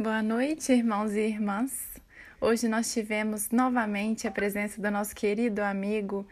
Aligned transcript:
Boa 0.00 0.22
noite, 0.22 0.72
irmãos 0.72 1.16
e 1.16 1.22
irmãs. 1.22 2.00
Hoje 2.40 2.68
nós 2.68 2.92
tivemos 2.92 3.50
novamente 3.50 4.28
a 4.28 4.30
presença 4.30 4.80
do 4.80 4.88
nosso 4.92 5.12
querido 5.12 5.60
amigo 5.60 6.24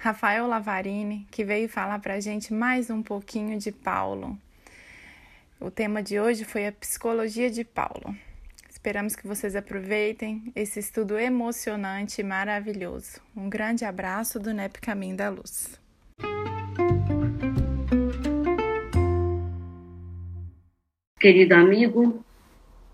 Rafael 0.00 0.48
Lavarini, 0.48 1.24
que 1.30 1.44
veio 1.44 1.68
falar 1.68 2.00
para 2.00 2.14
a 2.14 2.20
gente 2.20 2.52
mais 2.52 2.90
um 2.90 3.00
pouquinho 3.00 3.56
de 3.60 3.70
Paulo. 3.70 4.36
O 5.60 5.70
tema 5.70 6.02
de 6.02 6.18
hoje 6.18 6.44
foi 6.44 6.66
a 6.66 6.72
psicologia 6.72 7.48
de 7.48 7.62
Paulo. 7.62 8.12
Esperamos 8.68 9.14
que 9.14 9.24
vocês 9.24 9.54
aproveitem 9.54 10.52
esse 10.56 10.80
estudo 10.80 11.16
emocionante 11.16 12.20
e 12.20 12.24
maravilhoso. 12.24 13.20
Um 13.36 13.48
grande 13.48 13.84
abraço 13.84 14.40
do 14.40 14.52
NEP 14.52 14.80
Caminho 14.80 15.16
da 15.16 15.28
Luz. 15.28 15.80
Querido 21.20 21.54
amigo, 21.54 22.24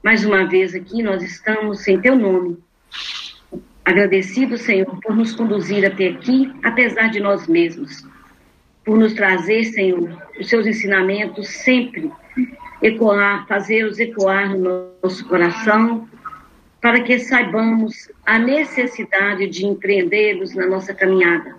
mais 0.02 0.24
uma 0.24 0.46
vez 0.46 0.74
aqui 0.74 1.02
nós 1.02 1.22
estamos 1.22 1.80
sem 1.82 2.00
teu 2.00 2.16
nome. 2.16 2.58
Agradecido, 3.84 4.56
Senhor, 4.56 5.00
por 5.00 5.16
nos 5.16 5.34
conduzir 5.34 5.84
até 5.84 6.08
aqui, 6.08 6.52
apesar 6.62 7.08
de 7.08 7.20
nós 7.20 7.46
mesmos. 7.46 8.06
Por 8.84 8.98
nos 8.98 9.12
trazer, 9.14 9.64
Senhor, 9.64 10.22
os 10.38 10.48
seus 10.48 10.66
ensinamentos 10.66 11.48
sempre 11.48 12.10
ecoar, 12.82 13.46
fazê-los 13.46 13.98
ecoar 13.98 14.56
no 14.56 14.92
nosso 15.02 15.26
coração, 15.26 16.08
para 16.80 17.00
que 17.00 17.18
saibamos 17.18 18.10
a 18.24 18.38
necessidade 18.38 19.48
de 19.48 19.66
empreendê-los 19.66 20.54
na 20.54 20.66
nossa 20.66 20.94
caminhada. 20.94 21.56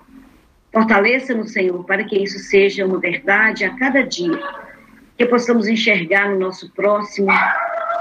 Fortaleça-nos, 0.71 1.51
Senhor, 1.51 1.83
para 1.83 2.03
que 2.03 2.17
isso 2.17 2.39
seja 2.39 2.85
uma 2.85 2.99
verdade 2.99 3.65
a 3.65 3.75
cada 3.75 4.01
dia, 4.01 4.39
que 5.17 5.25
possamos 5.25 5.67
enxergar 5.67 6.29
no 6.29 6.39
nosso 6.39 6.71
próximo 6.71 7.27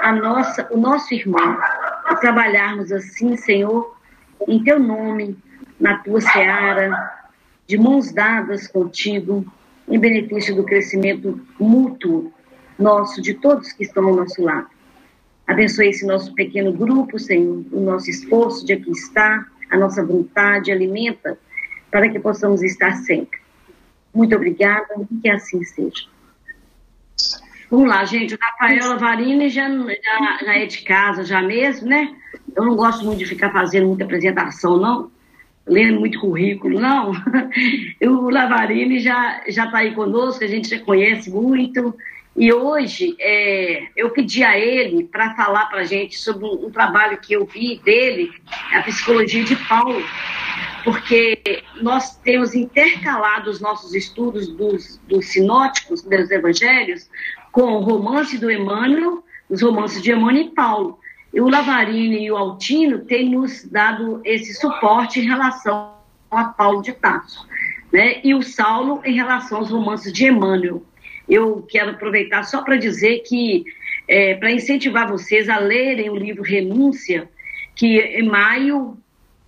a 0.01 0.13
nossa, 0.13 0.69
o 0.71 0.77
nosso 0.77 1.15
irmão, 1.15 1.59
e 2.11 2.17
trabalharmos 2.17 2.93
assim, 2.93 3.37
Senhor, 3.37 3.97
em 4.47 4.63
teu 4.63 4.79
nome, 4.79 5.37
na 5.79 5.99
tua 5.99 6.21
seara, 6.21 6.91
de 7.67 7.77
mãos 7.77 8.13
dadas 8.13 8.67
contigo, 8.67 9.45
em 9.89 9.99
benefício 9.99 10.55
do 10.55 10.65
crescimento 10.65 11.41
mútuo 11.59 12.33
nosso, 12.79 13.21
de 13.21 13.35
todos 13.35 13.73
que 13.73 13.83
estão 13.83 14.07
ao 14.07 14.17
nosso 14.17 14.43
lado. 14.43 14.69
Abençoe 15.47 15.89
esse 15.89 16.07
nosso 16.07 16.35
pequeno 16.35 16.73
grupo, 16.73 17.19
Senhor, 17.19 17.65
o 17.73 17.81
nosso 17.81 18.11
esforço 18.11 18.65
de 18.67 18.75
aqui 18.75 18.91
estar, 18.91 19.51
a 19.71 19.77
nossa 19.77 20.05
vontade, 20.05 20.71
alimenta, 20.71 21.39
para 21.91 22.09
que 22.09 22.19
possamos 22.19 22.63
estar 22.63 22.93
sempre. 22.93 23.39
Muito 24.15 24.35
obrigada 24.37 24.89
e 25.11 25.17
que 25.17 25.29
assim 25.29 25.63
seja. 25.65 26.07
Vamos 27.71 27.89
lá, 27.89 28.05
gente. 28.05 28.35
O 28.35 28.39
Rafael 28.41 28.89
Lavarini 28.89 29.51
já, 29.51 29.69
já, 29.69 30.39
já 30.45 30.57
é 30.57 30.67
de 30.67 30.83
casa, 30.83 31.25
já 31.25 31.43
mesmo, 31.43 31.89
né? 31.89 32.15
Eu 32.57 32.65
não 32.65 32.75
gosto 32.75 33.05
muito 33.05 33.19
de 33.19 33.27
ficar 33.27 33.53
fazendo 33.53 33.89
muita 33.89 34.05
apresentação, 34.05 34.79
não. 34.79 35.11
Lendo 35.67 36.01
muito 36.01 36.19
currículo, 36.19 36.81
não. 36.81 37.13
o 38.03 38.31
Lavarini 38.31 39.01
já 39.01 39.43
está 39.47 39.79
aí 39.79 39.95
conosco, 39.95 40.43
a 40.43 40.47
gente 40.47 40.69
já 40.69 40.79
conhece 40.81 41.31
muito. 41.31 41.95
E 42.39 42.53
hoje 42.53 43.17
é, 43.19 43.89
eu 43.97 44.11
pedi 44.11 44.45
a 44.45 44.57
ele 44.57 45.05
para 45.05 45.35
falar 45.35 45.67
para 45.67 45.81
a 45.81 45.85
gente 45.85 46.17
sobre 46.17 46.45
um, 46.45 46.67
um, 46.67 46.71
trabalho 46.71 47.19
que 47.19 47.33
eu 47.33 47.45
vi 47.45 47.81
dele, 47.85 48.31
a 48.73 48.81
psicologia 48.83 49.43
de 49.43 49.57
Paulo, 49.57 50.01
porque 50.85 51.65
nós 51.83 52.17
temos 52.19 52.55
intercalado 52.55 53.51
os 53.51 53.61
nossos 53.61 53.93
estudos 53.93 54.47
dos, 54.47 54.99
dos 55.09 55.27
sinóticos, 55.27 56.03
dos 56.03 56.31
evangelhos, 56.31 57.11
com 57.59 57.73
o 57.73 57.81
romance 57.81 58.39
do 58.39 58.49
Emmanuel, 58.49 59.25
os 59.51 59.63
romances 59.63 60.01
de 60.01 60.13
Emmanuel 60.13 60.47
e 60.47 60.51
Paulo. 60.51 61.01
E 61.35 61.41
o 61.41 61.49
Lavarini 61.49 62.25
e 62.25 62.31
o 62.31 62.37
Altino 62.37 63.01
têm 63.01 63.31
nos 63.31 63.65
dado 63.65 64.21
esse 64.25 64.55
suporte 64.55 65.19
em 65.19 65.27
relação 65.27 65.93
a 66.31 66.45
Paulo 66.45 66.83
de 66.83 66.93
Tarso, 66.93 67.49
né? 67.93 68.21
e 68.23 68.33
o 68.33 68.43
Saulo 68.43 69.03
em 69.05 69.13
relação 69.13 69.59
aos 69.59 69.71
romances 69.71 70.13
de 70.13 70.27
Emmanuel 70.27 70.85
eu 71.29 71.67
quero 71.69 71.91
aproveitar 71.91 72.45
só 72.45 72.63
para 72.63 72.77
dizer 72.77 73.25
que, 73.27 73.65
é, 74.07 74.37
para 74.37 74.53
incentivar 74.53 75.09
vocês 75.09 75.49
a 75.49 75.59
lerem 75.59 76.11
o 76.11 76.17
livro 76.17 76.45
Renúncia, 76.45 77.29
que 77.75 77.99
em 77.99 78.27
maio, 78.27 78.97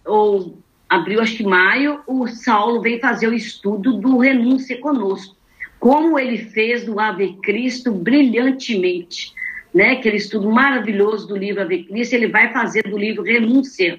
ou 0.04 0.58
abril, 0.88 1.22
acho 1.22 1.36
que 1.36 1.44
maio, 1.44 2.00
o 2.08 2.26
Saulo 2.26 2.82
vem 2.82 2.98
fazer 2.98 3.28
o 3.28 3.34
estudo 3.34 3.92
do 3.98 4.18
Renúncia 4.18 4.78
conosco. 4.80 5.39
Como 5.80 6.18
ele 6.18 6.38
fez 6.38 6.84
do 6.84 7.00
Ave 7.00 7.38
Cristo 7.42 7.90
brilhantemente. 7.90 9.32
Né? 9.74 9.92
Aquele 9.92 10.18
estudo 10.18 10.50
maravilhoso 10.50 11.26
do 11.26 11.36
livro 11.36 11.62
Ave 11.62 11.84
Cristo, 11.84 12.14
ele 12.14 12.28
vai 12.28 12.52
fazer 12.52 12.82
do 12.82 12.98
livro 12.98 13.22
Renúncia. 13.22 13.98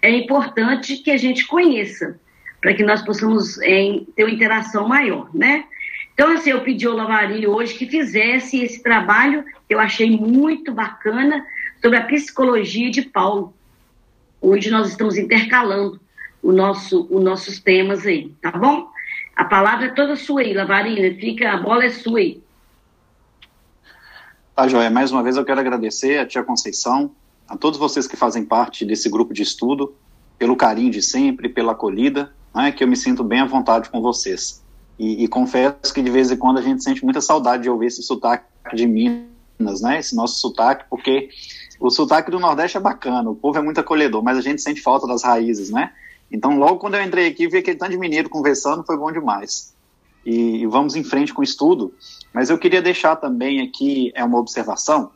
É 0.00 0.10
importante 0.10 0.98
que 0.98 1.10
a 1.10 1.16
gente 1.16 1.46
conheça, 1.46 2.20
para 2.60 2.74
que 2.74 2.84
nós 2.84 3.02
possamos 3.02 3.58
é, 3.62 4.00
ter 4.14 4.24
uma 4.24 4.32
interação 4.32 4.86
maior, 4.86 5.28
né? 5.34 5.64
Então, 6.14 6.30
assim, 6.30 6.50
eu 6.50 6.60
pedi 6.60 6.86
ao 6.86 6.94
Lavarini 6.94 7.46
hoje 7.46 7.74
que 7.74 7.86
fizesse 7.86 8.62
esse 8.62 8.82
trabalho, 8.82 9.44
que 9.66 9.74
eu 9.74 9.80
achei 9.80 10.10
muito 10.10 10.72
bacana, 10.72 11.44
sobre 11.80 11.98
a 11.98 12.04
psicologia 12.04 12.90
de 12.90 13.02
Paulo. 13.02 13.54
Hoje 14.40 14.70
nós 14.70 14.90
estamos 14.90 15.16
intercalando 15.16 16.00
o 16.42 16.52
nosso, 16.52 17.08
os 17.10 17.22
nossos 17.22 17.58
temas 17.58 18.06
aí, 18.06 18.32
tá 18.42 18.50
bom? 18.52 18.91
A 19.36 19.44
palavra 19.44 19.86
é 19.86 19.90
toda 19.90 20.16
sua 20.16 20.42
Lavarina, 20.54 21.14
fica, 21.18 21.52
a 21.52 21.56
bola 21.56 21.84
é 21.84 21.90
sua. 21.90 22.20
Tá, 24.54 24.68
Joia, 24.68 24.90
mais 24.90 25.10
uma 25.10 25.22
vez 25.22 25.36
eu 25.36 25.44
quero 25.44 25.60
agradecer 25.60 26.18
a 26.18 26.26
tia 26.26 26.42
Conceição, 26.42 27.12
a 27.48 27.56
todos 27.56 27.78
vocês 27.78 28.06
que 28.06 28.16
fazem 28.16 28.44
parte 28.44 28.84
desse 28.84 29.08
grupo 29.08 29.32
de 29.32 29.42
estudo, 29.42 29.94
pelo 30.38 30.56
carinho 30.56 30.90
de 30.90 31.00
sempre, 31.00 31.48
pela 31.48 31.72
acolhida, 31.72 32.32
né, 32.54 32.70
que 32.72 32.84
eu 32.84 32.88
me 32.88 32.96
sinto 32.96 33.24
bem 33.24 33.40
à 33.40 33.46
vontade 33.46 33.88
com 33.88 34.02
vocês. 34.02 34.62
E, 34.98 35.24
e, 35.24 35.28
confesso 35.28 35.92
que 35.92 36.02
de 36.02 36.10
vez 36.10 36.30
em 36.30 36.36
quando 36.36 36.58
a 36.58 36.62
gente 36.62 36.82
sente 36.84 37.02
muita 37.02 37.20
saudade 37.20 37.62
de 37.62 37.70
ouvir 37.70 37.86
esse 37.86 38.02
sotaque 38.02 38.44
de 38.74 38.86
Minas, 38.86 39.80
né? 39.80 39.98
Esse 39.98 40.14
nosso 40.14 40.38
sotaque, 40.38 40.84
porque 40.88 41.30
o 41.80 41.90
sotaque 41.90 42.30
do 42.30 42.38
Nordeste 42.38 42.76
é 42.76 42.80
bacana, 42.80 43.28
o 43.30 43.34
povo 43.34 43.58
é 43.58 43.62
muito 43.62 43.80
acolhedor, 43.80 44.22
mas 44.22 44.36
a 44.36 44.42
gente 44.42 44.60
sente 44.60 44.80
falta 44.80 45.06
das 45.06 45.24
raízes, 45.24 45.70
né? 45.70 45.92
Então, 46.32 46.58
logo 46.58 46.78
quando 46.78 46.94
eu 46.94 47.02
entrei 47.02 47.28
aqui, 47.28 47.46
vi 47.46 47.58
aquele 47.58 47.76
tanto 47.76 47.92
de 47.92 47.98
mineiro 47.98 48.30
conversando, 48.30 48.82
foi 48.84 48.96
bom 48.96 49.12
demais. 49.12 49.74
E, 50.24 50.62
e 50.62 50.66
vamos 50.66 50.96
em 50.96 51.04
frente 51.04 51.34
com 51.34 51.42
o 51.42 51.44
estudo. 51.44 51.92
Mas 52.32 52.48
eu 52.48 52.58
queria 52.58 52.80
deixar 52.80 53.16
também 53.16 53.60
aqui 53.60 54.10
é 54.14 54.24
uma 54.24 54.38
observação 54.38 55.10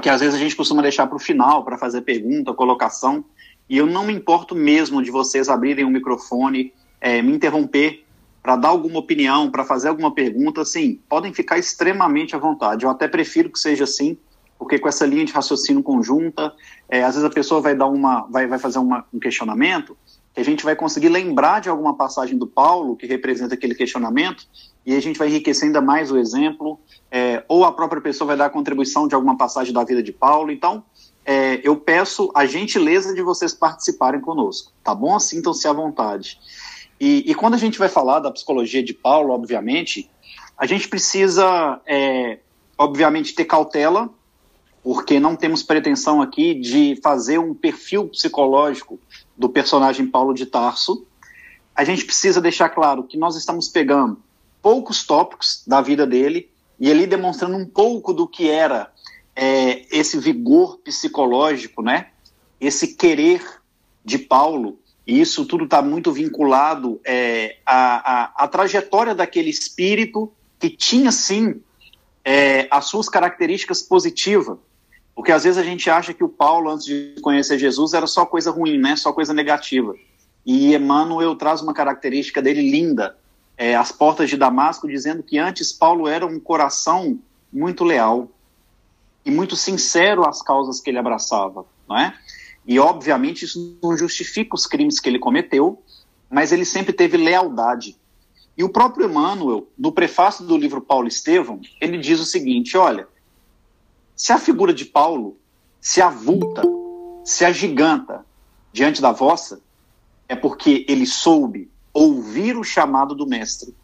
que 0.00 0.08
às 0.08 0.20
vezes 0.20 0.34
a 0.34 0.38
gente 0.38 0.54
costuma 0.54 0.82
deixar 0.82 1.06
para 1.06 1.16
o 1.16 1.20
final 1.20 1.64
para 1.64 1.78
fazer 1.78 2.02
pergunta, 2.02 2.52
colocação. 2.52 3.24
E 3.68 3.78
eu 3.78 3.86
não 3.86 4.04
me 4.04 4.12
importo 4.12 4.54
mesmo 4.54 5.02
de 5.02 5.10
vocês 5.10 5.48
abrirem 5.48 5.84
o 5.84 5.88
um 5.88 5.90
microfone, 5.90 6.72
é, 7.00 7.22
me 7.22 7.32
interromper 7.32 8.04
para 8.42 8.56
dar 8.56 8.68
alguma 8.68 9.00
opinião, 9.00 9.50
para 9.50 9.64
fazer 9.64 9.88
alguma 9.88 10.14
pergunta, 10.14 10.60
assim, 10.60 11.00
podem 11.08 11.32
ficar 11.32 11.58
extremamente 11.58 12.36
à 12.36 12.38
vontade. 12.38 12.84
Eu 12.84 12.90
até 12.90 13.08
prefiro 13.08 13.50
que 13.50 13.58
seja 13.58 13.84
assim, 13.84 14.16
porque 14.56 14.78
com 14.78 14.88
essa 14.88 15.04
linha 15.04 15.24
de 15.24 15.32
raciocínio 15.32 15.82
conjunta, 15.82 16.52
é, 16.88 17.02
às 17.02 17.14
vezes 17.14 17.28
a 17.28 17.32
pessoa 17.32 17.60
vai 17.60 17.74
dar 17.74 17.86
uma, 17.86 18.26
vai, 18.30 18.46
vai 18.46 18.58
fazer 18.58 18.78
uma, 18.78 19.04
um 19.12 19.18
questionamento, 19.18 19.96
que 20.36 20.40
a 20.42 20.44
gente 20.44 20.62
vai 20.62 20.76
conseguir 20.76 21.08
lembrar 21.08 21.62
de 21.62 21.70
alguma 21.70 21.96
passagem 21.96 22.36
do 22.36 22.46
Paulo 22.46 22.94
que 22.94 23.06
representa 23.06 23.54
aquele 23.54 23.74
questionamento, 23.74 24.46
e 24.84 24.94
a 24.94 25.00
gente 25.00 25.18
vai 25.18 25.28
enriquecer 25.28 25.64
ainda 25.64 25.80
mais 25.80 26.12
o 26.12 26.18
exemplo, 26.18 26.78
é, 27.10 27.42
ou 27.48 27.64
a 27.64 27.72
própria 27.72 28.02
pessoa 28.02 28.28
vai 28.28 28.36
dar 28.36 28.50
contribuição 28.50 29.08
de 29.08 29.14
alguma 29.14 29.38
passagem 29.38 29.72
da 29.72 29.82
vida 29.82 30.02
de 30.02 30.12
Paulo. 30.12 30.52
Então, 30.52 30.84
é, 31.24 31.58
eu 31.64 31.74
peço 31.74 32.30
a 32.34 32.44
gentileza 32.44 33.14
de 33.14 33.22
vocês 33.22 33.54
participarem 33.54 34.20
conosco, 34.20 34.72
tá 34.84 34.94
bom? 34.94 35.18
Sintam-se 35.18 35.66
à 35.66 35.72
vontade. 35.72 36.38
E, 37.00 37.24
e, 37.26 37.34
quando 37.34 37.54
a 37.54 37.58
gente 37.58 37.78
vai 37.78 37.88
falar 37.88 38.20
da 38.20 38.30
psicologia 38.30 38.82
de 38.82 38.92
Paulo, 38.92 39.32
obviamente, 39.32 40.10
a 40.58 40.66
gente 40.66 40.86
precisa, 40.86 41.80
é, 41.86 42.40
obviamente, 42.76 43.34
ter 43.34 43.46
cautela, 43.46 44.10
porque 44.82 45.18
não 45.18 45.34
temos 45.34 45.62
pretensão 45.62 46.20
aqui 46.20 46.52
de 46.52 47.00
fazer 47.02 47.38
um 47.38 47.54
perfil 47.54 48.06
psicológico 48.08 49.00
do 49.36 49.48
personagem 49.48 50.06
Paulo 50.06 50.34
de 50.34 50.46
Tarso. 50.46 51.06
A 51.74 51.84
gente 51.84 52.04
precisa 52.04 52.40
deixar 52.40 52.70
claro 52.70 53.04
que 53.04 53.18
nós 53.18 53.36
estamos 53.36 53.68
pegando 53.68 54.18
poucos 54.62 55.04
tópicos 55.04 55.62
da 55.66 55.80
vida 55.80 56.06
dele 56.06 56.50
e 56.78 56.90
ali 56.90 57.06
demonstrando 57.06 57.56
um 57.56 57.66
pouco 57.66 58.12
do 58.12 58.26
que 58.26 58.48
era 58.48 58.90
é, 59.34 59.84
esse 59.90 60.18
vigor 60.18 60.78
psicológico, 60.78 61.82
né? 61.82 62.08
Esse 62.60 62.94
querer 62.94 63.42
de 64.04 64.18
Paulo 64.18 64.78
e 65.06 65.20
isso 65.20 65.46
tudo 65.46 65.64
está 65.64 65.80
muito 65.80 66.10
vinculado 66.10 67.00
é, 67.06 67.58
à, 67.64 68.48
trajetória 68.50 69.14
daquele 69.14 69.48
espírito 69.48 70.32
que 70.58 70.68
tinha, 70.68 71.12
sim, 71.12 71.60
é, 72.24 72.66
as 72.70 72.86
suas 72.86 73.08
características 73.08 73.82
positivas. 73.82 74.58
Porque 75.16 75.32
às 75.32 75.44
vezes 75.44 75.56
a 75.56 75.62
gente 75.62 75.88
acha 75.88 76.12
que 76.12 76.22
o 76.22 76.28
Paulo, 76.28 76.70
antes 76.70 76.84
de 76.84 77.16
conhecer 77.22 77.58
Jesus, 77.58 77.94
era 77.94 78.06
só 78.06 78.26
coisa 78.26 78.50
ruim, 78.50 78.76
né? 78.76 78.94
só 78.96 79.14
coisa 79.14 79.32
negativa. 79.32 79.94
E 80.44 80.74
Emmanuel 80.74 81.34
traz 81.34 81.62
uma 81.62 81.72
característica 81.72 82.42
dele 82.42 82.70
linda, 82.70 83.16
é, 83.56 83.74
as 83.74 83.90
portas 83.90 84.28
de 84.28 84.36
Damasco, 84.36 84.86
dizendo 84.86 85.22
que 85.22 85.38
antes 85.38 85.72
Paulo 85.72 86.06
era 86.06 86.26
um 86.26 86.38
coração 86.38 87.18
muito 87.50 87.82
leal. 87.82 88.30
e 89.24 89.30
muito 89.30 89.56
sincero 89.56 90.28
às 90.28 90.40
causas 90.40 90.80
que 90.80 90.90
ele 90.90 90.98
abraçava, 90.98 91.64
não 91.88 91.98
é? 91.98 92.14
E 92.64 92.78
obviamente 92.78 93.44
isso 93.44 93.76
não 93.82 93.96
justifica 93.96 94.54
os 94.54 94.66
crimes 94.66 95.00
que 95.00 95.08
ele 95.08 95.18
cometeu, 95.18 95.82
mas 96.30 96.52
ele 96.52 96.64
sempre 96.64 96.92
teve 96.92 97.16
lealdade. 97.16 97.96
E 98.56 98.62
o 98.62 98.68
próprio 98.68 99.06
Emmanuel, 99.06 99.66
no 99.76 99.90
prefácio 99.90 100.44
do 100.44 100.56
livro 100.56 100.80
Paulo 100.80 101.08
Estevão, 101.08 101.60
ele 101.80 101.98
diz 101.98 102.20
o 102.20 102.24
seguinte: 102.24 102.76
olha, 102.76 103.08
se 104.16 104.32
a 104.32 104.38
figura 104.38 104.72
de 104.72 104.86
Paulo 104.86 105.38
se 105.78 106.00
avulta, 106.00 106.62
se 107.22 107.44
agiganta 107.44 108.24
diante 108.72 109.02
da 109.02 109.12
vossa, 109.12 109.60
é 110.26 110.34
porque 110.34 110.86
ele 110.88 111.06
soube 111.06 111.70
ouvir 111.92 112.56
o 112.56 112.64
chamado 112.64 113.14
do 113.14 113.26
Mestre, 113.26 113.76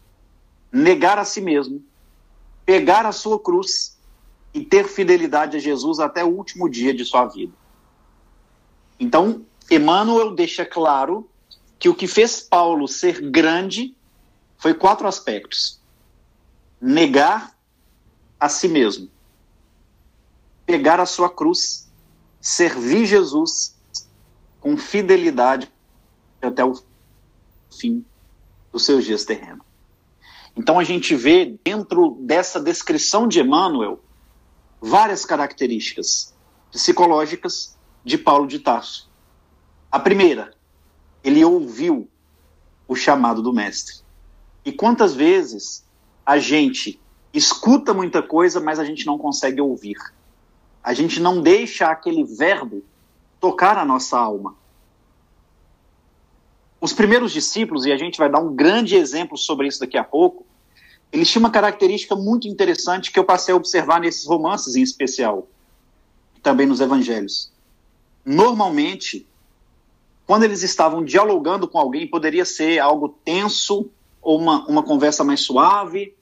negar 0.71 1.19
a 1.19 1.23
si 1.23 1.39
mesmo, 1.39 1.83
pegar 2.65 3.05
a 3.05 3.11
sua 3.11 3.39
cruz 3.39 3.97
e 4.53 4.65
ter 4.65 4.87
fidelidade 4.87 5.57
a 5.57 5.59
Jesus 5.59 5.99
até 5.99 6.23
o 6.23 6.29
último 6.29 6.67
dia 6.67 6.93
de 6.93 7.05
sua 7.05 7.25
vida. 7.25 7.53
Então, 8.99 9.45
Emmanuel 9.69 10.33
deixa 10.33 10.65
claro 10.65 11.29
que 11.79 11.89
o 11.89 11.95
que 11.95 12.07
fez 12.07 12.41
Paulo 12.41 12.87
ser 12.87 13.21
grande 13.29 13.95
foi 14.57 14.73
quatro 14.73 15.07
aspectos: 15.07 15.79
negar 16.79 17.55
a 18.39 18.49
si 18.49 18.67
mesmo, 18.67 19.09
pegar 20.65 20.99
a 20.99 21.05
sua 21.05 21.29
cruz, 21.29 21.91
servir 22.39 23.05
Jesus 23.05 23.75
com 24.59 24.77
fidelidade 24.77 25.71
até 26.41 26.63
o 26.63 26.73
fim 27.79 28.05
dos 28.71 28.85
seus 28.85 29.05
dias 29.05 29.25
terrenos. 29.25 29.65
Então 30.55 30.79
a 30.79 30.83
gente 30.83 31.15
vê 31.15 31.57
dentro 31.63 32.17
dessa 32.21 32.59
descrição 32.59 33.27
de 33.27 33.39
Emmanuel 33.39 33.99
várias 34.81 35.25
características 35.25 36.33
psicológicas 36.71 37.77
de 38.03 38.17
Paulo 38.17 38.47
de 38.47 38.59
Tarso. 38.59 39.09
A 39.91 39.99
primeira, 39.99 40.53
ele 41.23 41.43
ouviu 41.43 42.09
o 42.87 42.95
chamado 42.95 43.41
do 43.41 43.53
mestre. 43.53 44.03
E 44.65 44.71
quantas 44.71 45.13
vezes 45.13 45.85
a 46.25 46.37
gente 46.37 46.99
escuta 47.33 47.93
muita 47.93 48.21
coisa, 48.21 48.59
mas 48.59 48.79
a 48.79 48.85
gente 48.85 49.05
não 49.05 49.17
consegue 49.17 49.61
ouvir. 49.61 49.97
A 50.83 50.93
gente 50.93 51.19
não 51.19 51.41
deixa 51.41 51.87
aquele 51.87 52.23
verbo 52.23 52.83
tocar 53.39 53.77
a 53.77 53.85
nossa 53.85 54.17
alma. 54.17 54.55
Os 56.81 56.91
primeiros 56.91 57.31
discípulos, 57.31 57.85
e 57.85 57.91
a 57.91 57.97
gente 57.97 58.17
vai 58.17 58.29
dar 58.29 58.39
um 58.39 58.53
grande 58.53 58.95
exemplo 58.95 59.37
sobre 59.37 59.67
isso 59.67 59.79
daqui 59.79 59.97
a 59.97 60.03
pouco, 60.03 60.45
eles 61.13 61.29
tinham 61.29 61.43
uma 61.43 61.51
característica 61.51 62.15
muito 62.15 62.47
interessante 62.47 63.11
que 63.11 63.17
eu 63.17 63.23
passei 63.23 63.53
a 63.53 63.55
observar 63.55 64.01
nesses 64.01 64.25
romances 64.25 64.75
em 64.75 64.81
especial, 64.81 65.47
também 66.41 66.65
nos 66.65 66.81
evangelhos. 66.81 67.53
Normalmente, 68.25 69.27
quando 70.25 70.43
eles 70.43 70.63
estavam 70.63 71.03
dialogando 71.03 71.67
com 71.67 71.77
alguém, 71.77 72.07
poderia 72.07 72.43
ser 72.43 72.79
algo 72.79 73.09
tenso 73.23 73.89
ou 74.21 74.39
uma, 74.39 74.65
uma 74.67 74.83
conversa 74.83 75.23
mais 75.23 75.41
suave. 75.41 76.15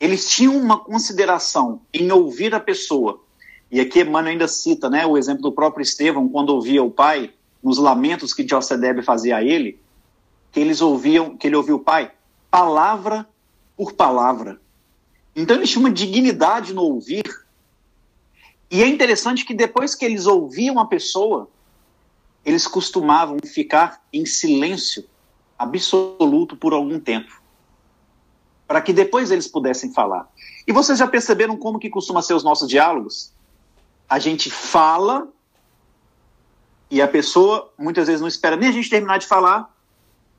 Eles 0.00 0.28
tinham 0.28 0.56
uma 0.56 0.80
consideração 0.80 1.82
em 1.94 2.10
ouvir 2.10 2.54
a 2.54 2.60
pessoa. 2.60 3.22
E 3.72 3.80
aqui 3.80 4.02
Emmanuel 4.02 4.32
ainda 4.32 4.46
cita 4.46 4.90
né, 4.90 5.06
o 5.06 5.16
exemplo 5.16 5.40
do 5.40 5.50
próprio 5.50 5.82
Estevão, 5.82 6.28
quando 6.28 6.50
ouvia 6.50 6.82
o 6.84 6.90
pai, 6.90 7.32
nos 7.62 7.78
lamentos 7.78 8.34
que 8.34 8.46
Josedebe 8.46 9.02
fazia 9.02 9.38
a 9.38 9.42
ele, 9.42 9.80
que 10.52 10.60
eles 10.60 10.82
ouviam, 10.82 11.38
que 11.38 11.46
ele 11.46 11.56
ouvia 11.56 11.74
o 11.74 11.80
pai, 11.80 12.12
palavra 12.50 13.26
por 13.74 13.94
palavra. 13.94 14.60
Então 15.34 15.56
eles 15.56 15.70
tinham 15.70 15.84
uma 15.84 15.90
dignidade 15.90 16.74
no 16.74 16.82
ouvir. 16.82 17.24
E 18.70 18.82
é 18.82 18.86
interessante 18.86 19.46
que 19.46 19.54
depois 19.54 19.94
que 19.94 20.04
eles 20.04 20.26
ouviam 20.26 20.78
a 20.78 20.84
pessoa, 20.84 21.48
eles 22.44 22.66
costumavam 22.66 23.38
ficar 23.42 24.02
em 24.12 24.26
silêncio 24.26 25.02
absoluto 25.58 26.58
por 26.58 26.74
algum 26.74 27.00
tempo, 27.00 27.40
para 28.66 28.82
que 28.82 28.92
depois 28.92 29.30
eles 29.30 29.48
pudessem 29.48 29.94
falar. 29.94 30.28
E 30.66 30.72
vocês 30.72 30.98
já 30.98 31.06
perceberam 31.06 31.56
como 31.56 31.78
que 31.78 31.88
costuma 31.88 32.20
ser 32.20 32.34
os 32.34 32.44
nossos 32.44 32.68
diálogos? 32.68 33.32
A 34.12 34.18
gente 34.18 34.50
fala 34.50 35.26
e 36.90 37.00
a 37.00 37.08
pessoa 37.08 37.72
muitas 37.78 38.08
vezes 38.08 38.20
não 38.20 38.28
espera 38.28 38.56
nem 38.56 38.68
a 38.68 38.72
gente 38.72 38.90
terminar 38.90 39.16
de 39.16 39.26
falar 39.26 39.74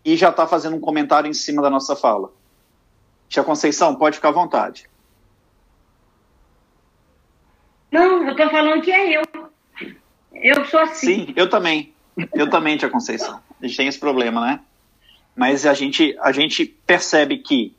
e 0.05 0.15
já 0.15 0.29
está 0.29 0.45
fazendo 0.45 0.75
um 0.75 0.79
comentário 0.79 1.27
em 1.27 1.33
cima 1.33 1.59
da 1.59 1.71
nossa 1.71 1.95
fala. 1.95 2.31
Tia 3.27 3.43
Conceição, 3.43 3.95
pode 3.95 4.17
ficar 4.17 4.29
à 4.29 4.31
vontade. 4.31 4.87
Não, 7.91 8.23
eu 8.23 8.29
estou 8.33 8.47
falando 8.51 8.83
que 8.83 8.91
é 8.91 9.17
eu. 9.17 9.23
Eu 10.31 10.65
sou 10.65 10.79
assim. 10.79 11.25
Sim, 11.25 11.33
eu 11.35 11.49
também. 11.49 11.95
Eu 12.31 12.47
também, 12.51 12.77
Tia 12.77 12.91
Conceição. 12.91 13.41
A 13.59 13.65
gente 13.65 13.75
tem 13.75 13.87
esse 13.87 13.99
problema, 13.99 14.39
né? 14.39 14.59
Mas 15.35 15.65
a 15.65 15.73
gente, 15.73 16.15
a 16.21 16.31
gente 16.31 16.63
percebe 16.85 17.39
que 17.39 17.75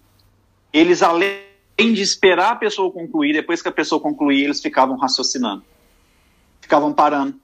eles, 0.73 1.05
além 1.05 1.39
de 1.79 2.03
esperar 2.03 2.51
a 2.51 2.57
pessoa 2.57 2.91
concluir, 2.91 3.33
depois 3.33 3.63
que 3.63 3.69
a 3.69 3.73
pessoa 3.73 4.01
concluir, 4.01 4.43
eles 4.43 4.61
ficavam 4.61 4.97
raciocinando. 4.97 5.63
Ficavam 6.75 6.93
parando 6.93 7.37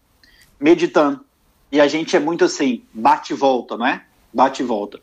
meditando. 0.58 1.24
E 1.70 1.80
a 1.80 1.86
gente 1.86 2.16
é 2.16 2.18
muito 2.18 2.44
assim, 2.44 2.82
bate 2.92 3.32
e 3.32 3.36
volta, 3.36 3.76
não 3.76 3.86
é? 3.86 4.04
Bate 4.34 4.60
e 4.60 4.66
volta. 4.66 5.00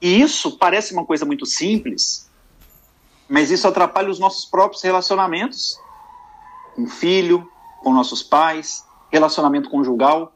E 0.00 0.18
isso 0.18 0.56
parece 0.56 0.94
uma 0.94 1.04
coisa 1.04 1.26
muito 1.26 1.44
simples, 1.44 2.26
mas 3.28 3.50
isso 3.50 3.68
atrapalha 3.68 4.08
os 4.08 4.18
nossos 4.18 4.46
próprios 4.46 4.82
relacionamentos 4.82 5.78
com 6.74 6.84
o 6.84 6.88
filho, 6.88 7.46
com 7.82 7.92
nossos 7.92 8.22
pais, 8.22 8.82
relacionamento 9.10 9.68
conjugal, 9.68 10.32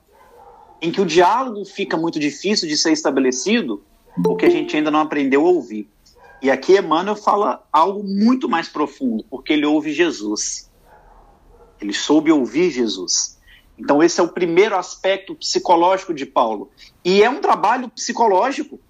em 0.82 0.92
que 0.92 1.00
o 1.00 1.06
diálogo 1.06 1.64
fica 1.64 1.96
muito 1.96 2.20
difícil 2.20 2.68
de 2.68 2.76
ser 2.76 2.92
estabelecido 2.92 3.82
porque 4.22 4.44
a 4.44 4.50
gente 4.50 4.76
ainda 4.76 4.90
não 4.90 5.00
aprendeu 5.00 5.46
a 5.46 5.50
ouvir. 5.50 5.88
E 6.42 6.50
aqui 6.50 6.76
Emmanuel 6.76 7.16
fala 7.16 7.66
algo 7.72 8.04
muito 8.04 8.50
mais 8.50 8.68
profundo, 8.68 9.24
porque 9.30 9.54
ele 9.54 9.64
ouve 9.64 9.94
Jesus. 9.94 10.70
Ele 11.84 11.92
soube 11.92 12.32
ouvir 12.32 12.70
Jesus. 12.70 13.38
Então, 13.78 14.02
esse 14.02 14.18
é 14.18 14.22
o 14.22 14.28
primeiro 14.28 14.74
aspecto 14.74 15.34
psicológico 15.34 16.14
de 16.14 16.24
Paulo. 16.24 16.70
E 17.04 17.22
é 17.22 17.28
um 17.28 17.40
trabalho 17.40 17.90
psicológico. 17.90 18.80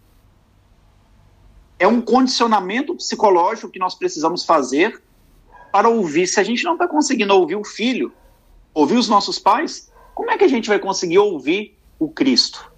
É 1.77 1.89
um 1.89 2.01
condicionamento 2.01 2.95
psicológico 2.95 3.69
que 3.69 3.81
nós 3.81 3.97
precisamos 3.97 4.45
fazer 4.45 5.03
para 5.73 5.89
ouvir. 5.89 6.29
Se 6.29 6.39
a 6.39 6.45
gente 6.45 6.63
não 6.63 6.75
está 6.75 6.87
conseguindo 6.87 7.35
ouvir 7.35 7.57
o 7.57 7.65
filho, 7.65 8.13
ouvir 8.73 8.97
os 8.97 9.09
nossos 9.09 9.41
pais, 9.41 9.91
como 10.15 10.31
é 10.31 10.39
que 10.39 10.45
a 10.45 10.49
gente 10.49 10.69
vai 10.69 10.79
conseguir 10.79 11.19
ouvir 11.19 11.77
o 11.99 12.09
Cristo? 12.09 12.73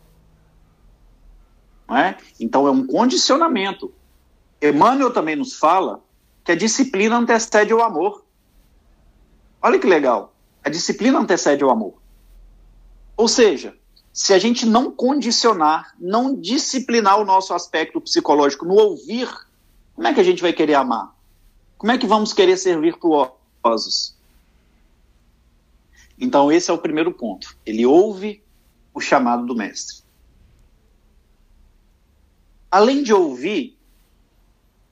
É? 1.91 2.15
Então, 2.41 2.67
é 2.67 2.71
um 2.71 2.87
condicionamento. 2.87 3.93
Emmanuel 4.63 5.13
também 5.13 5.37
nos 5.37 5.55
fala 5.55 6.03
que 6.43 6.53
a 6.53 6.57
disciplina 6.57 7.19
antecede 7.19 7.75
o 7.75 7.83
amor. 7.83 8.26
Olha 9.67 9.81
que 9.81 9.87
legal. 9.89 10.33
A 10.63 10.71
disciplina 10.71 11.19
antecede 11.19 11.65
o 11.65 11.71
amor. 11.71 12.01
Ou 13.17 13.27
seja, 13.27 13.77
se 14.13 14.33
a 14.33 14.39
gente 14.39 14.65
não 14.65 14.93
condicionar, 14.93 15.93
não 15.99 16.41
disciplinar 16.41 17.19
o 17.19 17.25
nosso 17.25 17.53
aspecto 17.53 18.01
psicológico 18.01 18.65
no 18.65 18.75
ouvir, 18.75 19.29
como 19.93 20.07
é 20.07 20.15
que 20.15 20.21
a 20.21 20.23
gente 20.23 20.41
vai 20.41 20.53
querer 20.53 20.75
amar? 20.75 21.13
Como 21.77 21.91
é 21.91 21.99
que 21.99 22.07
vamos 22.07 22.33
querer 22.33 22.57
ser 22.57 22.81
virtuosos? 22.81 24.17
Então, 26.17 26.53
esse 26.53 26.71
é 26.71 26.73
o 26.73 26.79
primeiro 26.79 27.11
ponto. 27.11 27.59
Ele 27.67 27.85
ouve 27.85 28.45
o 28.95 29.01
chamado 29.01 29.45
do 29.47 29.57
mestre. 29.57 29.97
Além 32.71 33.03
de 33.03 33.13
ouvir 33.13 33.77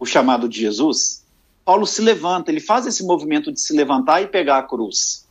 o 0.00 0.04
chamado 0.04 0.49
de 0.49 0.59
Jesus, 0.59 1.24
Paulo 1.64 1.87
se 1.87 2.02
levanta, 2.02 2.50
ele 2.50 2.61
faz 2.61 2.87
esse 2.87 3.04
movimento 3.04 3.50
de 3.52 3.61
se 3.61 3.73
levantar 3.73 4.21
e 4.21 4.26
pegar 4.26 4.59
a 4.59 4.62
cruz. 4.62 5.26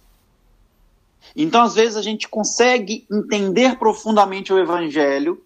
Então, 1.36 1.62
às 1.62 1.76
vezes, 1.76 1.96
a 1.96 2.02
gente 2.02 2.28
consegue 2.28 3.06
entender 3.12 3.78
profundamente 3.78 4.52
o 4.52 4.60
Evangelho, 4.60 5.44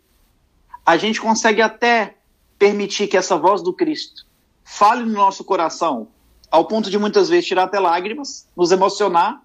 a 0.86 0.98
gente 0.98 1.20
consegue 1.20 1.62
até 1.62 2.16
permitir 2.58 3.08
que 3.08 3.18
essa 3.18 3.38
voz 3.38 3.62
do 3.62 3.74
Cristo 3.74 4.26
fale 4.64 5.04
no 5.04 5.14
nosso 5.14 5.44
coração, 5.44 6.10
ao 6.50 6.66
ponto 6.66 6.90
de 6.90 6.98
muitas 6.98 7.30
vezes 7.30 7.48
tirar 7.48 7.64
até 7.64 7.80
lágrimas, 7.80 8.48
nos 8.56 8.72
emocionar, 8.72 9.42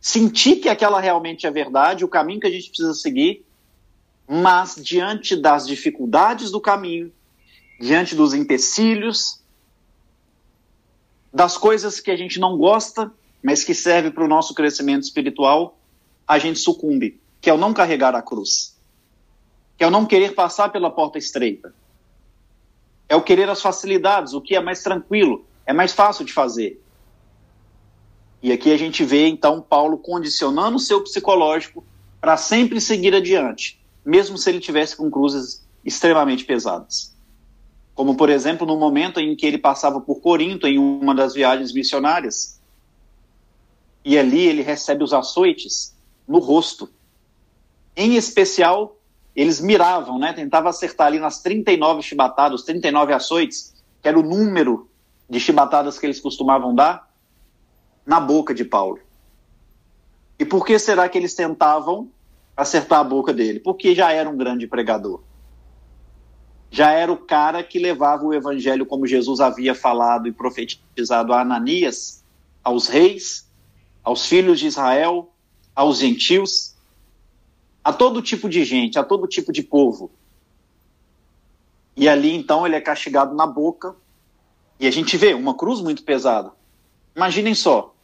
sentir 0.00 0.56
que 0.56 0.68
aquela 0.68 1.00
realmente 1.00 1.46
é 1.46 1.50
verdade, 1.50 2.04
o 2.04 2.08
caminho 2.08 2.40
que 2.40 2.46
a 2.46 2.50
gente 2.50 2.68
precisa 2.68 2.94
seguir, 2.94 3.44
mas 4.28 4.76
diante 4.76 5.36
das 5.36 5.66
dificuldades 5.66 6.50
do 6.50 6.60
caminho, 6.60 7.12
diante 7.80 8.14
dos 8.14 8.34
empecilhos, 8.34 9.42
das 11.36 11.58
coisas 11.58 12.00
que 12.00 12.10
a 12.10 12.16
gente 12.16 12.40
não 12.40 12.56
gosta, 12.56 13.12
mas 13.44 13.62
que 13.62 13.74
serve 13.74 14.10
para 14.10 14.24
o 14.24 14.28
nosso 14.28 14.54
crescimento 14.54 15.02
espiritual, 15.02 15.78
a 16.26 16.38
gente 16.38 16.58
sucumbe, 16.58 17.20
que 17.42 17.50
é 17.50 17.52
o 17.52 17.58
não 17.58 17.74
carregar 17.74 18.14
a 18.14 18.22
cruz, 18.22 18.74
que 19.76 19.84
é 19.84 19.86
o 19.86 19.90
não 19.90 20.06
querer 20.06 20.34
passar 20.34 20.70
pela 20.70 20.90
porta 20.90 21.18
estreita, 21.18 21.74
é 23.06 23.14
o 23.14 23.20
querer 23.20 23.50
as 23.50 23.60
facilidades, 23.60 24.32
o 24.32 24.40
que 24.40 24.56
é 24.56 24.62
mais 24.62 24.82
tranquilo, 24.82 25.44
é 25.66 25.74
mais 25.74 25.92
fácil 25.92 26.24
de 26.24 26.32
fazer. 26.32 26.82
E 28.42 28.50
aqui 28.50 28.72
a 28.72 28.78
gente 28.78 29.04
vê 29.04 29.28
então 29.28 29.60
Paulo 29.60 29.98
condicionando 29.98 30.78
o 30.78 30.80
seu 30.80 31.04
psicológico 31.04 31.84
para 32.18 32.38
sempre 32.38 32.80
seguir 32.80 33.14
adiante, 33.14 33.78
mesmo 34.02 34.38
se 34.38 34.48
ele 34.48 34.58
tivesse 34.58 34.96
com 34.96 35.10
cruzes 35.10 35.68
extremamente 35.84 36.46
pesadas. 36.46 37.14
Como, 37.96 38.14
por 38.14 38.28
exemplo, 38.28 38.66
no 38.66 38.76
momento 38.76 39.18
em 39.18 39.34
que 39.34 39.46
ele 39.46 39.56
passava 39.56 40.02
por 40.02 40.20
Corinto 40.20 40.66
em 40.66 40.78
uma 40.78 41.14
das 41.14 41.32
viagens 41.32 41.72
missionárias, 41.72 42.60
e 44.04 44.18
ali 44.18 44.46
ele 44.46 44.62
recebe 44.62 45.02
os 45.02 45.14
açoites 45.14 45.96
no 46.28 46.38
rosto. 46.38 46.90
Em 47.96 48.14
especial, 48.14 48.98
eles 49.34 49.62
miravam, 49.62 50.18
né? 50.18 50.34
Tentavam 50.34 50.68
acertar 50.68 51.06
ali 51.06 51.18
nas 51.18 51.40
39 51.40 52.02
chibatadas, 52.02 52.62
39 52.64 53.14
açoites, 53.14 53.74
que 54.02 54.08
era 54.08 54.18
o 54.18 54.22
número 54.22 54.90
de 55.28 55.40
chibatadas 55.40 55.98
que 55.98 56.04
eles 56.04 56.20
costumavam 56.20 56.74
dar, 56.74 57.10
na 58.04 58.20
boca 58.20 58.54
de 58.54 58.64
Paulo. 58.64 59.00
E 60.38 60.44
por 60.44 60.66
que 60.66 60.78
será 60.78 61.08
que 61.08 61.16
eles 61.16 61.34
tentavam 61.34 62.10
acertar 62.54 63.00
a 63.00 63.04
boca 63.04 63.32
dele? 63.32 63.58
Porque 63.58 63.94
já 63.94 64.12
era 64.12 64.28
um 64.28 64.36
grande 64.36 64.66
pregador. 64.66 65.22
Já 66.76 66.90
era 66.90 67.10
o 67.10 67.16
cara 67.16 67.64
que 67.64 67.78
levava 67.78 68.22
o 68.22 68.34
evangelho 68.34 68.84
como 68.84 69.06
Jesus 69.06 69.40
havia 69.40 69.74
falado 69.74 70.28
e 70.28 70.32
profetizado 70.32 71.32
a 71.32 71.40
Ananias, 71.40 72.22
aos 72.62 72.86
reis, 72.86 73.50
aos 74.04 74.26
filhos 74.26 74.60
de 74.60 74.66
Israel, 74.66 75.32
aos 75.74 75.96
gentios, 75.96 76.74
a 77.82 77.94
todo 77.94 78.20
tipo 78.20 78.46
de 78.46 78.62
gente, 78.62 78.98
a 78.98 79.02
todo 79.02 79.26
tipo 79.26 79.54
de 79.54 79.62
povo. 79.62 80.10
E 81.96 82.10
ali 82.10 82.36
então 82.36 82.66
ele 82.66 82.76
é 82.76 82.80
castigado 82.82 83.34
na 83.34 83.46
boca, 83.46 83.96
e 84.78 84.86
a 84.86 84.90
gente 84.90 85.16
vê 85.16 85.32
uma 85.32 85.54
cruz 85.54 85.80
muito 85.80 86.02
pesada. 86.02 86.52
Imaginem 87.16 87.54
só, 87.54 87.94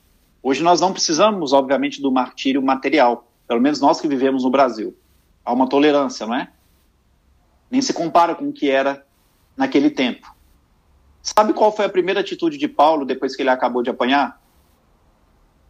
hoje 0.42 0.62
nós 0.62 0.80
não 0.80 0.94
precisamos, 0.94 1.52
obviamente, 1.52 2.00
do 2.00 2.10
martírio 2.10 2.62
material, 2.62 3.28
pelo 3.46 3.60
menos 3.60 3.82
nós 3.82 4.00
que 4.00 4.08
vivemos 4.08 4.44
no 4.44 4.50
Brasil. 4.50 4.96
Há 5.44 5.52
uma 5.52 5.68
tolerância, 5.68 6.26
não 6.26 6.34
é? 6.34 6.50
Nem 7.72 7.80
se 7.80 7.94
compara 7.94 8.34
com 8.34 8.50
o 8.50 8.52
que 8.52 8.68
era 8.70 9.02
naquele 9.56 9.88
tempo. 9.88 10.30
Sabe 11.22 11.54
qual 11.54 11.74
foi 11.74 11.86
a 11.86 11.88
primeira 11.88 12.20
atitude 12.20 12.58
de 12.58 12.68
Paulo 12.68 13.06
depois 13.06 13.34
que 13.34 13.40
ele 13.40 13.48
acabou 13.48 13.82
de 13.82 13.88
apanhar? 13.88 14.38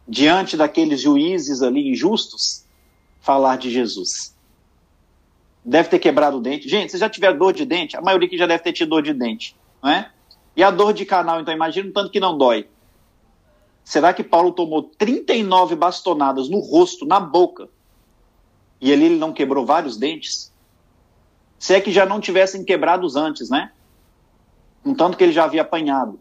Diante 0.08 0.56
daqueles 0.56 1.00
juízes 1.00 1.62
ali 1.62 1.92
injustos, 1.92 2.66
falar 3.20 3.56
de 3.56 3.70
Jesus. 3.70 4.36
Deve 5.64 5.90
ter 5.90 6.00
quebrado 6.00 6.38
o 6.38 6.40
dente. 6.40 6.68
Gente, 6.68 6.90
se 6.90 6.98
já 6.98 7.08
tiver 7.08 7.38
dor 7.38 7.52
de 7.52 7.64
dente, 7.64 7.96
a 7.96 8.00
maioria 8.00 8.28
que 8.28 8.36
já 8.36 8.48
deve 8.48 8.64
ter 8.64 8.72
tido 8.72 8.88
dor 8.88 9.02
de 9.04 9.14
dente, 9.14 9.54
não 9.80 9.88
é? 9.88 10.10
E 10.56 10.64
a 10.64 10.72
dor 10.72 10.92
de 10.92 11.06
canal, 11.06 11.40
então, 11.40 11.54
imagina 11.54 11.88
o 11.88 11.92
tanto 11.92 12.10
que 12.10 12.18
não 12.18 12.36
dói. 12.36 12.68
Será 13.84 14.12
que 14.12 14.24
Paulo 14.24 14.50
tomou 14.50 14.82
39 14.82 15.76
bastonadas 15.76 16.48
no 16.48 16.58
rosto, 16.58 17.06
na 17.06 17.20
boca, 17.20 17.68
e 18.80 18.92
ali 18.92 19.04
ele 19.04 19.18
não 19.18 19.32
quebrou 19.32 19.64
vários 19.64 19.96
dentes? 19.96 20.51
Se 21.62 21.74
é 21.74 21.80
que 21.80 21.92
já 21.92 22.04
não 22.04 22.20
tivessem 22.20 22.64
quebrados 22.64 23.14
antes, 23.14 23.48
né? 23.48 23.70
Um 24.84 24.96
tanto 24.96 25.16
que 25.16 25.22
ele 25.22 25.32
já 25.32 25.44
havia 25.44 25.62
apanhado. 25.62 26.18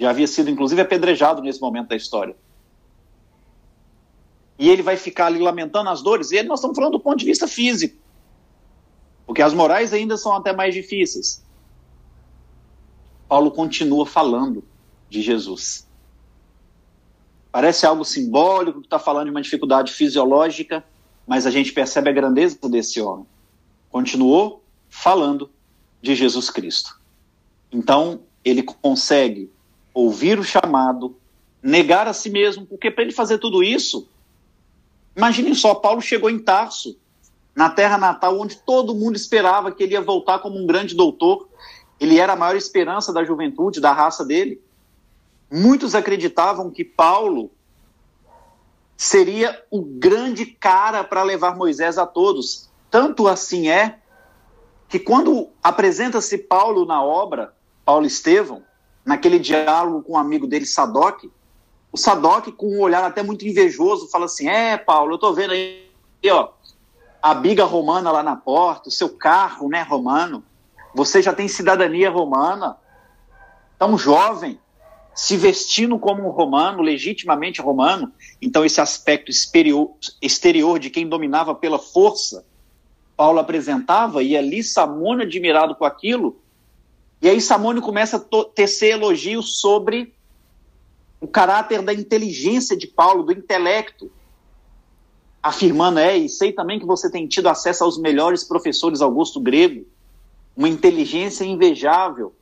Já 0.00 0.08
havia 0.08 0.26
sido, 0.26 0.48
inclusive, 0.48 0.80
apedrejado 0.80 1.42
nesse 1.42 1.60
momento 1.60 1.88
da 1.88 1.96
história. 1.96 2.34
E 4.58 4.70
ele 4.70 4.80
vai 4.80 4.96
ficar 4.96 5.26
ali 5.26 5.40
lamentando 5.40 5.90
as 5.90 6.00
dores. 6.00 6.30
E 6.30 6.42
nós 6.42 6.58
estamos 6.58 6.74
falando 6.74 6.92
do 6.92 7.00
ponto 7.00 7.18
de 7.18 7.26
vista 7.26 7.46
físico. 7.46 7.98
Porque 9.26 9.42
as 9.42 9.52
morais 9.52 9.92
ainda 9.92 10.16
são 10.16 10.34
até 10.34 10.54
mais 10.54 10.72
difíceis. 10.72 11.44
Paulo 13.28 13.50
continua 13.50 14.06
falando 14.06 14.64
de 15.10 15.20
Jesus. 15.20 15.86
Parece 17.52 17.84
algo 17.84 18.06
simbólico, 18.06 18.80
que 18.80 18.86
está 18.86 18.98
falando 18.98 19.26
de 19.26 19.32
uma 19.32 19.42
dificuldade 19.42 19.92
fisiológica, 19.92 20.82
mas 21.26 21.44
a 21.44 21.50
gente 21.50 21.74
percebe 21.74 22.08
a 22.08 22.12
grandeza 22.14 22.58
desse 22.70 23.02
homem. 23.02 23.26
Continuou 23.90 24.64
falando 24.88 25.50
de 26.00 26.14
Jesus 26.14 26.48
Cristo. 26.48 26.98
Então, 27.70 28.20
ele 28.44 28.62
consegue 28.62 29.52
ouvir 29.92 30.38
o 30.38 30.44
chamado, 30.44 31.16
negar 31.62 32.08
a 32.08 32.12
si 32.12 32.30
mesmo, 32.30 32.64
porque 32.64 32.90
para 32.90 33.04
ele 33.04 33.12
fazer 33.12 33.38
tudo 33.38 33.62
isso, 33.62 34.08
imaginem 35.14 35.54
só, 35.54 35.74
Paulo 35.74 36.00
chegou 36.00 36.30
em 36.30 36.38
Tarso, 36.38 36.96
na 37.54 37.68
terra 37.68 37.98
natal, 37.98 38.38
onde 38.40 38.56
todo 38.56 38.94
mundo 38.94 39.16
esperava 39.16 39.72
que 39.72 39.82
ele 39.82 39.92
ia 39.92 40.00
voltar 40.00 40.38
como 40.38 40.56
um 40.56 40.66
grande 40.66 40.94
doutor, 40.94 41.48
ele 41.98 42.18
era 42.18 42.32
a 42.32 42.36
maior 42.36 42.56
esperança 42.56 43.12
da 43.12 43.24
juventude, 43.24 43.80
da 43.80 43.92
raça 43.92 44.24
dele. 44.24 44.62
Muitos 45.52 45.94
acreditavam 45.94 46.70
que 46.70 46.84
Paulo 46.84 47.50
seria 48.96 49.62
o 49.70 49.82
grande 49.82 50.46
cara 50.46 51.04
para 51.04 51.22
levar 51.22 51.56
Moisés 51.56 51.98
a 51.98 52.06
todos. 52.06 52.69
Tanto 52.90 53.28
assim 53.28 53.68
é 53.68 53.98
que 54.88 54.98
quando 54.98 55.50
apresenta-se 55.62 56.36
Paulo 56.36 56.84
na 56.84 57.02
obra, 57.02 57.54
Paulo 57.84 58.06
Estevão, 58.06 58.62
naquele 59.04 59.38
diálogo 59.38 60.02
com 60.02 60.14
um 60.14 60.18
amigo 60.18 60.46
dele, 60.46 60.66
Sadoc, 60.66 61.30
o 61.92 61.96
Sadoc, 61.96 62.48
com 62.52 62.66
um 62.66 62.80
olhar 62.80 63.04
até 63.04 63.22
muito 63.22 63.46
invejoso, 63.46 64.08
fala 64.08 64.24
assim: 64.26 64.48
É, 64.48 64.76
Paulo, 64.76 65.12
eu 65.12 65.14
estou 65.16 65.34
vendo 65.34 65.52
aí, 65.52 65.88
ó, 66.28 66.50
a 67.22 67.34
biga 67.34 67.64
romana 67.64 68.10
lá 68.10 68.22
na 68.22 68.36
porta, 68.36 68.88
o 68.88 68.92
seu 68.92 69.08
carro, 69.10 69.68
né, 69.68 69.82
romano. 69.82 70.42
Você 70.94 71.22
já 71.22 71.32
tem 71.32 71.46
cidadania 71.46 72.10
romana, 72.10 72.76
tão 73.78 73.96
jovem, 73.96 74.58
se 75.14 75.36
vestindo 75.36 75.98
como 75.98 76.26
um 76.26 76.30
romano, 76.30 76.82
legitimamente 76.82 77.60
romano. 77.60 78.12
Então, 78.42 78.64
esse 78.64 78.80
aspecto 78.80 79.30
exterior, 79.30 79.92
exterior 80.20 80.78
de 80.78 80.90
quem 80.90 81.08
dominava 81.08 81.54
pela 81.54 81.78
força, 81.78 82.44
Paulo 83.20 83.38
apresentava, 83.38 84.22
e 84.22 84.34
ali 84.34 84.64
Samônio, 84.64 85.26
admirado 85.26 85.74
com 85.74 85.84
aquilo, 85.84 86.40
e 87.20 87.28
aí 87.28 87.38
Samônio 87.38 87.82
começa 87.82 88.16
a 88.16 88.44
tecer 88.54 88.92
elogios 88.92 89.60
sobre 89.60 90.14
o 91.20 91.28
caráter 91.28 91.82
da 91.82 91.92
inteligência 91.92 92.74
de 92.74 92.86
Paulo, 92.86 93.22
do 93.22 93.30
intelecto, 93.30 94.10
afirmando, 95.42 95.98
é, 95.98 96.16
e 96.16 96.30
sei 96.30 96.50
também 96.50 96.80
que 96.80 96.86
você 96.86 97.10
tem 97.10 97.26
tido 97.26 97.50
acesso 97.50 97.84
aos 97.84 97.98
melhores 97.98 98.42
professores 98.42 99.02
augusto 99.02 99.38
grego, 99.38 99.86
uma 100.56 100.70
inteligência 100.70 101.44
invejável. 101.44 102.34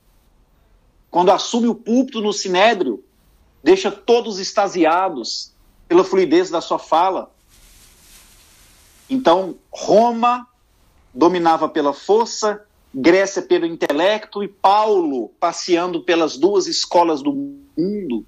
Quando 1.10 1.32
assume 1.32 1.66
o 1.66 1.74
púlpito 1.74 2.20
no 2.20 2.32
sinédrio, 2.32 3.02
deixa 3.64 3.90
todos 3.90 4.38
extasiados 4.38 5.52
pela 5.88 6.04
fluidez 6.04 6.50
da 6.50 6.60
sua 6.60 6.78
fala. 6.78 7.34
Então, 9.10 9.56
Roma 9.72 10.46
dominava 11.14 11.68
pela 11.68 11.92
força, 11.92 12.64
Grécia 12.94 13.42
pelo 13.42 13.66
intelecto 13.66 14.42
e 14.42 14.48
Paulo 14.48 15.30
passeando 15.38 16.02
pelas 16.02 16.36
duas 16.36 16.66
escolas 16.66 17.22
do 17.22 17.32
mundo 17.32 18.24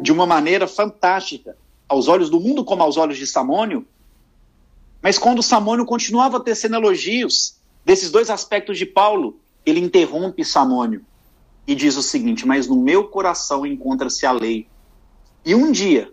de 0.00 0.10
uma 0.10 0.26
maneira 0.26 0.66
fantástica, 0.66 1.56
aos 1.88 2.08
olhos 2.08 2.30
do 2.30 2.40
mundo 2.40 2.64
como 2.64 2.82
aos 2.82 2.96
olhos 2.96 3.18
de 3.18 3.26
Samônio. 3.26 3.86
Mas 5.02 5.18
quando 5.18 5.42
Samônio 5.42 5.84
continuava 5.84 6.40
tecendo 6.40 6.76
elogios, 6.76 7.60
Desses 7.84 8.10
dois 8.10 8.30
aspectos 8.30 8.78
de 8.78 8.86
Paulo, 8.86 9.40
ele 9.66 9.80
interrompe 9.80 10.44
Samônio 10.44 11.04
e 11.66 11.74
diz 11.74 11.96
o 11.96 12.02
seguinte: 12.02 12.46
Mas 12.46 12.66
no 12.66 12.76
meu 12.76 13.08
coração 13.08 13.66
encontra-se 13.66 14.24
a 14.24 14.32
lei. 14.32 14.68
E 15.44 15.54
um 15.54 15.72
dia 15.72 16.12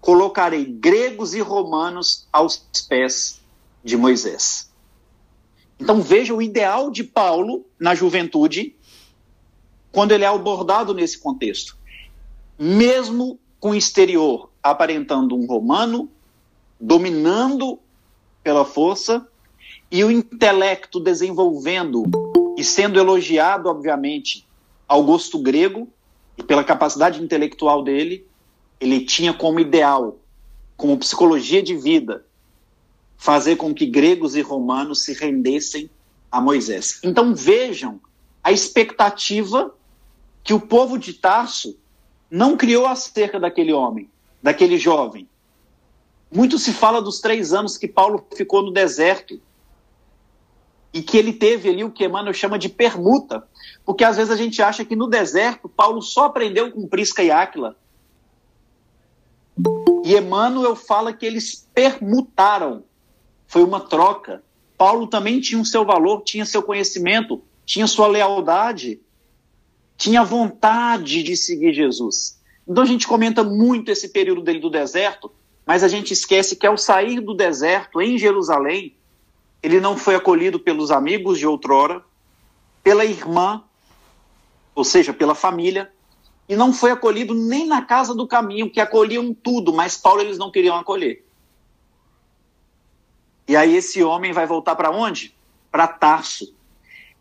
colocarei 0.00 0.64
gregos 0.64 1.34
e 1.34 1.40
romanos 1.40 2.26
aos 2.32 2.56
pés 2.88 3.40
de 3.84 3.96
Moisés. 3.96 4.70
Então 5.78 6.00
veja 6.00 6.34
o 6.34 6.40
ideal 6.40 6.90
de 6.90 7.04
Paulo 7.04 7.66
na 7.78 7.94
juventude, 7.94 8.74
quando 9.92 10.12
ele 10.12 10.24
é 10.24 10.26
abordado 10.26 10.94
nesse 10.94 11.18
contexto. 11.18 11.76
Mesmo 12.58 13.38
com 13.60 13.70
o 13.70 13.74
exterior 13.74 14.50
aparentando 14.62 15.36
um 15.36 15.46
romano, 15.46 16.10
dominando 16.80 17.78
pela 18.42 18.64
força, 18.64 19.26
e 19.90 20.02
o 20.02 20.10
intelecto 20.10 20.98
desenvolvendo 20.98 22.04
e 22.56 22.64
sendo 22.64 22.98
elogiado, 22.98 23.68
obviamente, 23.68 24.46
ao 24.88 25.04
gosto 25.04 25.38
grego 25.38 25.88
e 26.36 26.42
pela 26.42 26.64
capacidade 26.64 27.22
intelectual 27.22 27.82
dele, 27.82 28.26
ele 28.80 29.04
tinha 29.04 29.32
como 29.32 29.60
ideal, 29.60 30.18
como 30.76 30.98
psicologia 30.98 31.62
de 31.62 31.76
vida, 31.76 32.26
fazer 33.16 33.56
com 33.56 33.74
que 33.74 33.86
gregos 33.86 34.36
e 34.36 34.40
romanos 34.40 35.02
se 35.02 35.12
rendessem 35.12 35.90
a 36.30 36.40
Moisés. 36.40 37.00
Então 37.02 37.34
vejam 37.34 38.00
a 38.42 38.52
expectativa 38.52 39.74
que 40.42 40.54
o 40.54 40.60
povo 40.60 40.98
de 40.98 41.14
Tarso 41.14 41.76
não 42.30 42.56
criou 42.56 42.86
acerca 42.86 43.40
daquele 43.40 43.72
homem, 43.72 44.10
daquele 44.42 44.78
jovem. 44.78 45.28
Muito 46.32 46.58
se 46.58 46.72
fala 46.72 47.00
dos 47.00 47.20
três 47.20 47.52
anos 47.52 47.76
que 47.76 47.88
Paulo 47.88 48.26
ficou 48.34 48.62
no 48.62 48.72
deserto, 48.72 49.40
e 50.96 51.02
que 51.02 51.18
ele 51.18 51.34
teve 51.34 51.68
ali 51.68 51.84
o 51.84 51.90
que 51.90 52.06
Emmanuel 52.06 52.32
chama 52.32 52.58
de 52.58 52.70
permuta, 52.70 53.46
porque 53.84 54.02
às 54.02 54.16
vezes 54.16 54.32
a 54.32 54.36
gente 54.36 54.62
acha 54.62 54.82
que 54.82 54.96
no 54.96 55.06
deserto 55.06 55.68
Paulo 55.68 56.00
só 56.00 56.24
aprendeu 56.24 56.72
com 56.72 56.88
Prisca 56.88 57.22
e 57.22 57.30
Áquila. 57.30 57.76
E 60.02 60.16
Emmanuel 60.16 60.74
fala 60.74 61.12
que 61.12 61.26
eles 61.26 61.68
permutaram. 61.74 62.82
Foi 63.46 63.62
uma 63.62 63.80
troca. 63.80 64.42
Paulo 64.76 65.06
também 65.06 65.40
tinha 65.40 65.60
o 65.60 65.64
seu 65.64 65.84
valor, 65.84 66.22
tinha 66.22 66.44
seu 66.44 66.62
conhecimento, 66.62 67.42
tinha 67.64 67.86
sua 67.86 68.06
lealdade, 68.06 69.00
tinha 69.96 70.22
vontade 70.22 71.22
de 71.22 71.36
seguir 71.36 71.72
Jesus. 71.72 72.38
Então 72.68 72.82
a 72.82 72.86
gente 72.86 73.06
comenta 73.06 73.42
muito 73.42 73.90
esse 73.90 74.08
período 74.08 74.42
dele 74.42 74.58
do 74.58 74.70
deserto, 74.70 75.32
mas 75.64 75.82
a 75.82 75.88
gente 75.88 76.12
esquece 76.12 76.56
que 76.56 76.66
ao 76.66 76.76
sair 76.76 77.20
do 77.20 77.34
deserto 77.34 78.00
em 78.00 78.18
Jerusalém, 78.18 78.94
ele 79.62 79.80
não 79.80 79.96
foi 79.96 80.14
acolhido 80.14 80.60
pelos 80.60 80.90
amigos 80.90 81.38
de 81.38 81.46
outrora, 81.46 82.04
pela 82.84 83.04
irmã, 83.04 83.64
ou 84.74 84.84
seja, 84.84 85.12
pela 85.12 85.34
família, 85.34 85.90
e 86.48 86.54
não 86.54 86.72
foi 86.72 86.92
acolhido 86.92 87.34
nem 87.34 87.66
na 87.66 87.82
casa 87.82 88.14
do 88.14 88.28
caminho, 88.28 88.70
que 88.70 88.80
acolhiam 88.80 89.34
tudo, 89.34 89.72
mas 89.72 89.96
Paulo 89.96 90.20
eles 90.20 90.38
não 90.38 90.52
queriam 90.52 90.76
acolher. 90.76 91.25
E 93.48 93.56
aí 93.56 93.76
esse 93.76 94.02
homem 94.02 94.32
vai 94.32 94.46
voltar 94.46 94.74
para 94.74 94.90
onde? 94.90 95.34
Para 95.70 95.86
Tarso. 95.86 96.54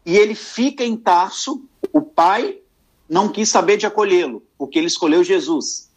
E 0.06 0.18
ele 0.18 0.36
fica 0.36 0.84
em 0.84 0.96
Tarso, 0.96 1.64
o 1.92 2.02
pai 2.02 2.60
não 3.10 3.30
quis 3.30 3.50
saber 3.50 3.78
de 3.78 3.86
acolhê-lo, 3.86 4.44
porque 4.58 4.80
ele 4.80 4.88
escolheu 4.88 5.24
Jesus. 5.24 5.92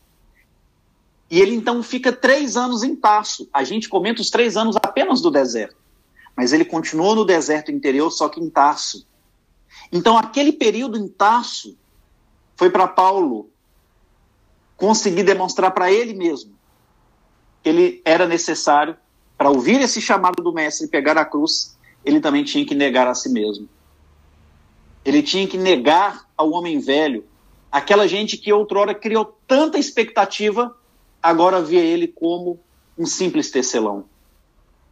E 1.30 1.40
ele 1.40 1.54
então 1.54 1.82
fica 1.82 2.12
três 2.12 2.56
anos 2.56 2.82
em 2.82 2.97
Tarso. 2.97 3.49
A 3.52 3.64
gente 3.64 3.88
comenta 3.88 4.20
os 4.20 4.30
três 4.30 4.56
anos 4.56 4.76
apenas 4.76 5.20
do 5.20 5.30
deserto. 5.30 5.76
Mas 6.37 6.52
ele 6.52 6.64
continuou 6.64 7.14
no 7.14 7.25
deserto 7.25 7.70
interior, 7.70 8.11
só 8.11 8.28
que 8.28 8.40
em 8.40 8.49
Tarso. 8.49 9.06
Então, 9.92 10.16
aquele 10.16 10.52
período 10.52 10.97
em 10.97 11.08
Tarso 11.08 11.76
foi 12.56 12.70
para 12.70 12.87
Paulo 12.87 13.50
conseguir 14.76 15.23
demonstrar 15.25 15.73
para 15.73 15.90
ele 15.90 16.14
mesmo 16.14 16.56
que 17.62 17.68
ele 17.68 18.02
era 18.04 18.26
necessário 18.26 18.97
para 19.38 19.50
ouvir 19.50 19.80
esse 19.80 20.00
chamado 20.00 20.42
do 20.42 20.52
mestre 20.52 20.87
e 20.87 20.90
pegar 20.90 21.16
a 21.16 21.25
cruz, 21.25 21.78
ele 22.04 22.21
também 22.21 22.42
tinha 22.42 22.66
que 22.66 22.75
negar 22.75 23.07
a 23.07 23.14
si 23.14 23.28
mesmo. 23.28 23.68
Ele 25.04 25.23
tinha 25.23 25.47
que 25.47 25.57
negar 25.57 26.28
ao 26.37 26.50
homem 26.50 26.80
velho, 26.80 27.25
aquela 27.71 28.09
gente 28.09 28.37
que 28.37 28.52
outrora 28.52 28.92
criou 28.95 29.38
tanta 29.47 29.78
expectativa, 29.78 30.76
agora 31.23 31.62
via 31.62 31.80
ele 31.80 32.09
como 32.09 32.59
um 32.99 33.07
simples 33.07 33.49
tecelão. 33.49 34.07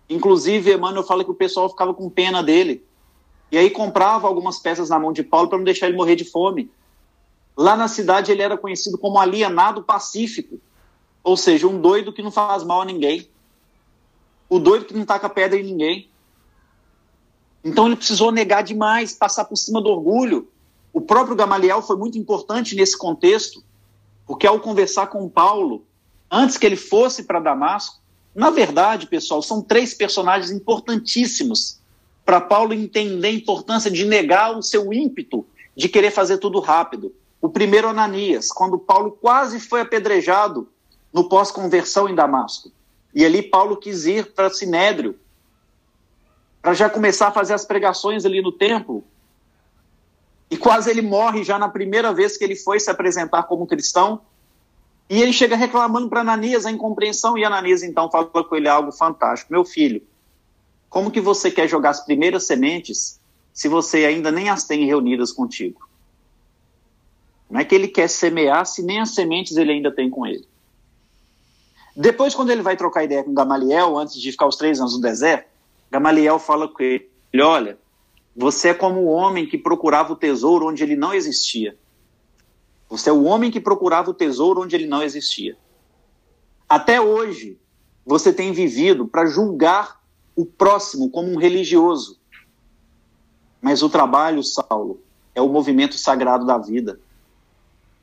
Inclusive, 0.08 0.72
Emmanuel 0.72 1.02
fala 1.02 1.24
que 1.24 1.30
o 1.30 1.34
pessoal 1.34 1.68
ficava 1.68 1.92
com 1.92 2.08
pena 2.08 2.40
dele, 2.40 2.84
e 3.50 3.58
aí 3.58 3.68
comprava 3.68 4.28
algumas 4.28 4.60
peças 4.60 4.88
na 4.88 4.98
mão 4.98 5.12
de 5.12 5.24
Paulo 5.24 5.48
para 5.48 5.58
não 5.58 5.64
deixar 5.64 5.88
ele 5.88 5.96
morrer 5.96 6.14
de 6.14 6.24
fome. 6.24 6.70
Lá 7.56 7.76
na 7.76 7.88
cidade 7.88 8.30
ele 8.30 8.42
era 8.42 8.56
conhecido 8.56 8.96
como 8.96 9.18
alienado 9.18 9.82
pacífico, 9.82 10.60
ou 11.24 11.36
seja, 11.36 11.66
um 11.66 11.80
doido 11.80 12.12
que 12.12 12.22
não 12.22 12.30
faz 12.30 12.62
mal 12.62 12.82
a 12.82 12.84
ninguém. 12.84 13.28
O 14.48 14.58
doido 14.58 14.84
que 14.84 14.94
não 14.94 15.04
taca 15.04 15.28
pedra 15.28 15.58
em 15.58 15.64
ninguém. 15.64 16.08
Então 17.64 17.86
ele 17.86 17.96
precisou 17.96 18.30
negar 18.30 18.62
demais, 18.62 19.12
passar 19.12 19.44
por 19.44 19.56
cima 19.56 19.80
do 19.80 19.88
orgulho. 19.88 20.48
O 20.92 21.00
próprio 21.00 21.36
Gamaliel 21.36 21.82
foi 21.82 21.96
muito 21.96 22.16
importante 22.16 22.76
nesse 22.76 22.96
contexto, 22.96 23.62
porque 24.26 24.46
ao 24.46 24.60
conversar 24.60 25.08
com 25.08 25.28
Paulo, 25.28 25.84
antes 26.30 26.56
que 26.56 26.64
ele 26.64 26.76
fosse 26.76 27.24
para 27.24 27.40
Damasco, 27.40 28.00
na 28.34 28.50
verdade, 28.50 29.06
pessoal, 29.06 29.42
são 29.42 29.62
três 29.62 29.94
personagens 29.94 30.50
importantíssimos 30.50 31.80
para 32.24 32.40
Paulo 32.40 32.74
entender 32.74 33.28
a 33.28 33.32
importância 33.32 33.90
de 33.90 34.04
negar 34.04 34.56
o 34.56 34.62
seu 34.62 34.92
ímpeto 34.92 35.46
de 35.76 35.88
querer 35.88 36.10
fazer 36.10 36.38
tudo 36.38 36.60
rápido. 36.60 37.14
O 37.40 37.48
primeiro, 37.48 37.88
Ananias, 37.88 38.48
quando 38.48 38.78
Paulo 38.78 39.12
quase 39.12 39.60
foi 39.60 39.80
apedrejado 39.80 40.68
no 41.12 41.28
pós-conversão 41.28 42.08
em 42.08 42.14
Damasco. 42.14 42.70
E 43.16 43.24
ali 43.24 43.42
Paulo 43.42 43.78
quis 43.78 44.04
ir 44.04 44.34
para 44.34 44.50
Sinédrio, 44.50 45.18
para 46.60 46.74
já 46.74 46.90
começar 46.90 47.28
a 47.28 47.32
fazer 47.32 47.54
as 47.54 47.64
pregações 47.64 48.26
ali 48.26 48.42
no 48.42 48.52
templo. 48.52 49.02
E 50.50 50.56
quase 50.58 50.90
ele 50.90 51.00
morre 51.00 51.42
já 51.42 51.58
na 51.58 51.66
primeira 51.66 52.12
vez 52.12 52.36
que 52.36 52.44
ele 52.44 52.54
foi 52.54 52.78
se 52.78 52.90
apresentar 52.90 53.44
como 53.44 53.66
cristão. 53.66 54.20
E 55.08 55.22
ele 55.22 55.32
chega 55.32 55.56
reclamando 55.56 56.10
para 56.10 56.20
Ananias 56.20 56.66
a 56.66 56.70
incompreensão, 56.70 57.38
e 57.38 57.44
Ananias 57.44 57.82
então 57.82 58.10
fala 58.10 58.26
com 58.26 58.54
ele 58.54 58.68
algo 58.68 58.92
fantástico: 58.92 59.50
Meu 59.50 59.64
filho, 59.64 60.02
como 60.90 61.10
que 61.10 61.20
você 61.20 61.50
quer 61.50 61.66
jogar 61.66 61.90
as 61.90 62.04
primeiras 62.04 62.44
sementes 62.44 63.18
se 63.50 63.66
você 63.66 64.04
ainda 64.04 64.30
nem 64.30 64.50
as 64.50 64.64
tem 64.64 64.84
reunidas 64.84 65.32
contigo? 65.32 65.88
Não 67.48 67.60
é 67.60 67.64
que 67.64 67.74
ele 67.74 67.88
quer 67.88 68.10
semear 68.10 68.66
se 68.66 68.82
nem 68.82 69.00
as 69.00 69.14
sementes 69.14 69.56
ele 69.56 69.72
ainda 69.72 69.90
tem 69.90 70.10
com 70.10 70.26
ele. 70.26 70.46
Depois, 71.96 72.34
quando 72.34 72.50
ele 72.50 72.60
vai 72.60 72.76
trocar 72.76 73.04
ideia 73.04 73.24
com 73.24 73.32
Gamaliel, 73.32 73.96
antes 73.96 74.20
de 74.20 74.30
ficar 74.30 74.46
os 74.46 74.56
três 74.56 74.78
anos 74.78 74.94
no 74.94 75.00
deserto, 75.00 75.48
Gamaliel 75.90 76.38
fala 76.38 76.68
com 76.68 76.82
ele: 76.82 77.08
Olha, 77.40 77.78
você 78.36 78.68
é 78.68 78.74
como 78.74 79.00
o 79.00 79.06
homem 79.06 79.46
que 79.46 79.56
procurava 79.56 80.12
o 80.12 80.16
tesouro 80.16 80.66
onde 80.66 80.82
ele 80.82 80.94
não 80.94 81.14
existia. 81.14 81.74
Você 82.90 83.08
é 83.08 83.12
o 83.12 83.24
homem 83.24 83.50
que 83.50 83.58
procurava 83.58 84.10
o 84.10 84.14
tesouro 84.14 84.60
onde 84.60 84.76
ele 84.76 84.86
não 84.86 85.02
existia. 85.02 85.56
Até 86.68 87.00
hoje, 87.00 87.58
você 88.04 88.30
tem 88.30 88.52
vivido 88.52 89.06
para 89.06 89.24
julgar 89.24 90.00
o 90.36 90.44
próximo 90.44 91.08
como 91.10 91.32
um 91.32 91.38
religioso. 91.38 92.20
Mas 93.60 93.82
o 93.82 93.88
trabalho, 93.88 94.42
Saulo, 94.42 95.00
é 95.34 95.40
o 95.40 95.48
movimento 95.48 95.96
sagrado 95.96 96.44
da 96.44 96.58
vida. 96.58 97.00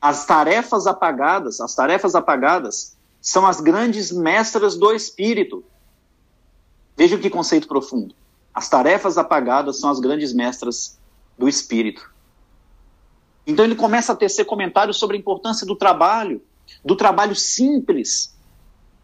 As 0.00 0.26
tarefas 0.26 0.86
apagadas, 0.86 1.60
as 1.60 1.74
tarefas 1.74 2.14
apagadas 2.14 2.96
são 3.24 3.46
as 3.46 3.58
grandes 3.58 4.12
mestras 4.12 4.76
do 4.76 4.92
espírito. 4.92 5.64
Veja 6.94 7.16
que 7.16 7.30
conceito 7.30 7.66
profundo. 7.66 8.14
As 8.52 8.68
tarefas 8.68 9.16
apagadas 9.16 9.80
são 9.80 9.88
as 9.88 9.98
grandes 9.98 10.34
mestras 10.34 10.98
do 11.38 11.48
espírito. 11.48 12.12
Então 13.46 13.64
ele 13.64 13.74
começa 13.74 14.12
a 14.12 14.16
tecer 14.16 14.44
comentários 14.44 14.98
sobre 14.98 15.16
a 15.16 15.20
importância 15.20 15.66
do 15.66 15.74
trabalho, 15.74 16.42
do 16.84 16.94
trabalho 16.94 17.34
simples. 17.34 18.36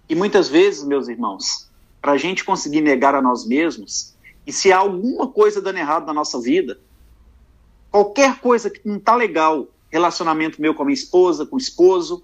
E 0.06 0.14
muitas 0.14 0.48
vezes, 0.48 0.84
meus 0.84 1.08
irmãos, 1.08 1.70
para 1.98 2.12
a 2.12 2.18
gente 2.18 2.44
conseguir 2.44 2.82
negar 2.82 3.14
a 3.14 3.22
nós 3.22 3.46
mesmos, 3.46 4.14
e 4.46 4.52
se 4.52 4.70
há 4.70 4.78
alguma 4.78 5.28
coisa 5.28 5.62
dando 5.62 5.78
errado 5.78 6.04
na 6.04 6.12
nossa 6.12 6.38
vida, 6.38 6.78
qualquer 7.90 8.38
coisa 8.40 8.68
que 8.68 8.86
não 8.86 8.98
está 8.98 9.16
legal, 9.16 9.66
relacionamento 9.88 10.60
meu 10.60 10.74
com 10.74 10.82
a 10.82 10.84
minha 10.84 10.94
esposa, 10.94 11.46
com 11.46 11.56
o 11.56 11.58
esposo, 11.58 12.22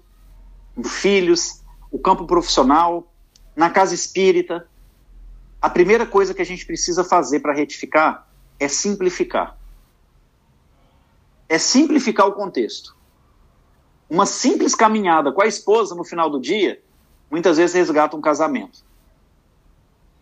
com 0.75 0.83
filhos, 0.83 1.63
o 1.91 1.99
campo 1.99 2.25
profissional, 2.25 3.11
na 3.55 3.69
casa 3.69 3.93
espírita, 3.93 4.67
a 5.61 5.69
primeira 5.69 6.05
coisa 6.05 6.33
que 6.33 6.41
a 6.41 6.45
gente 6.45 6.65
precisa 6.65 7.03
fazer 7.03 7.39
para 7.39 7.53
retificar 7.53 8.27
é 8.59 8.67
simplificar. 8.67 9.57
É 11.49 11.57
simplificar 11.57 12.27
o 12.27 12.33
contexto. 12.33 12.95
Uma 14.09 14.25
simples 14.25 14.75
caminhada 14.75 15.31
com 15.31 15.41
a 15.41 15.47
esposa 15.47 15.95
no 15.95 16.03
final 16.03 16.29
do 16.29 16.39
dia, 16.39 16.81
muitas 17.29 17.57
vezes 17.57 17.75
resgata 17.75 18.15
um 18.15 18.21
casamento. 18.21 18.85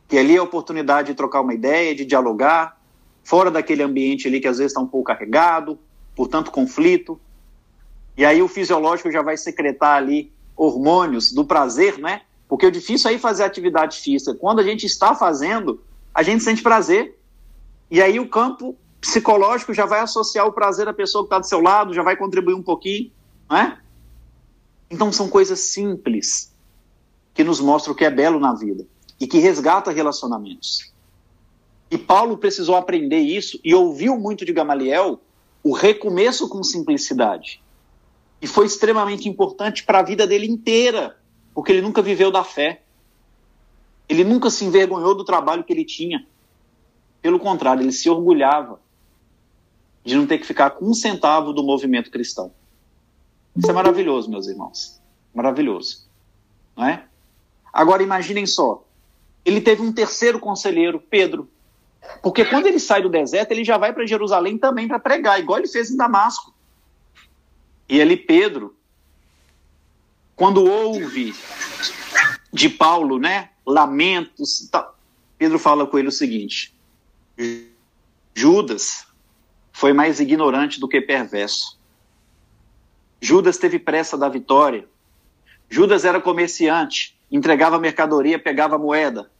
Que 0.07 0.17
ali 0.17 0.35
é 0.35 0.39
a 0.39 0.43
oportunidade 0.43 1.09
de 1.09 1.15
trocar 1.15 1.41
uma 1.41 1.53
ideia, 1.53 1.95
de 1.95 2.05
dialogar, 2.05 2.79
fora 3.23 3.49
daquele 3.51 3.83
ambiente 3.83 4.27
ali 4.27 4.39
que 4.39 4.47
às 4.47 4.57
vezes 4.57 4.71
está 4.71 4.81
um 4.81 4.87
pouco 4.87 5.07
carregado, 5.07 5.79
por 6.15 6.27
tanto 6.27 6.51
conflito. 6.51 7.19
E 8.15 8.23
aí 8.23 8.41
o 8.41 8.47
fisiológico 8.47 9.11
já 9.11 9.21
vai 9.21 9.35
secretar 9.35 9.97
ali 9.97 10.31
hormônios 10.55 11.31
do 11.31 11.45
prazer, 11.45 11.97
né? 11.97 12.21
Porque 12.47 12.65
o 12.65 12.71
difícil 12.71 13.09
aí 13.09 13.15
é 13.15 13.19
fazer 13.19 13.43
atividade 13.43 13.99
física. 13.99 14.33
Quando 14.33 14.59
a 14.59 14.63
gente 14.63 14.85
está 14.85 15.15
fazendo, 15.15 15.81
a 16.13 16.23
gente 16.23 16.43
sente 16.43 16.61
prazer. 16.61 17.19
E 17.89 18.01
aí 18.01 18.19
o 18.19 18.29
campo 18.29 18.77
psicológico 19.01 19.73
já 19.73 19.85
vai 19.85 19.99
associar 19.99 20.47
o 20.47 20.53
prazer 20.53 20.87
à 20.87 20.93
pessoa 20.93 21.23
que 21.23 21.27
está 21.27 21.39
do 21.39 21.45
seu 21.45 21.61
lado, 21.61 21.93
já 21.93 22.01
vai 22.01 22.15
contribuir 22.15 22.55
um 22.55 22.63
pouquinho, 22.63 23.11
né? 23.49 23.79
Então 24.89 25.11
são 25.11 25.27
coisas 25.27 25.59
simples 25.59 26.55
que 27.33 27.43
nos 27.43 27.59
mostram 27.59 27.93
o 27.93 27.95
que 27.95 28.05
é 28.05 28.09
belo 28.09 28.39
na 28.39 28.53
vida 28.53 28.85
e 29.19 29.27
que 29.27 29.39
resgata 29.39 29.91
relacionamentos. 29.91 30.91
E 31.91 31.97
Paulo 31.97 32.37
precisou 32.37 32.75
aprender 32.75 33.19
isso 33.19 33.59
e 33.63 33.75
ouviu 33.75 34.17
muito 34.17 34.45
de 34.45 34.53
Gamaliel 34.53 35.19
o 35.63 35.73
recomeço 35.73 36.47
com 36.49 36.63
simplicidade. 36.63 37.61
E 38.45 38.47
foi 38.47 38.67
extremamente 38.67 39.27
importante 39.27 39.83
para 39.83 39.97
a 39.97 40.03
vida 40.03 40.27
dele 40.27 40.45
inteira 40.45 41.17
porque 41.51 41.71
ele 41.71 41.81
nunca 41.81 41.99
viveu 41.99 42.31
da 42.31 42.43
fé. 42.43 42.83
Ele 44.07 44.23
nunca 44.23 44.51
se 44.51 44.63
envergonhou 44.63 45.15
do 45.15 45.25
trabalho 45.25 45.63
que 45.63 45.73
ele 45.73 45.83
tinha. 45.83 46.27
Pelo 47.23 47.39
contrário, 47.39 47.81
ele 47.81 47.91
se 47.91 48.07
orgulhava 48.07 48.79
de 50.03 50.13
não 50.13 50.27
ter 50.27 50.37
que 50.37 50.45
ficar 50.45 50.69
com 50.69 50.85
um 50.85 50.93
centavo 50.93 51.53
do 51.53 51.63
movimento 51.63 52.11
cristão. 52.11 52.53
Isso 53.57 53.71
é 53.71 53.73
maravilhoso, 53.73 54.29
meus 54.29 54.45
irmãos. 54.45 55.01
Maravilhoso. 55.33 56.07
Não 56.77 56.85
é? 56.85 57.03
Agora 57.73 58.03
imaginem 58.03 58.45
só. 58.45 58.85
Ele 59.43 59.59
teve 59.59 59.81
um 59.81 59.91
terceiro 59.91 60.39
conselheiro, 60.39 60.99
Pedro. 60.99 61.49
Porque 62.21 62.45
quando 62.45 62.67
ele 62.67 62.79
sai 62.79 63.01
do 63.01 63.09
deserto, 63.09 63.53
ele 63.53 63.63
já 63.63 63.79
vai 63.79 63.91
para 63.91 64.05
Jerusalém 64.05 64.55
também 64.55 64.87
para 64.87 64.99
pregar, 64.99 65.39
igual 65.39 65.57
ele 65.57 65.67
fez 65.67 65.89
em 65.89 65.97
Damasco. 65.97 66.53
E 67.87 68.01
ali 68.01 68.17
Pedro 68.17 68.75
quando 70.35 70.65
ouve 70.65 71.33
de 72.51 72.69
Paulo, 72.69 73.17
né? 73.17 73.49
Lamentos. 73.65 74.67
Tal. 74.69 74.97
Pedro 75.37 75.57
fala 75.57 75.87
com 75.87 75.97
ele 75.97 76.09
o 76.09 76.11
seguinte: 76.11 76.73
Judas 78.33 79.05
foi 79.71 79.93
mais 79.93 80.19
ignorante 80.19 80.79
do 80.79 80.87
que 80.87 81.01
perverso. 81.01 81.79
Judas 83.21 83.57
teve 83.57 83.79
pressa 83.79 84.17
da 84.17 84.29
vitória. 84.29 84.87
Judas 85.69 86.05
era 86.05 86.21
comerciante, 86.21 87.17
entregava 87.31 87.79
mercadoria, 87.79 88.37
pegava 88.37 88.77
moeda. 88.77 89.31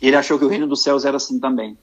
E 0.00 0.08
ele 0.08 0.16
achou 0.16 0.38
que 0.38 0.44
o 0.44 0.48
reino 0.48 0.66
dos 0.66 0.82
céus 0.82 1.04
era 1.04 1.16
assim 1.16 1.38
também. 1.40 1.78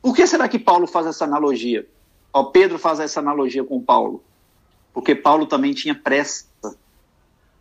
Por 0.00 0.14
que 0.14 0.26
será 0.26 0.48
que 0.48 0.58
Paulo 0.58 0.86
faz 0.86 1.06
essa 1.06 1.24
analogia? 1.24 1.86
Ó, 2.32 2.44
Pedro 2.44 2.78
faz 2.78 3.00
essa 3.00 3.20
analogia 3.20 3.64
com 3.64 3.80
Paulo. 3.80 4.22
Porque 4.92 5.14
Paulo 5.14 5.46
também 5.46 5.72
tinha 5.72 5.94
pressa 5.94 6.46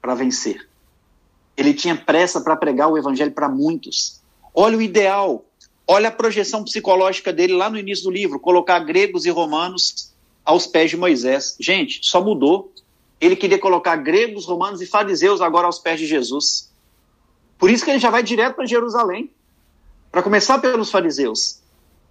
para 0.01 0.15
vencer. 0.15 0.67
Ele 1.55 1.73
tinha 1.73 1.95
pressa 1.95 2.41
para 2.41 2.55
pregar 2.55 2.89
o 2.89 2.97
evangelho 2.97 3.31
para 3.31 3.49
muitos. 3.49 4.21
Olha 4.53 4.77
o 4.77 4.81
ideal, 4.81 5.45
olha 5.87 6.09
a 6.09 6.11
projeção 6.11 6.63
psicológica 6.63 7.31
dele 7.31 7.53
lá 7.53 7.69
no 7.69 7.77
início 7.77 8.05
do 8.05 8.11
livro, 8.11 8.39
colocar 8.39 8.79
gregos 8.79 9.25
e 9.25 9.29
romanos 9.29 10.13
aos 10.45 10.65
pés 10.65 10.89
de 10.89 10.97
Moisés. 10.97 11.55
Gente, 11.59 11.99
só 12.03 12.23
mudou. 12.23 12.73
Ele 13.19 13.35
queria 13.35 13.59
colocar 13.59 13.97
gregos, 13.97 14.45
romanos 14.45 14.81
e 14.81 14.85
fariseus 14.85 15.41
agora 15.41 15.67
aos 15.67 15.79
pés 15.79 15.99
de 15.99 16.07
Jesus. 16.07 16.71
Por 17.57 17.69
isso 17.69 17.83
que 17.83 17.91
ele 17.91 17.99
já 17.99 18.09
vai 18.09 18.23
direto 18.23 18.55
para 18.55 18.65
Jerusalém, 18.65 19.29
para 20.09 20.23
começar 20.23 20.59
pelos 20.59 20.89
fariseus. 20.89 21.59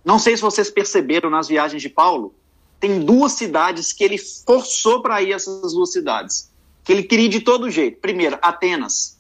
Não 0.05 0.19
sei 0.19 0.37
se 0.37 0.43
vocês 0.43 0.71
perceberam 0.71 1.31
nas 1.31 1.49
viagens 1.49 1.81
de 1.81 1.89
Paulo, 1.89 2.35
tem 2.81 3.05
duas 3.05 3.33
cidades 3.33 3.93
que 3.93 4.05
ele 4.05 4.19
forçou 4.19 5.03
para 5.03 5.21
ir 5.23 5.33
essas 5.33 5.73
duas 5.73 5.93
cidades, 5.93 6.51
que 6.85 6.93
ele 6.93 7.03
queria 7.03 7.29
de 7.29 7.41
todo 7.41 7.71
jeito. 7.71 8.01
Primeiro, 8.01 8.39
Atenas. 8.41 9.19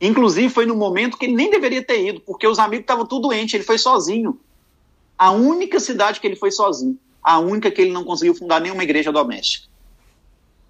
Inclusive 0.00 0.52
foi 0.52 0.66
no 0.66 0.76
momento 0.76 1.16
que 1.16 1.24
ele 1.24 1.34
nem 1.34 1.50
deveria 1.50 1.82
ter 1.82 2.04
ido, 2.04 2.20
porque 2.20 2.46
os 2.46 2.58
amigos 2.58 2.82
estavam 2.82 3.06
tudo 3.06 3.28
doentes, 3.28 3.54
ele 3.54 3.64
foi 3.64 3.78
sozinho. 3.78 4.38
A 5.16 5.30
única 5.30 5.80
cidade 5.80 6.20
que 6.20 6.26
ele 6.26 6.36
foi 6.36 6.50
sozinho, 6.50 6.98
a 7.22 7.38
única 7.38 7.70
que 7.70 7.80
ele 7.80 7.92
não 7.92 8.04
conseguiu 8.04 8.34
fundar 8.34 8.60
nenhuma 8.60 8.82
igreja 8.82 9.10
doméstica. 9.10 9.68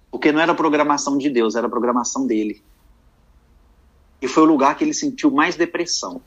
Porque 0.09 0.31
não 0.31 0.39
era 0.39 0.55
programação 0.55 1.17
de 1.17 1.29
Deus, 1.29 1.55
era 1.55 1.67
programação 1.67 2.25
dele. 2.25 2.63
E 4.21 4.27
foi 4.27 4.43
o 4.43 4.45
lugar 4.45 4.77
que 4.77 4.83
ele 4.83 4.93
sentiu 4.93 5.29
mais 5.29 5.55
depressão. 5.55 6.21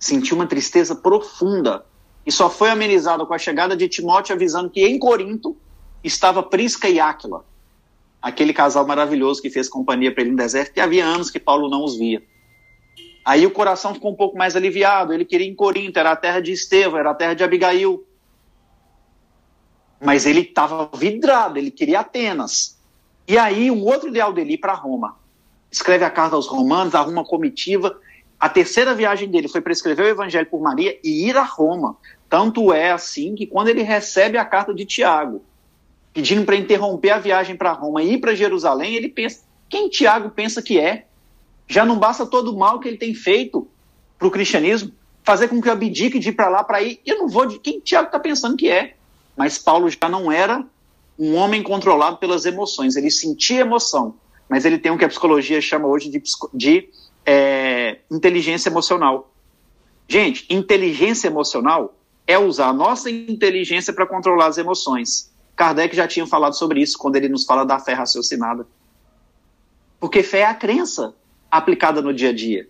Sentiu 0.00 0.36
uma 0.36 0.46
tristeza 0.46 0.96
profunda 0.96 1.86
e 2.24 2.30
só 2.30 2.48
foi 2.48 2.70
amenizado 2.70 3.26
com 3.26 3.34
a 3.34 3.38
chegada 3.38 3.76
de 3.76 3.88
Timóteo 3.88 4.34
avisando 4.34 4.70
que 4.70 4.86
em 4.86 4.98
Corinto 4.98 5.56
estava 6.02 6.42
Prisca 6.42 6.88
e 6.88 7.00
Áquila, 7.00 7.44
aquele 8.20 8.52
casal 8.52 8.86
maravilhoso 8.86 9.42
que 9.42 9.50
fez 9.50 9.68
companhia 9.68 10.12
para 10.12 10.22
ele 10.22 10.30
no 10.30 10.36
deserto, 10.36 10.72
que 10.72 10.80
havia 10.80 11.04
anos 11.04 11.30
que 11.30 11.40
Paulo 11.40 11.68
não 11.68 11.84
os 11.84 11.96
via. 11.96 12.22
Aí 13.24 13.46
o 13.46 13.50
coração 13.50 13.94
ficou 13.94 14.12
um 14.12 14.16
pouco 14.16 14.36
mais 14.36 14.56
aliviado, 14.56 15.12
ele 15.12 15.24
queria 15.24 15.46
ir 15.46 15.50
em 15.50 15.54
Corinto, 15.54 15.98
era 15.98 16.12
a 16.12 16.16
terra 16.16 16.40
de 16.40 16.52
Estevão, 16.52 16.98
era 16.98 17.10
a 17.10 17.14
terra 17.14 17.34
de 17.34 17.44
Abigail. 17.44 18.04
Mas 20.00 20.26
ele 20.26 20.40
estava 20.40 20.90
vidrado, 20.96 21.58
ele 21.58 21.70
queria 21.70 22.00
Atenas. 22.00 22.78
E 23.26 23.38
aí 23.38 23.70
um 23.70 23.84
outro 23.84 24.08
ideal 24.08 24.32
dele 24.32 24.54
ir 24.54 24.58
para 24.58 24.74
Roma. 24.74 25.16
Escreve 25.70 26.04
a 26.04 26.10
carta 26.10 26.34
aos 26.34 26.48
romanos, 26.48 26.94
arruma 26.94 27.24
comitiva, 27.24 27.96
a 28.42 28.48
terceira 28.48 28.92
viagem 28.92 29.30
dele 29.30 29.46
foi 29.46 29.60
para 29.60 29.72
escrever 29.72 30.02
o 30.02 30.08
Evangelho 30.08 30.48
por 30.50 30.60
Maria 30.60 30.98
e 31.04 31.28
ir 31.28 31.36
a 31.36 31.44
Roma. 31.44 31.96
Tanto 32.28 32.72
é 32.72 32.90
assim 32.90 33.36
que 33.36 33.46
quando 33.46 33.68
ele 33.68 33.82
recebe 33.82 34.36
a 34.36 34.44
carta 34.44 34.74
de 34.74 34.84
Tiago, 34.84 35.44
pedindo 36.12 36.44
para 36.44 36.56
interromper 36.56 37.10
a 37.10 37.20
viagem 37.20 37.54
para 37.54 37.70
Roma 37.70 38.02
e 38.02 38.14
ir 38.14 38.18
para 38.18 38.34
Jerusalém, 38.34 38.96
ele 38.96 39.08
pensa: 39.08 39.44
quem 39.68 39.88
Tiago 39.88 40.28
pensa 40.28 40.60
que 40.60 40.76
é? 40.76 41.06
Já 41.68 41.84
não 41.84 42.00
basta 42.00 42.26
todo 42.26 42.52
o 42.52 42.58
mal 42.58 42.80
que 42.80 42.88
ele 42.88 42.96
tem 42.96 43.14
feito 43.14 43.68
para 44.18 44.26
o 44.26 44.30
cristianismo, 44.30 44.90
fazer 45.22 45.46
com 45.46 45.62
que 45.62 45.68
eu 45.68 45.72
abdique 45.72 46.18
de 46.18 46.30
ir 46.30 46.32
para 46.32 46.48
lá 46.48 46.64
para 46.64 46.82
ir. 46.82 47.00
Eu 47.06 47.18
não 47.18 47.28
vou 47.28 47.46
de 47.46 47.60
quem 47.60 47.78
Tiago 47.78 48.06
está 48.06 48.18
pensando 48.18 48.56
que 48.56 48.68
é. 48.68 48.96
Mas 49.36 49.56
Paulo 49.56 49.88
já 49.88 50.08
não 50.08 50.32
era 50.32 50.66
um 51.16 51.36
homem 51.36 51.62
controlado 51.62 52.16
pelas 52.16 52.44
emoções. 52.44 52.96
Ele 52.96 53.08
sentia 53.08 53.60
emoção, 53.60 54.16
mas 54.48 54.64
ele 54.64 54.78
tem 54.78 54.90
o 54.90 54.98
que 54.98 55.04
a 55.04 55.08
psicologia 55.08 55.60
chama 55.60 55.86
hoje 55.86 56.10
de, 56.10 56.20
de 56.52 56.88
é, 57.24 58.00
inteligência 58.10 58.68
emocional. 58.68 59.32
Gente, 60.08 60.46
inteligência 60.50 61.28
emocional 61.28 61.94
é 62.26 62.38
usar 62.38 62.68
a 62.68 62.72
nossa 62.72 63.10
inteligência 63.10 63.92
para 63.92 64.06
controlar 64.06 64.46
as 64.46 64.58
emoções. 64.58 65.32
Kardec 65.56 65.94
já 65.94 66.06
tinha 66.06 66.26
falado 66.26 66.54
sobre 66.54 66.80
isso 66.80 66.98
quando 66.98 67.16
ele 67.16 67.28
nos 67.28 67.44
fala 67.44 67.64
da 67.64 67.78
fé 67.78 67.92
raciocinada. 67.92 68.66
Porque 70.00 70.22
fé 70.22 70.40
é 70.40 70.46
a 70.46 70.54
crença 70.54 71.14
aplicada 71.50 72.00
no 72.02 72.12
dia 72.12 72.30
a 72.30 72.32
dia. 72.32 72.68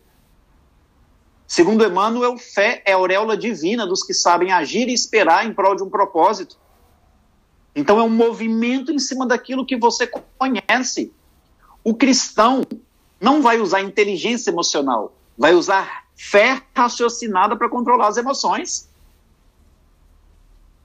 Segundo 1.47 1.85
Emmanuel, 1.85 2.37
fé 2.39 2.83
é 2.85 2.93
a 2.93 2.97
auréola 2.97 3.37
divina 3.37 3.87
dos 3.87 4.03
que 4.03 4.15
sabem 4.15 4.53
agir 4.53 4.89
e 4.89 4.95
esperar 4.95 5.47
em 5.47 5.53
prol 5.53 5.77
de 5.77 5.83
um 5.83 5.91
propósito. 5.91 6.57
Então 7.75 7.99
é 7.99 8.03
um 8.03 8.09
movimento 8.09 8.91
em 8.91 8.99
cima 8.99 9.27
daquilo 9.27 9.65
que 9.65 9.77
você 9.77 10.11
conhece. 10.39 11.13
O 11.85 11.95
cristão, 11.95 12.63
não 13.23 13.41
vai 13.41 13.61
usar 13.61 13.81
inteligência 13.81 14.51
emocional, 14.51 15.15
vai 15.39 15.55
usar 15.55 16.03
fé 16.17 16.61
raciocinada 16.75 17.57
para 17.57 17.69
controlar 17.69 18.09
as 18.09 18.17
emoções. 18.17 18.89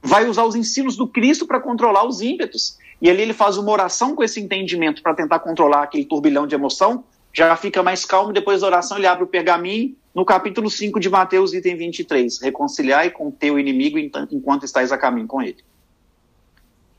Vai 0.03 0.29
usar 0.29 0.43
os 0.45 0.55
ensinos 0.55 0.95
do 0.95 1.07
Cristo 1.07 1.47
para 1.47 1.59
controlar 1.59 2.05
os 2.05 2.21
ímpetos. 2.21 2.77
E 3.01 3.09
ali 3.09 3.23
ele 3.23 3.33
faz 3.33 3.57
uma 3.57 3.71
oração 3.71 4.15
com 4.15 4.23
esse 4.23 4.39
entendimento 4.39 5.01
para 5.01 5.15
tentar 5.15 5.39
controlar 5.39 5.83
aquele 5.83 6.05
turbilhão 6.05 6.45
de 6.45 6.53
emoção, 6.53 7.03
já 7.33 7.55
fica 7.55 7.81
mais 7.81 8.05
calmo. 8.05 8.31
Depois 8.31 8.61
da 8.61 8.67
oração, 8.67 8.97
ele 8.97 9.07
abre 9.07 9.23
o 9.23 9.27
pergaminho 9.27 9.95
no 10.13 10.23
capítulo 10.23 10.69
5 10.69 10.99
de 10.99 11.09
Mateus, 11.09 11.53
item 11.53 11.75
23. 11.75 12.39
Reconciliai 12.39 13.09
com 13.09 13.31
teu 13.31 13.59
inimigo 13.59 13.97
enquanto 13.99 14.63
estás 14.63 14.91
a 14.91 14.97
caminho 14.97 15.27
com 15.27 15.41
ele. 15.41 15.63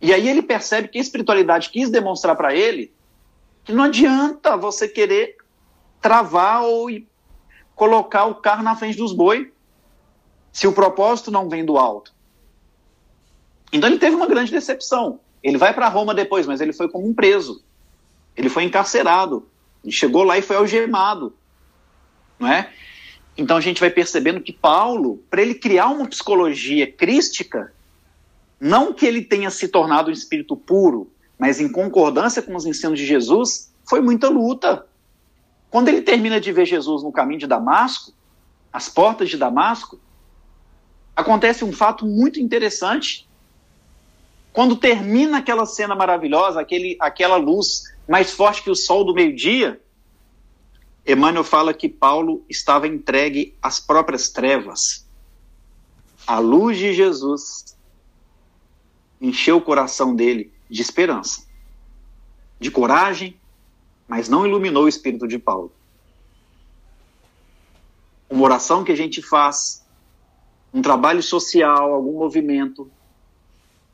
E 0.01 0.12
aí 0.12 0.29
ele 0.29 0.42
percebe 0.42 0.88
que 0.88 0.98
a 0.98 1.01
espiritualidade 1.01 1.70
quis 1.70 1.90
demonstrar 1.90 2.37
para 2.37 2.55
ele 2.55 2.92
não 3.73 3.85
adianta 3.85 4.57
você 4.57 4.89
querer 4.89 5.37
travar 6.01 6.63
ou 6.63 6.89
colocar 7.75 8.25
o 8.27 8.37
carro 8.37 8.63
na 8.63 8.75
frente 8.75 8.97
dos 8.97 9.13
boi 9.13 9.53
se 10.53 10.67
o 10.67 10.73
propósito 10.73 11.31
não 11.31 11.49
vem 11.49 11.65
do 11.65 11.79
alto. 11.79 12.13
Então 13.73 13.89
ele 13.89 13.99
teve 13.99 14.17
uma 14.17 14.27
grande 14.27 14.51
decepção. 14.51 15.21
Ele 15.43 15.59
vai 15.59 15.73
para 15.73 15.89
Roma 15.89 16.15
depois, 16.15 16.47
mas 16.47 16.61
ele 16.61 16.73
foi 16.73 16.89
como 16.89 17.07
um 17.07 17.15
preso. 17.15 17.63
Ele 18.37 18.49
foi 18.49 18.65
encarcerado. 18.65 19.47
Ele 19.85 19.93
chegou 19.93 20.25
lá 20.25 20.39
e 20.39 20.43
foi 20.43 20.57
algemado. 20.57 21.35
Não 22.39 22.49
é? 22.49 22.73
Então 23.37 23.57
a 23.57 23.61
gente 23.61 23.81
vai 23.81 23.91
percebendo 23.91 24.41
que 24.41 24.53
Paulo, 24.53 25.23
para 25.31 25.43
ele 25.43 25.55
criar 25.55 25.89
uma 25.89 26.09
psicologia 26.09 26.91
crística, 26.91 27.73
não 28.61 28.93
que 28.93 29.07
ele 29.07 29.23
tenha 29.23 29.51
se 29.51 29.69
tornado 29.69 30.11
um 30.11 30.13
espírito 30.13 30.57
puro, 30.57 31.13
mas 31.38 31.61
em 31.61 31.70
concordância 31.70 32.42
com 32.42 32.57
os 32.57 32.66
ensinos 32.66 32.98
de 32.98 33.07
Jesus, 33.07 33.72
foi 33.85 34.01
muita 34.01 34.29
luta. 34.29 34.87
Quando 35.70 35.88
ele 35.88 36.03
termina 36.03 36.40
de 36.40 36.51
ver 36.53 36.66
Jesus 36.66 37.03
no 37.03 37.12
caminho 37.12 37.40
de 37.40 37.46
Damasco, 37.46 38.12
as 38.72 38.88
portas 38.88 39.31
de 39.31 39.37
Damasco, 39.37 40.01
acontece 41.14 41.64
um 41.64 41.72
fato 41.72 42.05
muito 42.05 42.40
interessante. 42.40 43.29
Quando 44.53 44.77
termina 44.77 45.38
aquela 45.38 45.64
cena 45.64 45.94
maravilhosa, 45.94 46.61
aquele, 46.61 46.96
aquela 47.01 47.37
luz 47.37 47.85
mais 48.09 48.33
forte 48.33 48.62
que 48.62 48.70
o 48.70 48.74
sol 48.74 49.05
do 49.05 49.14
meio-dia, 49.14 49.81
Emmanuel 51.07 51.44
fala 51.44 51.72
que 51.72 51.88
Paulo 51.88 52.44
estava 52.48 52.87
entregue 52.87 53.57
às 53.62 53.79
próprias 53.79 54.29
trevas. 54.29 55.07
A 56.27 56.38
luz 56.38 56.77
de 56.77 56.92
Jesus 56.92 57.77
encheu 59.20 59.57
o 59.57 59.62
coração 59.62 60.14
dele 60.14 60.53
de 60.69 60.83
esperança, 60.83 61.47
de 62.59 62.71
coragem, 62.71 63.39
mas 64.07 64.29
não 64.29 64.47
iluminou 64.47 64.85
o 64.85 64.89
espírito 64.89 65.27
de 65.27 65.39
Paulo. 65.39 65.73
Uma 68.29 68.45
oração 68.45 68.85
que 68.85 68.93
a 68.93 68.97
gente 68.97 69.23
faz, 69.23 69.85
um 70.73 70.83
trabalho 70.83 71.23
social, 71.23 71.95
algum 71.95 72.19
movimento, 72.19 72.91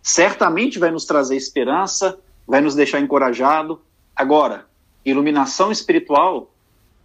certamente 0.03 0.79
vai 0.79 0.91
nos 0.91 1.05
trazer 1.05 1.37
esperança, 1.37 2.19
vai 2.47 2.61
nos 2.61 2.75
deixar 2.75 3.01
encorajado. 3.01 3.81
Agora, 4.15 4.69
iluminação 5.05 5.71
espiritual 5.71 6.53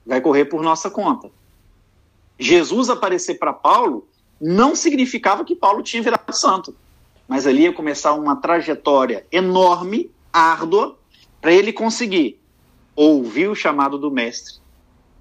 vai 0.05 0.19
correr 0.21 0.45
por 0.45 0.61
nossa 0.63 0.89
conta. 0.89 1.29
Jesus 2.39 2.89
aparecer 2.89 3.35
para 3.35 3.53
Paulo 3.53 4.07
não 4.41 4.75
significava 4.75 5.43
que 5.43 5.55
Paulo 5.55 5.83
tinha 5.83 6.01
virado 6.01 6.33
santo 6.33 6.75
mas 7.29 7.45
ali 7.45 7.61
ia 7.61 7.71
começar 7.71 8.15
uma 8.15 8.35
trajetória 8.35 9.23
enorme, 9.31 10.09
árdua, 10.33 10.97
para 11.39 11.53
ele 11.53 11.71
conseguir 11.71 12.41
ouvir 12.95 13.47
o 13.47 13.55
chamado 13.55 13.99
do 13.99 14.09
mestre. 14.09 14.55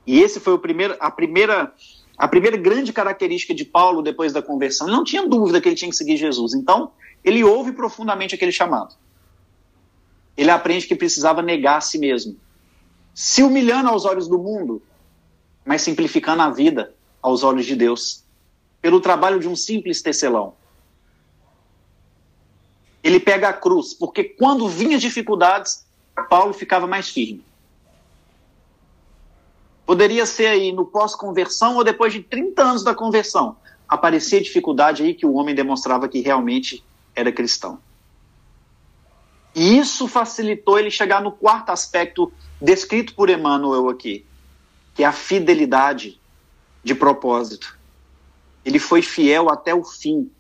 E 0.06 0.18
esse 0.18 0.40
foi 0.40 0.54
o 0.54 0.58
primeiro, 0.58 0.96
a 0.98 1.10
primeira 1.10 1.74
a 2.16 2.26
primeira 2.26 2.56
grande 2.56 2.92
característica 2.92 3.54
de 3.54 3.64
Paulo 3.64 4.02
depois 4.02 4.32
da 4.32 4.42
conversão. 4.42 4.88
Ele 4.88 4.96
não 4.96 5.04
tinha 5.04 5.28
dúvida 5.28 5.60
que 5.60 5.68
ele 5.68 5.76
tinha 5.76 5.90
que 5.90 5.96
seguir 5.96 6.16
Jesus. 6.16 6.52
Então, 6.52 6.90
ele 7.22 7.44
ouve 7.44 7.70
profundamente 7.70 8.34
aquele 8.34 8.50
chamado. 8.50 8.96
Ele 10.36 10.50
aprende 10.50 10.88
que 10.88 10.96
precisava 10.96 11.42
negar 11.42 11.76
a 11.76 11.80
si 11.80 11.96
mesmo, 11.96 12.36
se 13.14 13.42
humilhando 13.42 13.88
aos 13.88 14.04
olhos 14.04 14.26
do 14.26 14.38
mundo, 14.38 14.82
mas 15.64 15.82
simplificando 15.82 16.42
a 16.42 16.50
vida 16.50 16.92
aos 17.22 17.44
olhos 17.44 17.66
de 17.66 17.76
Deus, 17.76 18.24
pelo 18.80 19.00
trabalho 19.00 19.38
de 19.38 19.46
um 19.46 19.54
simples 19.54 20.02
tecelão. 20.02 20.57
Ele 23.08 23.18
pega 23.18 23.48
a 23.48 23.54
cruz, 23.54 23.94
porque 23.94 24.22
quando 24.22 24.68
vinha 24.68 24.98
dificuldades, 24.98 25.86
Paulo 26.28 26.52
ficava 26.52 26.86
mais 26.86 27.08
firme. 27.08 27.42
Poderia 29.86 30.26
ser 30.26 30.48
aí 30.48 30.72
no 30.72 30.84
pós-conversão 30.84 31.76
ou 31.76 31.84
depois 31.84 32.12
de 32.12 32.22
30 32.22 32.62
anos 32.62 32.84
da 32.84 32.94
conversão. 32.94 33.56
Aparecia 33.88 34.42
dificuldade 34.42 35.02
aí 35.02 35.14
que 35.14 35.24
o 35.24 35.32
homem 35.32 35.54
demonstrava 35.54 36.06
que 36.06 36.20
realmente 36.20 36.84
era 37.16 37.32
cristão. 37.32 37.78
E 39.54 39.78
isso 39.78 40.06
facilitou 40.06 40.78
ele 40.78 40.90
chegar 40.90 41.22
no 41.22 41.32
quarto 41.32 41.70
aspecto 41.70 42.30
descrito 42.60 43.14
por 43.14 43.30
Emmanuel 43.30 43.88
aqui, 43.88 44.26
que 44.94 45.02
é 45.02 45.06
a 45.06 45.12
fidelidade 45.12 46.20
de 46.84 46.94
propósito. 46.94 47.78
Ele 48.66 48.78
foi 48.78 49.00
fiel 49.00 49.48
até 49.48 49.74
o 49.74 49.82
fim. 49.82 50.30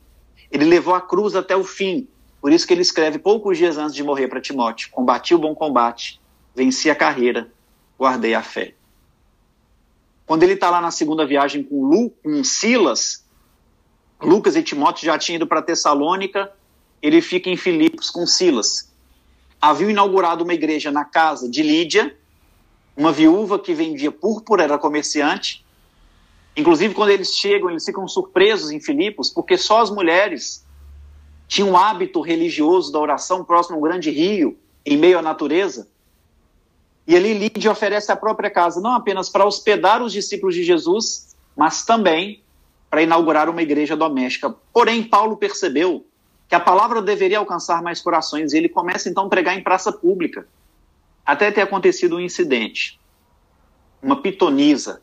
Ele 0.50 0.66
levou 0.66 0.94
a 0.94 1.00
cruz 1.00 1.34
até 1.34 1.56
o 1.56 1.64
fim. 1.64 2.06
Por 2.40 2.52
isso 2.52 2.66
que 2.66 2.72
ele 2.72 2.82
escreve 2.82 3.18
poucos 3.18 3.58
dias 3.58 3.78
antes 3.78 3.94
de 3.94 4.02
morrer 4.02 4.28
para 4.28 4.40
Timóteo: 4.40 4.90
Combati 4.90 5.34
o 5.34 5.38
bom 5.38 5.54
combate, 5.54 6.20
venci 6.54 6.88
a 6.88 6.94
carreira, 6.94 7.50
guardei 7.98 8.34
a 8.34 8.42
fé. 8.42 8.74
Quando 10.24 10.42
ele 10.42 10.52
está 10.52 10.70
lá 10.70 10.80
na 10.80 10.90
segunda 10.90 11.26
viagem 11.26 11.62
com, 11.62 11.84
Lu, 11.84 12.10
com 12.22 12.44
Silas, 12.44 13.24
Lucas 14.20 14.56
e 14.56 14.62
Timóteo 14.62 15.06
já 15.06 15.18
tinham 15.18 15.36
ido 15.36 15.46
para 15.46 15.62
Tessalônica, 15.62 16.52
ele 17.00 17.22
fica 17.22 17.48
em 17.48 17.56
Filipos 17.56 18.10
com 18.10 18.26
Silas. 18.26 18.92
Haviam 19.60 19.90
inaugurado 19.90 20.44
uma 20.44 20.54
igreja 20.54 20.90
na 20.90 21.04
casa 21.04 21.48
de 21.48 21.62
Lídia, 21.62 22.14
uma 22.96 23.10
viúva 23.10 23.58
que 23.58 23.72
vendia 23.72 24.12
púrpura, 24.12 24.64
era 24.64 24.78
comerciante. 24.78 25.64
Inclusive, 26.56 26.94
quando 26.94 27.10
eles 27.10 27.34
chegam, 27.34 27.70
eles 27.70 27.84
ficam 27.84 28.06
surpresos 28.06 28.70
em 28.70 28.80
Filipos, 28.80 29.30
porque 29.30 29.56
só 29.56 29.80
as 29.80 29.90
mulheres 29.90 30.64
tinham 31.48 31.70
um 31.70 31.76
hábito 31.76 32.20
religioso 32.20 32.92
da 32.92 33.00
oração 33.00 33.42
próximo 33.42 33.76
a 33.76 33.78
um 33.78 33.82
grande 33.82 34.10
rio, 34.10 34.56
em 34.84 34.98
meio 34.98 35.18
à 35.18 35.22
natureza. 35.22 35.88
E 37.06 37.16
ali 37.16 37.32
Lídia 37.32 37.72
oferece 37.72 38.12
a 38.12 38.16
própria 38.16 38.50
casa, 38.50 38.82
não 38.82 38.92
apenas 38.92 39.30
para 39.30 39.46
hospedar 39.46 40.02
os 40.02 40.12
discípulos 40.12 40.54
de 40.54 40.62
Jesus, 40.62 41.34
mas 41.56 41.86
também 41.86 42.42
para 42.90 43.02
inaugurar 43.02 43.48
uma 43.48 43.62
igreja 43.62 43.96
doméstica. 43.96 44.54
Porém, 44.72 45.02
Paulo 45.02 45.38
percebeu 45.38 46.06
que 46.46 46.54
a 46.54 46.60
palavra 46.60 47.00
deveria 47.00 47.38
alcançar 47.38 47.82
mais 47.82 48.00
corações 48.00 48.52
e 48.52 48.58
ele 48.58 48.68
começa 48.68 49.08
então 49.08 49.24
a 49.24 49.28
pregar 49.28 49.56
em 49.56 49.62
praça 49.62 49.90
pública. 49.90 50.46
Até 51.24 51.50
ter 51.50 51.62
acontecido 51.62 52.16
um 52.16 52.20
incidente. 52.20 53.00
Uma 54.02 54.20
pitonisa, 54.20 55.02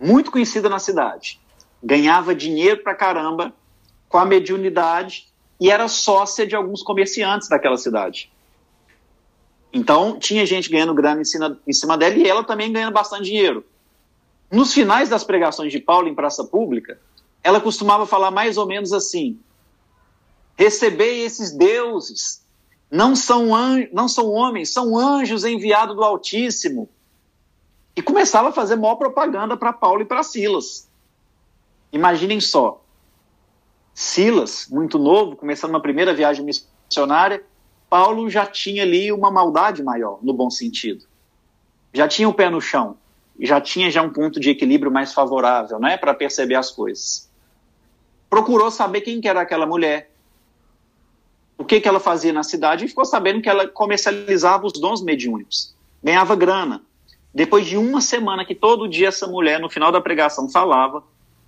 muito 0.00 0.30
conhecida 0.30 0.68
na 0.68 0.78
cidade, 0.78 1.40
ganhava 1.82 2.34
dinheiro 2.34 2.82
pra 2.82 2.94
caramba 2.94 3.52
com 4.08 4.18
a 4.18 4.24
mediunidade 4.24 5.31
e 5.62 5.70
era 5.70 5.86
sócia 5.86 6.44
de 6.44 6.56
alguns 6.56 6.82
comerciantes 6.82 7.48
daquela 7.48 7.78
cidade. 7.78 8.32
Então, 9.72 10.18
tinha 10.18 10.44
gente 10.44 10.68
ganhando 10.68 10.92
grana 10.92 11.20
em 11.20 11.24
cima, 11.24 11.56
em 11.64 11.72
cima 11.72 11.96
dela 11.96 12.16
e 12.16 12.28
ela 12.28 12.42
também 12.42 12.72
ganhando 12.72 12.92
bastante 12.92 13.26
dinheiro. 13.26 13.64
Nos 14.50 14.74
finais 14.74 15.08
das 15.08 15.22
pregações 15.22 15.70
de 15.70 15.78
Paulo 15.78 16.08
em 16.08 16.16
praça 16.16 16.42
pública, 16.42 17.00
ela 17.44 17.60
costumava 17.60 18.04
falar 18.06 18.32
mais 18.32 18.58
ou 18.58 18.66
menos 18.66 18.92
assim: 18.92 19.38
Recebei 20.56 21.20
esses 21.20 21.52
deuses, 21.52 22.44
não 22.90 23.14
são, 23.14 23.54
an... 23.54 23.86
não 23.92 24.08
são 24.08 24.32
homens, 24.32 24.72
são 24.72 24.98
anjos 24.98 25.44
enviados 25.44 25.94
do 25.94 26.02
Altíssimo. 26.02 26.88
E 27.94 28.02
começava 28.02 28.48
a 28.48 28.52
fazer 28.52 28.74
maior 28.74 28.96
propaganda 28.96 29.56
para 29.56 29.72
Paulo 29.72 30.02
e 30.02 30.06
para 30.06 30.24
Silas. 30.24 30.90
Imaginem 31.92 32.40
só. 32.40 32.81
Silas, 33.94 34.66
muito 34.70 34.98
novo, 34.98 35.36
começando 35.36 35.70
uma 35.70 35.80
primeira 35.80 36.14
viagem 36.14 36.44
missionária, 36.44 37.44
Paulo 37.90 38.30
já 38.30 38.46
tinha 38.46 38.82
ali 38.82 39.12
uma 39.12 39.30
maldade 39.30 39.82
maior, 39.82 40.18
no 40.22 40.32
bom 40.32 40.48
sentido. 40.48 41.04
Já 41.92 42.08
tinha 42.08 42.28
o 42.28 42.32
pé 42.32 42.48
no 42.48 42.60
chão, 42.60 42.96
já 43.38 43.60
tinha 43.60 43.90
já 43.90 44.02
um 44.02 44.10
ponto 44.10 44.40
de 44.40 44.48
equilíbrio 44.48 44.90
mais 44.90 45.12
favorável, 45.12 45.78
né, 45.78 45.96
para 45.98 46.14
perceber 46.14 46.54
as 46.54 46.70
coisas. 46.70 47.30
Procurou 48.30 48.70
saber 48.70 49.02
quem 49.02 49.20
que 49.20 49.28
era 49.28 49.42
aquela 49.42 49.66
mulher, 49.66 50.10
o 51.58 51.64
que 51.64 51.80
que 51.80 51.88
ela 51.88 52.00
fazia 52.00 52.32
na 52.32 52.42
cidade 52.42 52.84
e 52.84 52.88
ficou 52.88 53.04
sabendo 53.04 53.42
que 53.42 53.48
ela 53.48 53.68
comercializava 53.68 54.66
os 54.66 54.72
dons 54.72 55.02
mediúnicos, 55.02 55.74
ganhava 56.02 56.34
grana. 56.34 56.82
Depois 57.34 57.66
de 57.66 57.76
uma 57.76 58.00
semana 58.00 58.44
que 58.44 58.54
todo 58.54 58.88
dia 58.88 59.08
essa 59.08 59.26
mulher, 59.26 59.60
no 59.60 59.68
final 59.68 59.92
da 59.92 60.00
pregação, 60.00 60.48
falava, 60.48 61.04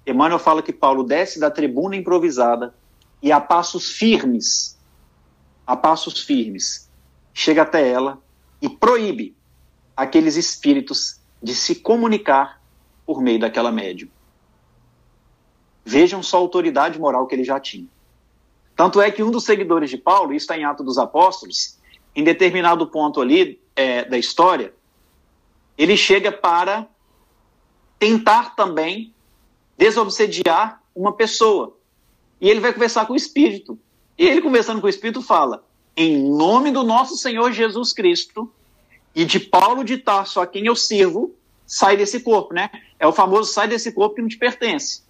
Emmanuel 0.07 0.39
fala 0.39 0.63
que 0.63 0.73
Paulo 0.73 1.03
desce 1.03 1.41
da 1.41 1.51
tribuna 1.51 1.97
improvisada 1.97 2.75
e 3.23 3.33
a 3.33 3.41
passos 3.41 3.91
firmes 3.91 4.75
a 5.67 5.77
passos 5.77 6.21
firmes, 6.21 6.91
chega 7.33 7.63
até 7.63 7.89
ela 7.89 8.23
e 8.61 8.69
proíbe 8.69 9.37
aqueles 9.97 10.37
espíritos 10.37 11.21
de 11.43 11.55
se 11.55 11.77
comunicar 11.77 12.61
por 13.07 13.21
meio 13.21 13.41
daquela 13.41 13.73
médium. 13.73 14.09
Vejam 15.85 16.23
só 16.23 16.39
a 16.39 16.41
autoridade 16.41 16.99
moral 16.99 17.27
que 17.27 17.35
ele 17.35 17.45
já 17.45 17.61
tinha. 17.61 17.89
Tanto 18.75 19.01
é 19.01 19.11
que 19.11 19.23
um 19.23 19.31
dos 19.31 19.45
seguidores 19.45 19.91
de 19.91 19.99
Paulo, 19.99 20.33
isso 20.33 20.45
está 20.45 20.57
em 20.57 20.65
Atos 20.65 20.85
dos 20.85 20.99
Apóstolos, 20.99 21.79
em 22.15 22.25
determinado 22.25 22.87
ponto 22.87 23.21
ali 23.21 23.61
é, 23.77 24.05
da 24.05 24.19
história, 24.19 24.75
ele 25.77 25.97
chega 25.97 26.33
para 26.33 26.87
tentar 27.99 28.55
também 28.55 29.14
desobsediar 29.77 30.83
uma 30.95 31.13
pessoa. 31.13 31.77
E 32.41 32.49
ele 32.49 32.61
vai 32.61 32.73
conversar 32.73 33.07
com 33.07 33.13
o 33.13 33.17
espírito. 33.17 33.79
E 34.17 34.27
ele, 34.27 34.41
conversando 34.41 34.81
com 34.81 34.87
o 34.87 34.91
Espírito, 34.91 35.21
fala: 35.21 35.65
em 35.97 36.17
nome 36.19 36.71
do 36.71 36.83
nosso 36.83 37.17
Senhor 37.17 37.53
Jesus 37.53 37.93
Cristo 37.93 38.51
e 39.15 39.25
de 39.25 39.41
Paulo 39.41 39.85
de 39.85 39.99
Tarso, 39.99 40.41
a 40.41 40.47
quem 40.47 40.67
eu 40.67 40.77
sirvo, 40.77 41.35
sai 41.67 41.97
desse 41.97 42.21
corpo, 42.21 42.55
né? 42.55 42.71
É 42.99 43.07
o 43.07 43.13
famoso 43.13 43.53
sai 43.53 43.69
desse 43.69 43.93
corpo 43.93 44.17
que 44.17 44.23
não 44.23 44.29
te 44.29 44.37
pertence. 44.37 45.03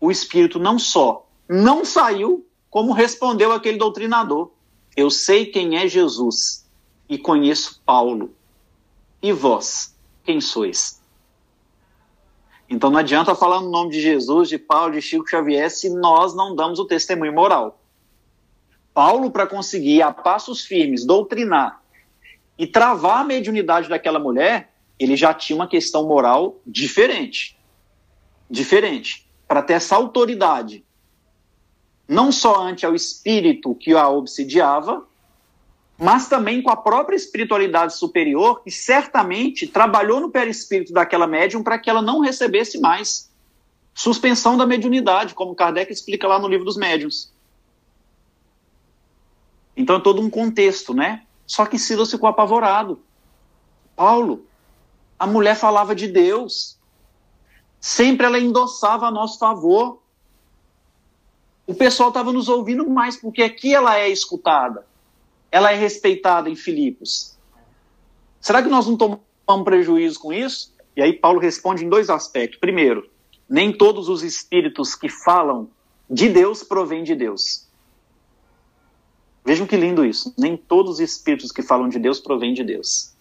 O 0.00 0.10
Espírito 0.10 0.58
não 0.58 0.78
só 0.78 1.26
não 1.48 1.84
saiu, 1.84 2.46
como 2.68 2.92
respondeu 2.92 3.52
aquele 3.52 3.78
doutrinador: 3.78 4.50
Eu 4.96 5.10
sei 5.10 5.46
quem 5.46 5.76
é 5.76 5.88
Jesus 5.88 6.66
e 7.08 7.16
conheço 7.16 7.80
Paulo. 7.86 8.34
E 9.22 9.32
vós, 9.32 9.96
quem 10.22 10.40
sois? 10.40 10.97
Então 12.68 12.90
não 12.90 12.98
adianta 12.98 13.34
falar 13.34 13.60
no 13.60 13.70
nome 13.70 13.90
de 13.90 14.00
Jesus, 14.00 14.48
de 14.48 14.58
Paulo, 14.58 14.92
de 14.92 15.00
Chico 15.00 15.28
Xavier, 15.28 15.70
se 15.70 15.88
nós 15.88 16.34
não 16.34 16.54
damos 16.54 16.78
o 16.78 16.84
testemunho 16.84 17.32
moral. 17.32 17.80
Paulo, 18.92 19.30
para 19.30 19.46
conseguir 19.46 20.02
a 20.02 20.12
passos 20.12 20.64
firmes 20.64 21.06
doutrinar 21.06 21.82
e 22.58 22.66
travar 22.66 23.20
a 23.20 23.24
mediunidade 23.24 23.88
daquela 23.88 24.18
mulher, 24.18 24.74
ele 24.98 25.16
já 25.16 25.32
tinha 25.32 25.56
uma 25.56 25.68
questão 25.68 26.06
moral 26.06 26.60
diferente. 26.66 27.56
Diferente. 28.50 29.30
Para 29.46 29.62
ter 29.62 29.74
essa 29.74 29.96
autoridade, 29.96 30.84
não 32.06 32.30
só 32.30 32.60
ante 32.60 32.84
ao 32.84 32.94
espírito 32.94 33.74
que 33.74 33.94
a 33.94 34.08
obsidiava, 34.08 35.07
mas 35.98 36.28
também 36.28 36.62
com 36.62 36.70
a 36.70 36.76
própria 36.76 37.16
espiritualidade 37.16 37.96
superior, 37.96 38.62
que 38.62 38.70
certamente 38.70 39.66
trabalhou 39.66 40.20
no 40.20 40.30
perispírito 40.30 40.92
daquela 40.92 41.26
médium 41.26 41.62
para 41.62 41.76
que 41.76 41.90
ela 41.90 42.00
não 42.00 42.20
recebesse 42.20 42.78
mais 42.78 43.28
suspensão 43.92 44.56
da 44.56 44.64
mediunidade, 44.64 45.34
como 45.34 45.56
Kardec 45.56 45.92
explica 45.92 46.28
lá 46.28 46.38
no 46.38 46.46
livro 46.46 46.64
dos 46.64 46.76
médiuns. 46.76 47.32
Então 49.76 49.96
é 49.96 50.00
todo 50.00 50.22
um 50.22 50.30
contexto, 50.30 50.94
né? 50.94 51.24
Só 51.44 51.66
que 51.66 51.78
Silas 51.78 52.10
ficou 52.10 52.28
apavorado. 52.28 53.00
Paulo, 53.96 54.46
a 55.18 55.26
mulher 55.26 55.56
falava 55.56 55.96
de 55.96 56.06
Deus. 56.06 56.78
Sempre 57.80 58.26
ela 58.26 58.38
endossava 58.38 59.06
a 59.06 59.10
nosso 59.10 59.38
favor. 59.38 60.00
O 61.66 61.74
pessoal 61.74 62.10
estava 62.10 62.32
nos 62.32 62.48
ouvindo 62.48 62.88
mais, 62.88 63.16
porque 63.16 63.42
aqui 63.42 63.74
ela 63.74 63.98
é 63.98 64.08
escutada. 64.08 64.86
Ela 65.50 65.72
é 65.72 65.76
respeitada 65.76 66.50
em 66.50 66.56
Filipos. 66.56 67.36
Será 68.40 68.62
que 68.62 68.68
nós 68.68 68.86
não 68.86 68.96
tomamos 68.96 69.64
prejuízo 69.64 70.20
com 70.20 70.32
isso? 70.32 70.74
E 70.96 71.02
aí 71.02 71.12
Paulo 71.12 71.38
responde 71.38 71.84
em 71.84 71.88
dois 71.88 72.10
aspectos. 72.10 72.58
Primeiro, 72.58 73.08
nem 73.48 73.72
todos 73.72 74.08
os 74.08 74.22
espíritos 74.22 74.94
que 74.94 75.08
falam 75.08 75.70
de 76.08 76.28
Deus 76.28 76.62
provêm 76.62 77.02
de 77.02 77.14
Deus. 77.14 77.66
Vejam 79.44 79.66
que 79.66 79.76
lindo 79.76 80.04
isso. 80.04 80.34
Nem 80.36 80.56
todos 80.56 80.94
os 80.94 81.00
espíritos 81.00 81.50
que 81.50 81.62
falam 81.62 81.88
de 81.88 81.98
Deus 81.98 82.20
provêm 82.20 82.52
de 82.52 82.62
Deus. 82.62 83.14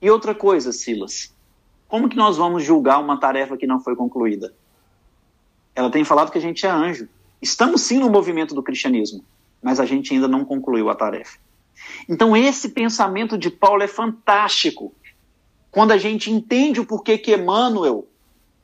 E 0.00 0.08
outra 0.10 0.34
coisa, 0.34 0.72
Silas, 0.72 1.34
como 1.88 2.08
que 2.08 2.16
nós 2.16 2.36
vamos 2.36 2.62
julgar 2.62 3.00
uma 3.00 3.18
tarefa 3.18 3.56
que 3.56 3.66
não 3.66 3.80
foi 3.80 3.96
concluída? 3.96 4.54
Ela 5.74 5.90
tem 5.90 6.04
falado 6.04 6.30
que 6.30 6.38
a 6.38 6.40
gente 6.40 6.64
é 6.64 6.70
anjo. 6.70 7.08
Estamos 7.40 7.82
sim 7.82 7.98
no 7.98 8.10
movimento 8.10 8.54
do 8.54 8.62
cristianismo, 8.62 9.24
mas 9.62 9.78
a 9.78 9.84
gente 9.84 10.12
ainda 10.12 10.26
não 10.26 10.44
concluiu 10.44 10.88
a 10.88 10.94
tarefa. 10.94 11.38
Então 12.08 12.36
esse 12.36 12.70
pensamento 12.70 13.36
de 13.36 13.50
Paulo 13.50 13.82
é 13.82 13.88
fantástico. 13.88 14.94
quando 15.70 15.92
a 15.92 15.98
gente 15.98 16.30
entende 16.30 16.80
o 16.80 16.86
porquê 16.86 17.18
que 17.18 17.34
Emmanuel 17.34 18.08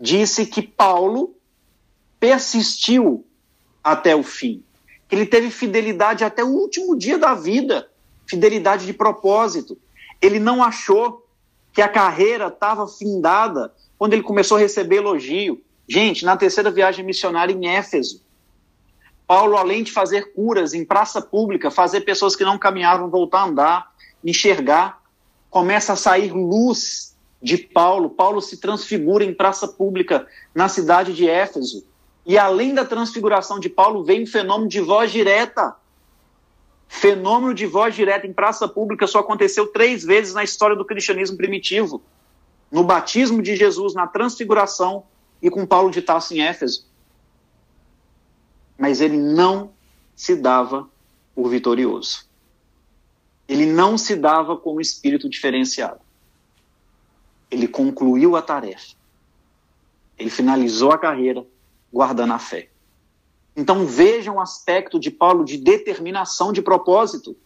disse 0.00 0.46
que 0.46 0.62
Paulo 0.62 1.37
persistiu 2.18 3.27
até 3.83 4.16
o 4.16 4.22
fim, 4.22 4.64
que 5.07 5.14
ele 5.14 5.27
teve 5.27 5.50
fidelidade 5.50 6.24
até 6.24 6.42
o 6.42 6.48
último 6.48 6.96
dia 6.96 7.18
da 7.18 7.35
vida, 7.35 7.90
fidelidade 8.27 8.87
de 8.87 8.94
propósito. 8.94 9.79
Ele 10.20 10.38
não 10.38 10.62
achou 10.62 11.29
que 11.72 11.83
a 11.83 11.88
carreira 11.88 12.46
estava 12.46 12.88
findada 12.88 13.74
quando 13.98 14.14
ele 14.14 14.22
começou 14.22 14.57
a 14.57 14.61
receber 14.61 14.96
elogio. 14.96 15.62
Gente, 15.87 16.24
na 16.24 16.37
terceira 16.37 16.70
viagem 16.70 17.05
missionária 17.05 17.53
em 17.53 17.66
Éfeso, 17.68 18.24
Paulo, 19.27 19.57
além 19.57 19.83
de 19.83 19.91
fazer 19.91 20.33
curas 20.35 20.75
em 20.75 20.85
praça 20.85 21.21
pública, 21.21 21.71
fazer 21.71 22.03
pessoas 22.03 22.37
que 22.37 22.45
não 22.45 22.59
caminhavam 22.59 23.09
voltar 23.09 23.41
a 23.41 23.45
andar, 23.45 23.93
enxergar, 24.23 25.03
começa 25.49 25.95
a 25.95 25.97
sair 25.97 26.31
luz 26.31 27.17
de 27.43 27.57
Paulo. 27.57 28.11
Paulo 28.11 28.41
se 28.41 28.59
transfigura 28.59 29.25
em 29.25 29.33
praça 29.33 29.67
pública 29.67 30.27
na 30.55 30.69
cidade 30.69 31.15
de 31.15 31.29
Éfeso. 31.29 31.85
E 32.27 32.37
além 32.39 32.75
da 32.75 32.85
transfiguração 32.85 33.59
de 33.59 33.69
Paulo, 33.69 34.05
vem 34.05 34.23
um 34.23 34.27
fenômeno 34.27 34.69
de 34.69 34.81
voz 34.81 35.11
direta. 35.11 35.75
Fenômeno 36.87 37.55
de 37.55 37.67
voz 37.67 37.95
direta 37.95 38.27
em 38.27 38.33
praça 38.33 38.69
pública 38.69 39.07
só 39.07 39.21
aconteceu 39.21 39.67
três 39.67 40.05
vezes 40.05 40.35
na 40.35 40.45
história 40.45 40.77
do 40.77 40.85
cristianismo 40.85 41.37
primitivo: 41.37 42.03
no 42.71 42.85
batismo 42.85 43.43
de 43.43 43.57
Jesus, 43.57 43.95
na 43.95 44.07
transfiguração 44.07 45.05
e 45.43 45.51
com 45.51 45.67
Paulo 45.67 45.91
de 45.91 46.03
Tarso 46.03 46.35
em 46.35 46.43
Éfeso 46.43 46.87
mas 48.79 49.01
ele 49.01 49.17
não 49.17 49.73
se 50.15 50.37
dava 50.37 50.89
por 51.35 51.49
vitorioso. 51.49 52.27
Ele 53.49 53.67
não 53.67 53.99
se 53.99 54.17
dava 54.17 54.57
como 54.57 54.81
espírito 54.81 55.29
diferenciado. 55.29 56.01
Ele 57.51 57.69
concluiu 57.69 58.37
a 58.37 58.43
tarefa. 58.43 58.95
Ele 60.19 60.31
finalizou 60.31 60.93
a 60.93 60.99
carreira 60.99 61.45
guardando 61.93 62.33
a 62.33 62.39
fé. 62.39 62.69
Então 63.57 63.87
vejam 63.87 64.37
o 64.37 64.41
aspecto 64.41 64.99
de 64.99 65.11
Paulo 65.11 65.45
de 65.45 65.57
determinação 65.57 66.53
de 66.53 66.63
propósito. 66.63 67.37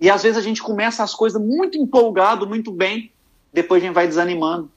E 0.00 0.10
às 0.10 0.22
vezes 0.22 0.36
a 0.36 0.42
gente 0.42 0.62
começa 0.62 1.02
as 1.02 1.14
coisas 1.14 1.40
muito 1.40 1.78
empolgado, 1.78 2.46
muito 2.46 2.70
bem, 2.70 3.10
depois 3.52 3.82
a 3.82 3.86
gente 3.86 3.94
vai 3.94 4.06
desanimando. 4.06 4.70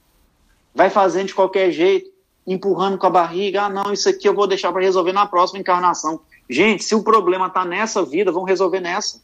Vai 0.74 0.88
fazendo 0.88 1.26
de 1.26 1.34
qualquer 1.34 1.70
jeito 1.72 2.09
empurrando 2.46 2.98
com 2.98 3.06
a 3.06 3.10
barriga, 3.10 3.62
ah, 3.62 3.68
não, 3.68 3.92
isso 3.92 4.08
aqui 4.08 4.28
eu 4.28 4.34
vou 4.34 4.46
deixar 4.46 4.72
para 4.72 4.82
resolver 4.82 5.12
na 5.12 5.26
próxima 5.26 5.60
encarnação. 5.60 6.20
Gente, 6.48 6.82
se 6.82 6.94
o 6.94 7.02
problema 7.02 7.46
está 7.46 7.64
nessa 7.64 8.04
vida, 8.04 8.32
vamos 8.32 8.48
resolver 8.48 8.80
nessa. 8.80 9.22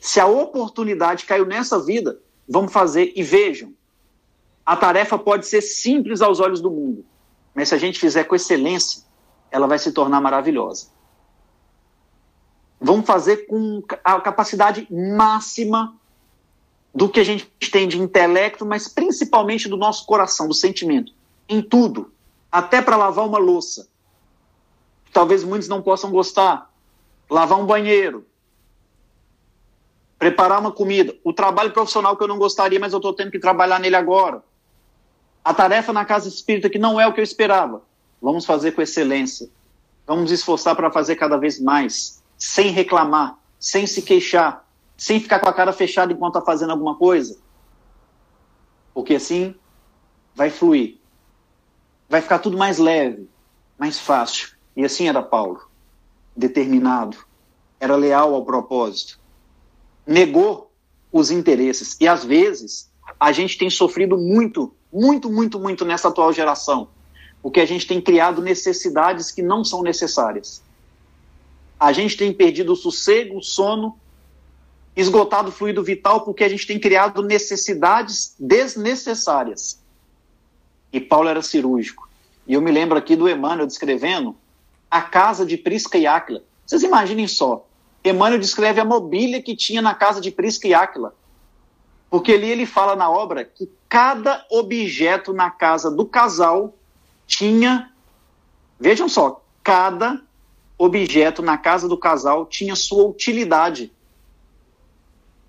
Se 0.00 0.20
a 0.20 0.26
oportunidade 0.26 1.24
caiu 1.24 1.46
nessa 1.46 1.82
vida, 1.82 2.20
vamos 2.48 2.72
fazer 2.72 3.12
e 3.16 3.22
vejam. 3.22 3.72
A 4.64 4.76
tarefa 4.76 5.18
pode 5.18 5.46
ser 5.46 5.62
simples 5.62 6.20
aos 6.20 6.40
olhos 6.40 6.60
do 6.60 6.70
mundo, 6.70 7.04
mas 7.54 7.68
se 7.68 7.74
a 7.74 7.78
gente 7.78 7.98
fizer 7.98 8.24
com 8.24 8.34
excelência, 8.34 9.02
ela 9.50 9.66
vai 9.66 9.78
se 9.78 9.92
tornar 9.92 10.20
maravilhosa. 10.20 10.88
Vamos 12.80 13.06
fazer 13.06 13.46
com 13.46 13.82
a 14.04 14.20
capacidade 14.20 14.86
máxima 14.90 15.96
do 16.94 17.08
que 17.08 17.20
a 17.20 17.24
gente 17.24 17.50
tem 17.70 17.88
de 17.88 17.98
intelecto, 17.98 18.66
mas 18.66 18.88
principalmente 18.88 19.68
do 19.68 19.76
nosso 19.76 20.04
coração, 20.04 20.48
do 20.48 20.54
sentimento, 20.54 21.12
em 21.48 21.62
tudo 21.62 22.12
até 22.56 22.80
para 22.80 22.96
lavar 22.96 23.26
uma 23.26 23.36
louça. 23.36 23.86
Talvez 25.12 25.44
muitos 25.44 25.68
não 25.68 25.82
possam 25.82 26.10
gostar. 26.10 26.72
Lavar 27.28 27.60
um 27.60 27.66
banheiro. 27.66 28.26
Preparar 30.18 30.58
uma 30.58 30.72
comida. 30.72 31.14
O 31.22 31.34
trabalho 31.34 31.70
profissional 31.70 32.16
que 32.16 32.22
eu 32.22 32.28
não 32.28 32.38
gostaria, 32.38 32.80
mas 32.80 32.94
eu 32.94 32.96
estou 32.96 33.12
tendo 33.12 33.30
que 33.30 33.38
trabalhar 33.38 33.78
nele 33.78 33.94
agora. 33.94 34.42
A 35.44 35.52
tarefa 35.52 35.92
na 35.92 36.06
casa 36.06 36.30
espírita 36.30 36.70
que 36.70 36.78
não 36.78 36.98
é 36.98 37.06
o 37.06 37.12
que 37.12 37.20
eu 37.20 37.24
esperava. 37.24 37.82
Vamos 38.22 38.46
fazer 38.46 38.72
com 38.72 38.80
excelência. 38.80 39.50
Vamos 40.06 40.30
esforçar 40.30 40.74
para 40.74 40.90
fazer 40.90 41.16
cada 41.16 41.36
vez 41.36 41.60
mais, 41.60 42.22
sem 42.38 42.70
reclamar, 42.70 43.38
sem 43.60 43.86
se 43.86 44.00
queixar, 44.00 44.66
sem 44.96 45.20
ficar 45.20 45.40
com 45.40 45.48
a 45.50 45.52
cara 45.52 45.74
fechada 45.74 46.10
enquanto 46.10 46.38
está 46.38 46.46
fazendo 46.46 46.70
alguma 46.70 46.94
coisa. 46.94 47.38
Porque 48.94 49.16
assim 49.16 49.54
vai 50.34 50.48
fluir 50.48 51.04
vai 52.08 52.20
ficar 52.20 52.38
tudo 52.38 52.56
mais 52.56 52.78
leve, 52.78 53.28
mais 53.78 53.98
fácil. 53.98 54.50
E 54.76 54.84
assim 54.84 55.08
era 55.08 55.22
Paulo, 55.22 55.60
determinado, 56.36 57.16
era 57.80 57.96
leal 57.96 58.34
ao 58.34 58.44
propósito, 58.44 59.18
negou 60.06 60.70
os 61.10 61.30
interesses. 61.30 61.96
E 62.00 62.06
às 62.06 62.24
vezes 62.24 62.90
a 63.18 63.32
gente 63.32 63.56
tem 63.56 63.70
sofrido 63.70 64.18
muito, 64.18 64.74
muito, 64.92 65.30
muito, 65.30 65.58
muito 65.58 65.84
nessa 65.84 66.08
atual 66.08 66.32
geração, 66.32 66.88
porque 67.42 67.60
a 67.60 67.66
gente 67.66 67.86
tem 67.86 68.00
criado 68.00 68.42
necessidades 68.42 69.30
que 69.30 69.42
não 69.42 69.64
são 69.64 69.82
necessárias. 69.82 70.62
A 71.78 71.92
gente 71.92 72.16
tem 72.16 72.32
perdido 72.32 72.72
o 72.72 72.76
sossego, 72.76 73.38
o 73.38 73.42
sono, 73.42 73.98
esgotado 74.94 75.50
o 75.50 75.52
fluido 75.52 75.82
vital, 75.82 76.22
porque 76.22 76.42
a 76.42 76.48
gente 76.48 76.66
tem 76.66 76.80
criado 76.80 77.22
necessidades 77.22 78.34
desnecessárias. 78.38 79.78
E 80.92 81.00
Paulo 81.00 81.28
era 81.28 81.42
cirúrgico. 81.42 82.08
E 82.46 82.54
eu 82.54 82.60
me 82.60 82.70
lembro 82.70 82.96
aqui 82.96 83.16
do 83.16 83.28
Emmanuel 83.28 83.66
descrevendo 83.66 84.36
a 84.90 85.02
casa 85.02 85.44
de 85.44 85.56
Prisca 85.56 85.98
e 85.98 86.06
Áquila. 86.06 86.42
Vocês 86.64 86.82
imaginem 86.82 87.26
só. 87.26 87.66
Emmanuel 88.04 88.40
descreve 88.40 88.80
a 88.80 88.84
mobília 88.84 89.42
que 89.42 89.56
tinha 89.56 89.82
na 89.82 89.94
casa 89.94 90.20
de 90.20 90.30
Prisca 90.30 90.68
e 90.68 90.74
Áquila. 90.74 91.14
Porque 92.08 92.32
ali 92.32 92.48
ele 92.48 92.66
fala 92.66 92.94
na 92.94 93.10
obra 93.10 93.44
que 93.44 93.68
cada 93.88 94.44
objeto 94.50 95.32
na 95.32 95.50
casa 95.50 95.90
do 95.90 96.06
casal 96.06 96.74
tinha. 97.26 97.92
Vejam 98.78 99.08
só, 99.08 99.44
cada 99.62 100.22
objeto 100.78 101.42
na 101.42 101.58
casa 101.58 101.88
do 101.88 101.98
casal 101.98 102.46
tinha 102.46 102.76
sua 102.76 103.04
utilidade. 103.04 103.92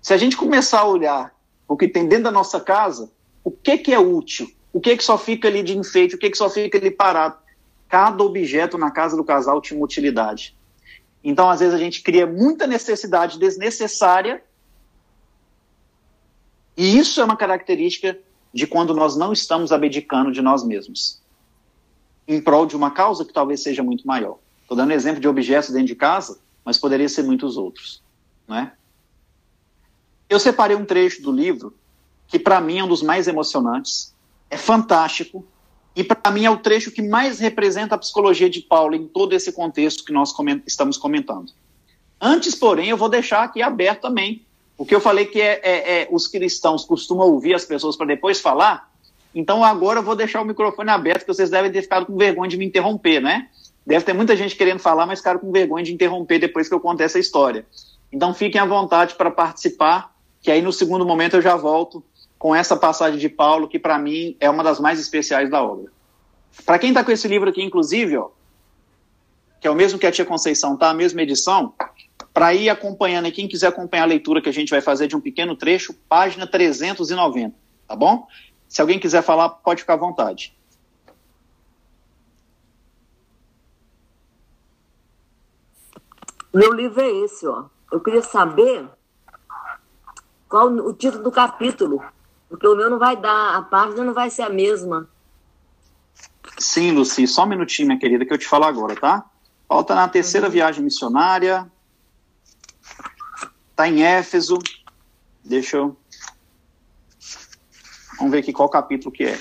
Se 0.00 0.12
a 0.14 0.16
gente 0.16 0.36
começar 0.36 0.80
a 0.80 0.86
olhar 0.86 1.34
o 1.66 1.76
que 1.76 1.86
tem 1.86 2.08
dentro 2.08 2.24
da 2.24 2.30
nossa 2.30 2.58
casa, 2.58 3.12
o 3.44 3.50
que, 3.50 3.78
que 3.78 3.92
é 3.92 3.98
útil? 3.98 4.50
O 4.78 4.80
que, 4.80 4.96
que 4.96 5.02
só 5.02 5.18
fica 5.18 5.48
ali 5.48 5.60
de 5.64 5.76
enfeite? 5.76 6.14
O 6.14 6.18
que, 6.18 6.30
que 6.30 6.38
só 6.38 6.48
fica 6.48 6.78
ali 6.78 6.88
parado? 6.88 7.36
Cada 7.88 8.22
objeto 8.22 8.78
na 8.78 8.92
casa 8.92 9.16
do 9.16 9.24
casal 9.24 9.60
tinha 9.60 9.76
uma 9.76 9.84
utilidade. 9.84 10.56
Então, 11.24 11.50
às 11.50 11.58
vezes, 11.58 11.74
a 11.74 11.78
gente 11.78 12.00
cria 12.00 12.28
muita 12.28 12.64
necessidade 12.64 13.40
desnecessária. 13.40 14.40
E 16.76 16.96
isso 16.96 17.20
é 17.20 17.24
uma 17.24 17.36
característica 17.36 18.16
de 18.54 18.68
quando 18.68 18.94
nós 18.94 19.16
não 19.16 19.32
estamos 19.32 19.72
abdicando 19.72 20.30
de 20.30 20.40
nós 20.40 20.62
mesmos. 20.62 21.20
Em 22.28 22.40
prol 22.40 22.64
de 22.64 22.76
uma 22.76 22.92
causa 22.92 23.24
que 23.24 23.32
talvez 23.32 23.60
seja 23.60 23.82
muito 23.82 24.06
maior. 24.06 24.38
Estou 24.62 24.76
dando 24.76 24.92
exemplo 24.92 25.20
de 25.20 25.26
objetos 25.26 25.70
dentro 25.70 25.88
de 25.88 25.96
casa, 25.96 26.38
mas 26.64 26.78
poderia 26.78 27.08
ser 27.08 27.24
muitos 27.24 27.56
outros. 27.56 28.00
Né? 28.46 28.70
Eu 30.30 30.38
separei 30.38 30.76
um 30.76 30.84
trecho 30.84 31.20
do 31.20 31.32
livro 31.32 31.74
que, 32.28 32.38
para 32.38 32.60
mim, 32.60 32.78
é 32.78 32.84
um 32.84 32.88
dos 32.88 33.02
mais 33.02 33.26
emocionantes 33.26 34.16
é 34.50 34.56
fantástico 34.56 35.44
e 35.94 36.04
para 36.04 36.30
mim 36.30 36.44
é 36.44 36.50
o 36.50 36.56
trecho 36.56 36.92
que 36.92 37.02
mais 37.02 37.40
representa 37.40 37.94
a 37.94 37.98
psicologia 37.98 38.48
de 38.48 38.60
Paulo 38.60 38.94
em 38.94 39.06
todo 39.06 39.32
esse 39.32 39.50
contexto 39.52 40.04
que 40.04 40.12
nós 40.12 40.32
coment 40.32 40.62
estamos 40.66 40.96
comentando. 40.96 41.52
Antes, 42.20 42.54
porém, 42.54 42.88
eu 42.88 42.96
vou 42.96 43.08
deixar 43.08 43.42
aqui 43.42 43.62
aberto 43.62 44.02
também, 44.02 44.46
porque 44.76 44.94
eu 44.94 45.00
falei 45.00 45.26
que 45.26 45.40
é, 45.40 45.60
é, 45.62 46.02
é 46.02 46.08
os 46.10 46.26
cristãos 46.26 46.84
costumam 46.84 47.28
ouvir 47.28 47.54
as 47.54 47.64
pessoas 47.64 47.96
para 47.96 48.06
depois 48.06 48.40
falar, 48.40 48.88
então 49.34 49.64
agora 49.64 50.00
eu 50.00 50.02
vou 50.02 50.16
deixar 50.16 50.40
o 50.40 50.44
microfone 50.44 50.90
aberto, 50.90 51.22
que 51.22 51.34
vocês 51.34 51.50
devem 51.50 51.70
ter 51.70 51.82
ficado 51.82 52.06
com 52.06 52.16
vergonha 52.16 52.48
de 52.48 52.56
me 52.56 52.64
interromper, 52.64 53.20
né? 53.20 53.48
Deve 53.86 54.04
ter 54.04 54.12
muita 54.12 54.36
gente 54.36 54.54
querendo 54.54 54.78
falar, 54.78 55.06
mas 55.06 55.18
ficaram 55.18 55.40
com 55.40 55.50
vergonha 55.50 55.84
de 55.84 55.92
interromper 55.92 56.38
depois 56.38 56.68
que 56.68 56.74
eu 56.74 56.80
contar 56.80 57.04
essa 57.04 57.18
história. 57.18 57.66
Então 58.12 58.32
fiquem 58.34 58.60
à 58.60 58.64
vontade 58.64 59.14
para 59.14 59.30
participar, 59.30 60.14
que 60.40 60.50
aí 60.50 60.62
no 60.62 60.72
segundo 60.72 61.04
momento 61.04 61.36
eu 61.36 61.42
já 61.42 61.56
volto 61.56 62.04
com 62.38 62.54
essa 62.54 62.76
passagem 62.76 63.18
de 63.18 63.28
Paulo, 63.28 63.68
que 63.68 63.78
para 63.78 63.98
mim 63.98 64.36
é 64.38 64.48
uma 64.48 64.62
das 64.62 64.78
mais 64.78 65.00
especiais 65.00 65.50
da 65.50 65.62
obra. 65.62 65.90
Para 66.64 66.78
quem 66.78 66.90
está 66.90 67.02
com 67.02 67.10
esse 67.10 67.26
livro 67.26 67.50
aqui, 67.50 67.62
inclusive, 67.62 68.16
ó, 68.16 68.30
que 69.60 69.66
é 69.66 69.70
o 69.70 69.74
mesmo 69.74 69.98
que 69.98 70.06
a 70.06 70.12
Tia 70.12 70.24
Conceição, 70.24 70.76
tá? 70.76 70.90
A 70.90 70.94
mesma 70.94 71.22
edição, 71.22 71.74
para 72.32 72.54
ir 72.54 72.68
acompanhando, 72.68 73.26
e 73.26 73.32
quem 73.32 73.48
quiser 73.48 73.68
acompanhar 73.68 74.04
a 74.04 74.06
leitura 74.06 74.40
que 74.40 74.48
a 74.48 74.52
gente 74.52 74.70
vai 74.70 74.80
fazer 74.80 75.08
de 75.08 75.16
um 75.16 75.20
pequeno 75.20 75.56
trecho, 75.56 75.92
página 76.08 76.46
390, 76.46 77.54
tá 77.86 77.96
bom? 77.96 78.26
Se 78.68 78.80
alguém 78.80 79.00
quiser 79.00 79.22
falar, 79.22 79.48
pode 79.48 79.80
ficar 79.80 79.94
à 79.94 79.96
vontade. 79.96 80.56
Meu 86.54 86.72
livro 86.72 87.00
é 87.00 87.10
esse, 87.24 87.46
ó. 87.46 87.64
Eu 87.90 88.00
queria 88.00 88.22
saber 88.22 88.88
qual 90.48 90.68
o 90.68 90.92
título 90.92 91.24
do 91.24 91.30
capítulo. 91.30 92.02
Porque 92.48 92.66
o 92.66 92.74
meu 92.74 92.88
não 92.88 92.98
vai 92.98 93.16
dar, 93.16 93.56
a 93.56 93.62
página 93.62 94.04
não 94.04 94.14
vai 94.14 94.30
ser 94.30 94.42
a 94.42 94.48
mesma. 94.48 95.08
Sim, 96.58 96.92
Luci, 96.92 97.26
só 97.26 97.44
um 97.44 97.48
minutinho, 97.48 97.88
minha 97.88 98.00
querida, 98.00 98.24
que 98.24 98.32
eu 98.32 98.38
te 98.38 98.46
falo 98.46 98.64
agora, 98.64 98.96
tá? 98.96 99.24
Falta 99.68 99.94
na 99.94 100.08
terceira 100.08 100.48
viagem 100.48 100.82
missionária. 100.82 101.70
Tá 103.76 103.86
em 103.88 104.02
Éfeso. 104.02 104.58
Deixa 105.44 105.76
eu. 105.76 105.96
Vamos 108.16 108.32
ver 108.32 108.38
aqui 108.38 108.52
qual 108.52 108.68
capítulo 108.68 109.12
que 109.12 109.24
é. 109.24 109.38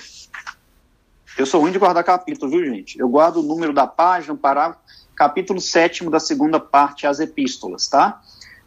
Eu 1.38 1.46
sou 1.46 1.62
ruim 1.62 1.72
de 1.72 1.80
guardar 1.80 2.04
capítulo, 2.04 2.52
viu, 2.52 2.66
gente? 2.66 3.00
Eu 3.00 3.10
guardo 3.10 3.38
o 3.38 3.44
número 3.44 3.74
da 3.74 3.88
página, 3.88 4.34
o 4.34 4.38
parágrafo, 4.38 4.82
capítulo 5.16 5.62
sétimo 5.62 6.12
da 6.12 6.20
segunda 6.20 6.60
parte, 6.60 7.08
as 7.08 7.20
epístolas, 7.20 7.88
tá? 7.88 8.22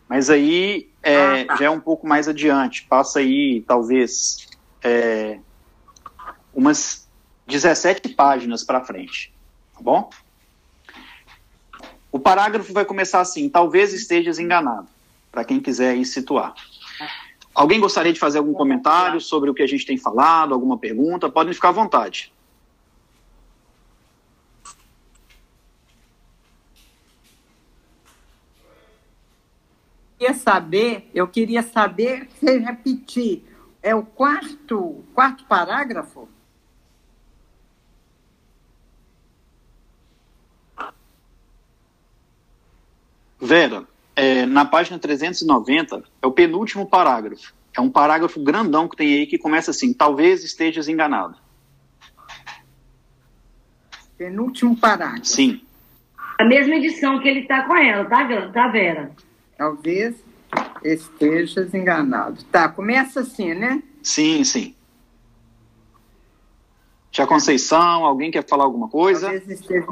Mas 0.08 0.30
aí 0.30 0.89
é, 1.02 1.42
ah, 1.42 1.46
tá. 1.46 1.56
já 1.56 1.64
é 1.66 1.70
um 1.70 1.80
pouco 1.80 2.06
mais 2.06 2.28
adiante. 2.28 2.86
Passa 2.88 3.20
aí, 3.20 3.64
talvez, 3.66 4.48
é, 4.82 5.38
umas 6.54 7.08
17 7.46 8.10
páginas 8.10 8.62
para 8.62 8.84
frente, 8.84 9.32
tá 9.74 9.80
bom? 9.82 10.10
O 12.12 12.18
parágrafo 12.18 12.72
vai 12.72 12.84
começar 12.84 13.20
assim: 13.20 13.48
talvez 13.48 13.92
estejas 13.92 14.38
enganado, 14.38 14.88
para 15.30 15.44
quem 15.44 15.60
quiser 15.60 15.90
aí 15.90 16.04
situar. 16.04 16.54
Alguém 17.54 17.80
gostaria 17.80 18.12
de 18.12 18.20
fazer 18.20 18.38
algum 18.38 18.52
comentário 18.52 19.20
sobre 19.20 19.50
o 19.50 19.54
que 19.54 19.62
a 19.62 19.66
gente 19.66 19.84
tem 19.84 19.96
falado, 19.96 20.54
alguma 20.54 20.78
pergunta? 20.78 21.28
Podem 21.28 21.52
ficar 21.52 21.70
à 21.70 21.72
vontade. 21.72 22.32
Queria 30.20 30.34
saber, 30.34 31.10
eu 31.14 31.26
queria 31.26 31.62
saber, 31.62 32.28
se 32.38 32.58
repetir, 32.58 33.42
é 33.82 33.94
o 33.94 34.02
quarto, 34.02 35.02
quarto 35.14 35.44
parágrafo? 35.46 36.28
Vera, 43.40 43.88
é, 44.14 44.44
na 44.44 44.66
página 44.66 44.98
390, 44.98 46.04
é 46.20 46.26
o 46.26 46.32
penúltimo 46.32 46.86
parágrafo. 46.86 47.54
É 47.74 47.80
um 47.80 47.88
parágrafo 47.88 48.38
grandão 48.42 48.86
que 48.86 48.96
tem 48.96 49.14
aí 49.14 49.26
que 49.26 49.38
começa 49.38 49.70
assim: 49.70 49.94
talvez 49.94 50.44
estejas 50.44 50.88
enganado. 50.88 51.36
Penúltimo 54.18 54.76
parágrafo. 54.76 55.24
Sim. 55.24 55.62
A 56.38 56.44
mesma 56.44 56.74
edição 56.74 57.18
que 57.20 57.28
ele 57.28 57.40
está 57.40 57.62
com 57.62 57.74
ela, 57.74 58.04
tá, 58.04 58.50
tá, 58.52 58.68
Vera? 58.68 59.16
Talvez 59.60 60.16
estejas 60.82 61.74
enganado. 61.74 62.42
Tá, 62.44 62.66
começa 62.66 63.20
assim, 63.20 63.52
né? 63.52 63.82
Sim, 64.02 64.42
sim. 64.42 64.74
Tia 67.10 67.26
Conceição, 67.26 68.06
alguém 68.06 68.30
quer 68.30 68.48
falar 68.48 68.64
alguma 68.64 68.88
coisa? 68.88 69.28
Talvez 69.28 69.60
esteja... 69.60 69.86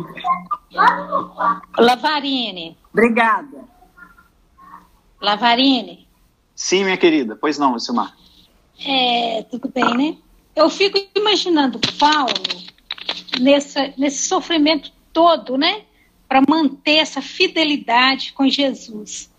Lavarine. 1.76 2.78
Obrigada. 2.94 3.62
Lavarine. 5.20 6.08
Sim, 6.54 6.84
minha 6.84 6.96
querida. 6.96 7.36
Pois 7.36 7.58
não, 7.58 7.74
Lucimar. 7.74 8.16
É, 8.86 9.42
tudo 9.50 9.68
bem, 9.68 9.94
né? 9.98 10.16
Eu 10.56 10.70
fico 10.70 10.98
imaginando 11.14 11.78
Paulo 11.98 12.32
nessa, 13.38 13.92
nesse 13.98 14.28
sofrimento 14.28 14.90
todo, 15.12 15.58
né? 15.58 15.82
Para 16.26 16.40
manter 16.48 16.96
essa 16.96 17.20
fidelidade 17.20 18.32
com 18.32 18.48
Jesus. 18.48 19.30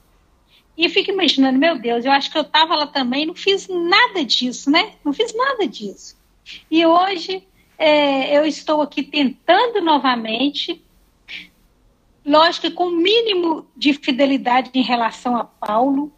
E 0.80 0.88
fico 0.88 1.12
imaginando, 1.12 1.60
meu 1.60 1.78
Deus, 1.78 2.06
eu 2.06 2.12
acho 2.14 2.32
que 2.32 2.38
eu 2.38 2.42
estava 2.42 2.74
lá 2.74 2.88
também, 2.88 3.26
não 3.26 3.36
fiz 3.36 3.68
nada 3.68 4.24
disso, 4.24 4.72
né? 4.72 4.94
Não 5.04 5.12
fiz 5.12 5.36
nada 5.36 5.68
disso. 5.68 6.18
E 6.72 6.86
hoje 6.86 7.44
é, 7.78 8.38
eu 8.38 8.46
estou 8.46 8.82
aqui 8.82 9.04
tentando 9.04 9.82
novamente, 9.82 10.82
lógico 12.26 12.72
com 12.72 12.86
o 12.86 12.96
mínimo 12.96 13.68
de 13.76 13.92
fidelidade 13.92 14.72
em 14.74 14.82
relação 14.82 15.36
a 15.36 15.44
Paulo, 15.44 16.14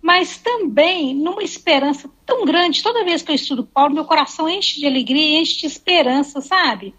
mas 0.00 0.38
também 0.38 1.12
numa 1.12 1.42
esperança 1.42 2.08
tão 2.24 2.44
grande. 2.44 2.84
Toda 2.84 3.04
vez 3.04 3.22
que 3.22 3.32
eu 3.32 3.34
estudo 3.34 3.66
Paulo, 3.66 3.92
meu 3.92 4.04
coração 4.04 4.48
enche 4.48 4.78
de 4.78 4.86
alegria, 4.86 5.40
enche 5.40 5.58
de 5.58 5.66
esperança, 5.66 6.40
sabe? 6.40 6.94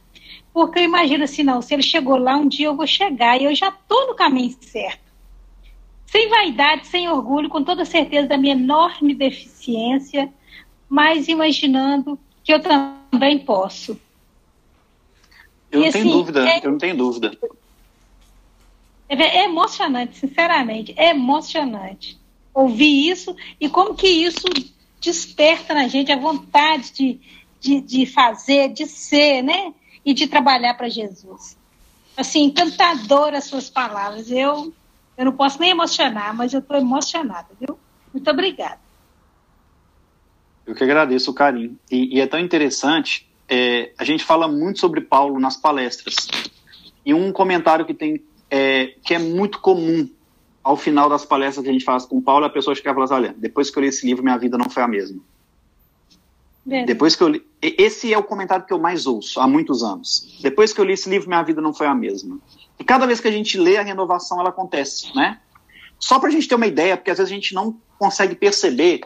Porque 0.53 0.79
eu 0.79 0.83
imagino 0.83 1.23
assim, 1.23 1.41
não, 1.41 1.61
se 1.61 1.73
ele 1.73 1.83
chegou 1.83 2.17
lá, 2.17 2.35
um 2.35 2.49
dia 2.49 2.65
eu 2.65 2.75
vou 2.75 2.85
chegar 2.85 3.39
e 3.39 3.45
eu 3.45 3.55
já 3.55 3.69
estou 3.69 4.07
no 4.07 4.13
caminho 4.13 4.53
certo 4.59 5.00
sem 6.11 6.27
vaidade, 6.27 6.87
sem 6.87 7.07
orgulho, 7.07 7.47
com 7.47 7.63
toda 7.63 7.85
certeza 7.85 8.27
da 8.27 8.37
minha 8.37 8.53
enorme 8.53 9.15
deficiência, 9.15 10.29
mas 10.89 11.29
imaginando 11.29 12.19
que 12.43 12.53
eu 12.53 12.59
também 12.61 13.39
posso. 13.39 13.97
Eu 15.71 15.79
e, 15.79 15.83
não 15.83 15.87
assim, 15.87 16.01
tenho 16.03 16.11
dúvida, 16.11 16.49
é, 16.49 16.59
eu 16.61 16.71
não 16.71 16.77
tenho 16.77 16.97
dúvida. 16.97 17.31
É, 19.07 19.15
é 19.15 19.45
emocionante, 19.45 20.17
sinceramente, 20.17 20.93
é 20.97 21.11
emocionante 21.11 22.19
ouvir 22.53 23.09
isso 23.09 23.33
e 23.57 23.69
como 23.69 23.95
que 23.95 24.07
isso 24.07 24.43
desperta 24.99 25.73
na 25.73 25.87
gente 25.87 26.11
a 26.11 26.19
vontade 26.19 26.91
de, 26.91 27.19
de, 27.61 27.79
de 27.79 28.05
fazer, 28.05 28.73
de 28.73 28.85
ser, 28.85 29.41
né? 29.41 29.73
E 30.03 30.13
de 30.13 30.27
trabalhar 30.27 30.73
para 30.73 30.89
Jesus. 30.89 31.55
Assim, 32.17 32.43
encantadora 32.43 33.37
as 33.37 33.45
suas 33.45 33.69
palavras. 33.69 34.29
Eu 34.29 34.73
eu 35.21 35.25
não 35.25 35.33
posso 35.33 35.59
nem 35.59 35.69
emocionar, 35.69 36.35
mas 36.35 36.51
eu 36.51 36.61
estou 36.61 36.75
emocionada, 36.75 37.47
viu? 37.59 37.77
Muito 38.11 38.27
obrigada. 38.31 38.79
Eu 40.65 40.73
que 40.73 40.83
agradeço 40.83 41.29
o 41.29 41.33
carinho. 41.33 41.77
E, 41.91 42.17
e 42.17 42.19
é 42.19 42.25
tão 42.25 42.39
interessante, 42.39 43.29
é, 43.47 43.91
a 43.99 44.03
gente 44.03 44.23
fala 44.23 44.47
muito 44.47 44.79
sobre 44.79 44.99
Paulo 44.99 45.39
nas 45.39 45.55
palestras. 45.55 46.15
E 47.05 47.13
um 47.13 47.31
comentário 47.31 47.85
que 47.85 47.93
tem, 47.93 48.19
é, 48.49 48.95
que 49.03 49.13
é 49.13 49.19
muito 49.19 49.59
comum 49.59 50.09
ao 50.63 50.75
final 50.75 51.07
das 51.07 51.23
palestras 51.23 51.63
que 51.63 51.69
a 51.69 51.73
gente 51.73 51.85
faz 51.85 52.03
com 52.03 52.19
Paulo, 52.19 52.45
a 52.45 52.49
pessoa 52.49 52.75
fica 52.75 52.91
falando 52.91 53.11
olha, 53.11 53.35
depois 53.37 53.69
que 53.69 53.77
eu 53.77 53.81
li 53.81 53.89
esse 53.89 54.03
livro, 54.03 54.23
minha 54.23 54.39
vida 54.39 54.57
não 54.57 54.71
foi 54.71 54.81
a 54.81 54.87
mesma. 54.87 55.21
Depois 56.85 57.15
que 57.15 57.23
eu 57.23 57.27
li, 57.27 57.43
esse 57.61 58.13
é 58.13 58.17
o 58.17 58.23
comentário 58.23 58.65
que 58.65 58.73
eu 58.73 58.79
mais 58.79 59.07
ouço 59.07 59.39
há 59.39 59.47
muitos 59.47 59.83
anos. 59.83 60.37
Depois 60.41 60.71
que 60.71 60.79
eu 60.79 60.85
li 60.85 60.93
esse 60.93 61.09
livro, 61.09 61.27
minha 61.27 61.41
vida 61.41 61.61
não 61.61 61.73
foi 61.73 61.87
a 61.87 61.95
mesma. 61.95 62.39
E 62.79 62.83
cada 62.83 63.05
vez 63.05 63.19
que 63.19 63.27
a 63.27 63.31
gente 63.31 63.57
lê, 63.57 63.77
a 63.77 63.83
renovação 63.83 64.39
ela 64.39 64.49
acontece, 64.49 65.15
né? 65.15 65.39
Só 65.99 66.19
para 66.19 66.29
a 66.29 66.31
gente 66.31 66.47
ter 66.47 66.55
uma 66.55 66.67
ideia, 66.67 66.97
porque 66.97 67.11
às 67.11 67.17
vezes 67.17 67.31
a 67.31 67.35
gente 67.35 67.53
não 67.53 67.77
consegue 67.97 68.35
perceber 68.35 69.01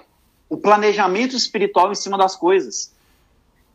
o 0.50 0.58
planejamento 0.58 1.36
espiritual 1.36 1.92
em 1.92 1.96
cima 1.96 2.18
das 2.18 2.36
coisas. 2.36 2.94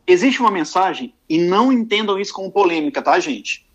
Existe 0.07 0.39
uma 0.39 0.51
mensagem, 0.51 1.13
e 1.29 1.37
não 1.37 1.71
entendam 1.71 2.19
isso 2.19 2.33
como 2.33 2.51
polêmica, 2.51 3.01
tá, 3.01 3.19
gente? 3.19 3.65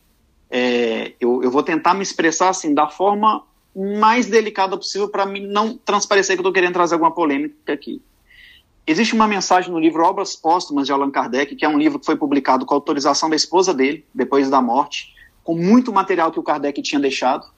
É, 0.51 1.13
eu, 1.21 1.43
eu, 1.43 1.51
vou 1.51 1.63
tentar 1.63 1.95
me 1.95 2.03
expressar 2.03 2.49
assim, 2.49 2.75
da 2.75 2.89
forma 2.89 3.45
mais 3.75 4.27
delicada 4.27 4.77
possível 4.77 5.09
para 5.09 5.27
não 5.27 5.77
transparecer 5.77 6.37
que 6.37 6.41
eu 6.41 6.43
estou 6.43 6.53
querendo 6.53 6.73
trazer 6.73 6.95
alguma 6.95 7.13
polêmica 7.13 7.73
aqui. 7.73 8.01
Existe 8.87 9.14
uma 9.14 9.26
mensagem 9.26 9.72
no 9.72 9.80
livro 9.80 10.05
Obras 10.05 10.37
Póstumas 10.37 10.87
de 10.87 10.93
Allan 10.93 11.11
Kardec, 11.11 11.57
que 11.57 11.64
é 11.64 11.68
um 11.68 11.76
livro 11.76 11.99
que 11.99 12.07
foi 12.07 12.16
publicado 12.16 12.64
com 12.64 12.72
autorização 12.72 13.28
da 13.28 13.34
esposa 13.34 13.74
dele, 13.74 14.05
depois 14.14 14.49
da 14.49 14.62
morte, 14.62 15.12
com 15.43 15.57
muito 15.57 15.93
material 15.93 16.30
que 16.30 16.39
o 16.39 16.43
Kardec 16.43 16.80
tinha 16.82 17.01
deixado. 17.01 17.49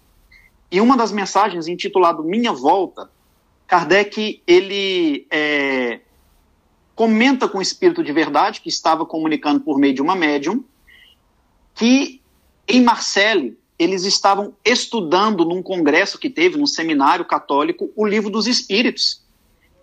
E 0.70 0.80
uma 0.80 0.96
das 0.96 1.12
mensagens, 1.12 1.68
intitulado 1.68 2.24
Minha 2.24 2.52
Volta, 2.52 3.10
Kardec 3.66 4.42
ele 4.46 5.26
é, 5.30 6.00
comenta 6.94 7.46
com 7.46 7.58
o 7.58 7.62
espírito 7.62 8.02
de 8.02 8.12
verdade 8.12 8.62
que 8.62 8.70
estava 8.70 9.04
comunicando 9.04 9.60
por 9.60 9.78
meio 9.78 9.94
de 9.94 10.00
uma 10.00 10.16
médium 10.16 10.64
que 11.74 12.22
em 12.66 12.82
Marseille 12.82 13.56
eles 13.78 14.04
estavam 14.04 14.54
estudando 14.64 15.44
num 15.44 15.62
congresso 15.62 16.18
que 16.18 16.28
teve, 16.28 16.56
num 16.56 16.66
seminário 16.66 17.24
católico, 17.24 17.90
o 17.94 18.06
livro 18.06 18.30
dos 18.30 18.46
espíritos. 18.46 19.22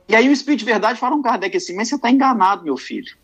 E 0.07 0.15
aí 0.15 0.29
o 0.29 0.31
espírito 0.31 0.59
de 0.59 0.65
verdade 0.65 0.99
fala 0.99 1.15
um 1.15 1.21
Kardec 1.21 1.57
assim, 1.57 1.75
mas 1.75 1.89
você 1.89 1.95
está 1.95 2.09
enganado, 2.09 2.63
meu 2.63 2.77
filho. 2.77 3.15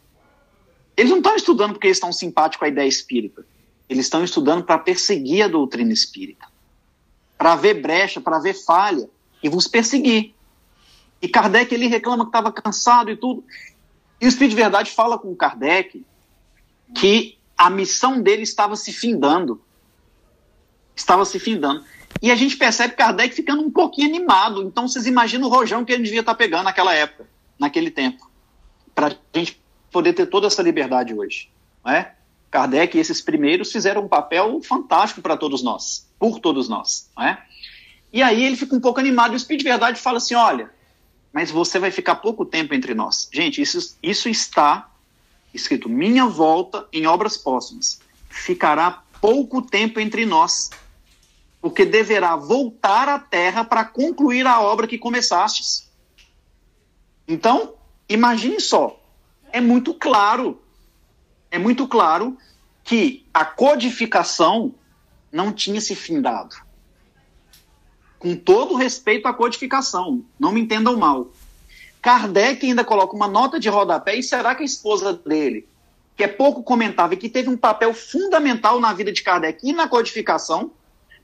Eles 0.97 1.11
não 1.11 1.19
estão 1.19 1.35
estudando 1.35 1.73
porque 1.73 1.87
eles 1.87 1.97
estão 1.97 2.11
simpáticos 2.11 2.65
a 2.65 2.69
ideia 2.69 2.87
espírita. 2.87 3.45
Eles 3.87 4.05
estão 4.05 4.23
estudando 4.23 4.63
para 4.63 4.77
perseguir 4.77 5.43
a 5.43 5.47
doutrina 5.47 5.91
espírita, 5.91 6.45
para 7.37 7.55
ver 7.55 7.81
brecha, 7.81 8.21
para 8.21 8.39
ver 8.39 8.53
falha 8.53 9.09
e 9.43 9.49
vos 9.49 9.67
perseguir. 9.67 10.33
E 11.21 11.27
Kardec 11.27 11.73
ele 11.73 11.87
reclama 11.87 12.23
que 12.23 12.29
estava 12.29 12.51
cansado 12.51 13.11
e 13.11 13.17
tudo. 13.17 13.43
E 14.19 14.25
o 14.25 14.29
Espírito 14.29 14.51
de 14.51 14.61
Verdade 14.61 14.91
fala 14.91 15.17
com 15.17 15.35
Kardec 15.35 16.03
que 16.95 17.37
a 17.57 17.69
missão 17.69 18.21
dele 18.21 18.43
estava 18.43 18.75
se 18.75 18.91
findando. 18.91 19.61
Estava 20.95 21.25
se 21.25 21.39
findando. 21.39 21.83
E 22.21 22.29
a 22.29 22.35
gente 22.35 22.55
percebe 22.55 22.93
Kardec 22.93 23.33
ficando 23.33 23.63
um 23.63 23.71
pouquinho 23.71 24.07
animado. 24.07 24.61
Então 24.61 24.87
vocês 24.87 25.07
imaginam 25.07 25.47
o 25.47 25.51
rojão 25.51 25.83
que 25.83 25.91
ele 25.91 26.03
devia 26.03 26.19
estar 26.19 26.33
tá 26.33 26.37
pegando 26.37 26.65
naquela 26.65 26.93
época, 26.93 27.27
naquele 27.57 27.89
tempo. 27.89 28.29
Para 28.93 29.07
a 29.07 29.37
gente 29.37 29.59
poder 29.91 30.13
ter 30.13 30.27
toda 30.27 30.47
essa 30.47 30.61
liberdade 30.61 31.13
hoje. 31.13 31.49
Não 31.83 31.91
é? 31.91 32.13
Kardec 32.51 32.95
e 32.95 32.99
esses 32.99 33.21
primeiros 33.21 33.71
fizeram 33.71 34.03
um 34.03 34.07
papel 34.07 34.61
fantástico 34.61 35.21
para 35.21 35.37
todos 35.37 35.63
nós, 35.63 36.07
por 36.19 36.39
todos 36.39 36.67
nós. 36.69 37.09
Não 37.17 37.23
é? 37.23 37.41
E 38.13 38.21
aí 38.21 38.43
ele 38.43 38.57
fica 38.57 38.75
um 38.75 38.79
pouco 38.79 38.99
animado 38.99 39.31
e 39.31 39.35
o 39.35 39.37
Espírito 39.37 39.63
de 39.63 39.69
Verdade 39.69 39.99
fala 39.99 40.17
assim: 40.17 40.35
olha, 40.35 40.69
mas 41.31 41.49
você 41.49 41.79
vai 41.79 41.91
ficar 41.91 42.15
pouco 42.15 42.45
tempo 42.45 42.73
entre 42.73 42.93
nós. 42.93 43.29
Gente, 43.31 43.61
isso, 43.61 43.97
isso 44.03 44.27
está 44.27 44.89
escrito: 45.53 45.87
minha 45.87 46.25
volta 46.25 46.85
em 46.91 47.07
obras 47.07 47.37
póstumas. 47.37 47.99
Ficará 48.29 49.01
pouco 49.21 49.61
tempo 49.61 49.99
entre 49.99 50.25
nós, 50.25 50.69
porque 51.61 51.85
deverá 51.85 52.35
voltar 52.35 53.07
à 53.07 53.19
terra 53.19 53.63
para 53.63 53.85
concluir 53.85 54.47
a 54.47 54.59
obra 54.59 54.87
que 54.87 54.97
começastes. 54.97 55.89
Então, 57.27 57.75
imagine 58.09 58.59
só: 58.59 58.99
é 59.51 59.61
muito 59.61 59.93
claro. 59.93 60.59
É 61.51 61.59
muito 61.59 61.87
claro 61.87 62.37
que 62.83 63.25
a 63.33 63.45
codificação 63.45 64.73
não 65.31 65.51
tinha 65.51 65.79
se 65.79 65.95
findado. 65.95 66.55
Com 68.17 68.35
todo 68.35 68.75
respeito 68.75 69.27
à 69.27 69.33
codificação, 69.33 70.23
não 70.39 70.51
me 70.51 70.61
entendam 70.61 70.97
mal. 70.97 71.31
Kardec 72.01 72.65
ainda 72.65 72.83
coloca 72.83 73.15
uma 73.15 73.27
nota 73.27 73.59
de 73.59 73.69
rodapé, 73.69 74.15
e 74.15 74.23
será 74.23 74.55
que 74.55 74.63
a 74.63 74.65
esposa 74.65 75.13
dele, 75.13 75.67
que 76.15 76.23
é 76.23 76.27
pouco 76.27 76.63
comentável 76.63 77.17
e 77.17 77.21
que 77.21 77.29
teve 77.29 77.49
um 77.49 77.57
papel 77.57 77.93
fundamental 77.93 78.79
na 78.79 78.93
vida 78.93 79.11
de 79.11 79.21
Kardec 79.21 79.67
e 79.67 79.73
na 79.73 79.87
codificação, 79.87 80.71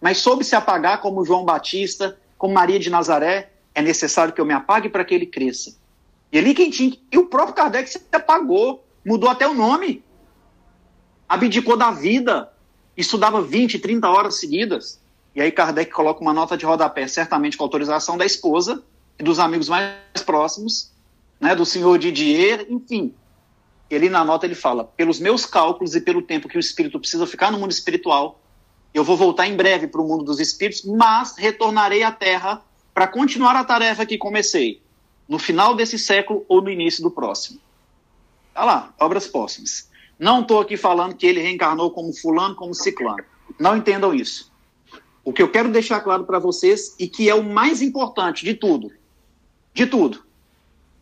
mas 0.02 0.18
soube 0.18 0.44
se 0.44 0.56
apagar 0.56 1.02
como 1.02 1.26
João 1.26 1.44
Batista, 1.44 2.18
como 2.38 2.54
Maria 2.54 2.80
de 2.80 2.90
Nazaré, 2.90 3.52
é 3.74 3.82
necessário 3.82 4.34
que 4.34 4.42
eu 4.42 4.46
me 4.46 4.54
apague 4.54 4.90
para 4.90 5.04
que 5.04 5.14
ele 5.14 5.26
cresça. 5.26 5.76
E 6.32 6.38
ali 6.38 6.54
quem 6.54 6.70
tinha. 6.70 6.98
E 7.12 7.18
o 7.18 7.28
próprio 7.28 7.56
Kardec 7.56 7.90
se 7.90 8.02
apagou, 8.12 8.84
mudou 9.06 9.30
até 9.30 9.48
o 9.48 9.54
nome. 9.54 10.04
Abdicou 11.28 11.78
da 11.78 11.92
vida, 11.92 12.52
estudava 12.96 13.42
20, 13.42 13.80
30 13.80 14.10
horas 14.10 14.40
seguidas. 14.40 15.00
E 15.36 15.42
aí 15.42 15.52
Kardec 15.52 15.92
coloca 15.92 16.22
uma 16.22 16.34
nota 16.34 16.58
de 16.58 16.66
rodapé, 16.66 17.08
certamente 17.08 17.58
com 17.58 17.64
autorização 17.64 18.18
da 18.18 18.26
esposa 18.26 18.84
e 19.20 19.24
dos 19.24 19.40
amigos 19.40 19.70
mais 19.70 19.94
próximos, 20.26 20.92
né, 21.40 21.56
do 21.56 21.66
senhor 21.66 21.98
Didier, 22.00 22.66
enfim. 22.70 23.14
E 23.90 23.96
ali 23.96 24.10
na 24.10 24.26
nota 24.26 24.46
ele 24.46 24.56
fala: 24.56 24.84
pelos 24.84 25.20
meus 25.20 25.46
cálculos 25.46 25.96
e 25.96 26.02
pelo 26.02 26.22
tempo 26.22 26.48
que 26.48 26.58
o 26.58 26.60
espírito 26.60 27.00
precisa 27.00 27.28
ficar 27.28 27.52
no 27.52 27.60
mundo 27.60 27.72
espiritual, 27.72 28.42
eu 28.98 29.04
vou 29.04 29.16
voltar 29.16 29.46
em 29.46 29.56
breve 29.56 29.86
para 29.88 30.02
o 30.02 30.08
mundo 30.08 30.24
dos 30.24 30.40
espíritos, 30.40 30.84
mas 30.84 31.36
retornarei 31.38 32.02
à 32.02 32.12
Terra 32.12 32.64
para 32.96 33.08
continuar 33.08 33.56
a 33.56 33.64
tarefa 33.64 34.08
que 34.08 34.18
comecei 34.18 34.82
no 35.30 35.38
final 35.38 35.76
desse 35.76 36.00
século 36.00 36.44
ou 36.50 36.64
no 36.64 36.70
início 36.72 37.04
do 37.04 37.12
próximo. 37.12 37.60
Olha 38.56 38.66
lá, 38.66 38.94
obras 39.00 39.28
póstumas. 39.28 39.88
Não 40.18 40.42
estou 40.42 40.60
aqui 40.60 40.76
falando 40.76 41.14
que 41.14 41.28
ele 41.28 41.40
reencarnou 41.40 41.92
como 41.92 42.12
fulano, 42.12 42.56
como 42.56 42.74
ciclano. 42.74 43.24
Não 43.60 43.78
entendam 43.78 44.16
isso. 44.16 44.52
O 45.24 45.32
que 45.32 45.44
eu 45.44 45.52
quero 45.52 45.70
deixar 45.70 46.00
claro 46.00 46.24
para 46.24 46.40
vocês 46.40 46.96
e 46.98 47.08
que 47.08 47.30
é 47.30 47.36
o 47.36 47.44
mais 47.44 47.84
importante 47.84 48.44
de 48.44 48.56
tudo, 48.56 48.92
de 49.76 49.86
tudo, 49.86 50.26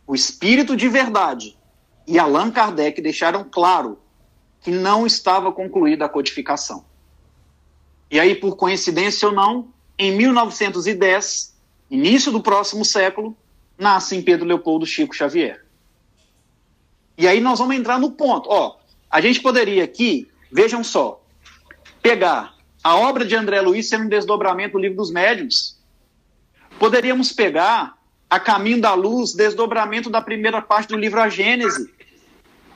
o 0.06 0.14
espírito 0.14 0.76
de 0.76 0.86
verdade 0.86 1.56
e 2.06 2.18
Allan 2.18 2.50
Kardec 2.50 3.00
deixaram 3.00 3.42
claro 3.42 3.98
que 4.60 4.70
não 4.70 5.06
estava 5.06 5.50
concluída 5.50 6.04
a 6.04 6.10
codificação. 6.10 6.84
E 8.10 8.20
aí, 8.20 8.34
por 8.34 8.56
coincidência 8.56 9.28
ou 9.28 9.34
não, 9.34 9.68
em 9.98 10.16
1910, 10.16 11.54
início 11.90 12.30
do 12.30 12.42
próximo 12.42 12.84
século, 12.84 13.36
nasce 13.78 14.16
em 14.16 14.22
Pedro 14.22 14.46
Leopoldo 14.46 14.86
Chico 14.86 15.14
Xavier. 15.14 15.64
E 17.18 17.26
aí 17.26 17.40
nós 17.40 17.58
vamos 17.58 17.76
entrar 17.76 17.98
no 17.98 18.10
ponto. 18.10 18.48
Ó, 18.50 18.76
a 19.10 19.20
gente 19.20 19.40
poderia 19.40 19.84
aqui, 19.84 20.28
vejam 20.52 20.84
só, 20.84 21.22
pegar 22.02 22.54
a 22.82 22.96
obra 22.96 23.24
de 23.24 23.34
André 23.34 23.60
Luiz 23.60 23.88
sendo 23.88 24.04
um 24.04 24.08
desdobramento 24.08 24.74
do 24.74 24.78
livro 24.78 24.96
dos 24.96 25.10
médiuns. 25.10 25.76
Poderíamos 26.78 27.32
pegar 27.32 27.96
a 28.28 28.38
Caminho 28.38 28.80
da 28.80 28.94
Luz, 28.94 29.32
desdobramento 29.32 30.10
da 30.10 30.20
primeira 30.20 30.60
parte 30.60 30.88
do 30.88 30.96
livro 30.96 31.20
A 31.20 31.28
Gênese. 31.28 31.90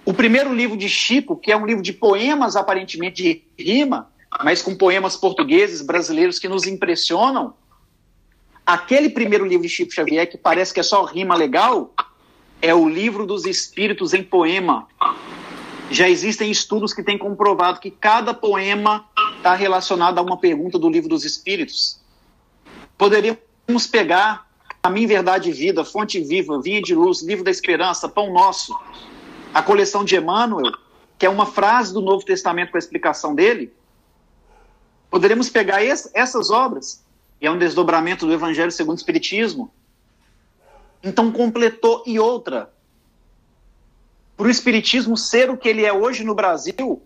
O 0.05 0.15
primeiro 0.15 0.55
livro 0.55 0.77
de 0.77 0.89
Chico, 0.89 1.37
que 1.37 1.53
é 1.53 1.57
um 1.57 1.67
livro 1.67 1.83
de 1.83 1.93
poemas, 1.93 2.57
aparentemente 2.57 3.23
de 3.23 3.45
rima, 3.63 4.11
mas 4.43 4.63
com 4.63 4.75
poemas 4.75 5.17
portugueses, 5.17 5.83
brasileiros 5.83 6.39
que 6.39 6.49
nos 6.49 6.67
impressionam, 6.67 7.55
Aquele 8.71 9.09
primeiro 9.09 9.45
livro 9.45 9.67
de 9.67 9.69
Chico 9.69 9.93
Xavier, 9.93 10.31
que 10.31 10.39
parece 10.39 10.73
que 10.73 10.79
é 10.79 10.83
só 10.85 11.03
rima 11.05 11.35
legal, 11.35 11.93
é 12.63 12.73
o 12.73 12.89
livro 12.89 13.27
dos 13.27 13.45
espíritos 13.45 14.15
em 14.15 14.23
poema. 14.23 14.87
Já 15.91 16.09
existem 16.09 16.53
estudos 16.53 16.95
que 16.95 17.03
têm 17.03 17.19
comprovado 17.19 17.81
que 17.81 17.91
cada 17.91 18.33
poema 18.33 19.07
está 19.37 19.57
relacionado 19.57 20.19
a 20.19 20.23
uma 20.23 20.37
pergunta 20.37 20.79
do 20.79 20.89
livro 20.89 21.09
dos 21.09 21.25
espíritos. 21.25 21.99
Poderíamos 22.97 23.89
pegar 23.91 24.47
a 24.81 24.89
Minha 24.89 25.09
Verdade 25.09 25.51
e 25.51 25.53
Vida, 25.53 25.85
Fonte 25.85 26.21
Viva, 26.21 26.63
Vinha 26.63 26.81
de 26.81 26.95
Luz, 26.95 27.23
Livro 27.23 27.43
da 27.43 27.51
Esperança, 27.51 28.09
Pão 28.09 28.33
Nosso, 28.33 28.79
a 29.53 29.65
coleção 29.65 30.05
de 30.05 30.15
Emmanuel, 30.15 30.73
que 31.19 31.27
é 31.27 31.29
uma 31.29 31.45
frase 31.45 31.93
do 31.93 32.01
Novo 32.01 32.25
Testamento 32.25 32.71
com 32.71 32.77
a 32.77 32.79
explicação 32.79 33.35
dele. 33.35 33.73
Poderíamos 35.11 35.51
pegar 35.51 35.83
essas 35.83 36.51
obras 36.51 37.05
e 37.41 37.47
é 37.47 37.51
um 37.51 37.59
desdobramento 37.59 38.27
do 38.27 38.33
Evangelho 38.33 38.71
segundo 38.71 38.97
o 38.97 39.01
Espiritismo. 39.01 39.73
Então 41.03 41.33
completou 41.33 42.03
e 42.07 42.19
outra. 42.19 42.71
Para 44.37 44.47
o 44.47 44.51
Espiritismo 44.51 45.17
ser 45.17 45.51
o 45.51 45.57
que 45.57 45.69
ele 45.69 45.85
é 45.85 45.93
hoje 45.93 46.23
no 46.23 46.35
Brasil, 46.35 47.03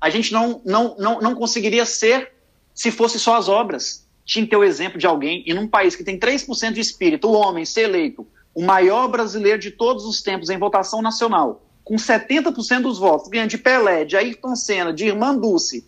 a 0.00 0.10
gente 0.10 0.32
não, 0.32 0.60
não, 0.64 0.96
não, 0.98 1.20
não 1.20 1.34
conseguiria 1.34 1.86
ser 1.86 2.32
se 2.74 2.90
fosse 2.90 3.18
só 3.18 3.36
as 3.36 3.48
obras. 3.48 4.06
Tinha 4.24 4.44
que 4.44 4.50
ter 4.50 4.56
o 4.56 4.64
exemplo 4.64 4.98
de 4.98 5.06
alguém, 5.06 5.42
e 5.46 5.54
num 5.54 5.68
país 5.68 5.94
que 5.94 6.02
tem 6.02 6.18
3% 6.18 6.72
de 6.72 6.80
espírito, 6.80 7.28
o 7.28 7.32
homem 7.32 7.64
ser 7.64 7.82
eleito 7.82 8.26
o 8.54 8.62
maior 8.62 9.08
brasileiro 9.08 9.58
de 9.58 9.70
todos 9.70 10.04
os 10.04 10.22
tempos 10.22 10.48
em 10.48 10.58
votação 10.58 11.02
nacional, 11.02 11.62
com 11.82 11.96
70% 11.96 12.82
dos 12.82 12.98
votos, 12.98 13.28
ganhando 13.28 13.50
de 13.50 13.58
Pelé, 13.58 14.04
de 14.04 14.16
Ayrton 14.16 14.54
Senna, 14.54 14.92
de 14.92 15.06
Irmã 15.06 15.36
Dulce. 15.36 15.86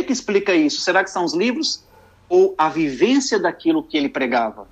O 0.00 0.04
que, 0.04 0.12
explica 0.12 0.54
isso? 0.54 0.80
Será 0.80 1.04
que 1.04 1.10
são 1.10 1.24
os 1.24 1.34
livros? 1.34 1.84
ou 2.28 2.54
a 2.56 2.68
vivência 2.68 3.38
daquilo 3.38 3.82
que 3.82 3.96
ele 3.96 4.08
pregava. 4.08 4.68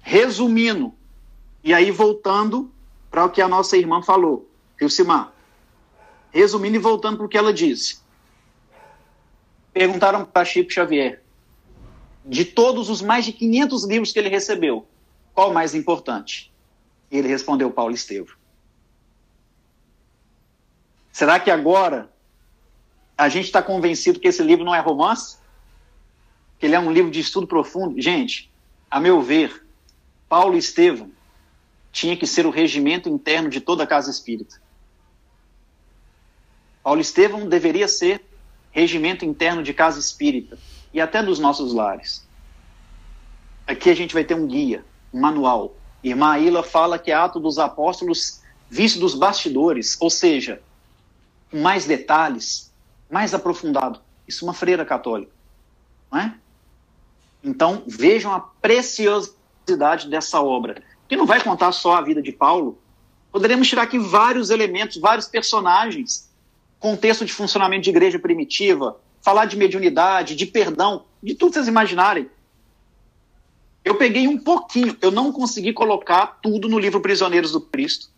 Resumindo, 0.00 0.94
e 1.62 1.74
aí 1.74 1.90
voltando 1.90 2.70
para 3.10 3.24
o 3.24 3.30
que 3.30 3.42
a 3.42 3.48
nossa 3.48 3.76
irmã 3.76 4.02
falou, 4.02 4.48
Ilcimar. 4.80 5.32
Resumindo 6.32 6.76
e 6.76 6.80
voltando 6.80 7.18
para 7.18 7.26
o 7.26 7.28
que 7.28 7.36
ela 7.36 7.52
disse. 7.52 8.00
Perguntaram 9.72 10.24
para 10.24 10.44
Chico 10.44 10.72
Xavier, 10.72 11.22
de 12.24 12.44
todos 12.44 12.88
os 12.88 13.02
mais 13.02 13.24
de 13.24 13.32
500 13.32 13.84
livros 13.84 14.12
que 14.12 14.18
ele 14.18 14.28
recebeu, 14.28 14.86
qual 15.34 15.50
o 15.50 15.54
mais 15.54 15.74
importante? 15.74 16.52
E 17.10 17.18
ele 17.18 17.28
respondeu 17.28 17.70
Paulo 17.70 17.94
Estevam. 17.94 18.34
Será 21.12 21.38
que 21.38 21.50
agora 21.50 22.10
a 23.20 23.28
gente 23.28 23.44
está 23.46 23.62
convencido 23.62 24.18
que 24.18 24.28
esse 24.28 24.42
livro 24.42 24.64
não 24.64 24.74
é 24.74 24.80
romance? 24.80 25.40
que 26.60 26.66
ele 26.66 26.74
é 26.74 26.78
um 26.78 26.92
livro 26.92 27.10
de 27.10 27.18
estudo 27.18 27.46
profundo. 27.46 28.00
Gente, 28.00 28.52
a 28.90 29.00
meu 29.00 29.22
ver, 29.22 29.66
Paulo 30.28 30.58
Estevam 30.58 31.10
tinha 31.90 32.14
que 32.14 32.26
ser 32.26 32.44
o 32.44 32.50
regimento 32.50 33.08
interno 33.08 33.48
de 33.48 33.62
toda 33.62 33.82
a 33.82 33.86
casa 33.86 34.10
espírita. 34.10 34.60
Paulo 36.82 37.00
Estevam 37.00 37.48
deveria 37.48 37.88
ser 37.88 38.22
regimento 38.70 39.24
interno 39.24 39.62
de 39.62 39.72
casa 39.72 39.98
espírita 39.98 40.58
e 40.92 41.00
até 41.00 41.22
dos 41.22 41.38
nossos 41.38 41.72
lares. 41.72 42.28
Aqui 43.66 43.88
a 43.88 43.96
gente 43.96 44.12
vai 44.12 44.22
ter 44.22 44.34
um 44.34 44.46
guia, 44.46 44.84
um 45.12 45.20
manual. 45.20 45.74
Irmã 46.04 46.32
Aila 46.32 46.62
fala 46.62 46.98
que 46.98 47.10
é 47.10 47.14
Ato 47.14 47.40
dos 47.40 47.58
Apóstolos 47.58 48.42
visto 48.68 49.00
dos 49.00 49.14
bastidores, 49.14 49.96
ou 49.98 50.10
seja, 50.10 50.62
mais 51.50 51.86
detalhes, 51.86 52.69
mais 53.10 53.34
aprofundado. 53.34 54.00
Isso 54.26 54.44
é 54.44 54.48
uma 54.48 54.54
freira 54.54 54.84
católica, 54.84 55.32
não 56.10 56.18
é? 56.20 56.34
Então, 57.42 57.82
vejam 57.86 58.32
a 58.32 58.40
preciosidade 58.40 60.08
dessa 60.08 60.40
obra, 60.40 60.82
que 61.08 61.16
não 61.16 61.26
vai 61.26 61.42
contar 61.42 61.72
só 61.72 61.96
a 61.96 62.02
vida 62.02 62.22
de 62.22 62.32
Paulo. 62.32 62.78
Poderíamos 63.32 63.68
tirar 63.68 63.82
aqui 63.82 63.98
vários 63.98 64.50
elementos, 64.50 64.98
vários 64.98 65.26
personagens, 65.26 66.30
contexto 66.78 67.24
de 67.24 67.32
funcionamento 67.32 67.84
de 67.84 67.90
igreja 67.90 68.18
primitiva, 68.18 68.98
falar 69.22 69.46
de 69.46 69.56
mediunidade, 69.56 70.34
de 70.34 70.46
perdão, 70.46 71.04
de 71.22 71.34
tudo 71.34 71.50
que 71.50 71.54
vocês 71.54 71.68
imaginarem. 71.68 72.30
Eu 73.84 73.96
peguei 73.96 74.28
um 74.28 74.38
pouquinho, 74.38 74.96
eu 75.00 75.10
não 75.10 75.32
consegui 75.32 75.72
colocar 75.72 76.38
tudo 76.42 76.68
no 76.68 76.78
livro 76.78 77.00
Prisioneiros 77.00 77.52
do 77.52 77.60
Cristo. 77.60 78.08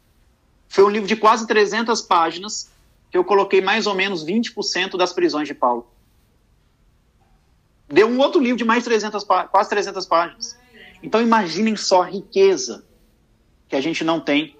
Foi 0.68 0.84
um 0.84 0.88
livro 0.88 1.07
de 1.07 1.16
quase 1.16 1.47
300 1.47 2.01
páginas, 2.03 2.70
eu 3.12 3.24
coloquei 3.24 3.60
mais 3.60 3.86
ou 3.86 3.94
menos 3.94 4.24
20% 4.24 4.96
das 4.96 5.12
prisões 5.12 5.46
de 5.46 5.54
Paulo 5.54 5.92
deu 7.92 8.08
um 8.08 8.18
outro 8.18 8.40
livro 8.40 8.56
de 8.56 8.64
mais 8.64 8.84
300, 8.84 9.22
quase 9.22 9.68
300 9.68 10.06
páginas. 10.06 10.58
Então 11.02 11.20
imaginem 11.20 11.76
só 11.76 12.02
a 12.02 12.06
riqueza 12.06 12.86
que 13.68 13.76
a 13.76 13.80
gente 13.82 14.02
não 14.02 14.18
tem 14.18 14.56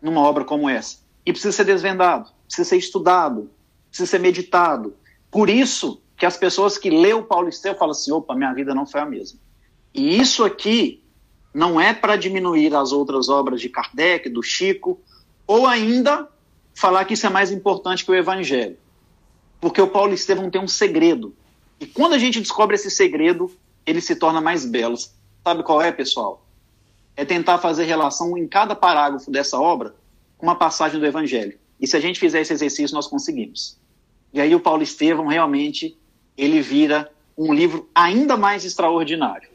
numa 0.00 0.20
obra 0.20 0.44
como 0.44 0.70
essa. 0.70 0.98
E 1.24 1.32
precisa 1.32 1.50
ser 1.50 1.64
desvendado, 1.64 2.30
precisa 2.46 2.68
ser 2.68 2.76
estudado, 2.76 3.50
precisa 3.88 4.08
ser 4.08 4.20
meditado. 4.20 4.94
Por 5.32 5.50
isso 5.50 6.00
que 6.16 6.24
as 6.24 6.36
pessoas 6.36 6.78
que 6.78 6.88
lêem 6.88 7.14
o 7.14 7.24
Paulo 7.24 7.48
Esteu 7.48 7.74
falam 7.74 7.90
assim, 7.90 8.12
opa, 8.12 8.36
minha 8.36 8.54
vida 8.54 8.72
não 8.72 8.86
foi 8.86 9.00
a 9.00 9.06
mesma. 9.06 9.40
E 9.92 10.20
isso 10.20 10.44
aqui 10.44 11.02
não 11.52 11.80
é 11.80 11.92
para 11.92 12.14
diminuir 12.14 12.72
as 12.72 12.92
outras 12.92 13.28
obras 13.28 13.60
de 13.60 13.68
Kardec, 13.68 14.28
do 14.28 14.42
Chico, 14.42 15.00
ou 15.44 15.66
ainda 15.66 16.28
falar 16.76 17.04
que 17.06 17.14
isso 17.14 17.26
é 17.26 17.30
mais 17.30 17.50
importante 17.50 18.04
que 18.04 18.10
o 18.10 18.14
Evangelho. 18.14 18.76
Porque 19.60 19.80
o 19.80 19.88
Paulo 19.88 20.14
Estevão 20.14 20.50
tem 20.50 20.60
um 20.60 20.68
segredo 20.68 21.34
e 21.78 21.86
quando 21.86 22.14
a 22.14 22.18
gente 22.18 22.40
descobre 22.40 22.74
esse 22.74 22.90
segredo, 22.90 23.50
ele 23.84 24.00
se 24.00 24.16
torna 24.16 24.40
mais 24.40 24.64
belo. 24.64 24.96
Sabe 25.44 25.62
qual 25.62 25.82
é, 25.82 25.92
pessoal? 25.92 26.44
É 27.14 27.24
tentar 27.24 27.58
fazer 27.58 27.84
relação 27.84 28.36
em 28.36 28.46
cada 28.46 28.74
parágrafo 28.74 29.30
dessa 29.30 29.58
obra 29.58 29.94
com 30.38 30.46
uma 30.46 30.56
passagem 30.56 30.98
do 30.98 31.06
Evangelho. 31.06 31.58
E 31.80 31.86
se 31.86 31.96
a 31.96 32.00
gente 32.00 32.18
fizer 32.18 32.40
esse 32.40 32.52
exercício, 32.52 32.94
nós 32.94 33.06
conseguimos. 33.06 33.78
E 34.32 34.40
aí 34.40 34.54
o 34.54 34.60
Paulo 34.60 34.82
Estevão 34.82 35.26
realmente 35.26 35.96
ele 36.36 36.60
vira 36.60 37.10
um 37.36 37.52
livro 37.52 37.88
ainda 37.94 38.36
mais 38.36 38.64
extraordinário. 38.64 39.48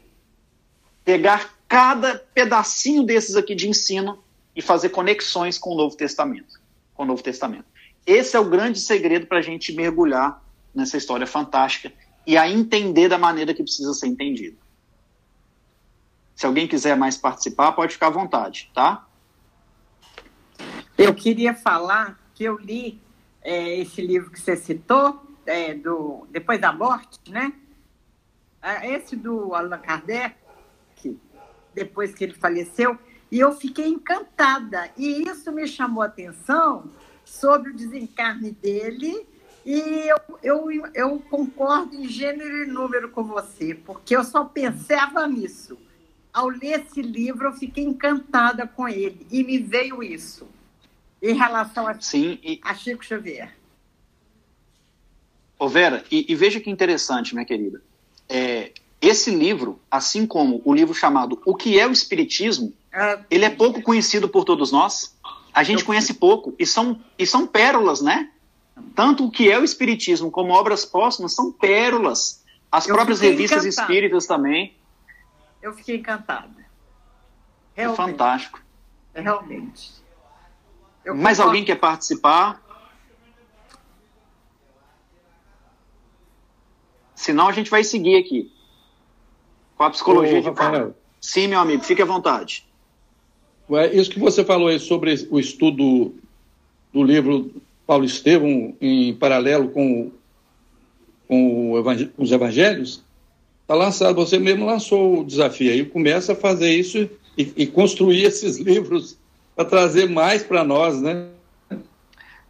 Pegar 1.04 1.54
cada 1.68 2.16
pedacinho 2.32 3.02
desses 3.02 3.34
aqui 3.34 3.54
de 3.54 3.68
ensino 3.68 4.22
e 4.54 4.62
fazer 4.62 4.90
conexões 4.90 5.58
com 5.58 5.70
o 5.70 5.76
Novo 5.76 5.96
Testamento. 5.96 6.60
Com 6.94 7.04
o 7.04 7.06
Novo 7.06 7.22
Testamento. 7.22 7.64
Esse 8.06 8.36
é 8.36 8.40
o 8.40 8.48
grande 8.48 8.80
segredo 8.80 9.26
para 9.26 9.38
a 9.38 9.42
gente 9.42 9.72
mergulhar 9.72 10.42
nessa 10.74 10.96
história 10.96 11.26
fantástica 11.26 11.92
e 12.26 12.36
a 12.36 12.48
entender 12.48 13.08
da 13.08 13.18
maneira 13.18 13.54
que 13.54 13.62
precisa 13.62 13.92
ser 13.94 14.06
entendido. 14.06 14.56
Se 16.34 16.46
alguém 16.46 16.66
quiser 16.66 16.96
mais 16.96 17.16
participar, 17.16 17.72
pode 17.72 17.92
ficar 17.92 18.08
à 18.08 18.10
vontade, 18.10 18.70
tá? 18.74 19.06
Eu 20.96 21.14
queria 21.14 21.54
falar 21.54 22.18
que 22.34 22.44
eu 22.44 22.58
li 22.58 23.00
é, 23.42 23.78
esse 23.78 24.00
livro 24.00 24.30
que 24.30 24.40
você 24.40 24.56
citou, 24.56 25.20
é, 25.46 25.74
do 25.74 26.26
Depois 26.30 26.60
da 26.60 26.72
Morte, 26.72 27.18
né? 27.30 27.52
Ah, 28.60 28.86
esse 28.86 29.16
do 29.16 29.54
Allan 29.54 29.78
Kardec, 29.78 30.36
depois 31.74 32.14
que 32.14 32.22
ele 32.24 32.34
faleceu, 32.34 32.96
e 33.32 33.40
eu 33.40 33.50
fiquei 33.56 33.86
encantada. 33.88 34.90
E 34.94 35.26
isso 35.26 35.50
me 35.50 35.66
chamou 35.66 36.02
a 36.02 36.06
atenção 36.06 36.90
sobre 37.24 37.70
o 37.70 37.74
desencarne 37.74 38.50
dele. 38.50 39.26
E 39.64 39.78
eu, 40.06 40.38
eu, 40.42 40.86
eu 40.92 41.18
concordo 41.30 41.96
em 41.96 42.06
gênero 42.06 42.62
e 42.62 42.66
número 42.66 43.08
com 43.08 43.24
você, 43.24 43.74
porque 43.74 44.14
eu 44.14 44.22
só 44.22 44.44
pensava 44.44 45.26
nisso. 45.26 45.78
Ao 46.30 46.48
ler 46.48 46.82
esse 46.82 47.00
livro, 47.00 47.48
eu 47.48 47.52
fiquei 47.54 47.84
encantada 47.84 48.66
com 48.66 48.86
ele 48.86 49.26
e 49.30 49.42
me 49.42 49.56
veio 49.56 50.02
isso 50.02 50.46
em 51.22 51.34
relação 51.34 51.86
a, 51.86 51.98
Sim, 51.98 52.38
e... 52.42 52.60
a 52.62 52.74
Chico 52.74 53.02
Xavier. 53.02 53.56
Ô 55.58 55.68
Vera, 55.68 56.04
e, 56.10 56.30
e, 56.30 56.34
veja 56.34 56.60
que 56.60 56.68
interessante, 56.68 57.34
minha 57.34 57.46
querida. 57.46 57.80
É, 58.28 58.72
esse 59.00 59.30
livro, 59.30 59.80
assim 59.90 60.26
como 60.26 60.60
o 60.64 60.74
livro 60.74 60.92
chamado 60.92 61.40
O 61.46 61.54
que 61.54 61.78
é 61.78 61.86
o 61.86 61.92
Espiritismo, 61.92 62.74
ele 63.30 63.44
é 63.44 63.50
pouco 63.50 63.82
conhecido 63.82 64.28
por 64.28 64.44
todos 64.44 64.70
nós. 64.70 65.16
A 65.52 65.62
gente 65.62 65.84
conhece 65.84 66.14
pouco. 66.14 66.54
E 66.58 66.66
são, 66.66 67.00
e 67.18 67.26
são 67.26 67.46
pérolas, 67.46 68.00
né? 68.00 68.30
Tanto 68.94 69.26
o 69.26 69.30
que 69.30 69.50
é 69.50 69.58
o 69.58 69.64
Espiritismo 69.64 70.30
como 70.30 70.52
obras 70.52 70.84
póstumas 70.84 71.34
são 71.34 71.52
pérolas. 71.52 72.42
As 72.70 72.86
eu 72.86 72.94
próprias 72.94 73.20
revistas 73.20 73.64
encantada. 73.64 73.82
espíritas 73.92 74.26
também. 74.26 74.76
Eu 75.60 75.72
fiquei 75.74 75.96
encantada. 75.96 76.50
É 77.76 77.82
Realmente. 77.82 78.00
É 78.00 78.04
fantástico. 78.04 78.60
Realmente. 79.14 79.92
Eu 81.04 81.14
Mais 81.14 81.36
concordo. 81.36 81.50
alguém 81.50 81.64
quer 81.64 81.76
participar? 81.76 82.62
Senão 87.14 87.48
a 87.48 87.52
gente 87.52 87.70
vai 87.70 87.84
seguir 87.84 88.16
aqui. 88.16 88.52
Com 89.76 89.84
a 89.84 89.90
psicologia 89.90 90.38
Ô, 90.38 90.40
de 90.40 90.48
Rafael. 90.48 90.96
Sim, 91.20 91.48
meu 91.48 91.60
amigo, 91.60 91.84
fique 91.84 92.02
à 92.02 92.04
vontade. 92.04 92.66
Isso 93.92 94.10
que 94.10 94.18
você 94.18 94.44
falou 94.44 94.68
aí 94.68 94.78
sobre 94.78 95.14
o 95.30 95.38
estudo 95.38 96.14
do 96.92 97.02
livro 97.02 97.50
Paulo 97.86 98.04
Estevão 98.04 98.74
em 98.80 99.14
paralelo 99.14 99.68
com, 99.68 100.10
com, 101.28 101.82
com 102.16 102.22
os 102.22 102.32
evangelhos, 102.32 103.02
está 103.62 103.74
lançado, 103.74 104.14
você 104.14 104.38
mesmo 104.38 104.66
lançou 104.66 105.20
o 105.20 105.24
desafio 105.24 105.72
aí, 105.72 105.84
começa 105.84 106.32
a 106.32 106.36
fazer 106.36 106.74
isso 106.74 107.08
e, 107.36 107.52
e 107.56 107.66
construir 107.66 108.24
esses 108.24 108.58
livros 108.58 109.16
para 109.54 109.64
trazer 109.64 110.08
mais 110.08 110.42
para 110.42 110.64
nós, 110.64 111.00
né? 111.00 111.28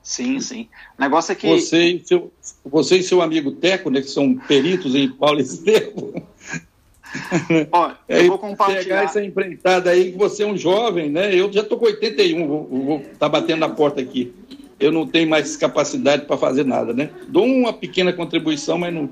Sim, 0.02 0.40
sim. 0.40 0.68
O 0.98 1.02
negócio 1.02 1.30
é 1.30 1.34
que. 1.34 1.46
Você 1.46 1.92
e 1.92 2.04
seu, 2.04 2.32
você 2.64 2.98
e 2.98 3.02
seu 3.02 3.22
amigo 3.22 3.52
Teco, 3.52 3.88
né, 3.88 4.00
que 4.00 4.10
são 4.10 4.34
peritos 4.34 4.96
em 4.96 5.08
Paulo 5.08 5.40
Estevam. 5.40 6.12
Ó, 7.72 7.90
eu 8.08 8.26
vou 8.28 8.38
compartilhar. 8.38 8.82
Pegar 8.82 9.04
essa 9.04 9.24
empreitada 9.24 9.90
aí, 9.90 10.12
que 10.12 10.18
você 10.18 10.42
é 10.42 10.46
um 10.46 10.56
jovem, 10.56 11.10
né? 11.10 11.34
Eu 11.34 11.52
já 11.52 11.60
estou 11.60 11.78
com 11.78 11.86
81, 11.86 12.46
vou, 12.46 12.66
vou 12.66 13.02
tá 13.18 13.28
batendo 13.28 13.60
na 13.60 13.68
porta 13.68 14.00
aqui. 14.00 14.32
Eu 14.78 14.90
não 14.90 15.06
tenho 15.06 15.28
mais 15.28 15.56
capacidade 15.56 16.24
para 16.24 16.36
fazer 16.36 16.64
nada, 16.64 16.92
né? 16.92 17.10
Dou 17.28 17.44
uma 17.44 17.72
pequena 17.72 18.12
contribuição, 18.12 18.78
mas 18.78 18.92
não. 18.92 19.10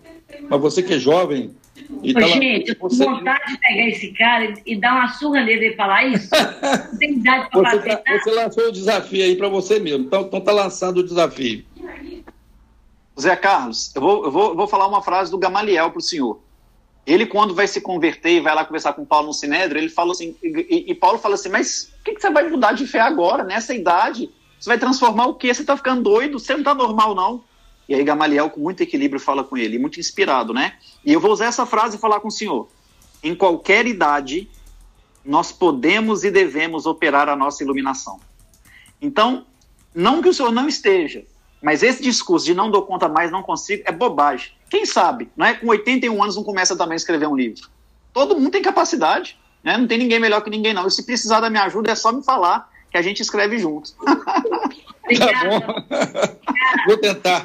Mas 0.48 0.60
você 0.60 0.82
que 0.82 0.94
é 0.94 0.98
jovem, 0.98 1.54
e 2.02 2.14
tá 2.14 2.20
gente, 2.22 2.74
tô 2.74 2.88
com 2.88 2.96
vontade 2.96 3.52
de 3.52 3.58
pegar 3.58 3.88
esse 3.88 4.12
cara 4.12 4.54
e, 4.64 4.76
dar 4.76 4.94
uma 4.94 5.08
surra 5.08 5.44
nele 5.44 5.68
e 5.68 5.76
falar 5.76 6.04
isso. 6.04 6.30
Não 6.92 6.98
tem 6.98 7.12
idade 7.12 7.50
para 7.50 7.70
fazer 7.70 7.96
tá, 7.96 8.18
Você 8.18 8.30
lançou 8.30 8.68
o 8.68 8.72
desafio 8.72 9.24
aí 9.24 9.36
para 9.36 9.48
você 9.48 9.78
mesmo. 9.78 10.04
Então, 10.04 10.22
então 10.22 10.40
tá 10.40 10.52
lançado 10.52 10.98
o 10.98 11.04
desafio. 11.04 11.64
Zé 13.20 13.36
Carlos, 13.36 13.94
eu 13.94 14.00
vou, 14.00 14.24
eu 14.24 14.30
vou, 14.30 14.48
eu 14.50 14.56
vou 14.56 14.66
falar 14.66 14.86
uma 14.86 15.02
frase 15.02 15.30
do 15.30 15.38
Gamaliel 15.38 15.90
para 15.90 15.98
o 15.98 16.02
senhor. 16.02 16.40
Ele, 17.06 17.26
quando 17.26 17.54
vai 17.54 17.66
se 17.66 17.80
converter 17.80 18.30
e 18.30 18.40
vai 18.40 18.54
lá 18.54 18.64
conversar 18.64 18.92
com 18.92 19.04
Paulo 19.04 19.28
no 19.28 19.32
Sinédrio, 19.32 19.80
ele 19.80 19.88
fala 19.88 20.12
assim, 20.12 20.36
e, 20.42 20.84
e 20.88 20.94
Paulo 20.94 21.18
fala 21.18 21.34
assim, 21.34 21.48
mas 21.48 21.92
o 22.00 22.04
que, 22.04 22.14
que, 22.14 22.20
você 22.20 22.30
vai 22.30 22.48
mudar 22.48 22.72
de 22.72 22.86
fé 22.86 23.00
agora, 23.00 23.42
nessa 23.42 23.74
idade? 23.74 24.30
Você 24.58 24.68
vai 24.68 24.78
transformar 24.78 25.26
o 25.26 25.34
quê? 25.34 25.52
Você 25.52 25.62
está 25.62 25.76
ficando 25.76 26.02
doido? 26.02 26.38
Você 26.38 26.52
não 26.52 26.60
está 26.60 26.74
normal, 26.74 27.14
não. 27.14 27.42
E 27.88 27.94
aí 27.94 28.04
Gamaliel, 28.04 28.50
com 28.50 28.60
muito 28.60 28.82
equilíbrio, 28.82 29.18
fala 29.18 29.42
com 29.42 29.56
ele, 29.56 29.78
muito 29.78 29.98
inspirado, 29.98 30.52
né? 30.52 30.74
E 31.04 31.12
eu 31.12 31.18
vou 31.18 31.32
usar 31.32 31.46
essa 31.46 31.66
frase 31.66 31.96
e 31.96 32.00
falar 32.00 32.20
com 32.20 32.28
o 32.28 32.30
senhor. 32.30 32.68
Em 33.22 33.34
qualquer 33.34 33.86
idade, 33.86 34.48
nós 35.24 35.50
podemos 35.50 36.22
e 36.22 36.30
devemos 36.30 36.86
operar 36.86 37.28
a 37.28 37.34
nossa 37.34 37.64
iluminação. 37.64 38.20
Então, 39.00 39.46
não 39.94 40.22
que 40.22 40.28
o 40.28 40.34
senhor 40.34 40.52
não 40.52 40.68
esteja, 40.68 41.24
mas 41.62 41.82
esse 41.82 42.02
discurso 42.02 42.46
de 42.46 42.54
não 42.54 42.70
dou 42.70 42.82
conta 42.82 43.08
mais, 43.08 43.30
não 43.30 43.42
consigo, 43.42 43.82
é 43.84 43.92
bobagem. 43.92 44.52
Quem 44.70 44.86
sabe, 44.86 45.28
não 45.36 45.44
é? 45.44 45.54
Com 45.54 45.66
81 45.66 46.22
anos 46.22 46.36
não 46.36 46.44
começa 46.44 46.76
também 46.76 46.94
a 46.94 46.96
escrever 46.96 47.26
um 47.26 47.36
livro. 47.36 47.68
Todo 48.12 48.36
mundo 48.36 48.50
tem 48.50 48.62
capacidade, 48.62 49.36
né? 49.64 49.76
Não 49.76 49.86
tem 49.86 49.98
ninguém 49.98 50.20
melhor 50.20 50.42
que 50.42 50.48
ninguém, 50.48 50.72
não. 50.72 50.86
E 50.86 50.90
se 50.90 51.04
precisar 51.04 51.40
da 51.40 51.50
minha 51.50 51.64
ajuda, 51.64 51.90
é 51.90 51.94
só 51.96 52.12
me 52.12 52.22
falar 52.22 52.70
que 52.90 52.96
a 52.96 53.02
gente 53.02 53.20
escreve 53.20 53.58
junto. 53.58 53.92
Tá 55.18 55.44
bom. 55.44 55.60
Vou 56.86 56.96
tentar. 56.98 57.44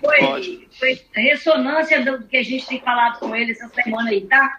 Foi, 0.00 0.66
foi, 0.76 1.00
ressonância 1.14 2.04
do 2.04 2.26
que 2.26 2.36
a 2.36 2.42
gente 2.42 2.66
tem 2.66 2.80
falado 2.80 3.20
com 3.20 3.36
ele 3.36 3.52
essa 3.52 3.68
semana 3.68 4.10
aí, 4.10 4.22
tá? 4.22 4.58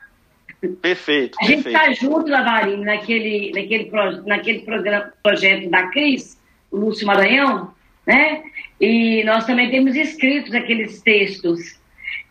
Perfeito. 0.82 1.38
A 1.42 1.46
gente 1.46 1.68
está 1.68 1.92
junto, 1.92 2.30
Lavarini, 2.30 2.86
naquele, 2.86 3.52
naquele, 3.52 4.22
naquele 4.26 4.60
programa, 4.60 5.12
projeto 5.22 5.70
da 5.70 5.88
Cris, 5.88 6.38
o 6.72 6.78
Lúcio 6.78 7.06
Maranhão, 7.06 7.74
né? 8.06 8.43
E 8.80 9.24
nós 9.24 9.45
também 9.45 9.70
temos 9.70 9.95
escritos 9.95 10.53
aqueles 10.53 11.01
textos. 11.01 11.80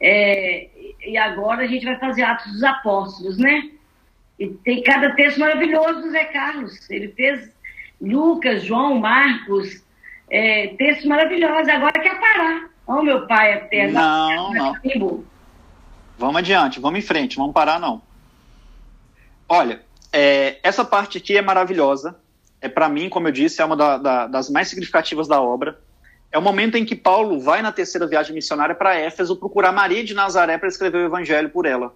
É, 0.01 0.69
e 1.07 1.17
agora 1.17 1.63
a 1.63 1.67
gente 1.67 1.85
vai 1.85 1.99
fazer 1.99 2.23
Atos 2.23 2.53
dos 2.53 2.63
Apóstolos, 2.63 3.39
né? 3.39 3.71
E 4.39 4.49
tem 4.49 4.83
cada 4.83 5.15
texto 5.15 5.39
maravilhoso 5.39 6.03
do 6.03 6.11
Zé 6.11 6.25
Carlos. 6.25 6.91
Ele 6.91 7.09
fez 7.09 7.51
Lucas, 8.01 8.65
João, 8.65 8.99
Marcos, 8.99 9.83
é, 10.31 10.69
textos 10.77 11.07
maravilhosos. 11.07 11.69
Agora 11.69 11.93
quer 11.93 12.19
parar. 12.21 12.71
Oh, 12.87 13.03
meu 13.03 13.27
pai 13.27 13.55
eterno. 13.55 13.95
Não, 13.95 14.53
não. 14.53 15.25
Vamos 16.19 16.37
adiante, 16.37 16.81
vamos 16.81 16.99
em 16.99 17.03
frente, 17.03 17.37
vamos 17.37 17.53
parar 17.53 17.81
não. 17.81 18.03
Olha, 19.49 19.83
é, 20.13 20.59
essa 20.63 20.85
parte 20.85 21.19
aqui 21.19 21.37
é 21.37 21.43
maravilhosa. 21.43 22.19
É 22.65 22.69
para 22.71 22.89
mim, 22.89 23.11
como 23.11 23.29
eu 23.29 23.33
disse, 23.33 23.61
é 23.61 23.65
uma 23.65 23.77
da, 23.77 23.99
da, 23.99 24.27
das 24.27 24.49
mais 24.49 24.69
significativas 24.69 25.29
da 25.29 25.39
obra. 25.39 25.79
É 26.33 26.39
o 26.39 26.43
momento 26.43 26.77
em 26.79 26.85
que 26.87 26.97
Paulo 26.97 27.39
vai 27.39 27.61
na 27.61 27.71
terceira 27.71 28.07
viagem 28.07 28.35
missionária 28.35 28.75
para 28.75 28.97
Éfeso 28.97 29.37
procurar 29.37 29.71
Maria 29.71 30.03
de 30.03 30.15
Nazaré 30.15 30.57
para 30.57 30.67
escrever 30.67 30.97
o 30.97 31.05
evangelho 31.05 31.51
por 31.51 31.67
ela. 31.67 31.95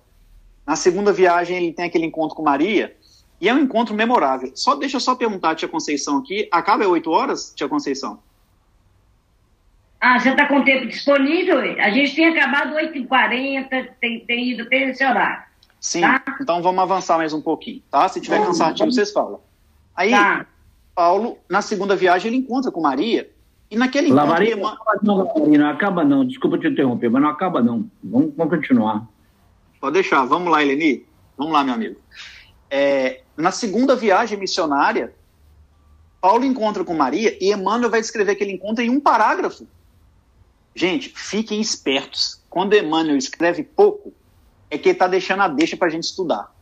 Na 0.66 0.77
segunda 0.77 1.11
viagem 1.11 1.57
ele 1.57 1.73
tem 1.73 1.87
aquele 1.87 2.05
encontro 2.05 2.37
com 2.37 2.43
Maria 2.43 2.95
e 3.41 3.49
é 3.49 3.55
um 3.55 3.61
encontro 3.61 3.95
memorável. 3.95 4.53
Só 4.55 4.75
deixa 4.75 4.99
eu 4.99 5.01
só 5.01 5.14
perguntar, 5.14 5.55
tia 5.55 5.66
Conceição 5.66 6.19
aqui, 6.19 6.47
acaba 6.53 6.85
às 6.85 6.91
8 6.91 7.11
horas, 7.11 7.55
tia 7.57 7.66
Conceição? 7.66 8.19
Ah, 9.99 10.21
você 10.21 10.29
está 10.29 10.45
com 10.45 10.62
tempo 10.62 10.87
disponível? 10.87 11.61
A 11.81 11.89
gente 11.89 12.14
tem 12.14 12.27
acabado 12.27 12.75
8h40, 12.75 13.89
tem, 13.99 14.21
tem 14.21 14.51
ido 14.51 14.64
até 14.64 14.91
esse 14.91 15.03
horário. 15.03 15.45
Sim, 15.81 16.03
tá? 16.03 16.23
então 16.43 16.61
vamos 16.61 16.83
avançar 16.83 17.16
mais 17.16 17.33
um 17.33 17.41
pouquinho, 17.41 17.83
tá? 17.91 18.07
Se 18.07 18.21
tiver 18.21 18.45
cansativo, 18.45 18.93
vocês 18.93 19.11
falam. 19.11 19.41
Aí, 19.97 20.11
tá. 20.11 20.47
Paulo, 20.99 21.39
na 21.49 21.63
segunda 21.63 21.95
viagem, 21.95 22.27
ele 22.27 22.39
encontra 22.39 22.73
com 22.73 22.81
Maria, 22.81 23.31
e 23.71 23.77
naquele 23.77 24.13
Lavaria, 24.13 24.55
encontro... 24.57 24.81
Não, 25.01 25.21
acaba 25.21 25.47
não, 25.47 25.47
não 25.47 25.69
acaba 25.69 26.05
não, 26.05 26.27
desculpa 26.27 26.59
te 26.59 26.67
interromper, 26.67 27.09
mas 27.09 27.23
não 27.23 27.29
acaba 27.29 27.63
não. 27.63 27.89
Vamos, 28.03 28.35
vamos 28.37 28.57
continuar. 28.57 29.07
Pode 29.81 29.95
deixar, 29.95 30.25
vamos 30.25 30.51
lá, 30.51 30.61
Eleni. 30.61 31.07
Vamos 31.37 31.53
lá, 31.53 31.63
meu 31.63 31.75
amigo. 31.75 32.01
É, 32.69 33.21
na 33.37 33.53
segunda 33.53 33.95
viagem 33.95 34.37
missionária, 34.37 35.15
Paulo 36.21 36.45
encontra 36.45 36.83
com 36.83 36.95
Maria 36.95 37.39
e 37.41 37.53
Emmanuel 37.53 37.91
vai 37.91 38.01
descrever 38.01 38.33
aquele 38.33 38.51
encontro 38.51 38.83
em 38.83 38.91
um 38.91 38.99
parágrafo. 38.99 39.69
Gente, 40.75 41.13
fiquem 41.15 41.61
espertos. 41.61 42.43
Quando 42.51 42.75
Emmanuel 42.75 43.17
escreve 43.17 43.63
pouco, 43.63 44.13
é 44.69 44.77
que 44.77 44.89
ele 44.89 44.97
está 44.97 45.07
deixando 45.07 45.45
a 45.45 45.49
deixa 45.49 45.77
para 45.77 45.87
a 45.87 45.91
gente 45.93 46.03
estudar. 46.03 46.53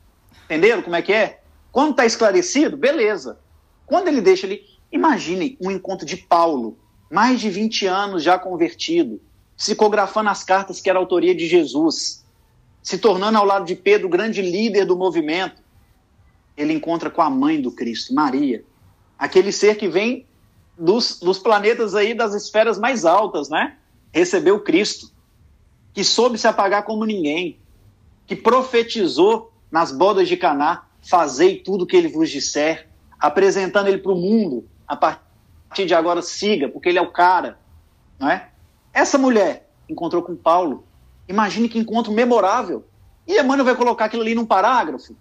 Entenderam 0.45 0.83
como 0.83 0.95
é 0.95 1.01
que 1.01 1.15
é? 1.15 1.41
Quando 1.73 1.93
está 1.93 2.05
esclarecido, 2.05 2.77
beleza. 2.77 3.39
Quando 3.87 4.09
ele 4.09 4.21
deixa 4.21 4.47
ele. 4.47 4.67
Imaginem 4.91 5.57
um 5.61 5.71
encontro 5.71 6.07
de 6.07 6.17
Paulo, 6.17 6.77
mais 7.11 7.41
de 7.41 7.51
20 7.51 7.87
anos 7.87 8.23
já 8.23 8.39
convertido, 8.39 9.21
psicografando 9.57 10.31
as 10.31 10.45
cartas 10.45 10.81
que 10.81 10.89
era 10.89 10.99
autoria 10.99 11.35
de 11.35 11.47
Jesus, 11.47 12.25
se 12.83 12.99
tornando 12.99 13.39
ao 13.39 13.45
lado 13.45 13.65
de 13.65 13.75
Pedro 13.75 14.09
grande 14.09 14.43
líder 14.43 14.85
do 14.85 14.97
movimento. 14.97 15.63
Ele 16.57 16.73
encontra 16.73 17.11
com 17.11 17.21
a 17.21 17.29
mãe 17.29 17.61
do 17.61 17.73
Cristo, 17.73 18.15
Maria, 18.15 18.65
aquele 19.19 19.51
ser 19.51 19.77
que 19.77 19.89
vem 19.89 20.25
dos, 20.79 21.19
dos 21.19 21.39
planetas 21.39 21.95
aí 21.95 22.15
das 22.15 22.35
esferas 22.35 22.79
mais 22.79 23.05
altas, 23.05 23.49
né? 23.49 23.77
Recebeu 24.13 24.61
Cristo, 24.61 25.11
que 25.93 26.05
soube 26.05 26.39
se 26.39 26.47
apagar 26.47 26.85
como 26.85 27.05
ninguém, 27.05 27.59
que 28.27 28.37
profetizou 28.37 29.53
nas 29.71 29.91
bodas 29.91 30.29
de 30.29 30.37
Caná, 30.37 30.87
fazei 31.03 31.59
tudo 31.59 31.83
o 31.83 31.87
que 31.87 31.97
ele 31.97 32.09
vos 32.09 32.31
disser, 32.31 32.89
apresentando 33.19 33.89
ele 33.89 33.99
para 33.99 34.13
o 34.13 34.17
mundo, 34.17 34.69
a 34.87 34.97
partir 34.97 35.87
de 35.87 35.95
agora 35.95 36.23
siga, 36.23 36.69
porque 36.69 36.89
ele 36.89 36.99
é 36.99 37.03
o 37.03 37.11
cara, 37.11 37.59
não 38.19 38.31
é? 38.31 38.51
Essa 38.93 39.19
mulher 39.19 39.71
encontrou 39.89 40.23
com 40.23 40.35
Paulo, 40.37 40.85
imagine 41.29 41.69
que 41.69 41.79
encontro 41.79 42.13
memorável, 42.13 42.87
e 43.27 43.39
Emmanuel 43.39 43.65
vai 43.65 43.75
colocar 43.75 44.07
aquilo 44.07 44.23
ali 44.23 44.35
num 44.35 44.47
parágrafo, 44.47 45.17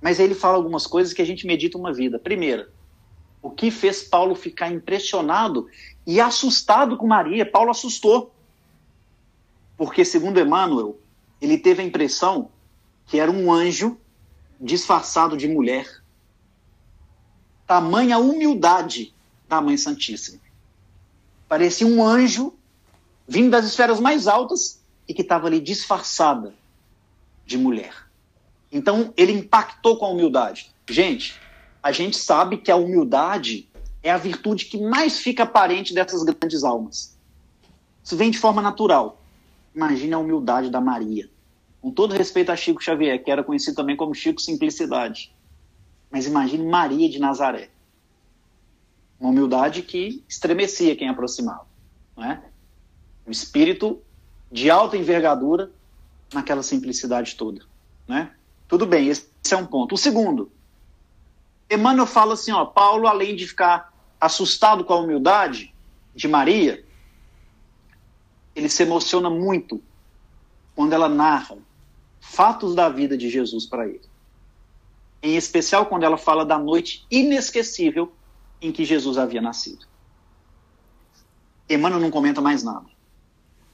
mas 0.00 0.20
aí 0.20 0.26
ele 0.26 0.34
fala 0.34 0.56
algumas 0.56 0.86
coisas 0.86 1.12
que 1.12 1.22
a 1.22 1.26
gente 1.26 1.46
medita 1.46 1.76
uma 1.76 1.92
vida. 1.92 2.18
Primeira, 2.18 2.70
o 3.42 3.50
que 3.50 3.70
fez 3.70 4.02
Paulo 4.02 4.34
ficar 4.34 4.70
impressionado 4.70 5.68
e 6.06 6.20
assustado 6.20 6.96
com 6.96 7.06
Maria? 7.06 7.44
Paulo 7.44 7.70
assustou. 7.70 8.32
Porque, 9.76 10.04
segundo 10.04 10.40
Emmanuel, 10.40 10.98
ele 11.40 11.58
teve 11.58 11.82
a 11.82 11.84
impressão 11.84 12.50
que 13.06 13.18
era 13.18 13.30
um 13.30 13.52
anjo 13.52 13.98
disfarçado 14.60 15.36
de 15.36 15.48
mulher. 15.48 15.97
Tamanha 17.68 18.18
humildade 18.18 19.14
da 19.46 19.60
Mãe 19.60 19.76
Santíssima. 19.76 20.40
Parecia 21.46 21.86
um 21.86 22.02
anjo 22.02 22.54
vindo 23.28 23.50
das 23.50 23.66
esferas 23.66 24.00
mais 24.00 24.26
altas 24.26 24.80
e 25.06 25.12
que 25.12 25.20
estava 25.20 25.48
ali 25.48 25.60
disfarçada 25.60 26.54
de 27.44 27.58
mulher. 27.58 27.92
Então, 28.72 29.12
ele 29.18 29.32
impactou 29.32 29.98
com 29.98 30.06
a 30.06 30.08
humildade. 30.08 30.70
Gente, 30.88 31.38
a 31.82 31.92
gente 31.92 32.16
sabe 32.16 32.56
que 32.56 32.70
a 32.70 32.76
humildade 32.76 33.68
é 34.02 34.10
a 34.10 34.16
virtude 34.16 34.64
que 34.64 34.80
mais 34.80 35.18
fica 35.18 35.42
aparente 35.42 35.92
dessas 35.92 36.22
grandes 36.22 36.64
almas. 36.64 37.18
Isso 38.02 38.16
vem 38.16 38.30
de 38.30 38.38
forma 38.38 38.62
natural. 38.62 39.20
Imagine 39.74 40.14
a 40.14 40.18
humildade 40.18 40.70
da 40.70 40.80
Maria. 40.80 41.28
Com 41.82 41.90
todo 41.90 42.14
respeito 42.14 42.50
a 42.50 42.56
Chico 42.56 42.82
Xavier, 42.82 43.22
que 43.22 43.30
era 43.30 43.44
conhecido 43.44 43.76
também 43.76 43.94
como 43.94 44.14
Chico 44.14 44.40
Simplicidade. 44.40 45.30
Mas 46.10 46.26
imagine 46.26 46.64
Maria 46.64 47.08
de 47.08 47.18
Nazaré. 47.18 47.70
Uma 49.18 49.30
humildade 49.30 49.82
que 49.82 50.24
estremecia 50.28 50.96
quem 50.96 51.08
aproximava. 51.08 51.66
Não 52.16 52.24
é? 52.24 52.42
Um 53.26 53.30
espírito 53.30 54.00
de 54.50 54.70
alta 54.70 54.96
envergadura 54.96 55.70
naquela 56.32 56.62
simplicidade 56.62 57.34
toda. 57.36 57.64
Né? 58.06 58.32
Tudo 58.66 58.86
bem, 58.86 59.08
esse 59.08 59.28
é 59.50 59.56
um 59.56 59.66
ponto. 59.66 59.94
O 59.94 59.98
segundo, 59.98 60.50
Emmanuel 61.70 62.06
fala 62.06 62.34
assim, 62.34 62.52
ó, 62.52 62.64
Paulo, 62.64 63.06
além 63.06 63.36
de 63.36 63.46
ficar 63.46 63.92
assustado 64.20 64.84
com 64.84 64.92
a 64.92 65.00
humildade 65.00 65.74
de 66.14 66.26
Maria, 66.26 66.84
ele 68.54 68.68
se 68.68 68.82
emociona 68.82 69.30
muito 69.30 69.82
quando 70.74 70.92
ela 70.92 71.08
narra 71.08 71.56
fatos 72.20 72.74
da 72.74 72.88
vida 72.88 73.16
de 73.16 73.28
Jesus 73.28 73.66
para 73.66 73.86
ele. 73.86 74.07
Em 75.22 75.36
especial 75.36 75.86
quando 75.86 76.04
ela 76.04 76.16
fala 76.16 76.44
da 76.44 76.58
noite 76.58 77.06
inesquecível 77.10 78.12
em 78.60 78.72
que 78.72 78.84
Jesus 78.84 79.18
havia 79.18 79.40
nascido. 79.40 79.86
Emmanuel 81.68 82.00
não 82.00 82.10
comenta 82.10 82.40
mais 82.40 82.62
nada. 82.62 82.86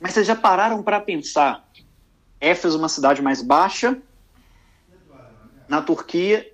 Mas 0.01 0.13
vocês 0.13 0.27
já 0.27 0.35
pararam 0.35 0.83
para 0.83 1.01
pensar? 1.01 1.69
Éfeso, 2.41 2.79
uma 2.79 2.89
cidade 2.89 3.23
mais 3.23 3.41
baixa, 3.41 3.97
na 5.69 5.81
Turquia, 5.81 6.53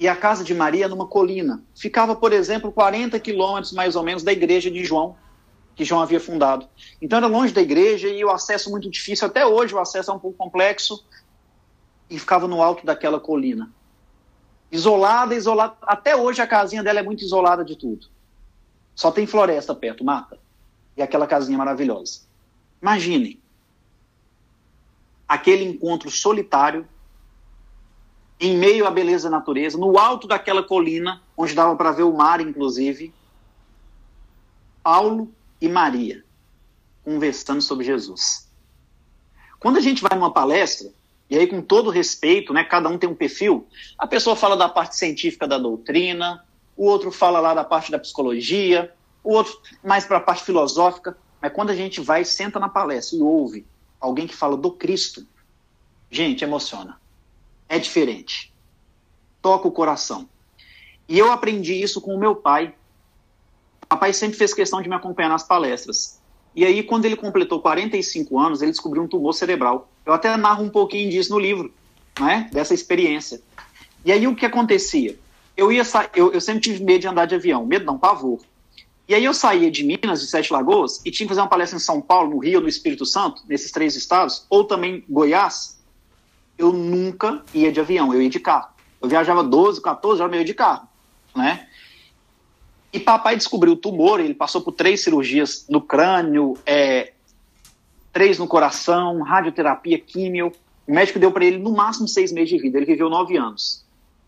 e 0.00 0.06
a 0.06 0.14
casa 0.14 0.44
de 0.44 0.54
Maria 0.54 0.88
numa 0.88 1.06
colina. 1.06 1.62
Ficava, 1.74 2.14
por 2.14 2.32
exemplo, 2.32 2.70
40 2.70 3.18
quilômetros 3.18 3.72
mais 3.72 3.96
ou 3.96 4.02
menos 4.02 4.22
da 4.22 4.32
igreja 4.32 4.70
de 4.70 4.84
João, 4.84 5.16
que 5.74 5.84
João 5.84 6.00
havia 6.00 6.20
fundado. 6.20 6.68
Então 7.02 7.18
era 7.18 7.26
longe 7.26 7.52
da 7.52 7.60
igreja 7.60 8.08
e 8.08 8.24
o 8.24 8.30
acesso 8.30 8.70
muito 8.70 8.88
difícil. 8.88 9.26
Até 9.26 9.44
hoje 9.44 9.74
o 9.74 9.78
acesso 9.78 10.10
é 10.10 10.14
um 10.14 10.18
pouco 10.18 10.38
complexo 10.38 11.04
e 12.08 12.18
ficava 12.18 12.46
no 12.46 12.62
alto 12.62 12.86
daquela 12.86 13.18
colina. 13.18 13.70
Isolada, 14.70 15.34
isolada. 15.34 15.76
Até 15.82 16.14
hoje 16.14 16.42
a 16.42 16.46
casinha 16.46 16.82
dela 16.82 17.00
é 17.00 17.02
muito 17.02 17.24
isolada 17.24 17.64
de 17.64 17.76
tudo. 17.76 18.06
Só 18.94 19.10
tem 19.10 19.26
floresta 19.26 19.74
perto, 19.74 20.04
mata. 20.04 20.38
E 20.96 21.02
aquela 21.02 21.26
casinha 21.26 21.56
maravilhosa. 21.56 22.22
Imagine 22.82 23.40
aquele 25.26 25.64
encontro 25.64 26.10
solitário 26.10 26.86
em 28.40 28.56
meio 28.56 28.86
à 28.86 28.90
beleza 28.90 29.28
da 29.28 29.36
natureza, 29.36 29.76
no 29.76 29.98
alto 29.98 30.28
daquela 30.28 30.62
colina, 30.62 31.20
onde 31.36 31.54
dava 31.54 31.74
para 31.76 31.90
ver 31.90 32.04
o 32.04 32.16
mar, 32.16 32.40
inclusive, 32.40 33.12
Paulo 34.82 35.32
e 35.60 35.68
Maria 35.68 36.24
conversando 37.04 37.62
sobre 37.62 37.84
Jesus. 37.84 38.48
Quando 39.58 39.78
a 39.78 39.80
gente 39.80 40.02
vai 40.02 40.16
numa 40.16 40.32
palestra, 40.32 40.92
e 41.28 41.36
aí 41.36 41.46
com 41.46 41.60
todo 41.60 41.90
respeito, 41.90 42.52
né, 42.52 42.64
cada 42.64 42.88
um 42.88 42.98
tem 42.98 43.08
um 43.08 43.14
perfil, 43.14 43.66
a 43.98 44.06
pessoa 44.06 44.34
fala 44.34 44.56
da 44.56 44.68
parte 44.68 44.96
científica 44.96 45.46
da 45.46 45.58
doutrina, 45.58 46.44
o 46.76 46.86
outro 46.86 47.10
fala 47.10 47.40
lá 47.40 47.54
da 47.54 47.64
parte 47.64 47.90
da 47.90 47.98
psicologia, 47.98 48.92
o 49.22 49.32
outro 49.32 49.60
mais 49.84 50.04
para 50.04 50.18
a 50.18 50.20
parte 50.20 50.44
filosófica, 50.44 51.16
mas 51.40 51.52
quando 51.52 51.70
a 51.70 51.74
gente 51.74 52.00
vai, 52.00 52.24
senta 52.24 52.58
na 52.58 52.68
palestra 52.68 53.18
e 53.18 53.22
ouve 53.22 53.66
alguém 54.00 54.26
que 54.26 54.34
fala 54.34 54.56
do 54.56 54.70
Cristo, 54.70 55.26
gente, 56.10 56.44
emociona 56.44 56.98
é 57.68 57.78
diferente. 57.78 58.52
Toca 59.42 59.68
o 59.68 59.72
coração. 59.72 60.28
E 61.08 61.18
eu 61.18 61.30
aprendi 61.30 61.74
isso 61.74 62.00
com 62.00 62.14
o 62.14 62.18
meu 62.18 62.34
pai. 62.34 62.74
O 63.82 63.86
papai 63.86 64.12
sempre 64.12 64.36
fez 64.36 64.54
questão 64.54 64.80
de 64.80 64.88
me 64.88 64.94
acompanhar 64.94 65.28
nas 65.28 65.42
palestras. 65.42 66.20
E 66.54 66.64
aí, 66.64 66.82
quando 66.82 67.04
ele 67.04 67.16
completou 67.16 67.60
45 67.60 68.38
anos, 68.38 68.62
ele 68.62 68.72
descobriu 68.72 69.02
um 69.02 69.08
tumor 69.08 69.32
cerebral. 69.32 69.88
Eu 70.08 70.14
até 70.14 70.34
narro 70.38 70.64
um 70.64 70.70
pouquinho 70.70 71.10
disso 71.10 71.30
no 71.30 71.38
livro, 71.38 71.70
né? 72.18 72.48
dessa 72.50 72.72
experiência. 72.72 73.42
E 74.02 74.10
aí, 74.10 74.26
o 74.26 74.34
que 74.34 74.46
acontecia? 74.46 75.14
Eu, 75.54 75.70
ia 75.70 75.82
eu, 76.16 76.32
eu 76.32 76.40
sempre 76.40 76.62
tive 76.62 76.82
medo 76.82 77.02
de 77.02 77.08
andar 77.08 77.26
de 77.26 77.34
avião, 77.34 77.66
medo 77.66 77.84
não, 77.84 77.98
pavor. 77.98 78.40
E 79.06 79.14
aí 79.14 79.22
eu 79.22 79.34
saía 79.34 79.70
de 79.70 79.84
Minas, 79.84 80.22
de 80.22 80.28
Sete 80.28 80.50
Lagoas, 80.50 81.02
e 81.04 81.10
tinha 81.10 81.26
que 81.26 81.28
fazer 81.28 81.42
uma 81.42 81.46
palestra 81.46 81.76
em 81.76 81.80
São 81.80 82.00
Paulo, 82.00 82.30
no 82.30 82.38
Rio, 82.38 82.58
no 82.58 82.68
Espírito 82.68 83.04
Santo, 83.04 83.42
nesses 83.46 83.70
três 83.70 83.96
estados, 83.96 84.46
ou 84.48 84.64
também 84.64 85.04
Goiás, 85.06 85.78
eu 86.56 86.72
nunca 86.72 87.42
ia 87.52 87.70
de 87.70 87.78
avião, 87.78 88.14
eu 88.14 88.22
ia 88.22 88.30
de 88.30 88.40
carro. 88.40 88.70
Eu 89.02 89.10
viajava 89.10 89.44
12, 89.44 89.82
14 89.82 90.22
horas, 90.22 90.36
ia 90.36 90.44
de 90.44 90.54
carro, 90.54 90.88
né? 91.36 91.68
E 92.90 92.98
papai 92.98 93.36
descobriu 93.36 93.74
o 93.74 93.76
tumor, 93.76 94.20
ele 94.20 94.32
passou 94.32 94.62
por 94.62 94.72
três 94.72 95.04
cirurgias 95.04 95.66
no 95.68 95.82
crânio, 95.82 96.56
é, 96.64 97.12
três 98.18 98.36
no 98.36 98.48
coração, 98.48 99.22
radioterapia, 99.22 99.96
químio. 99.96 100.50
O 100.88 100.92
médico 100.92 101.20
deu 101.20 101.30
para 101.30 101.44
ele 101.44 101.56
no 101.56 101.70
máximo 101.70 102.08
seis 102.08 102.32
meses 102.32 102.50
de 102.50 102.58
vida. 102.58 102.76
Ele 102.76 102.84
viveu 102.84 103.08
nove 103.08 103.36
anos. 103.36 103.86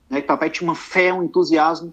Né? 0.09 0.21
Papai 0.21 0.49
tinha 0.49 0.69
uma 0.69 0.77
fé, 0.77 1.13
um 1.13 1.25
entusiasmo. 1.25 1.93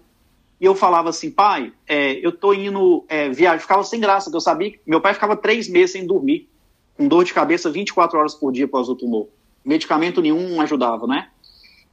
E 0.60 0.64
eu 0.64 0.76
falava 0.76 1.08
assim, 1.08 1.28
pai, 1.28 1.72
é, 1.88 2.24
eu 2.24 2.30
tô 2.30 2.54
indo 2.54 3.04
é, 3.08 3.30
viajar. 3.30 3.58
Ficava 3.58 3.82
sem 3.82 3.98
graça, 3.98 4.26
porque 4.26 4.36
eu 4.36 4.40
sabia 4.40 4.70
que 4.70 4.80
meu 4.86 5.00
pai 5.00 5.12
ficava 5.12 5.36
três 5.36 5.68
meses 5.68 5.90
sem 5.90 6.06
dormir, 6.06 6.48
com 6.96 7.08
dor 7.08 7.24
de 7.24 7.34
cabeça 7.34 7.68
24 7.68 8.16
horas 8.16 8.32
por 8.32 8.52
dia 8.52 8.66
após 8.66 8.88
o 8.88 8.94
tumor 8.94 9.26
medicamento 9.64 10.22
nenhum 10.22 10.60
ajudava, 10.60 11.04
né? 11.04 11.28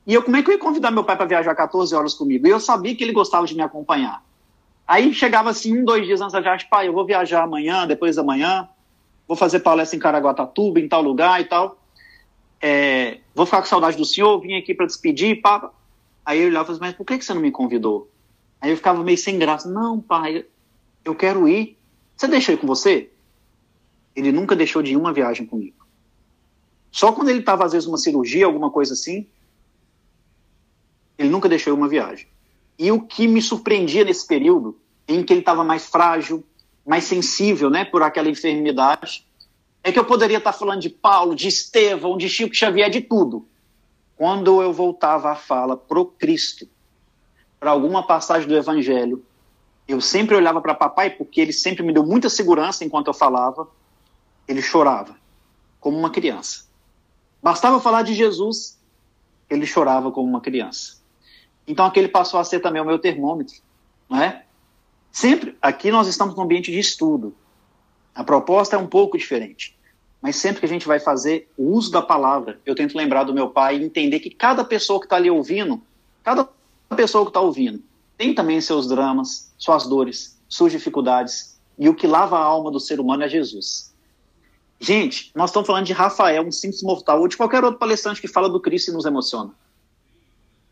E 0.05 0.13
eu, 0.13 0.21
como 0.21 0.37
é 0.37 0.43
que 0.43 0.51
eu 0.51 0.53
ia 0.53 0.59
convidar 0.59 0.91
meu 0.91 1.03
pai 1.03 1.17
para 1.17 1.25
viajar 1.25 1.55
14 1.55 1.95
horas 1.95 2.13
comigo? 2.13 2.45
E 2.45 2.51
eu 2.51 2.59
sabia 2.59 2.95
que 2.95 3.03
ele 3.03 3.11
gostava 3.11 3.47
de 3.47 3.55
me 3.55 3.63
acompanhar. 3.63 4.23
Aí 4.87 5.11
chegava 5.15 5.49
assim, 5.49 5.81
um, 5.81 5.83
dois 5.83 6.05
dias 6.05 6.21
antes 6.21 6.33
da 6.33 6.39
viagem, 6.39 6.69
pai, 6.69 6.87
eu 6.87 6.93
vou 6.93 7.03
viajar 7.07 7.41
amanhã, 7.41 7.87
depois 7.87 8.15
da 8.15 8.23
manhã, 8.23 8.69
vou 9.27 9.35
fazer 9.35 9.59
palestra 9.59 9.95
em 9.95 9.99
Caraguatatuba, 9.99 10.79
em 10.79 10.87
tal 10.87 11.01
lugar 11.01 11.41
e 11.41 11.45
tal. 11.45 11.79
É, 12.61 13.19
vou 13.33 13.45
ficar 13.45 13.61
com 13.61 13.67
saudade 13.67 13.97
do 13.97 14.05
senhor, 14.05 14.39
vim 14.39 14.55
aqui 14.55 14.73
para 14.73 14.85
despedir, 14.85 15.41
pá. 15.41 15.71
Aí 16.25 16.41
eu 16.41 16.47
olhava 16.47 16.63
e 16.63 16.67
falava, 16.67 16.85
mas 16.85 16.95
por 16.95 17.05
que, 17.05 17.17
que 17.17 17.25
você 17.25 17.33
não 17.33 17.41
me 17.41 17.51
convidou? 17.51 18.09
Aí 18.59 18.71
eu 18.71 18.77
ficava 18.77 19.03
meio 19.03 19.17
sem 19.17 19.37
graça. 19.37 19.69
Não, 19.69 20.01
pai, 20.01 20.45
eu 21.03 21.13
quero 21.13 21.47
ir. 21.47 21.77
Você 22.15 22.27
deixa 22.27 22.51
eu 22.51 22.55
ir 22.55 22.59
com 22.59 22.67
você? 22.67 23.11
Ele 24.15 24.31
nunca 24.31 24.55
deixou 24.55 24.81
de 24.81 24.93
ir 24.93 24.97
uma 24.97 25.13
viagem 25.13 25.45
comigo. 25.45 25.85
Só 26.91 27.11
quando 27.11 27.29
ele 27.29 27.39
estava, 27.39 27.65
às 27.65 27.73
vezes, 27.73 27.85
numa 27.85 27.97
cirurgia, 27.97 28.45
alguma 28.45 28.71
coisa 28.71 28.93
assim, 28.93 29.27
ele 31.17 31.29
nunca 31.29 31.49
deixou 31.49 31.75
uma 31.75 31.87
viagem. 31.87 32.27
E 32.79 32.91
o 32.91 33.01
que 33.01 33.27
me 33.27 33.41
surpreendia 33.41 34.03
nesse 34.03 34.25
período, 34.25 34.79
em 35.07 35.21
que 35.23 35.33
ele 35.33 35.41
estava 35.41 35.63
mais 35.63 35.85
frágil, 35.85 36.43
mais 36.85 37.05
sensível, 37.05 37.69
né, 37.69 37.83
por 37.83 38.03
aquela 38.03 38.29
enfermidade, 38.29 39.25
é 39.83 39.91
que 39.91 39.99
eu 39.99 40.05
poderia 40.05 40.37
estar 40.37 40.53
falando 40.53 40.81
de 40.81 40.89
Paulo, 40.89 41.35
de 41.35 41.47
Estevão, 41.47 42.17
de 42.17 42.29
Chico 42.29 42.55
Xavier, 42.55 42.89
de 42.89 43.01
tudo. 43.01 43.47
Quando 44.15 44.61
eu 44.61 44.71
voltava 44.71 45.31
a 45.31 45.35
fala 45.35 45.75
pro 45.75 46.05
Cristo, 46.05 46.67
para 47.59 47.71
alguma 47.71 48.05
passagem 48.05 48.47
do 48.47 48.55
Evangelho, 48.55 49.23
eu 49.87 50.01
sempre 50.01 50.35
olhava 50.35 50.61
para 50.61 50.73
papai, 50.73 51.09
porque 51.09 51.41
ele 51.41 51.53
sempre 51.53 51.83
me 51.83 51.93
deu 51.93 52.05
muita 52.05 52.29
segurança 52.29 52.83
enquanto 52.83 53.07
eu 53.07 53.13
falava, 53.13 53.67
ele 54.47 54.61
chorava, 54.61 55.15
como 55.79 55.97
uma 55.97 56.09
criança. 56.09 56.65
Bastava 57.41 57.79
falar 57.79 58.01
de 58.01 58.13
Jesus, 58.13 58.79
ele 59.49 59.65
chorava 59.65 60.11
como 60.11 60.27
uma 60.27 60.41
criança. 60.41 60.97
Então 61.67 61.85
aquele 61.85 62.07
passou 62.07 62.39
a 62.39 62.43
ser 62.43 62.59
também 62.59 62.81
o 62.81 62.85
meu 62.85 62.97
termômetro, 62.97 63.55
não 64.09 64.21
é? 64.21 64.44
Sempre, 65.15 65.55
aqui 65.61 65.91
nós 65.91 66.09
estamos 66.09 66.35
num 66.35 66.43
ambiente 66.43 66.69
de 66.69 66.77
estudo. 66.77 67.33
A 68.13 68.21
proposta 68.21 68.75
é 68.75 68.77
um 68.77 68.85
pouco 68.85 69.17
diferente. 69.17 69.73
Mas 70.21 70.35
sempre 70.35 70.59
que 70.59 70.65
a 70.65 70.69
gente 70.69 70.85
vai 70.85 70.99
fazer 70.99 71.49
o 71.57 71.71
uso 71.71 71.89
da 71.89 72.01
palavra, 72.01 72.59
eu 72.65 72.75
tento 72.75 72.97
lembrar 72.97 73.23
do 73.23 73.33
meu 73.33 73.49
pai 73.49 73.77
e 73.77 73.83
entender 73.85 74.19
que 74.19 74.29
cada 74.29 74.65
pessoa 74.65 74.99
que 74.99 75.05
está 75.05 75.15
ali 75.15 75.31
ouvindo, 75.31 75.81
cada 76.21 76.49
pessoa 76.97 77.23
que 77.23 77.29
está 77.29 77.39
ouvindo, 77.39 77.81
tem 78.17 78.35
também 78.35 78.59
seus 78.59 78.89
dramas, 78.89 79.53
suas 79.57 79.87
dores, 79.87 80.37
suas 80.49 80.73
dificuldades. 80.73 81.57
E 81.79 81.87
o 81.87 81.95
que 81.95 82.07
lava 82.07 82.37
a 82.37 82.43
alma 82.43 82.69
do 82.69 82.81
ser 82.81 82.99
humano 82.99 83.23
é 83.23 83.29
Jesus. 83.29 83.95
Gente, 84.81 85.31
nós 85.33 85.49
estamos 85.49 85.65
falando 85.65 85.85
de 85.85 85.93
Rafael, 85.93 86.45
um 86.45 86.51
simples 86.51 86.83
mortal, 86.83 87.21
ou 87.21 87.29
de 87.29 87.37
qualquer 87.37 87.63
outro 87.63 87.79
palestrante 87.79 88.19
que 88.19 88.27
fala 88.27 88.49
do 88.49 88.59
Cristo 88.59 88.91
e 88.91 88.93
nos 88.93 89.05
emociona. 89.05 89.53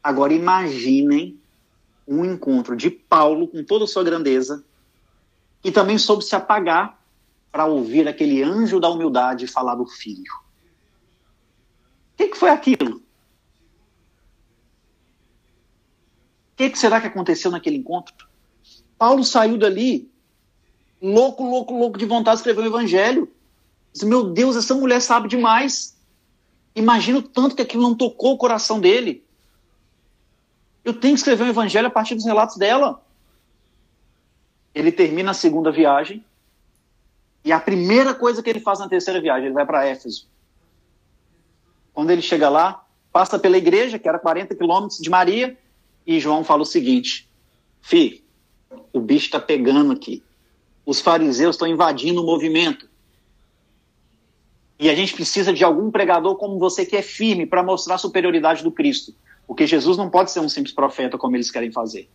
Agora 0.03 0.33
imaginem 0.33 1.39
um 2.07 2.25
encontro 2.25 2.75
de 2.75 2.89
Paulo 2.89 3.47
com 3.47 3.63
toda 3.63 3.85
a 3.85 3.87
sua 3.87 4.03
grandeza 4.03 4.63
e 5.63 5.71
também 5.71 5.97
soube 5.97 6.23
se 6.23 6.35
apagar 6.35 6.99
para 7.51 7.65
ouvir 7.65 8.07
aquele 8.07 8.43
anjo 8.43 8.79
da 8.79 8.89
humildade 8.89 9.47
falar 9.47 9.75
do 9.75 9.85
filho. 9.85 10.33
O 12.13 12.17
que, 12.17 12.27
que 12.27 12.37
foi 12.37 12.49
aquilo? 12.49 12.97
O 12.97 13.03
que, 16.55 16.69
que 16.69 16.77
será 16.77 16.99
que 16.99 17.07
aconteceu 17.07 17.49
naquele 17.49 17.77
encontro? 17.77 18.27
Paulo 18.97 19.23
saiu 19.23 19.57
dali 19.57 20.11
louco, 21.01 21.43
louco, 21.43 21.77
louco 21.77 21.97
de 21.97 22.05
vontade 22.05 22.37
de 22.37 22.39
escrever 22.39 22.61
o 22.61 22.67
evangelho. 22.67 23.31
Disse, 23.91 24.05
Meu 24.05 24.31
Deus, 24.31 24.55
essa 24.55 24.73
mulher 24.73 25.01
sabe 25.01 25.27
demais. 25.27 25.97
Imagina 26.75 27.19
o 27.19 27.21
tanto 27.21 27.55
que 27.55 27.61
aquilo 27.61 27.83
não 27.83 27.95
tocou 27.95 28.33
o 28.33 28.37
coração 28.37 28.79
dele. 28.79 29.23
Eu 30.83 30.93
tenho 30.93 31.13
que 31.13 31.19
escrever 31.19 31.43
o 31.43 31.49
evangelho 31.49 31.87
a 31.87 31.91
partir 31.91 32.15
dos 32.15 32.25
relatos 32.25 32.57
dela. 32.57 33.01
Ele 34.75 34.91
termina 34.91 35.31
a 35.31 35.33
segunda 35.33 35.71
viagem. 35.71 36.23
E 37.45 37.51
a 37.51 37.59
primeira 37.59 38.13
coisa 38.13 38.41
que 38.41 38.49
ele 38.49 38.59
faz 38.59 38.79
na 38.79 38.87
terceira 38.87 39.21
viagem, 39.21 39.45
ele 39.45 39.53
vai 39.53 39.65
para 39.65 39.85
Éfeso. 39.85 40.27
Quando 41.93 42.09
ele 42.11 42.21
chega 42.21 42.49
lá, 42.49 42.83
passa 43.11 43.37
pela 43.37 43.57
igreja, 43.57 43.99
que 43.99 44.07
era 44.07 44.17
40 44.17 44.55
quilômetros 44.55 44.99
de 44.99 45.09
Maria, 45.09 45.57
e 46.05 46.19
João 46.19 46.43
fala 46.43 46.63
o 46.63 46.65
seguinte: 46.65 47.29
Fi, 47.81 48.23
o 48.91 48.99
bicho 48.99 49.25
está 49.25 49.39
pegando 49.39 49.91
aqui. 49.91 50.23
Os 50.85 50.99
fariseus 50.99 51.55
estão 51.55 51.67
invadindo 51.67 52.21
o 52.21 52.25
movimento. 52.25 52.89
E 54.79 54.89
a 54.89 54.95
gente 54.95 55.13
precisa 55.13 55.53
de 55.53 55.63
algum 55.63 55.91
pregador 55.91 56.35
como 56.35 56.59
você 56.59 56.85
que 56.85 56.95
é 56.97 57.01
firme 57.01 57.45
para 57.45 57.63
mostrar 57.63 57.95
a 57.95 57.99
superioridade 57.99 58.63
do 58.63 58.71
Cristo. 58.71 59.13
Porque 59.47 59.67
Jesus 59.67 59.97
não 59.97 60.09
pode 60.09 60.31
ser 60.31 60.39
um 60.39 60.49
simples 60.49 60.73
profeta 60.73 61.17
como 61.17 61.35
eles 61.35 61.51
querem 61.51 61.71
fazer. 61.71 62.09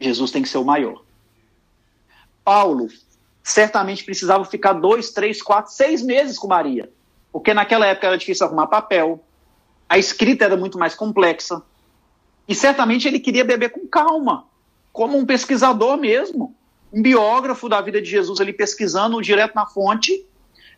Jesus 0.00 0.30
tem 0.30 0.42
que 0.42 0.48
ser 0.48 0.58
o 0.58 0.64
maior. 0.64 1.02
Paulo 2.44 2.88
certamente 3.42 4.04
precisava 4.04 4.44
ficar 4.44 4.74
dois, 4.74 5.10
três, 5.10 5.42
quatro, 5.42 5.72
seis 5.72 6.02
meses 6.02 6.38
com 6.38 6.46
Maria. 6.46 6.90
Porque 7.32 7.52
naquela 7.52 7.86
época 7.86 8.06
era 8.06 8.18
difícil 8.18 8.46
arrumar 8.46 8.66
papel, 8.66 9.22
a 9.88 9.98
escrita 9.98 10.44
era 10.44 10.56
muito 10.56 10.78
mais 10.78 10.94
complexa. 10.94 11.62
E 12.48 12.54
certamente 12.54 13.08
ele 13.08 13.20
queria 13.20 13.44
beber 13.44 13.70
com 13.70 13.86
calma, 13.86 14.46
como 14.92 15.16
um 15.16 15.26
pesquisador 15.26 15.96
mesmo, 15.96 16.54
um 16.92 17.02
biógrafo 17.02 17.68
da 17.68 17.80
vida 17.80 18.00
de 18.00 18.08
Jesus 18.08 18.40
ali 18.40 18.52
pesquisando 18.52 19.20
direto 19.20 19.54
na 19.54 19.66
fonte, 19.66 20.24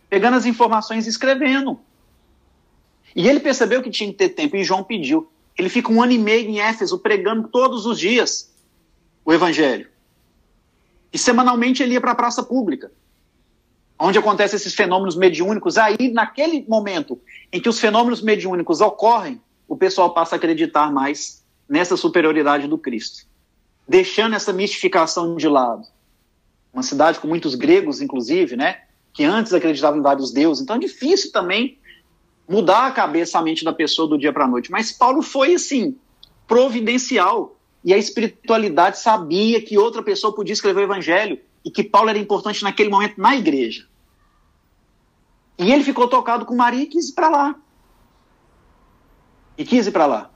pegando 0.09 0.37
as 0.37 0.45
informações 0.45 1.05
e 1.05 1.09
escrevendo. 1.09 1.79
E 3.15 3.27
ele 3.27 3.39
percebeu 3.39 3.81
que 3.81 3.89
tinha 3.89 4.11
que 4.11 4.17
ter 4.17 4.29
tempo, 4.29 4.55
e 4.55 4.63
João 4.63 4.83
pediu. 4.83 5.29
Ele 5.57 5.69
fica 5.69 5.91
um 5.91 6.01
ano 6.01 6.11
e 6.11 6.17
meio 6.17 6.49
em 6.49 6.59
Éfeso 6.59 6.99
pregando 6.99 7.47
todos 7.47 7.85
os 7.85 7.99
dias 7.99 8.53
o 9.25 9.33
evangelho. 9.33 9.89
E 11.11 11.17
semanalmente 11.17 11.81
ele 11.81 11.93
ia 11.93 12.01
para 12.01 12.11
a 12.11 12.15
praça 12.15 12.43
pública, 12.43 12.91
onde 13.99 14.19
acontecem 14.19 14.55
esses 14.55 14.73
fenômenos 14.73 15.15
mediúnicos. 15.15 15.77
Aí, 15.77 16.11
naquele 16.13 16.63
momento 16.67 17.19
em 17.51 17.59
que 17.59 17.67
os 17.67 17.79
fenômenos 17.79 18.21
mediúnicos 18.21 18.81
ocorrem, 18.81 19.41
o 19.67 19.75
pessoal 19.75 20.13
passa 20.13 20.35
a 20.35 20.37
acreditar 20.37 20.91
mais 20.91 21.43
nessa 21.67 21.97
superioridade 21.97 22.67
do 22.67 22.77
Cristo, 22.77 23.25
deixando 23.87 24.35
essa 24.35 24.53
mistificação 24.53 25.35
de 25.35 25.47
lado. 25.47 25.87
Uma 26.71 26.83
cidade 26.83 27.19
com 27.19 27.27
muitos 27.27 27.55
gregos, 27.55 27.99
inclusive, 28.01 28.55
né, 28.55 28.81
que 29.11 29.23
antes 29.23 29.53
acreditavam 29.53 29.99
em 29.99 30.03
vários 30.03 30.31
deuses, 30.31 30.63
então 30.63 30.75
é 30.75 30.79
difícil 30.79 31.31
também 31.31 31.79
mudar 32.47 32.87
a 32.87 32.91
cabeça, 32.91 33.37
a 33.37 33.41
mente 33.41 33.63
da 33.65 33.73
pessoa 33.73 34.07
do 34.07 34.17
dia 34.17 34.31
para 34.31 34.45
a 34.45 34.47
noite. 34.47 34.71
Mas 34.71 34.91
Paulo 34.91 35.21
foi 35.21 35.55
assim, 35.55 35.97
providencial. 36.47 37.55
E 37.83 37.93
a 37.93 37.97
espiritualidade 37.97 38.99
sabia 38.99 39.61
que 39.61 39.77
outra 39.77 40.01
pessoa 40.01 40.33
podia 40.33 40.53
escrever 40.53 40.81
o 40.81 40.83
evangelho 40.83 41.39
e 41.63 41.69
que 41.69 41.83
Paulo 41.83 42.09
era 42.09 42.17
importante 42.17 42.63
naquele 42.63 42.89
momento 42.89 43.19
na 43.19 43.35
igreja. 43.35 43.87
E 45.57 45.71
ele 45.71 45.83
ficou 45.83 46.07
tocado 46.07 46.45
com 46.45 46.55
Maria 46.55 46.83
e 46.83 46.87
quis 46.87 47.09
ir 47.09 47.13
para 47.13 47.29
lá. 47.29 47.55
E 49.57 49.65
quis 49.65 49.87
ir 49.87 49.91
para 49.91 50.05
lá. 50.05 50.29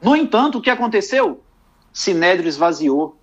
No 0.00 0.14
entanto, 0.14 0.58
o 0.58 0.60
que 0.60 0.70
aconteceu? 0.70 1.42
Sinédrio 1.92 2.48
esvaziou. 2.48 3.18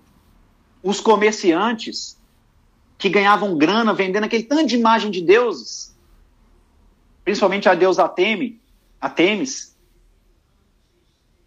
Os 0.83 0.99
comerciantes 0.99 2.19
que 2.97 3.09
ganhavam 3.09 3.57
grana 3.57 3.93
vendendo 3.93 4.25
aquele 4.25 4.43
tanto 4.43 4.65
de 4.65 4.75
imagem 4.75 5.09
de 5.11 5.21
deuses, 5.21 5.90
principalmente 7.23 7.69
a 7.69 7.75
deusa 7.75 8.05
Ateme, 8.05 8.61
Atemis, 8.99 9.77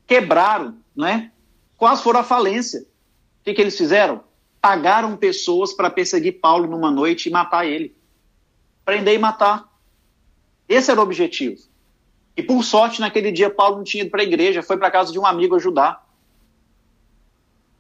quebraram, 0.07 0.77
não 0.95 1.07
é? 1.07 1.31
Quase 1.77 2.03
foram 2.03 2.21
à 2.21 2.25
falência. 2.25 2.81
O 2.81 3.45
que, 3.45 3.55
que 3.55 3.61
eles 3.61 3.77
fizeram? 3.77 4.25
Pagaram 4.61 5.17
pessoas 5.17 5.73
para 5.73 5.91
perseguir 5.91 6.41
Paulo 6.41 6.67
numa 6.67 6.91
noite 6.91 7.29
e 7.29 7.33
matar 7.33 7.67
ele. 7.67 7.95
Prender 8.85 9.15
e 9.15 9.19
matar. 9.19 9.69
Esse 10.69 10.91
era 10.91 11.01
o 11.01 11.03
objetivo. 11.03 11.61
E 12.37 12.43
por 12.43 12.63
sorte, 12.65 13.01
naquele 13.01 13.31
dia, 13.31 13.51
Paulo 13.51 13.77
não 13.77 13.85
tinha 13.85 14.03
ido 14.03 14.11
para 14.11 14.23
a 14.23 14.25
igreja, 14.25 14.63
foi 14.63 14.77
para 14.77 14.91
casa 14.91 15.13
de 15.13 15.19
um 15.19 15.27
amigo 15.27 15.55
ajudar. 15.55 16.05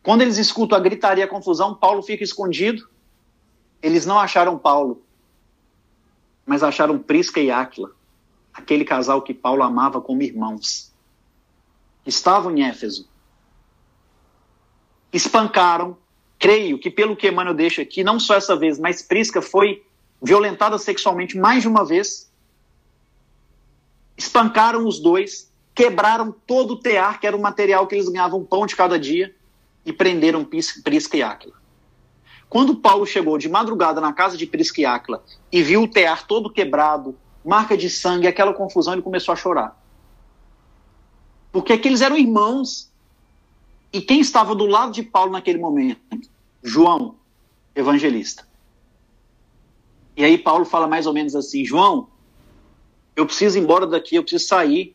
Quando 0.03 0.22
eles 0.22 0.36
escutam 0.36 0.76
a 0.76 0.80
gritaria, 0.80 1.24
a 1.24 1.28
confusão, 1.28 1.74
Paulo 1.74 2.03
fica 2.03 2.22
escondido. 2.22 2.88
Eles 3.82 4.07
não 4.07 4.18
acharam 4.18 4.59
Paulo, 4.59 5.03
mas 6.47 6.62
acharam 6.62 6.99
Prisca 6.99 7.40
e 7.40 7.51
Áquila, 7.51 7.90
aquele 8.53 8.84
casal 8.84 9.22
que 9.22 9.34
Paulo 9.34 9.62
amava 9.62 10.01
como 10.01 10.22
irmãos. 10.22 10.92
Estavam 12.07 12.57
em 12.57 12.64
Éfeso. 12.64 13.09
Espancaram, 15.12 15.97
creio 16.38 16.78
que 16.78 16.90
pelo 16.90 17.16
que 17.16 17.28
Emmanuel 17.28 17.55
deixa 17.55 17.82
aqui, 17.82 18.05
não 18.05 18.20
só 18.20 18.34
essa 18.34 18.57
vez, 18.57 18.78
mas 18.78 19.03
Prisca 19.03 19.40
foi 19.40 19.84
violentada 20.22 20.78
sexualmente 20.78 21.36
mais 21.36 21.62
de 21.62 21.68
uma 21.68 21.84
vez 21.84 22.32
espancaram 24.16 24.86
os 24.86 25.01
dois, 25.01 25.51
quebraram 25.74 26.34
todo 26.47 26.74
o 26.74 26.78
tear, 26.78 27.20
que 27.20 27.26
era 27.26 27.36
o 27.36 27.40
material 27.40 27.86
que 27.86 27.95
eles 27.95 28.09
ganhavam 28.09 28.45
pão 28.45 28.66
de 28.66 28.76
cada 28.76 28.99
dia, 28.99 29.34
e 29.84 29.92
prenderam 29.92 30.45
Prisca 30.45 31.16
e 31.16 31.22
Áquila. 31.22 31.55
Quando 32.55 32.76
Paulo 32.76 33.05
chegou 33.05 33.36
de 33.36 33.48
madrugada 33.48 34.00
na 34.00 34.12
casa 34.12 34.36
de 34.36 34.46
Prisca 34.46 34.80
e 34.80 34.84
e 35.50 35.61
viu 35.61 35.82
o 35.82 35.88
tear 35.88 36.24
todo 36.24 36.48
quebrado, 36.48 37.18
marca 37.44 37.76
de 37.76 37.90
sangue, 37.90 38.28
aquela 38.28 38.55
confusão, 38.55 38.92
ele 38.92 39.02
começou 39.02 39.32
a 39.32 39.36
chorar. 39.36 39.76
Porque 41.50 41.72
aqueles 41.72 42.00
eram 42.00 42.16
irmãos. 42.16 42.92
E 43.92 44.00
quem 44.00 44.20
estava 44.20 44.55
do 44.55 44.66
lado 44.66 44.92
de 44.92 45.02
Paulo 45.02 45.32
naquele 45.32 45.59
momento? 45.59 46.00
João, 46.62 47.16
evangelista. 47.74 48.46
E 50.16 50.24
aí 50.24 50.38
Paulo 50.38 50.64
fala 50.64 50.86
mais 50.86 51.09
ou 51.09 51.12
menos 51.12 51.34
assim: 51.34 51.64
João, 51.64 52.07
eu 53.16 53.26
preciso 53.26 53.59
ir 53.59 53.62
embora 53.62 53.84
daqui, 53.84 54.14
eu 54.14 54.22
preciso 54.22 54.46
sair. 54.46 54.94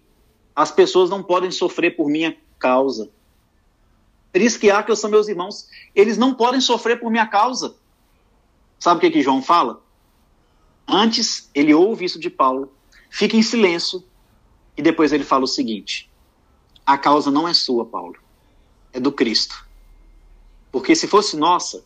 As 0.55 0.71
pessoas 0.71 1.09
não 1.09 1.21
podem 1.21 1.51
sofrer 1.51 1.93
por 1.93 2.07
minha 2.07 2.37
causa. 2.57 3.11
Aquila 4.33 4.95
são 4.95 5.09
meus 5.09 5.27
irmãos. 5.27 5.67
Eles 5.95 6.17
não 6.17 6.33
podem 6.33 6.61
sofrer 6.61 6.99
por 6.99 7.11
minha 7.11 7.27
causa. 7.27 7.75
Sabe 8.79 8.97
o 8.97 9.01
que, 9.01 9.11
que 9.11 9.21
João 9.21 9.41
fala? 9.41 9.81
Antes, 10.87 11.49
ele 11.53 11.73
ouve 11.73 12.05
isso 12.05 12.19
de 12.19 12.29
Paulo, 12.29 12.73
fica 13.09 13.35
em 13.35 13.43
silêncio, 13.43 14.03
e 14.75 14.81
depois 14.81 15.11
ele 15.11 15.23
fala 15.23 15.43
o 15.43 15.47
seguinte: 15.47 16.09
A 16.85 16.97
causa 16.97 17.29
não 17.29 17.47
é 17.47 17.53
sua, 17.53 17.85
Paulo, 17.85 18.15
é 18.93 18.99
do 18.99 19.11
Cristo. 19.11 19.67
Porque 20.71 20.95
se 20.95 21.07
fosse 21.07 21.35
nossa, 21.35 21.83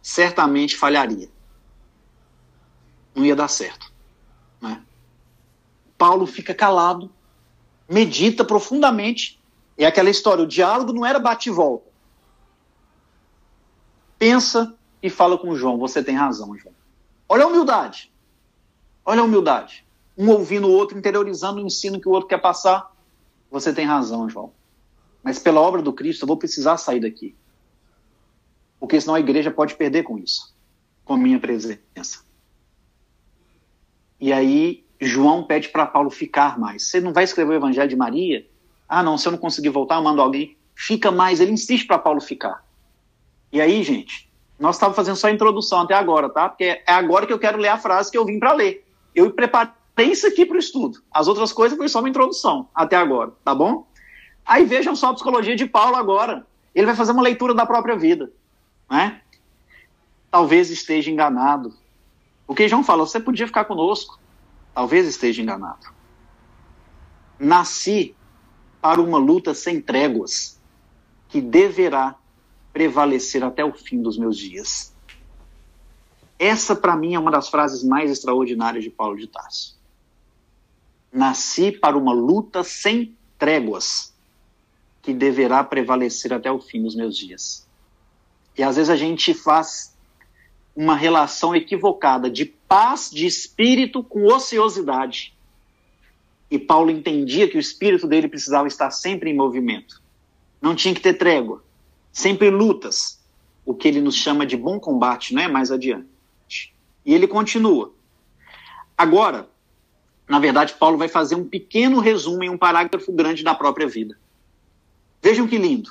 certamente 0.00 0.76
falharia. 0.76 1.28
Não 3.14 3.24
ia 3.24 3.34
dar 3.34 3.48
certo. 3.48 3.92
Né? 4.60 4.80
Paulo 5.98 6.26
fica 6.26 6.54
calado, 6.54 7.10
medita 7.88 8.44
profundamente. 8.44 9.40
É 9.76 9.84
aquela 9.84 10.08
história, 10.08 10.42
o 10.42 10.46
diálogo 10.46 10.92
não 10.92 11.04
era 11.04 11.18
bate 11.18 11.48
e 11.48 11.52
volta. 11.52 11.90
pensa 14.18 14.74
e 15.02 15.10
fala 15.10 15.36
com 15.36 15.54
João: 15.54 15.78
Você 15.78 16.02
tem 16.02 16.16
razão, 16.16 16.56
João. 16.56 16.74
Olha 17.28 17.44
a 17.44 17.46
humildade. 17.46 18.12
Olha 19.04 19.20
a 19.20 19.24
humildade. 19.24 19.86
Um 20.16 20.30
ouvindo 20.30 20.66
o 20.66 20.72
outro, 20.72 20.98
interiorizando 20.98 21.60
o 21.60 21.66
ensino 21.66 22.00
que 22.00 22.08
o 22.08 22.12
outro 22.12 22.28
quer 22.28 22.40
passar. 22.40 22.90
Você 23.50 23.72
tem 23.72 23.84
razão, 23.84 24.28
João. 24.28 24.52
Mas 25.22 25.38
pela 25.38 25.60
obra 25.60 25.82
do 25.82 25.92
Cristo, 25.92 26.22
eu 26.22 26.26
vou 26.26 26.36
precisar 26.36 26.76
sair 26.76 27.00
daqui. 27.00 27.36
Porque 28.80 29.00
senão 29.00 29.14
a 29.14 29.20
igreja 29.20 29.50
pode 29.50 29.74
perder 29.74 30.02
com 30.04 30.18
isso, 30.18 30.54
com 31.04 31.14
a 31.14 31.18
minha 31.18 31.38
presença. 31.38 32.24
E 34.18 34.32
aí, 34.32 34.84
João 35.00 35.44
pede 35.44 35.68
para 35.68 35.86
Paulo 35.86 36.10
ficar 36.10 36.58
mais. 36.58 36.84
Você 36.84 37.00
não 37.00 37.12
vai 37.12 37.24
escrever 37.24 37.52
o 37.52 37.56
Evangelho 37.56 37.88
de 37.88 37.96
Maria? 37.96 38.46
Ah, 38.88 39.02
não, 39.02 39.18
se 39.18 39.26
eu 39.26 39.32
não 39.32 39.38
conseguir 39.38 39.70
voltar, 39.70 39.96
eu 39.96 40.02
mando 40.02 40.22
alguém. 40.22 40.56
Fica 40.74 41.10
mais. 41.10 41.40
Ele 41.40 41.52
insiste 41.52 41.86
para 41.86 41.98
Paulo 41.98 42.20
ficar. 42.20 42.64
E 43.52 43.60
aí, 43.60 43.82
gente, 43.82 44.30
nós 44.58 44.76
estávamos 44.76 44.96
fazendo 44.96 45.16
só 45.16 45.28
a 45.28 45.32
introdução 45.32 45.80
até 45.80 45.94
agora, 45.94 46.28
tá? 46.28 46.48
Porque 46.48 46.64
é 46.64 46.92
agora 46.92 47.26
que 47.26 47.32
eu 47.32 47.38
quero 47.38 47.58
ler 47.58 47.68
a 47.68 47.78
frase 47.78 48.10
que 48.10 48.18
eu 48.18 48.24
vim 48.24 48.38
para 48.38 48.52
ler. 48.52 48.86
Eu 49.14 49.30
preparei 49.32 49.74
isso 50.10 50.26
aqui 50.26 50.44
para 50.44 50.56
o 50.56 50.60
estudo. 50.60 51.02
As 51.12 51.28
outras 51.28 51.52
coisas 51.52 51.76
foi 51.76 51.88
só 51.88 52.00
uma 52.00 52.08
introdução 52.08 52.68
até 52.74 52.96
agora, 52.96 53.32
tá 53.44 53.54
bom? 53.54 53.86
Aí 54.44 54.64
vejam 54.64 54.94
só 54.94 55.08
a 55.08 55.14
psicologia 55.14 55.56
de 55.56 55.66
Paulo 55.66 55.96
agora. 55.96 56.46
Ele 56.74 56.86
vai 56.86 56.94
fazer 56.94 57.12
uma 57.12 57.22
leitura 57.22 57.54
da 57.54 57.66
própria 57.66 57.96
vida, 57.96 58.30
né? 58.88 59.20
Talvez 60.30 60.70
esteja 60.70 61.10
enganado. 61.10 61.74
O 62.46 62.54
que 62.54 62.68
João 62.68 62.84
fala, 62.84 63.06
você 63.06 63.18
podia 63.18 63.46
ficar 63.46 63.64
conosco. 63.64 64.18
Talvez 64.74 65.06
esteja 65.06 65.42
enganado. 65.42 65.86
Nasci 67.38 68.14
para 68.86 69.00
uma 69.00 69.18
luta 69.18 69.52
sem 69.52 69.80
tréguas, 69.80 70.60
que 71.28 71.40
deverá 71.40 72.14
prevalecer 72.72 73.42
até 73.42 73.64
o 73.64 73.72
fim 73.72 74.00
dos 74.00 74.16
meus 74.16 74.38
dias. 74.38 74.94
Essa, 76.38 76.76
para 76.76 76.94
mim, 76.94 77.16
é 77.16 77.18
uma 77.18 77.32
das 77.32 77.48
frases 77.48 77.82
mais 77.82 78.12
extraordinárias 78.12 78.84
de 78.84 78.90
Paulo 78.90 79.16
de 79.16 79.26
Tarso. 79.26 79.76
Nasci 81.12 81.72
para 81.72 81.98
uma 81.98 82.12
luta 82.12 82.62
sem 82.62 83.12
tréguas, 83.36 84.14
que 85.02 85.12
deverá 85.12 85.64
prevalecer 85.64 86.32
até 86.32 86.52
o 86.52 86.60
fim 86.60 86.80
dos 86.80 86.94
meus 86.94 87.18
dias. 87.18 87.66
E 88.56 88.62
às 88.62 88.76
vezes 88.76 88.88
a 88.88 88.96
gente 88.96 89.34
faz 89.34 89.96
uma 90.76 90.94
relação 90.94 91.56
equivocada 91.56 92.30
de 92.30 92.44
paz 92.44 93.10
de 93.10 93.26
espírito 93.26 94.04
com 94.04 94.32
ociosidade. 94.32 95.35
E 96.50 96.58
Paulo 96.58 96.90
entendia 96.90 97.48
que 97.48 97.56
o 97.56 97.60
espírito 97.60 98.06
dele 98.06 98.28
precisava 98.28 98.68
estar 98.68 98.90
sempre 98.90 99.30
em 99.30 99.34
movimento. 99.34 100.02
Não 100.60 100.74
tinha 100.74 100.94
que 100.94 101.00
ter 101.00 101.14
trégua. 101.14 101.64
Sempre 102.12 102.50
lutas. 102.50 103.20
O 103.64 103.74
que 103.74 103.88
ele 103.88 104.00
nos 104.00 104.14
chama 104.14 104.46
de 104.46 104.56
bom 104.56 104.78
combate, 104.78 105.34
não 105.34 105.42
é? 105.42 105.48
Mais 105.48 105.72
adiante. 105.72 106.72
E 107.04 107.14
ele 107.14 107.26
continua. 107.26 107.92
Agora, 108.96 109.48
na 110.28 110.38
verdade, 110.38 110.74
Paulo 110.74 110.96
vai 110.96 111.08
fazer 111.08 111.34
um 111.34 111.44
pequeno 111.44 112.00
resumo 112.00 112.42
em 112.42 112.50
um 112.50 112.58
parágrafo 112.58 113.12
grande 113.12 113.44
da 113.44 113.54
própria 113.54 113.86
vida. 113.86 114.18
Vejam 115.22 115.46
que 115.46 115.58
lindo. 115.58 115.90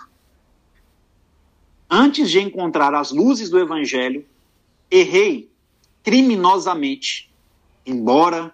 Antes 1.89 2.29
de 2.29 2.39
encontrar 2.39 2.93
as 2.93 3.11
luzes 3.11 3.49
do 3.49 3.59
evangelho, 3.59 4.25
errei 4.89 5.49
criminosamente, 6.03 7.31
embora 7.85 8.53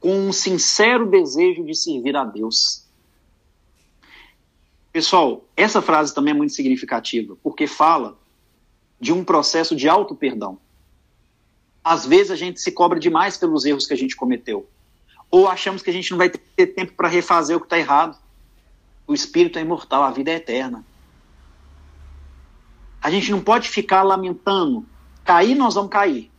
com 0.00 0.28
um 0.28 0.32
sincero 0.32 1.08
desejo 1.08 1.62
de 1.62 1.74
servir 1.74 2.16
a 2.16 2.24
Deus. 2.24 2.86
Pessoal, 4.90 5.44
essa 5.56 5.80
frase 5.80 6.12
também 6.14 6.32
é 6.32 6.36
muito 6.36 6.54
significativa, 6.54 7.36
porque 7.42 7.66
fala 7.66 8.18
de 8.98 9.12
um 9.12 9.22
processo 9.22 9.76
de 9.76 9.88
auto-perdão. 9.88 10.58
Às 11.84 12.04
vezes 12.04 12.30
a 12.30 12.36
gente 12.36 12.60
se 12.60 12.72
cobra 12.72 12.98
demais 12.98 13.36
pelos 13.36 13.64
erros 13.64 13.86
que 13.86 13.92
a 13.92 13.96
gente 13.96 14.16
cometeu. 14.16 14.68
Ou 15.30 15.46
achamos 15.46 15.82
que 15.82 15.90
a 15.90 15.92
gente 15.92 16.10
não 16.10 16.18
vai 16.18 16.28
ter 16.28 16.66
tempo 16.66 16.92
para 16.94 17.08
refazer 17.08 17.56
o 17.56 17.60
que 17.60 17.66
está 17.66 17.78
errado. 17.78 18.18
O 19.06 19.14
espírito 19.14 19.58
é 19.58 19.62
imortal, 19.62 20.02
a 20.02 20.10
vida 20.10 20.30
é 20.30 20.34
eterna. 20.34 20.84
A 23.00 23.10
gente 23.10 23.30
não 23.30 23.40
pode 23.40 23.68
ficar 23.68 24.02
lamentando. 24.02 24.84
Cair, 25.24 25.54
nós 25.54 25.74
vamos 25.74 25.90
cair. 25.90 26.30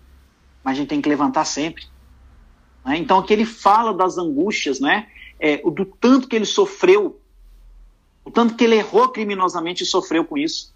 Mas 0.64 0.74
a 0.74 0.76
gente 0.76 0.90
tem 0.90 1.02
que 1.02 1.10
levantar 1.10 1.46
sempre. 1.46 1.86
Né? 2.86 2.98
Então, 2.98 3.20
aqui 3.20 3.34
ele 3.34 3.46
fala 3.46 3.94
das 3.94 4.18
angústias, 4.18 4.80
né? 4.80 5.08
É, 5.40 5.58
do 5.58 5.86
tanto 5.86 6.28
que 6.28 6.36
ele 6.36 6.46
sofreu, 6.46 7.20
o 8.24 8.30
tanto 8.30 8.56
que 8.56 8.64
ele 8.64 8.76
errou 8.76 9.10
criminosamente 9.10 9.84
e 9.84 9.88
sofreu 9.88 10.24
com 10.24 10.38
isso. 10.38 10.74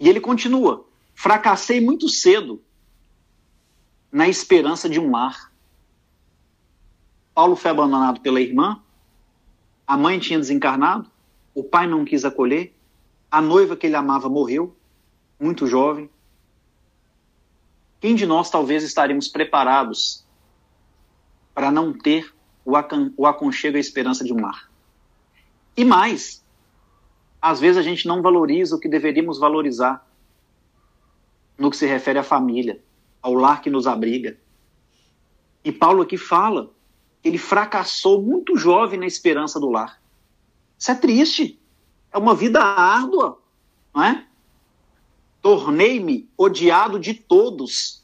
E 0.00 0.08
ele 0.08 0.20
continua: 0.20 0.84
fracassei 1.14 1.80
muito 1.80 2.08
cedo 2.08 2.60
na 4.10 4.28
esperança 4.28 4.88
de 4.88 4.98
um 4.98 5.10
lar. 5.10 5.52
Paulo 7.34 7.56
foi 7.56 7.70
abandonado 7.70 8.20
pela 8.20 8.40
irmã, 8.40 8.80
a 9.86 9.96
mãe 9.96 10.18
tinha 10.18 10.38
desencarnado, 10.38 11.10
o 11.54 11.64
pai 11.64 11.86
não 11.86 12.04
quis 12.04 12.24
acolher, 12.24 12.72
a 13.30 13.40
noiva 13.40 13.76
que 13.76 13.86
ele 13.86 13.96
amava 13.96 14.28
morreu, 14.28 14.76
muito 15.38 15.66
jovem. 15.66 16.08
Quem 18.00 18.14
de 18.14 18.24
nós 18.26 18.50
talvez 18.50 18.84
estaremos 18.84 19.28
preparados 19.28 20.23
para 21.54 21.70
não 21.70 21.92
ter 21.92 22.34
o, 22.64 22.76
aconchego 23.26 23.76
e 23.76 23.78
a 23.78 23.80
esperança 23.80 24.24
de 24.24 24.32
um 24.32 24.40
lar? 24.40 24.70
E 25.76 25.84
mais, 25.84 26.44
às 27.40 27.60
vezes 27.60 27.76
a 27.76 27.82
gente 27.82 28.06
não 28.06 28.22
valoriza 28.22 28.76
o 28.76 28.80
que 28.80 28.88
deveríamos 28.88 29.38
valorizar 29.38 30.06
no 31.56 31.70
que 31.70 31.76
se 31.76 31.86
refere 31.86 32.18
à 32.18 32.22
família, 32.22 32.82
ao 33.22 33.34
lar 33.34 33.62
que 33.62 33.70
nos 33.70 33.86
abriga. 33.86 34.36
E 35.64 35.72
Paulo 35.72 36.02
aqui 36.02 36.16
fala 36.16 36.70
que 37.22 37.28
ele 37.28 37.38
fracassou 37.38 38.20
muito 38.20 38.56
jovem 38.56 38.98
na 38.98 39.06
esperança 39.06 39.58
do 39.58 39.70
lar. 39.70 40.00
Isso 40.78 40.90
é 40.90 40.94
triste. 40.94 41.58
É 42.12 42.18
uma 42.18 42.34
vida 42.34 42.62
árdua, 42.62 43.40
não 43.94 44.04
é? 44.04 44.26
Tornei-me 45.40 46.28
odiado 46.36 46.98
de 46.98 47.14
todos. 47.14 48.03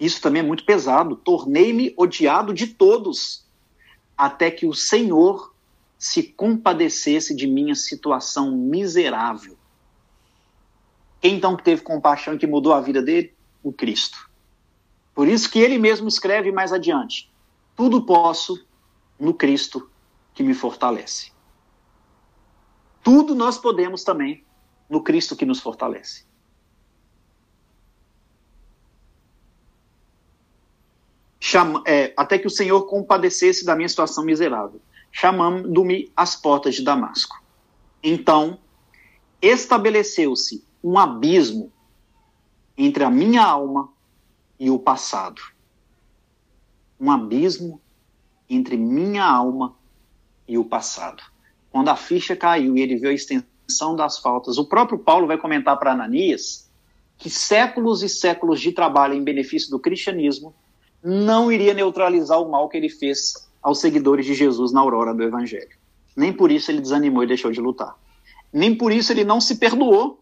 Isso 0.00 0.20
também 0.20 0.40
é 0.40 0.44
muito 0.44 0.64
pesado. 0.64 1.14
Tornei-me 1.14 1.94
odiado 1.96 2.54
de 2.54 2.66
todos, 2.66 3.46
até 4.16 4.50
que 4.50 4.66
o 4.66 4.74
Senhor 4.74 5.54
se 5.98 6.22
compadecesse 6.22 7.36
de 7.36 7.46
minha 7.46 7.74
situação 7.74 8.56
miserável. 8.56 9.56
Quem 11.20 11.36
então 11.36 11.54
teve 11.54 11.82
compaixão 11.82 12.38
que 12.38 12.46
mudou 12.46 12.72
a 12.72 12.80
vida 12.80 13.02
dele? 13.02 13.34
O 13.62 13.70
Cristo. 13.70 14.30
Por 15.14 15.28
isso 15.28 15.50
que 15.50 15.58
ele 15.58 15.78
mesmo 15.78 16.08
escreve 16.08 16.50
mais 16.50 16.72
adiante: 16.72 17.30
Tudo 17.76 18.06
posso 18.06 18.66
no 19.18 19.34
Cristo 19.34 19.90
que 20.32 20.42
me 20.42 20.54
fortalece 20.54 21.30
tudo 23.02 23.34
nós 23.34 23.58
podemos 23.58 24.04
também 24.04 24.44
no 24.88 25.02
Cristo 25.02 25.36
que 25.36 25.46
nos 25.46 25.60
fortalece. 25.60 26.24
É, 31.86 32.12
até 32.16 32.38
que 32.38 32.46
o 32.46 32.50
Senhor 32.50 32.82
compadecesse 32.82 33.64
da 33.64 33.74
minha 33.74 33.88
situação 33.88 34.24
miserável, 34.24 34.80
chamando-me 35.10 36.12
às 36.14 36.36
portas 36.36 36.74
de 36.74 36.82
Damasco. 36.82 37.42
Então, 38.02 38.58
estabeleceu-se 39.40 40.64
um 40.84 40.98
abismo 40.98 41.72
entre 42.76 43.04
a 43.04 43.10
minha 43.10 43.44
alma 43.44 43.90
e 44.58 44.70
o 44.70 44.78
passado. 44.78 45.40
Um 47.00 47.10
abismo 47.10 47.80
entre 48.48 48.76
minha 48.76 49.24
alma 49.24 49.74
e 50.46 50.58
o 50.58 50.64
passado 50.64 51.22
quando 51.70 51.88
a 51.88 51.96
ficha 51.96 52.36
caiu 52.36 52.76
e 52.76 52.80
ele 52.80 52.96
viu 52.96 53.10
a 53.10 53.14
extensão 53.14 53.94
das 53.94 54.18
faltas, 54.18 54.58
o 54.58 54.64
próprio 54.64 54.98
Paulo 54.98 55.26
vai 55.26 55.38
comentar 55.38 55.78
para 55.78 55.92
Ananias 55.92 56.68
que 57.16 57.30
séculos 57.30 58.02
e 58.02 58.08
séculos 58.08 58.60
de 58.60 58.72
trabalho 58.72 59.14
em 59.14 59.22
benefício 59.22 59.70
do 59.70 59.78
cristianismo 59.78 60.54
não 61.02 61.50
iria 61.50 61.74
neutralizar 61.74 62.40
o 62.40 62.50
mal 62.50 62.68
que 62.68 62.76
ele 62.76 62.88
fez 62.88 63.48
aos 63.62 63.80
seguidores 63.80 64.26
de 64.26 64.34
Jesus 64.34 64.72
na 64.72 64.80
aurora 64.80 65.14
do 65.14 65.22
evangelho. 65.22 65.76
Nem 66.16 66.32
por 66.32 66.50
isso 66.50 66.70
ele 66.70 66.80
desanimou 66.80 67.22
e 67.22 67.26
deixou 67.26 67.50
de 67.50 67.60
lutar. 67.60 67.96
Nem 68.52 68.74
por 68.74 68.92
isso 68.92 69.12
ele 69.12 69.24
não 69.24 69.40
se 69.40 69.56
perdoou. 69.56 70.20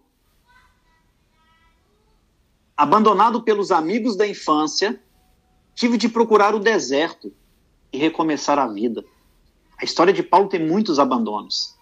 Abandonado 2.76 3.42
pelos 3.42 3.72
amigos 3.72 4.16
da 4.16 4.26
infância, 4.26 5.00
tive 5.74 5.96
de 5.96 6.08
procurar 6.08 6.54
o 6.54 6.60
deserto 6.60 7.32
e 7.92 7.98
recomeçar 7.98 8.58
a 8.58 8.66
vida. 8.66 9.04
A 9.80 9.84
história 9.84 10.12
de 10.12 10.22
Paulo 10.22 10.48
tem 10.48 10.64
muitos 10.64 10.98
abandonos. 10.98 11.76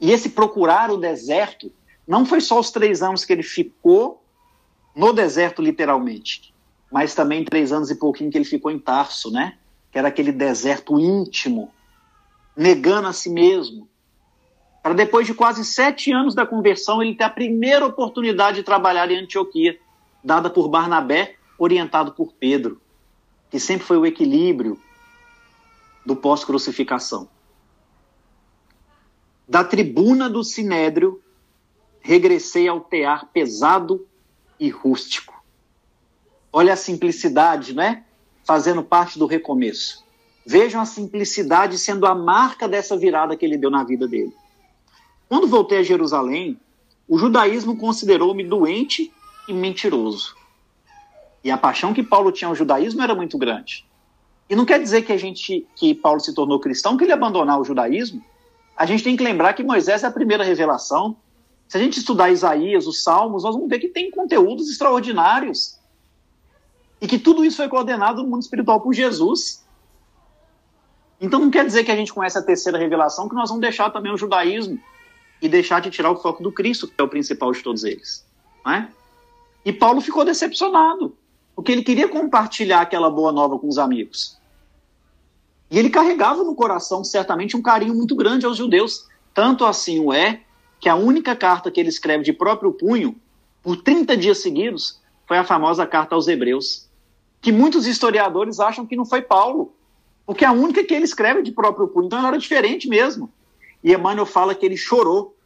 E 0.00 0.10
esse 0.10 0.30
procurar 0.30 0.90
o 0.90 0.96
deserto 0.96 1.72
não 2.06 2.24
foi 2.24 2.40
só 2.40 2.58
os 2.58 2.70
três 2.70 3.02
anos 3.02 3.24
que 3.24 3.32
ele 3.32 3.42
ficou 3.42 4.22
no 4.94 5.12
deserto, 5.12 5.62
literalmente, 5.62 6.51
mas 6.92 7.14
também 7.14 7.44
três 7.44 7.72
anos 7.72 7.90
e 7.90 7.94
pouquinho 7.94 8.30
que 8.30 8.36
ele 8.36 8.44
ficou 8.44 8.70
em 8.70 8.78
Tarso, 8.78 9.30
né? 9.30 9.56
Que 9.90 9.98
era 9.98 10.08
aquele 10.08 10.30
deserto 10.30 11.00
íntimo, 11.00 11.72
negando 12.54 13.08
a 13.08 13.12
si 13.12 13.30
mesmo, 13.30 13.88
para 14.82 14.94
depois 14.94 15.26
de 15.26 15.32
quase 15.32 15.64
sete 15.64 16.12
anos 16.12 16.34
da 16.34 16.44
conversão, 16.44 17.02
ele 17.02 17.14
ter 17.14 17.24
a 17.24 17.30
primeira 17.30 17.86
oportunidade 17.86 18.58
de 18.58 18.62
trabalhar 18.62 19.10
em 19.10 19.22
Antioquia, 19.22 19.78
dada 20.22 20.50
por 20.50 20.68
Barnabé, 20.68 21.36
orientado 21.56 22.12
por 22.12 22.32
Pedro, 22.34 22.80
que 23.48 23.60
sempre 23.60 23.86
foi 23.86 23.96
o 23.96 24.04
equilíbrio 24.04 24.78
do 26.04 26.16
pós-crucificação. 26.16 27.28
Da 29.48 29.62
tribuna 29.62 30.28
do 30.28 30.42
Sinédrio, 30.42 31.22
regressei 32.00 32.66
ao 32.66 32.80
tear 32.80 33.26
pesado 33.26 34.06
e 34.58 34.68
rústico. 34.68 35.41
Olha 36.52 36.74
a 36.74 36.76
simplicidade, 36.76 37.74
né? 37.74 38.04
Fazendo 38.44 38.82
parte 38.82 39.18
do 39.18 39.26
recomeço. 39.26 40.04
Vejam 40.44 40.80
a 40.80 40.84
simplicidade 40.84 41.78
sendo 41.78 42.04
a 42.04 42.14
marca 42.14 42.68
dessa 42.68 42.96
virada 42.96 43.36
que 43.36 43.44
ele 43.44 43.56
deu 43.56 43.70
na 43.70 43.84
vida 43.84 44.06
dele. 44.06 44.34
Quando 45.28 45.46
voltei 45.46 45.78
a 45.78 45.82
Jerusalém, 45.82 46.58
o 47.08 47.16
judaísmo 47.16 47.76
considerou-me 47.76 48.44
doente 48.44 49.12
e 49.48 49.52
mentiroso. 49.52 50.36
E 51.42 51.50
a 51.50 51.56
paixão 51.56 51.94
que 51.94 52.02
Paulo 52.02 52.30
tinha 52.30 52.48
ao 52.48 52.54
judaísmo 52.54 53.02
era 53.02 53.14
muito 53.14 53.38
grande. 53.38 53.86
E 54.48 54.54
não 54.54 54.66
quer 54.66 54.78
dizer 54.78 55.02
que 55.02 55.12
a 55.12 55.16
gente 55.16 55.66
que 55.74 55.94
Paulo 55.94 56.20
se 56.20 56.34
tornou 56.34 56.60
cristão 56.60 56.96
que 56.96 57.04
ele 57.04 57.12
abandonar 57.12 57.58
o 57.58 57.64
judaísmo. 57.64 58.22
A 58.76 58.84
gente 58.84 59.02
tem 59.02 59.16
que 59.16 59.24
lembrar 59.24 59.54
que 59.54 59.62
Moisés 59.62 60.02
é 60.02 60.06
a 60.06 60.10
primeira 60.10 60.44
revelação. 60.44 61.16
Se 61.66 61.78
a 61.78 61.80
gente 61.80 61.98
estudar 61.98 62.30
Isaías, 62.30 62.86
os 62.86 63.02
Salmos, 63.02 63.44
nós 63.44 63.54
vamos 63.54 63.68
ver 63.68 63.78
que 63.78 63.88
tem 63.88 64.10
conteúdos 64.10 64.70
extraordinários. 64.70 65.78
E 67.02 67.08
que 67.08 67.18
tudo 67.18 67.44
isso 67.44 67.56
foi 67.56 67.68
coordenado 67.68 68.22
no 68.22 68.28
mundo 68.28 68.42
espiritual 68.42 68.80
por 68.80 68.94
Jesus. 68.94 69.66
Então 71.20 71.40
não 71.40 71.50
quer 71.50 71.66
dizer 71.66 71.82
que 71.82 71.90
a 71.90 71.96
gente 71.96 72.12
conhece 72.12 72.38
a 72.38 72.42
terceira 72.42 72.78
revelação 72.78 73.28
que 73.28 73.34
nós 73.34 73.48
vamos 73.48 73.60
deixar 73.60 73.90
também 73.90 74.12
o 74.12 74.16
judaísmo 74.16 74.80
e 75.42 75.48
deixar 75.48 75.80
de 75.80 75.90
tirar 75.90 76.12
o 76.12 76.16
foco 76.16 76.44
do 76.44 76.52
Cristo, 76.52 76.86
que 76.86 76.94
é 76.96 77.02
o 77.02 77.08
principal 77.08 77.50
de 77.50 77.60
todos 77.60 77.82
eles. 77.82 78.24
Não 78.64 78.72
é? 78.72 78.88
E 79.64 79.72
Paulo 79.72 80.00
ficou 80.00 80.24
decepcionado, 80.24 81.16
porque 81.56 81.72
ele 81.72 81.82
queria 81.82 82.08
compartilhar 82.08 82.80
aquela 82.80 83.10
boa 83.10 83.32
nova 83.32 83.58
com 83.58 83.66
os 83.66 83.78
amigos. 83.78 84.38
E 85.68 85.78
ele 85.80 85.90
carregava 85.90 86.44
no 86.44 86.54
coração, 86.54 87.02
certamente, 87.02 87.56
um 87.56 87.62
carinho 87.62 87.94
muito 87.94 88.14
grande 88.14 88.46
aos 88.46 88.56
judeus. 88.56 89.08
Tanto 89.34 89.64
assim 89.64 89.98
o 89.98 90.12
é 90.12 90.42
que 90.78 90.88
a 90.88 90.94
única 90.94 91.34
carta 91.34 91.68
que 91.68 91.80
ele 91.80 91.88
escreve 91.88 92.22
de 92.22 92.32
próprio 92.32 92.72
punho, 92.72 93.20
por 93.60 93.76
30 93.76 94.16
dias 94.16 94.38
seguidos, 94.38 95.00
foi 95.26 95.38
a 95.38 95.44
famosa 95.44 95.84
carta 95.84 96.14
aos 96.14 96.28
Hebreus. 96.28 96.91
Que 97.42 97.52
muitos 97.52 97.86
historiadores 97.86 98.58
acham 98.58 98.86
que 98.86 98.96
não 98.96 99.04
foi 99.04 99.20
Paulo, 99.20 99.74
porque 100.24 100.44
é 100.44 100.48
a 100.48 100.52
única 100.52 100.82
que 100.82 100.94
ele 100.94 101.04
escreve 101.04 101.42
de 101.42 101.52
próprio 101.52 101.88
punho. 101.88 102.06
Então 102.06 102.18
ela 102.18 102.28
era 102.28 102.38
diferente 102.38 102.88
mesmo. 102.88 103.30
E 103.84 103.92
Emmanuel 103.92 104.24
fala 104.24 104.54
que 104.54 104.64
ele 104.64 104.76
chorou 104.78 105.36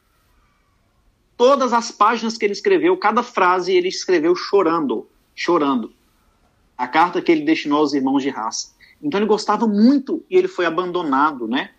todas 1.37 1.73
as 1.73 1.91
páginas 1.91 2.37
que 2.37 2.45
ele 2.45 2.53
escreveu, 2.53 2.97
cada 2.97 3.23
frase 3.23 3.75
ele 3.75 3.89
escreveu 3.89 4.35
chorando, 4.35 5.09
chorando. 5.35 5.93
A 6.77 6.87
carta 6.87 7.21
que 7.21 7.33
ele 7.33 7.45
destinou 7.45 7.81
aos 7.81 7.95
irmãos 7.95 8.23
de 8.23 8.31
raça. 8.31 8.75
Então 9.03 9.19
ele 9.19 9.27
gostava 9.27 9.67
muito 9.67 10.25
e 10.31 10.37
ele 10.37 10.49
foi 10.49 10.67
abandonado, 10.67 11.47
né? 11.47 11.71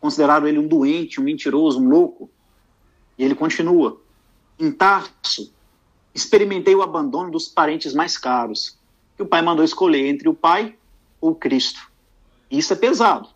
Consideraram 0.00 0.46
ele 0.46 0.58
um 0.58 0.66
doente, 0.66 1.20
um 1.20 1.24
mentiroso, 1.24 1.80
um 1.80 1.88
louco. 1.88 2.30
E 3.18 3.24
ele 3.24 3.34
continua. 3.34 4.00
Em 4.58 4.70
Tarso, 4.70 5.52
experimentei 6.14 6.74
o 6.74 6.82
abandono 6.82 7.30
dos 7.30 7.48
parentes 7.48 7.92
mais 7.94 8.16
caros, 8.16 8.75
que 9.16 9.22
o 9.22 9.26
pai 9.26 9.42
mandou 9.42 9.64
escolher 9.64 10.06
entre 10.06 10.28
o 10.28 10.34
pai 10.34 10.74
ou 11.20 11.34
Cristo. 11.34 11.90
Isso 12.50 12.72
é 12.72 12.76
pesado. 12.76 13.28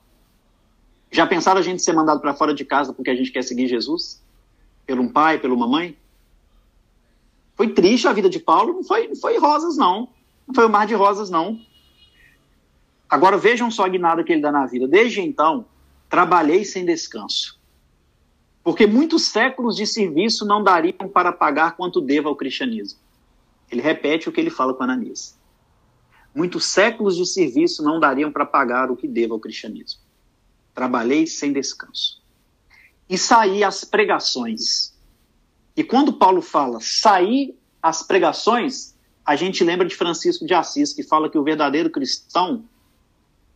Já 1.11 1.27
pensaram 1.27 1.59
a 1.59 1.63
gente 1.63 1.83
ser 1.83 1.93
mandado 1.93 2.21
para 2.21 2.35
fora 2.35 2.55
de 2.55 2.65
casa 2.65 2.93
porque 2.93 3.11
a 3.11 3.17
gente 3.17 3.33
quer 3.33 3.43
seguir 3.43 3.67
Jesus? 3.67 4.21
pelo 4.91 5.03
um 5.05 5.09
pai, 5.09 5.39
pela 5.39 5.55
uma 5.55 5.69
mãe. 5.69 5.97
Foi 7.55 7.69
triste 7.69 8.09
a 8.09 8.13
vida 8.13 8.29
de 8.29 8.41
Paulo, 8.41 8.73
não 8.73 8.83
foi, 8.83 9.07
não 9.07 9.15
foi 9.15 9.39
rosas, 9.39 9.77
não. 9.77 10.09
Não 10.49 10.53
foi 10.53 10.65
o 10.65 10.67
um 10.67 10.71
mar 10.71 10.85
de 10.85 10.95
rosas, 10.95 11.31
não. 11.31 11.61
Agora 13.09 13.39
vejam 13.39 13.71
só 13.71 13.85
a 13.85 13.89
guinada 13.89 14.25
que 14.25 14.33
ele 14.33 14.43
dá 14.43 14.51
na 14.51 14.67
vida. 14.67 14.89
Desde 14.89 15.21
então, 15.21 15.65
trabalhei 16.09 16.65
sem 16.65 16.85
descanso. 16.85 17.57
Porque 18.65 18.85
muitos 18.85 19.27
séculos 19.27 19.77
de 19.77 19.87
serviço 19.87 20.45
não 20.45 20.61
dariam 20.61 21.09
para 21.09 21.31
pagar 21.31 21.77
quanto 21.77 22.01
devo 22.01 22.29
ao 22.29 22.35
cristianismo. 22.35 22.99
Ele 23.71 23.81
repete 23.81 24.29
o 24.29 24.33
que 24.33 24.41
ele 24.41 24.51
fala 24.51 24.75
com 24.75 24.83
Ananias. 24.83 25.39
Muitos 26.35 26.67
séculos 26.67 27.17
de 27.17 27.27
serviço 27.27 27.83
não 27.83 27.99
dariam 27.99 28.31
para 28.31 28.47
pagar 28.47 28.91
o 28.91 28.97
que 28.97 29.09
devo 29.09 29.35
ao 29.35 29.41
cristianismo. 29.41 30.01
Trabalhei 30.75 31.27
sem 31.27 31.53
descanso 31.53 32.21
e 33.11 33.19
sair 33.19 33.65
às 33.65 33.85
pregações. 33.85 34.95
E 35.77 35.83
quando 35.83 36.13
Paulo 36.13 36.41
fala 36.41 36.79
sair 36.81 37.59
às 37.83 38.05
pregações, 38.05 38.95
a 39.27 39.35
gente 39.35 39.65
lembra 39.65 39.87
de 39.87 39.97
Francisco 39.97 40.47
de 40.47 40.55
Assis, 40.55 40.93
que 40.93 41.03
fala 41.03 41.29
que 41.29 41.37
o 41.37 41.43
verdadeiro 41.43 41.91
cristão 41.91 42.65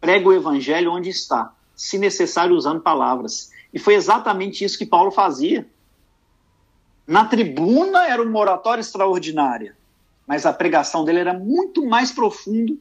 prega 0.00 0.28
o 0.28 0.32
evangelho 0.32 0.90
onde 0.90 1.08
está, 1.08 1.54
se 1.76 1.98
necessário 1.98 2.56
usando 2.56 2.80
palavras. 2.80 3.52
E 3.72 3.78
foi 3.78 3.94
exatamente 3.94 4.64
isso 4.64 4.76
que 4.76 4.86
Paulo 4.86 5.12
fazia. 5.12 5.68
Na 7.06 7.24
tribuna 7.24 8.08
era 8.08 8.22
uma 8.22 8.38
oratória 8.38 8.80
extraordinária, 8.80 9.76
mas 10.26 10.46
a 10.46 10.52
pregação 10.52 11.04
dele 11.04 11.20
era 11.20 11.34
muito 11.34 11.84
mais 11.86 12.10
profundo 12.10 12.78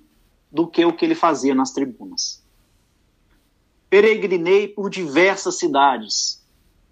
do 0.51 0.67
que 0.67 0.83
o 0.85 0.93
que 0.93 1.05
ele 1.05 1.15
fazia 1.15 1.53
nas 1.55 1.71
tribunas. 1.71 2.41
Peregrinei 3.89 4.67
por 4.67 4.89
diversas 4.89 5.57
cidades, 5.57 6.43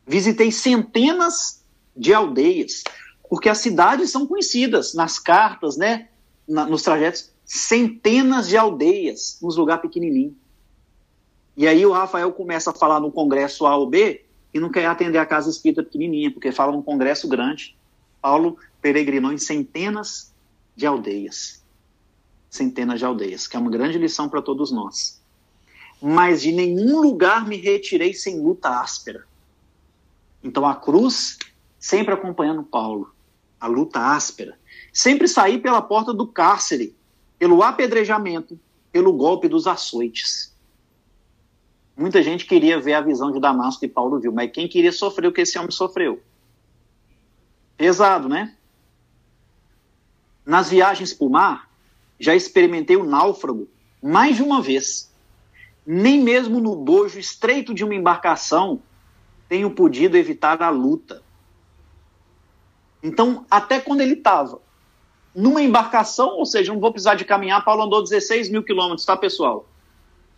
Visitei 0.06 0.52
centenas 0.52 1.64
de 1.96 2.14
aldeias, 2.14 2.84
porque 3.30 3.48
as 3.50 3.60
cidades 3.60 4.10
são 4.10 4.26
conhecidas 4.26 4.94
nas 4.94 5.20
cartas, 5.20 5.78
né, 5.78 6.10
na, 6.48 6.66
nos 6.66 6.82
trajetos, 6.82 7.32
centenas 7.46 8.48
de 8.48 8.58
aldeias 8.58 9.38
nos 9.42 9.58
lugares 9.58 9.82
pequenininhos. 9.82 10.34
E 11.56 11.68
aí 11.68 11.86
o 11.86 11.92
Rafael 11.92 12.32
começa 12.32 12.72
a 12.72 12.74
falar 12.74 13.00
no 13.00 13.12
congresso 13.12 13.66
A 13.66 13.76
ou 13.76 13.88
B 13.88 14.26
e 14.54 14.60
não 14.60 14.70
quer 14.70 14.86
atender 14.86 15.18
a 15.18 15.26
casa 15.26 15.50
espírita 15.50 15.84
pequenininha, 15.84 16.32
porque 16.32 16.52
fala 16.52 16.72
num 16.72 16.82
congresso 16.82 17.28
grande. 17.28 17.78
Paulo 18.22 18.58
peregrinou 18.82 19.32
em 19.32 19.38
centenas 19.38 20.31
de 20.76 20.86
aldeias. 20.86 21.64
Centenas 22.50 23.00
de 23.00 23.06
aldeias, 23.06 23.48
que 23.48 23.56
é 23.56 23.60
uma 23.60 23.72
grande 23.72 23.98
lição 23.98 24.28
para 24.28 24.42
todos 24.42 24.72
nós. 24.72 25.22
Mas 26.02 26.42
de 26.42 26.52
nenhum 26.52 27.02
lugar 27.02 27.48
me 27.48 27.58
retirei 27.58 28.14
sem 28.14 28.40
luta 28.40 28.82
áspera. 28.82 29.26
Então 30.44 30.66
a 30.66 30.76
cruz 30.76 31.38
sempre 31.80 32.14
acompanhando 32.14 32.64
Paulo, 32.64 33.14
a 33.60 33.68
luta 33.68 34.00
áspera. 34.00 34.58
Sempre 34.92 35.28
sair 35.28 35.60
pela 35.60 35.82
porta 35.82 36.14
do 36.14 36.28
cárcere, 36.28 36.96
pelo 37.40 37.64
apedrejamento, 37.64 38.60
pelo 38.92 39.14
golpe 39.14 39.48
dos 39.48 39.68
açoites. 39.68 40.52
Muita 41.96 42.24
gente 42.24 42.46
queria 42.46 42.80
ver 42.80 42.94
a 42.94 43.02
visão 43.02 43.32
de 43.32 43.40
Damasco 43.40 43.82
que 43.82 43.88
Paulo 43.88 44.20
viu, 44.20 44.32
mas 44.32 44.52
quem 44.52 44.68
queria 44.68 44.92
sofrer 44.92 45.28
o 45.28 45.32
que 45.32 45.42
esse 45.42 45.58
homem 45.58 45.72
sofreu? 45.72 46.22
Pesado, 47.78 48.28
né? 48.28 48.56
Nas 50.46 50.70
viagens 50.70 51.14
por 51.14 51.30
mar, 51.30 51.70
já 52.20 52.36
experimentei 52.36 52.98
o 52.98 53.04
náufrago 53.04 53.68
mais 54.02 54.36
de 54.36 54.44
uma 54.44 54.62
vez. 54.62 55.12
Nem 55.86 56.22
mesmo 56.22 56.60
no 56.60 56.76
bojo 56.76 57.20
estreito 57.20 57.74
de 57.74 57.84
uma 57.84 57.96
embarcação 57.96 58.82
tenho 59.50 59.72
podido 59.72 60.16
evitar 60.16 60.62
a 60.62 60.70
luta. 60.70 61.22
Então, 63.04 63.46
até 63.50 63.80
quando 63.80 64.02
ele 64.02 64.14
estava 64.14 64.62
numa 65.36 65.62
embarcação, 65.62 66.38
ou 66.38 66.46
seja, 66.46 66.74
não 66.74 66.80
vou 66.80 66.92
precisar 66.92 67.16
de 67.16 67.26
caminhar, 67.26 67.64
Paulo 67.64 67.84
andou 67.84 68.04
16 68.04 68.50
mil 68.50 68.64
quilômetros, 68.64 69.06
tá, 69.06 69.16
pessoal? 69.18 69.68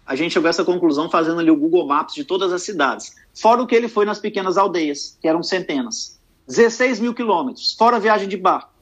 A 0.06 0.16
gente 0.16 0.34
chegou 0.34 0.48
a 0.48 0.50
essa 0.50 0.66
conclusão 0.66 1.10
fazendo 1.10 1.40
ali 1.40 1.50
o 1.50 1.56
Google 1.56 1.88
Maps 1.88 2.14
de 2.14 2.24
todas 2.24 2.52
as 2.52 2.62
cidades. 2.62 3.16
Fora 3.34 3.62
o 3.62 3.68
que 3.68 3.76
ele 3.76 3.88
foi 3.88 4.06
nas 4.06 4.20
pequenas 4.20 4.58
aldeias, 4.58 5.18
que 5.22 5.28
eram 5.28 5.42
centenas. 5.42 6.20
16 6.48 7.00
mil 7.00 7.14
quilômetros, 7.14 7.74
fora 7.74 7.96
a 7.96 8.00
viagem 8.00 8.28
de 8.28 8.36
barco. 8.36 8.73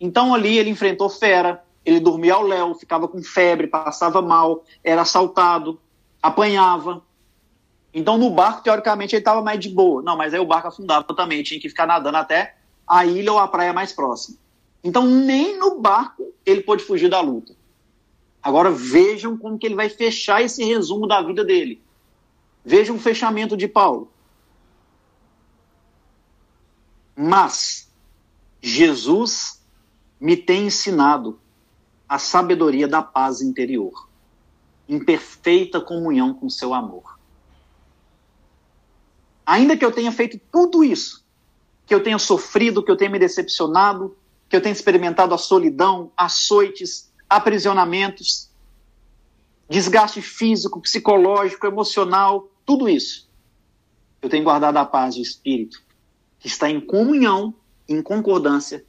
Então 0.00 0.34
ali 0.34 0.58
ele 0.58 0.70
enfrentou 0.70 1.08
fera, 1.08 1.64
ele 1.84 2.00
dormia 2.00 2.34
ao 2.34 2.42
léu, 2.42 2.74
ficava 2.74 3.06
com 3.06 3.22
febre, 3.22 3.68
passava 3.68 4.20
mal, 4.20 4.64
era 4.82 5.02
assaltado, 5.02 5.80
apanhava. 6.20 7.02
Então, 7.94 8.18
no 8.18 8.28
barco, 8.28 8.62
teoricamente, 8.62 9.14
ele 9.14 9.20
estava 9.20 9.40
mais 9.40 9.58
de 9.58 9.70
boa. 9.70 10.02
Não, 10.02 10.16
mas 10.16 10.34
aí 10.34 10.40
o 10.40 10.44
barco 10.44 10.68
afundava 10.68 11.04
também, 11.14 11.42
tinha 11.42 11.60
que 11.60 11.68
ficar 11.68 11.86
nadando 11.86 12.18
até 12.18 12.56
a 12.86 13.06
ilha 13.06 13.32
ou 13.32 13.38
a 13.38 13.48
praia 13.48 13.72
mais 13.72 13.92
próxima. 13.92 14.36
Então, 14.82 15.06
nem 15.06 15.58
no 15.58 15.80
barco 15.80 16.34
ele 16.44 16.60
pôde 16.60 16.82
fugir 16.82 17.08
da 17.08 17.20
luta. 17.20 17.54
Agora, 18.42 18.70
vejam 18.70 19.36
como 19.36 19.58
que 19.58 19.66
ele 19.66 19.74
vai 19.74 19.88
fechar 19.88 20.42
esse 20.42 20.62
resumo 20.64 21.06
da 21.06 21.22
vida 21.22 21.44
dele. 21.44 21.80
Vejam 22.64 22.96
o 22.96 23.00
fechamento 23.00 23.56
de 23.56 23.66
Paulo. 23.66 24.10
Mas 27.16 27.90
Jesus 28.60 29.64
me 30.20 30.36
tem 30.36 30.66
ensinado 30.66 31.38
a 32.08 32.18
sabedoria 32.18 32.86
da 32.86 33.02
paz 33.02 33.40
interior, 33.40 34.08
em 34.88 35.02
perfeita 35.04 35.80
comunhão 35.80 36.32
com 36.32 36.48
seu 36.48 36.72
amor. 36.72 37.18
Ainda 39.44 39.76
que 39.76 39.84
eu 39.84 39.92
tenha 39.92 40.10
feito 40.10 40.40
tudo 40.50 40.82
isso, 40.82 41.24
que 41.84 41.94
eu 41.94 42.02
tenha 42.02 42.18
sofrido, 42.18 42.82
que 42.82 42.90
eu 42.90 42.96
tenha 42.96 43.10
me 43.10 43.18
decepcionado, 43.18 44.16
que 44.48 44.56
eu 44.56 44.60
tenha 44.60 44.72
experimentado 44.72 45.34
a 45.34 45.38
solidão, 45.38 46.10
açoites, 46.16 47.12
aprisionamentos, 47.28 48.50
desgaste 49.68 50.22
físico, 50.22 50.80
psicológico, 50.80 51.66
emocional, 51.66 52.48
tudo 52.64 52.88
isso. 52.88 53.28
Eu 54.22 54.28
tenho 54.28 54.44
guardado 54.44 54.76
a 54.76 54.84
paz 54.84 55.14
de 55.14 55.22
espírito, 55.22 55.82
que 56.38 56.48
está 56.48 56.70
em 56.70 56.80
comunhão, 56.80 57.54
em 57.88 58.02
concordância 58.02 58.84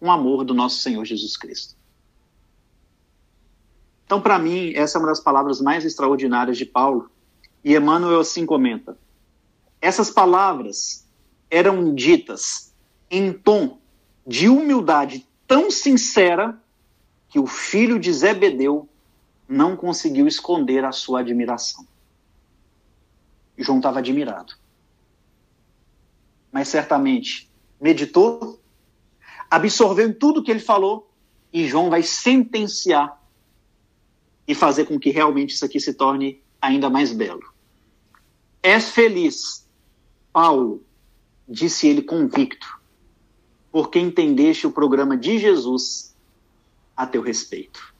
o 0.00 0.10
amor 0.10 0.44
do 0.44 0.54
nosso 0.54 0.80
Senhor 0.80 1.04
Jesus 1.04 1.36
Cristo. 1.36 1.76
Então, 4.04 4.20
para 4.20 4.38
mim, 4.38 4.72
essa 4.74 4.96
é 4.96 5.00
uma 5.00 5.08
das 5.08 5.20
palavras 5.20 5.60
mais 5.60 5.84
extraordinárias 5.84 6.56
de 6.56 6.64
Paulo. 6.64 7.10
E 7.62 7.74
Emmanuel 7.74 8.20
assim 8.20 8.46
comenta: 8.46 8.96
essas 9.80 10.10
palavras 10.10 11.06
eram 11.50 11.94
ditas 11.94 12.72
em 13.10 13.32
tom 13.32 13.78
de 14.26 14.48
humildade 14.48 15.26
tão 15.46 15.70
sincera 15.70 16.58
que 17.28 17.38
o 17.38 17.46
filho 17.46 17.98
de 17.98 18.12
Zebedeu 18.12 18.88
não 19.48 19.76
conseguiu 19.76 20.26
esconder 20.26 20.84
a 20.84 20.92
sua 20.92 21.20
admiração. 21.20 21.86
João 23.56 23.78
estava 23.78 23.98
admirado. 23.98 24.54
Mas 26.52 26.68
certamente 26.68 27.50
meditou, 27.80 28.57
absorveu 29.50 30.16
tudo 30.16 30.42
que 30.42 30.50
ele 30.50 30.60
falou 30.60 31.10
e 31.52 31.66
João 31.66 31.90
vai 31.90 32.02
sentenciar 32.02 33.18
e 34.46 34.54
fazer 34.54 34.86
com 34.86 34.98
que 34.98 35.10
realmente 35.10 35.54
isso 35.54 35.64
aqui 35.64 35.78
se 35.78 35.94
torne 35.94 36.42
ainda 36.60 36.88
mais 36.88 37.12
belo. 37.12 37.42
És 38.62 38.90
feliz, 38.90 39.66
Paulo, 40.32 40.82
disse 41.48 41.86
ele 41.86 42.02
convicto, 42.02 42.66
porque 43.70 43.98
entendeste 43.98 44.66
o 44.66 44.72
programa 44.72 45.16
de 45.16 45.38
Jesus 45.38 46.14
a 46.96 47.06
teu 47.06 47.22
respeito. 47.22 47.94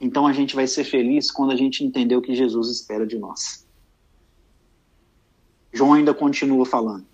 Então 0.00 0.26
a 0.26 0.32
gente 0.32 0.54
vai 0.54 0.66
ser 0.66 0.84
feliz 0.84 1.30
quando 1.30 1.52
a 1.52 1.56
gente 1.56 1.84
entender 1.84 2.16
o 2.16 2.22
que 2.22 2.34
Jesus 2.34 2.68
espera 2.68 3.06
de 3.06 3.18
nós. 3.18 3.66
João 5.72 5.92
ainda 5.92 6.12
continua 6.12 6.64
falando. 6.64 7.06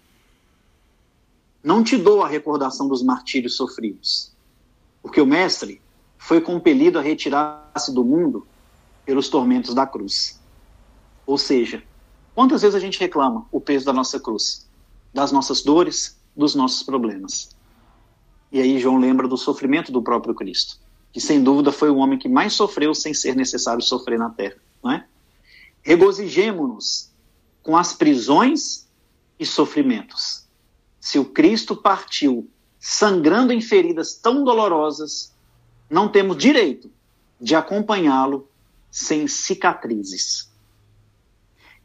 Não 1.67 1.83
te 1.83 1.97
dou 1.97 2.23
a 2.23 2.29
recordação 2.29 2.87
dos 2.87 3.03
martírios 3.03 3.57
sofridos, 3.57 4.33
porque 5.03 5.21
o 5.21 5.27
Mestre 5.27 5.83
foi 6.17 6.41
compelido 6.41 6.97
a 6.97 7.03
retirar-se 7.03 7.93
do 7.93 8.05
mundo 8.05 8.47
pelos 9.05 9.29
tormentos 9.29 9.75
da 9.75 9.85
cruz. 9.85 10.41
Ou 11.27 11.37
seja, 11.37 11.83
quantas 12.37 12.63
vezes 12.63 12.77
a 12.77 12.79
gente 12.79 13.01
reclama 13.01 13.49
o 13.51 13.61
peso 13.61 13.85
da 13.85 13.93
nossa 13.93 14.21
cruz, 14.21 14.71
das 15.13 15.33
nossas 15.33 15.61
dores, 15.61 16.17
dos 16.37 16.55
nossos 16.55 16.85
problemas? 16.85 17.51
E 18.53 18.61
aí 18.61 18.79
João 18.79 18.97
lembra 18.97 19.27
do 19.27 19.37
sofrimento 19.37 19.91
do 19.91 20.01
próprio 20.01 20.37
Cristo, 20.37 20.79
que 21.13 21.21
sem 21.21 21.43
dúvida 21.43 21.73
foi 21.73 21.91
o 21.91 21.97
homem 21.97 22.17
que 22.17 22.29
mais 22.29 22.53
sofreu 22.53 22.95
sem 22.95 23.13
ser 23.13 23.35
necessário 23.35 23.83
sofrer 23.83 24.21
na 24.21 24.31
terra, 24.31 24.59
não 24.81 24.93
é? 24.93 25.05
Regozijemo-nos 25.83 27.11
com 27.61 27.77
as 27.77 27.93
prisões 27.93 28.87
e 29.37 29.45
sofrimentos. 29.45 30.46
Se 31.07 31.21
o 31.21 31.25
Cristo 31.25 31.77
partiu 31.77 32.51
sangrando 32.81 33.53
em 33.53 33.61
feridas 33.61 34.17
tão 34.17 34.43
dolorosas, 34.43 35.33
não 35.89 36.09
temos 36.09 36.37
direito 36.37 36.91
de 37.41 37.55
acompanhá-lo 37.55 38.51
sem 38.91 39.29
cicatrizes. 39.29 40.53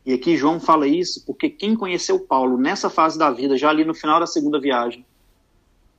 E 0.03 0.11
aqui 0.11 0.35
João 0.35 0.59
fala 0.59 0.87
isso 0.87 1.23
porque 1.23 1.51
quem 1.51 1.75
conheceu 1.75 2.19
Paulo 2.21 2.57
nessa 2.57 2.89
fase 2.89 3.19
da 3.19 3.29
vida, 3.29 3.55
já 3.55 3.69
ali 3.69 3.85
no 3.85 3.93
final 3.93 4.19
da 4.19 4.25
segunda 4.25 4.59
viagem, 4.59 5.05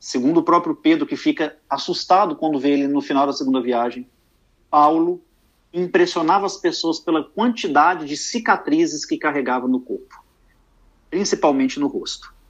segundo 0.00 0.38
o 0.38 0.42
próprio 0.42 0.74
Pedro, 0.74 1.06
que 1.06 1.14
fica 1.14 1.56
assustado 1.70 2.34
quando 2.34 2.58
vê 2.58 2.72
ele 2.72 2.88
no 2.88 3.00
final 3.00 3.24
da 3.24 3.32
segunda 3.32 3.62
viagem, 3.62 4.04
Paulo 4.68 5.22
impressionava 5.72 6.44
as 6.44 6.56
pessoas 6.56 6.98
pela 6.98 7.22
quantidade 7.22 8.04
de 8.04 8.16
cicatrizes 8.16 9.04
que 9.04 9.16
carregava 9.16 9.68
no 9.68 9.78
corpo, 9.78 10.24
principalmente 11.08 11.78
no 11.78 11.86
rosto. 11.86 12.41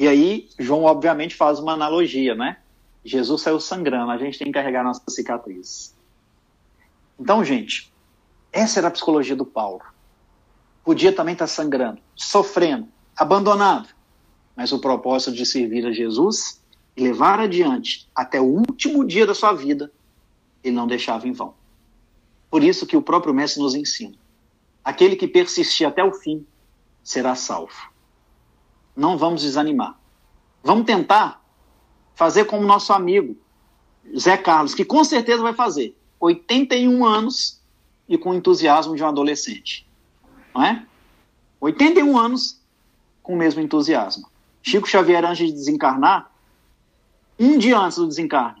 E 0.00 0.08
aí, 0.08 0.48
João 0.58 0.84
obviamente 0.84 1.34
faz 1.34 1.58
uma 1.58 1.74
analogia, 1.74 2.34
né? 2.34 2.56
Jesus 3.04 3.42
saiu 3.42 3.60
sangrando, 3.60 4.10
a 4.10 4.16
gente 4.16 4.38
tem 4.38 4.46
que 4.46 4.54
carregar 4.54 4.82
nossas 4.82 5.14
cicatrizes. 5.14 5.94
Então, 7.18 7.44
gente, 7.44 7.92
essa 8.50 8.80
era 8.80 8.88
a 8.88 8.90
psicologia 8.90 9.36
do 9.36 9.44
Paulo. 9.44 9.82
Podia 10.82 11.12
também 11.12 11.34
estar 11.34 11.46
sangrando, 11.46 12.00
sofrendo, 12.16 12.88
abandonado, 13.14 13.90
mas 14.56 14.72
o 14.72 14.78
propósito 14.78 15.32
de 15.32 15.44
servir 15.44 15.84
a 15.84 15.92
Jesus 15.92 16.64
e 16.96 17.02
levar 17.02 17.38
adiante 17.38 18.08
até 18.14 18.40
o 18.40 18.46
último 18.46 19.04
dia 19.04 19.26
da 19.26 19.34
sua 19.34 19.52
vida 19.52 19.92
ele 20.64 20.74
não 20.74 20.86
deixava 20.86 21.28
em 21.28 21.32
vão. 21.32 21.52
Por 22.50 22.64
isso 22.64 22.86
que 22.86 22.96
o 22.96 23.02
próprio 23.02 23.34
mestre 23.34 23.62
nos 23.62 23.74
ensina: 23.74 24.16
aquele 24.82 25.14
que 25.14 25.28
persistir 25.28 25.86
até 25.86 26.02
o 26.02 26.14
fim 26.14 26.46
será 27.04 27.34
salvo. 27.34 27.89
Não 29.00 29.16
vamos 29.16 29.40
desanimar. 29.40 29.98
Vamos 30.62 30.84
tentar 30.84 31.42
fazer 32.14 32.44
como 32.44 32.66
nosso 32.66 32.92
amigo 32.92 33.34
Zé 34.14 34.36
Carlos, 34.36 34.74
que 34.74 34.84
com 34.84 35.02
certeza 35.02 35.42
vai 35.42 35.54
fazer. 35.54 35.96
81 36.20 37.02
anos 37.02 37.62
e 38.06 38.18
com 38.18 38.30
o 38.30 38.34
entusiasmo 38.34 38.94
de 38.94 39.02
um 39.02 39.06
adolescente. 39.06 39.88
Não 40.54 40.62
é? 40.62 40.84
81 41.62 42.18
anos 42.18 42.60
com 43.22 43.32
o 43.32 43.36
mesmo 43.38 43.62
entusiasmo. 43.62 44.28
Chico 44.62 44.86
Xavier, 44.86 45.24
antes 45.24 45.46
de 45.46 45.52
desencarnar, 45.54 46.30
um 47.38 47.56
dia 47.56 47.78
antes 47.78 47.96
do 47.96 48.06
desencarne, 48.06 48.60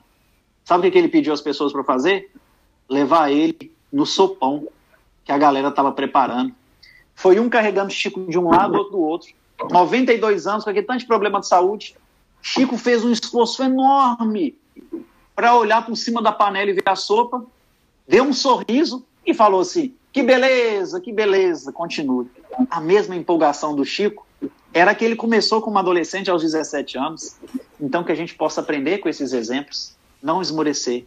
Sabe 0.64 0.88
o 0.88 0.90
que 0.92 0.96
ele 0.96 1.08
pediu 1.08 1.32
às 1.32 1.40
pessoas 1.40 1.72
para 1.72 1.84
fazer? 1.84 2.30
Levar 2.88 3.30
ele 3.30 3.74
no 3.92 4.06
sopão 4.06 4.68
que 5.24 5.32
a 5.32 5.36
galera 5.36 5.68
estava 5.68 5.90
preparando. 5.92 6.54
Foi 7.12 7.38
um 7.38 7.50
carregando 7.50 7.90
Chico 7.90 8.24
de 8.26 8.38
um 8.38 8.48
lado, 8.48 8.78
outro 8.78 8.92
do 8.92 9.00
outro. 9.00 9.34
92 9.70 10.46
anos, 10.46 10.64
com 10.64 10.70
aquele 10.70 10.86
tanto 10.86 11.00
de 11.00 11.06
problema 11.06 11.40
de 11.40 11.48
saúde. 11.48 11.96
Chico 12.42 12.78
fez 12.78 13.04
um 13.04 13.10
esforço 13.10 13.62
enorme 13.62 14.56
para 15.34 15.54
olhar 15.56 15.84
por 15.84 15.96
cima 15.96 16.22
da 16.22 16.32
panela 16.32 16.70
e 16.70 16.74
ver 16.74 16.82
a 16.86 16.96
sopa, 16.96 17.44
deu 18.06 18.24
um 18.24 18.32
sorriso 18.32 19.04
e 19.26 19.34
falou 19.34 19.60
assim: 19.60 19.94
que 20.12 20.22
beleza, 20.22 21.00
que 21.00 21.12
beleza, 21.12 21.72
continue. 21.72 22.28
A 22.70 22.80
mesma 22.80 23.14
empolgação 23.14 23.74
do 23.74 23.84
Chico 23.84 24.26
era 24.72 24.94
que 24.94 25.04
ele 25.04 25.16
começou 25.16 25.60
como 25.60 25.78
adolescente 25.78 26.30
aos 26.30 26.42
17 26.42 26.98
anos. 26.98 27.36
Então, 27.80 28.04
que 28.04 28.12
a 28.12 28.14
gente 28.14 28.34
possa 28.34 28.60
aprender 28.60 28.98
com 28.98 29.08
esses 29.08 29.32
exemplos 29.32 29.94
não 30.22 30.42
esmorecer, 30.42 31.06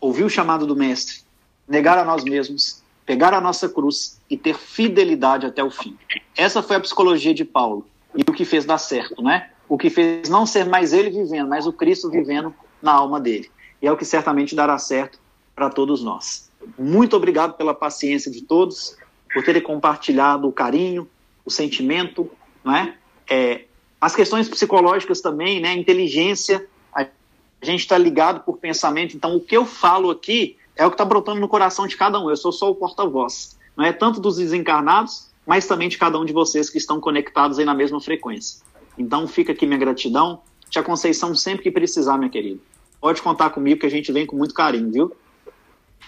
ouvir 0.00 0.24
o 0.24 0.30
chamado 0.30 0.66
do 0.66 0.74
Mestre, 0.74 1.20
negar 1.66 1.96
a 1.98 2.04
nós 2.04 2.24
mesmos, 2.24 2.82
pegar 3.08 3.32
a 3.32 3.40
nossa 3.40 3.70
cruz 3.70 4.20
e 4.28 4.36
ter 4.36 4.54
fidelidade 4.54 5.46
até 5.46 5.64
o 5.64 5.70
fim. 5.70 5.96
Essa 6.36 6.62
foi 6.62 6.76
a 6.76 6.80
psicologia 6.80 7.32
de 7.32 7.42
Paulo 7.42 7.88
e 8.14 8.20
o 8.20 8.34
que 8.34 8.44
fez 8.44 8.66
dar 8.66 8.76
certo, 8.76 9.22
né? 9.22 9.48
O 9.66 9.78
que 9.78 9.88
fez 9.88 10.28
não 10.28 10.44
ser 10.44 10.66
mais 10.66 10.92
ele 10.92 11.08
vivendo, 11.08 11.48
mas 11.48 11.66
o 11.66 11.72
Cristo 11.72 12.10
vivendo 12.10 12.54
na 12.82 12.92
alma 12.92 13.18
dele. 13.18 13.50
E 13.80 13.86
é 13.86 13.90
o 13.90 13.96
que 13.96 14.04
certamente 14.04 14.54
dará 14.54 14.76
certo 14.76 15.18
para 15.56 15.70
todos 15.70 16.04
nós. 16.04 16.50
Muito 16.78 17.16
obrigado 17.16 17.54
pela 17.54 17.72
paciência 17.72 18.30
de 18.30 18.42
todos, 18.42 18.94
por 19.32 19.42
terem 19.42 19.62
compartilhado 19.62 20.46
o 20.46 20.52
carinho, 20.52 21.08
o 21.46 21.50
sentimento, 21.50 22.30
não 22.62 22.76
é? 22.76 22.94
é 23.26 23.64
as 23.98 24.14
questões 24.14 24.50
psicológicas 24.50 25.22
também, 25.22 25.60
né? 25.60 25.72
Inteligência 25.72 26.66
a 26.94 27.64
gente 27.64 27.80
está 27.80 27.96
ligado 27.96 28.40
por 28.44 28.58
pensamento, 28.58 29.16
então 29.16 29.34
o 29.34 29.40
que 29.40 29.56
eu 29.56 29.64
falo 29.64 30.10
aqui 30.10 30.57
é 30.78 30.86
o 30.86 30.90
que 30.90 30.94
está 30.94 31.04
brotando 31.04 31.40
no 31.40 31.48
coração 31.48 31.86
de 31.86 31.96
cada 31.96 32.20
um. 32.20 32.30
Eu 32.30 32.36
sou 32.36 32.52
só 32.52 32.70
o 32.70 32.74
porta-voz. 32.74 33.58
Não 33.76 33.84
é 33.84 33.92
tanto 33.92 34.20
dos 34.20 34.36
desencarnados, 34.36 35.28
mas 35.44 35.66
também 35.66 35.88
de 35.88 35.98
cada 35.98 36.18
um 36.18 36.24
de 36.24 36.32
vocês 36.32 36.70
que 36.70 36.78
estão 36.78 37.00
conectados 37.00 37.58
aí 37.58 37.64
na 37.64 37.74
mesma 37.74 38.00
frequência. 38.00 38.62
Então 38.96 39.26
fica 39.26 39.52
aqui 39.52 39.66
minha 39.66 39.78
gratidão. 39.78 40.40
Tia 40.70 40.82
Conceição, 40.82 41.34
sempre 41.34 41.64
que 41.64 41.70
precisar, 41.70 42.16
minha 42.16 42.30
querida. 42.30 42.60
Pode 43.00 43.20
contar 43.20 43.50
comigo 43.50 43.80
que 43.80 43.86
a 43.86 43.90
gente 43.90 44.12
vem 44.12 44.24
com 44.24 44.36
muito 44.36 44.54
carinho, 44.54 44.90
viu? 44.90 45.16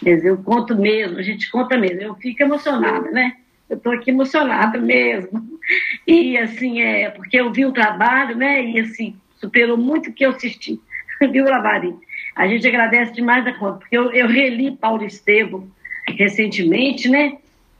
Eu 0.05 0.39
conto 0.39 0.77
mesmo, 0.77 1.19
a 1.19 1.23
gente 1.23 1.51
conta 1.51 1.77
mesmo. 1.77 2.01
Eu 2.01 2.15
fico 2.15 2.43
emocionada, 2.43 3.11
né? 3.11 3.37
Eu 3.69 3.77
estou 3.77 3.93
aqui 3.93 4.11
emocionada 4.11 4.79
mesmo. 4.79 5.59
E 6.07 6.37
assim, 6.39 6.81
é 6.81 7.11
porque 7.11 7.41
eu 7.41 7.53
vi 7.53 7.67
o 7.67 7.73
trabalho, 7.73 8.37
né? 8.37 8.65
E 8.65 8.81
assim, 8.81 9.17
superou 9.37 9.77
muito 9.77 10.11
o 10.11 10.13
que 10.13 10.25
eu 10.25 10.31
assisti. 10.31 10.81
viu, 11.31 11.45
Lavari? 11.45 11.95
A 12.41 12.49
gente 12.49 12.67
agradece 12.67 13.13
demais 13.13 13.47
a 13.47 13.53
conta, 13.53 13.81
porque 13.81 13.95
eu, 13.95 14.11
eu 14.13 14.27
reli 14.27 14.71
Paulo 14.71 15.05
Estevam 15.05 15.69
recentemente, 16.09 17.07
né? 17.07 17.37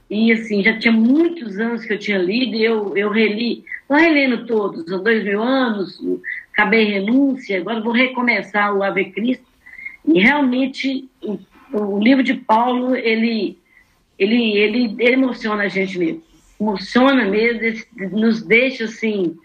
E 0.07 0.31
assim, 0.31 0.61
já 0.61 0.77
tinha 0.77 0.91
muitos 0.91 1.59
anos 1.59 1.83
que 1.83 1.91
eu 1.91 1.97
tinha 1.97 2.19
lido, 2.19 2.55
e 2.55 2.63
eu, 2.63 2.95
eu 2.95 3.09
reli, 3.09 3.63
estou 3.81 3.97
relendo 3.97 4.45
todos, 4.45 4.93
há 4.93 4.97
dois 4.97 5.23
mil 5.23 5.41
anos, 5.41 5.99
acabei 6.53 6.83
renúncia, 6.83 7.57
agora 7.57 7.81
vou 7.81 7.91
recomeçar 7.91 8.71
o 8.75 8.83
Ave 8.83 9.05
Cristo. 9.05 9.43
E 10.05 10.19
realmente 10.19 11.09
o, 11.23 11.39
o 11.73 11.97
livro 11.97 12.21
de 12.21 12.35
Paulo, 12.35 12.95
ele, 12.95 13.57
ele, 14.19 14.59
ele, 14.59 14.95
ele 14.99 15.13
emociona 15.13 15.63
a 15.63 15.69
gente 15.69 15.97
mesmo. 15.97 16.21
emociona 16.59 17.25
mesmo, 17.25 17.83
nos 18.11 18.43
deixa 18.43 18.83
assim 18.83 19.35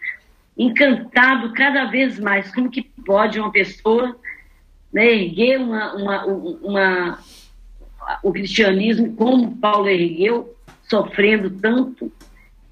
encantado 0.59 1.55
cada 1.55 1.86
vez 1.86 2.20
mais. 2.20 2.55
Como 2.55 2.70
que 2.70 2.82
pode 2.82 3.40
uma 3.40 3.51
pessoa 3.51 4.14
né, 4.93 5.07
erguer 5.13 5.59
uma, 5.59 5.95
uma, 5.95 6.25
uma, 6.25 7.19
o 8.23 8.33
cristianismo 8.33 9.15
como 9.15 9.57
Paulo 9.57 9.89
ergueu, 9.89 10.55
sofrendo 10.89 11.51
tanto? 11.51 12.11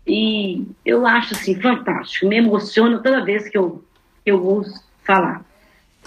E 0.06 0.66
eu 0.84 1.06
acho 1.06 1.34
assim 1.34 1.60
fantástico, 1.60 2.26
me 2.26 2.36
emociona 2.36 2.98
toda 2.98 3.24
vez 3.24 3.48
que 3.48 3.56
eu, 3.56 3.82
que 4.24 4.30
eu 4.30 4.44
ouço 4.44 4.84
falar. 5.02 5.44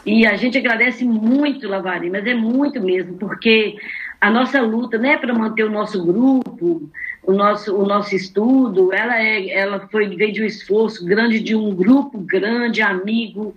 E 0.05 0.25
a 0.25 0.37
gente 0.37 0.57
agradece 0.57 1.03
muito, 1.03 1.67
Lavari, 1.67 2.09
mas 2.09 2.25
é 2.25 2.33
muito 2.33 2.79
mesmo, 2.81 3.17
porque 3.17 3.77
a 4.21 4.29
nossa 4.29 4.61
luta 4.61 4.97
não 4.97 5.09
é 5.09 5.17
para 5.17 5.33
manter 5.33 5.63
o 5.63 5.69
nosso 5.69 6.03
grupo, 6.05 6.89
o 7.23 7.33
nosso, 7.33 7.75
o 7.75 7.85
nosso 7.85 8.15
estudo, 8.15 8.93
ela, 8.93 9.21
é, 9.21 9.49
ela 9.49 9.87
foi, 9.91 10.07
veio 10.15 10.31
de 10.31 10.41
um 10.41 10.45
esforço 10.45 11.05
grande 11.05 11.39
de 11.41 11.55
um 11.55 11.75
grupo 11.75 12.19
grande, 12.19 12.81
amigo, 12.81 13.53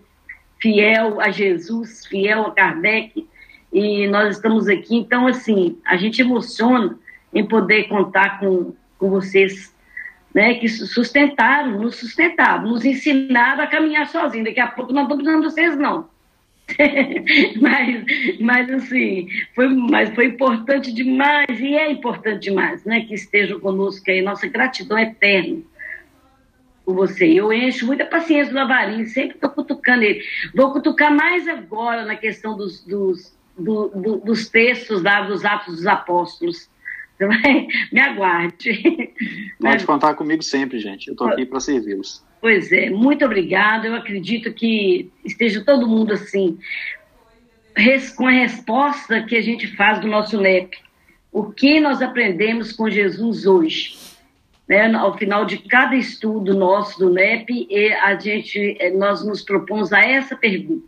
fiel 0.61 1.21
a 1.21 1.31
Jesus, 1.31 2.07
fiel 2.07 2.47
a 2.47 2.51
Kardec, 2.53 3.27
e 3.73 4.07
nós 4.09 4.37
estamos 4.37 4.69
aqui. 4.69 4.97
Então, 4.97 5.27
assim, 5.27 5.79
a 5.85 5.97
gente 5.97 6.21
emociona 6.21 6.99
em 7.33 7.47
poder 7.47 7.85
contar 7.85 8.41
com, 8.41 8.75
com 8.99 9.11
vocês, 9.11 9.75
né, 10.35 10.55
que 10.55 10.69
sustentaram, 10.69 11.81
nos 11.81 11.97
sustentaram, 11.97 12.69
nos 12.69 12.85
ensinaram 12.85 13.63
a 13.63 13.67
caminhar 13.67 14.07
sozinhos. 14.09 14.47
Daqui 14.47 14.61
a 14.61 14.67
pouco 14.67 14.93
não 14.93 15.03
estamos 15.03 15.25
precisando 15.25 15.49
de 15.49 15.55
vocês, 15.55 15.77
não. 15.79 16.09
mas, 17.61 18.05
mas 18.41 18.71
assim, 18.71 19.29
foi, 19.55 19.69
mas 19.69 20.15
foi 20.15 20.27
importante 20.27 20.93
demais, 20.93 21.59
e 21.59 21.75
é 21.75 21.91
importante 21.91 22.45
demais, 22.45 22.85
né, 22.85 23.01
que 23.01 23.15
estejam 23.15 23.59
conosco 23.59 24.09
aí, 24.09 24.23
nossa 24.23 24.47
gratidão 24.47 24.97
é 24.97 25.03
eterna 25.03 25.63
por 26.91 26.95
você. 26.95 27.27
Eu 27.27 27.53
encho 27.53 27.87
muita 27.87 28.05
paciência 28.05 28.53
do 28.53 28.59
Avarim, 28.59 29.07
sempre 29.07 29.37
estou 29.37 29.51
cutucando 29.51 30.03
ele. 30.03 30.23
Vou 30.55 30.73
cutucar 30.73 31.15
mais 31.15 31.47
agora 31.47 32.05
na 32.05 32.17
questão 32.17 32.57
dos, 32.57 32.85
dos, 32.85 33.37
do, 33.57 33.89
do, 33.89 34.17
dos 34.19 34.49
textos 34.49 35.03
lá 35.03 35.23
dos 35.23 35.45
Atos 35.45 35.77
dos 35.77 35.87
Apóstolos. 35.87 36.69
Me 37.93 38.01
aguarde. 38.01 39.13
Pode 39.61 39.85
contar 39.85 40.15
comigo 40.15 40.43
sempre, 40.43 40.79
gente. 40.79 41.09
Eu 41.09 41.13
estou 41.13 41.29
aqui 41.29 41.45
para 41.45 41.61
servi-los. 41.61 42.25
Pois 42.41 42.73
é, 42.73 42.89
muito 42.89 43.25
obrigada. 43.25 43.87
Eu 43.87 43.95
acredito 43.95 44.53
que 44.53 45.11
esteja 45.25 45.63
todo 45.63 45.87
mundo 45.87 46.15
assim, 46.15 46.59
com 48.17 48.27
a 48.27 48.31
resposta 48.31 49.23
que 49.23 49.37
a 49.37 49.43
gente 49.43 49.67
faz 49.77 50.01
do 50.01 50.09
nosso 50.09 50.41
NEP. 50.41 50.79
O 51.31 51.53
que 51.53 51.79
nós 51.79 52.01
aprendemos 52.01 52.73
com 52.73 52.91
Jesus 52.91 53.47
hoje? 53.47 54.00
Né? 54.71 54.95
Ao 54.95 55.19
final 55.19 55.45
de 55.45 55.59
cada 55.59 55.97
estudo 55.97 56.55
nosso 56.55 56.97
do 56.97 57.11
NEP, 57.13 57.69
a 58.05 58.15
gente, 58.15 58.77
eh, 58.79 58.93
nós 58.93 59.27
nos 59.27 59.43
propomos 59.43 59.93
a 59.93 59.99
essa 59.99 60.37
pergunta. 60.37 60.87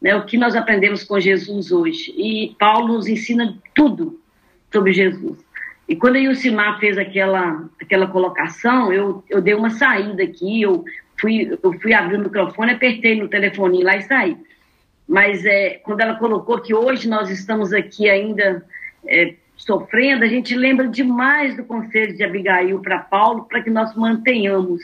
Né? 0.00 0.14
O 0.14 0.24
que 0.24 0.38
nós 0.38 0.54
aprendemos 0.54 1.02
com 1.02 1.18
Jesus 1.18 1.72
hoje? 1.72 2.14
E 2.16 2.54
Paulo 2.60 2.94
nos 2.94 3.08
ensina 3.08 3.58
tudo 3.74 4.20
sobre 4.72 4.92
Jesus. 4.92 5.36
E 5.88 5.96
quando 5.96 6.14
a 6.14 6.20
Yusimar 6.20 6.78
fez 6.78 6.96
aquela, 6.96 7.68
aquela 7.82 8.06
colocação, 8.06 8.92
eu, 8.92 9.24
eu 9.28 9.40
dei 9.40 9.54
uma 9.54 9.70
saída 9.70 10.22
aqui, 10.22 10.62
eu 10.62 10.84
fui, 11.20 11.58
eu 11.60 11.72
fui 11.80 11.92
abrir 11.92 12.18
o 12.18 12.22
microfone, 12.22 12.70
apertei 12.70 13.18
no 13.18 13.26
telefoninho 13.26 13.84
lá 13.84 13.96
e 13.96 14.02
saí. 14.02 14.36
Mas 15.08 15.44
é, 15.44 15.70
quando 15.82 16.02
ela 16.02 16.14
colocou 16.14 16.60
que 16.60 16.72
hoje 16.72 17.08
nós 17.08 17.30
estamos 17.30 17.72
aqui 17.72 18.08
ainda 18.08 18.64
é, 19.04 19.34
sofrendo, 19.58 20.24
a 20.24 20.28
gente 20.28 20.54
lembra 20.54 20.88
demais 20.88 21.56
do 21.56 21.64
conselho 21.64 22.16
de 22.16 22.22
Abigail 22.22 22.80
para 22.80 23.00
Paulo, 23.00 23.44
para 23.44 23.60
que 23.60 23.68
nós 23.68 23.94
mantenhamos, 23.94 24.80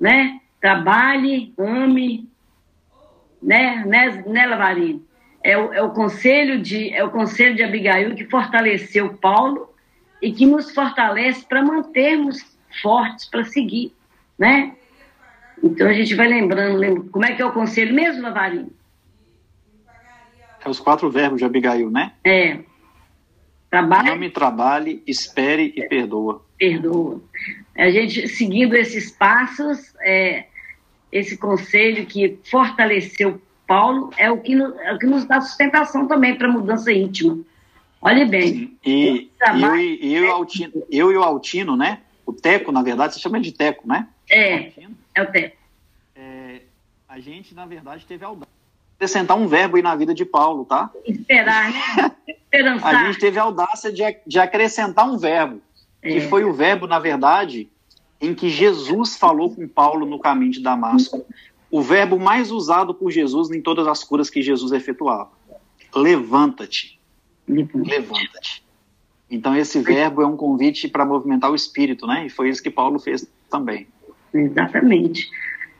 né? 0.00 0.40
Trabalhe, 0.60 1.54
ame, 1.58 2.28
né, 3.40 3.84
né, 3.86 4.24
né 4.26 4.46
Lavarino? 4.46 5.04
É 5.44 5.56
o, 5.56 5.72
é 5.72 5.82
o 5.82 5.90
conselho 5.90 6.60
de 6.60 6.92
é 6.92 7.04
o 7.04 7.10
conselho 7.10 7.54
de 7.54 7.62
Abigail 7.62 8.14
que 8.14 8.26
fortaleceu 8.26 9.14
Paulo 9.14 9.72
e 10.20 10.32
que 10.32 10.44
nos 10.44 10.74
fortalece 10.74 11.46
para 11.46 11.62
mantermos 11.62 12.58
fortes 12.82 13.26
para 13.26 13.44
seguir, 13.44 13.94
né? 14.38 14.74
Então 15.62 15.86
a 15.86 15.92
gente 15.92 16.14
vai 16.14 16.28
lembrando, 16.28 16.78
lembra, 16.78 17.04
como 17.10 17.24
é 17.24 17.34
que 17.34 17.42
é 17.42 17.44
o 17.44 17.52
conselho 17.52 17.94
mesmo, 17.94 18.22
Lavarinho? 18.22 18.72
É 20.62 20.68
os 20.68 20.80
quatro 20.80 21.10
verbos 21.10 21.38
de 21.38 21.44
Abigail, 21.44 21.90
né? 21.90 22.12
É. 22.24 22.58
Trabalhe. 23.70 24.10
Ame, 24.10 24.30
trabalhe, 24.30 25.02
espere 25.06 25.72
e 25.76 25.86
perdoa. 25.86 26.44
Perdoa. 26.58 27.22
A 27.76 27.88
gente, 27.88 28.26
seguindo 28.26 28.74
esses 28.74 29.12
passos, 29.12 29.94
é, 30.00 30.46
esse 31.12 31.36
conselho 31.36 32.04
que 32.04 32.38
fortaleceu 32.50 33.40
Paulo, 33.66 34.10
é 34.16 34.28
o 34.28 34.38
que, 34.38 34.56
no, 34.56 34.74
é 34.80 34.92
o 34.92 34.98
que 34.98 35.06
nos 35.06 35.24
dá 35.24 35.40
sustentação 35.40 36.08
também 36.08 36.36
para 36.36 36.48
a 36.48 36.50
mudança 36.50 36.92
íntima. 36.92 37.38
Olhe 38.02 38.24
bem. 38.24 38.76
E, 38.84 39.30
eu, 39.44 39.76
e, 39.76 40.14
eu, 40.14 40.32
Altino, 40.32 40.72
eu 40.90 41.12
e 41.12 41.16
o 41.16 41.22
Altino, 41.22 41.76
né? 41.76 42.00
O 42.26 42.32
Teco, 42.32 42.72
na 42.72 42.82
verdade, 42.82 43.14
você 43.14 43.20
chama 43.20 43.40
de 43.40 43.52
Teco, 43.52 43.86
né? 43.86 44.08
É, 44.28 44.72
é 45.14 45.22
o 45.22 45.26
Teco. 45.30 45.56
É, 46.16 46.62
a 47.08 47.20
gente, 47.20 47.54
na 47.54 47.64
verdade, 47.64 48.04
teve 48.04 48.24
audácia 48.24 48.59
acrescentar 49.00 49.36
um 49.36 49.48
verbo 49.48 49.76
aí 49.76 49.82
na 49.82 49.96
vida 49.96 50.14
de 50.14 50.24
Paulo, 50.24 50.64
tá? 50.64 50.90
Esperar, 51.06 51.72
né? 51.72 52.12
Esperançar. 52.28 52.94
A 52.94 53.06
gente 53.06 53.18
teve 53.18 53.38
a 53.38 53.42
audácia 53.42 53.92
de, 53.92 54.02
de 54.26 54.38
acrescentar 54.38 55.08
um 55.08 55.16
verbo, 55.16 55.60
é. 56.02 56.12
que 56.12 56.20
foi 56.22 56.44
o 56.44 56.52
verbo, 56.52 56.86
na 56.86 56.98
verdade, 56.98 57.68
em 58.20 58.34
que 58.34 58.50
Jesus 58.50 59.16
falou 59.16 59.54
com 59.54 59.66
Paulo 59.66 60.04
no 60.04 60.18
caminho 60.18 60.52
de 60.52 60.60
Damasco. 60.60 61.24
O 61.70 61.82
verbo 61.82 62.18
mais 62.18 62.50
usado 62.50 62.92
por 62.92 63.10
Jesus 63.10 63.50
em 63.50 63.62
todas 63.62 63.86
as 63.86 64.02
curas 64.02 64.28
que 64.28 64.42
Jesus 64.42 64.72
efetuava. 64.72 65.30
Levanta-te 65.94 67.00
levanta-te. 67.48 68.62
Então, 69.30 69.56
esse 69.56 69.80
verbo 69.80 70.22
é 70.22 70.26
um 70.26 70.36
convite 70.36 70.88
para 70.88 71.04
movimentar 71.04 71.50
o 71.50 71.54
espírito, 71.54 72.06
né? 72.06 72.26
E 72.26 72.30
foi 72.30 72.48
isso 72.48 72.62
que 72.62 72.70
Paulo 72.70 72.98
fez 72.98 73.26
também. 73.48 73.86
Exatamente. 74.34 75.28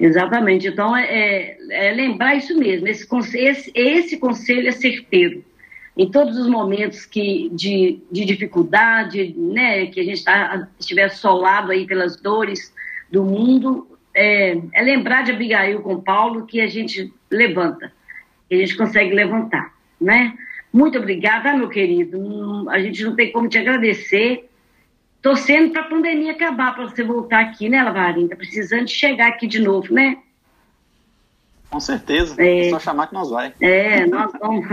Exatamente. 0.01 0.67
Então, 0.67 0.97
é, 0.97 1.05
é, 1.05 1.89
é 1.89 1.93
lembrar 1.93 2.35
isso 2.35 2.59
mesmo. 2.59 2.89
Esse, 2.89 3.07
esse, 3.39 3.71
esse 3.75 4.17
conselho 4.17 4.69
é 4.69 4.73
certeiro. 4.73 5.45
Em 5.97 6.11
todos 6.11 6.39
os 6.39 6.49
momentos 6.49 7.05
que, 7.05 7.51
de, 7.53 8.01
de 8.11 8.25
dificuldade, 8.25 9.35
né, 9.37 9.87
que 9.87 10.01
a 10.01 10.05
gente 10.05 10.25
tá, 10.25 10.67
estiver 10.79 11.05
assolado 11.05 11.71
aí 11.71 11.87
pelas 11.87 12.17
dores 12.17 12.73
do 13.13 13.23
mundo, 13.23 13.87
é, 14.15 14.57
é 14.73 14.83
lembrar 14.83 15.23
de 15.23 15.33
Abigail 15.33 15.83
com 15.83 16.01
Paulo 16.01 16.47
que 16.47 16.61
a 16.61 16.67
gente 16.67 17.13
levanta, 17.31 17.93
que 18.49 18.55
a 18.55 18.59
gente 18.59 18.77
consegue 18.77 19.15
levantar, 19.15 19.75
né? 20.01 20.35
Muito 20.73 20.97
obrigada, 20.99 21.53
meu 21.53 21.69
querido. 21.69 22.69
A 22.71 22.79
gente 22.79 23.03
não 23.03 23.17
tem 23.17 23.33
como 23.33 23.49
te 23.49 23.59
agradecer. 23.59 24.49
Torcendo 25.23 25.73
para 25.73 25.83
a 25.83 25.89
pandemia 25.89 26.33
acabar, 26.33 26.75
para 26.75 26.85
você 26.85 27.03
voltar 27.03 27.41
aqui, 27.41 27.69
né, 27.69 27.83
Lavarinha? 27.83 28.29
Tá 28.29 28.37
precisando 28.37 28.87
de 28.87 28.93
chegar 28.93 29.29
aqui 29.29 29.47
de 29.47 29.59
novo, 29.59 29.93
né? 29.93 30.17
Com 31.69 31.79
certeza. 31.79 32.35
É, 32.39 32.67
é 32.67 32.71
só 32.71 32.81
chamar 32.81 33.07
que 33.07 33.15
nós 33.15 33.31
vai. 33.31 33.53
É, 33.61 34.07
nós 34.07 34.33
vamos, 34.41 34.67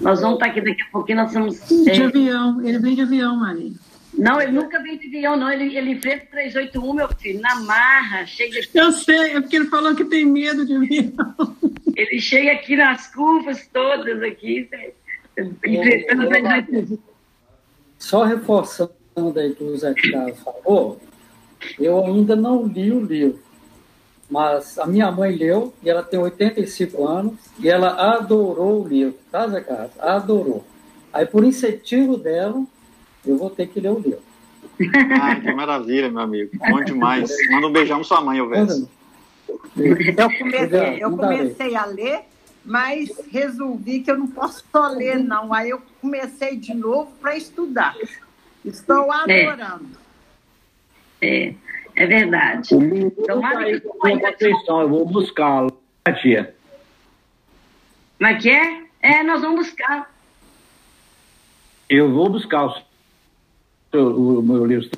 nós 0.00 0.20
vamos 0.20 0.34
estar 0.34 0.46
tá 0.46 0.50
aqui 0.52 0.60
daqui 0.60 0.82
a 0.82 0.86
pouquinho, 0.90 1.18
nós 1.18 1.34
vamos... 1.34 1.68
De 1.68 1.90
é... 1.90 2.04
avião, 2.04 2.66
ele 2.66 2.78
vem 2.78 2.94
de 2.94 3.02
avião, 3.02 3.36
Maria. 3.36 3.72
Não, 4.14 4.40
ele 4.40 4.52
nunca 4.52 4.80
vem 4.82 4.96
de 4.96 5.06
avião, 5.06 5.36
não. 5.36 5.50
Ele, 5.50 5.76
ele 5.76 5.90
enfrenta 5.90 6.26
381, 6.30 6.94
meu 6.94 7.08
filho, 7.16 7.40
na 7.40 7.56
marra, 7.56 8.24
chega... 8.26 8.60
Eu 8.72 8.92
sei, 8.92 9.32
é 9.32 9.40
porque 9.40 9.56
ele 9.56 9.66
falou 9.66 9.94
que 9.94 10.04
tem 10.04 10.24
medo 10.24 10.64
de 10.64 10.76
avião. 10.76 11.12
Ele 11.96 12.20
chega 12.20 12.52
aqui 12.52 12.76
nas 12.76 13.12
curvas 13.12 13.68
todas 13.72 14.22
aqui, 14.22 14.68
só 17.98 18.24
reforçando 18.24 18.90
aí 18.90 18.94
que 18.94 18.94
o 18.94 18.99
Zé 19.76 19.94
Tiago 19.94 20.34
falou, 20.36 21.00
eu 21.78 22.04
ainda 22.04 22.36
não 22.36 22.66
li 22.66 22.92
o 22.92 23.04
livro, 23.04 23.40
mas 24.30 24.78
a 24.78 24.86
minha 24.86 25.10
mãe 25.10 25.34
leu 25.34 25.74
e 25.82 25.90
ela 25.90 26.02
tem 26.02 26.18
85 26.18 27.06
anos 27.06 27.34
e 27.58 27.68
ela 27.68 28.16
adorou 28.16 28.82
o 28.82 28.88
livro, 28.88 29.18
tá, 29.30 29.46
Zé 29.48 29.60
Carlos? 29.60 29.92
Adorou. 29.98 30.64
Aí, 31.12 31.26
por 31.26 31.44
incentivo 31.44 32.16
dela, 32.16 32.62
eu 33.26 33.36
vou 33.36 33.50
ter 33.50 33.66
que 33.66 33.80
ler 33.80 33.90
o 33.90 33.98
livro. 33.98 34.22
Ah, 35.20 35.36
que 35.36 35.52
maravilha, 35.52 36.08
meu 36.08 36.20
amigo. 36.20 36.50
Bom 36.70 36.82
demais. 36.84 37.30
Manda 37.50 37.66
um 37.66 37.72
beijão 37.72 37.98
pra 37.98 38.04
sua 38.04 38.20
mãe, 38.20 38.38
Alves. 38.38 38.86
Eu 39.76 40.30
comecei, 40.38 41.04
eu 41.04 41.16
comecei 41.16 41.76
a 41.76 41.84
ler 41.84 42.24
mas 42.64 43.10
resolvi 43.30 44.00
que 44.00 44.10
eu 44.10 44.18
não 44.18 44.26
posso 44.26 44.64
só 44.70 44.88
ler, 44.88 45.18
não. 45.18 45.52
Aí 45.52 45.70
eu 45.70 45.80
comecei 46.00 46.56
de 46.56 46.74
novo 46.74 47.10
para 47.20 47.36
estudar. 47.36 47.96
Estou 48.64 49.12
é. 49.28 49.46
adorando. 49.46 49.98
É, 51.20 51.48
é, 51.48 51.54
é 51.96 52.06
verdade. 52.06 52.68
Tomara 53.26 53.80
que 53.80 54.26
atenção, 54.26 54.82
eu 54.82 54.88
vou 54.88 55.06
buscá-lo, 55.06 55.80
tia. 56.20 56.54
Mas 58.18 58.36
é 58.36 58.38
que 58.38 58.50
é? 58.50 58.82
É, 59.02 59.22
nós 59.22 59.40
vamos 59.40 59.66
buscar. 59.66 60.14
Eu 61.88 62.12
vou 62.12 62.28
buscar 62.28 62.66
o, 62.66 63.96
o, 63.96 64.38
o 64.40 64.42
meu 64.42 64.66
livro. 64.66 64.90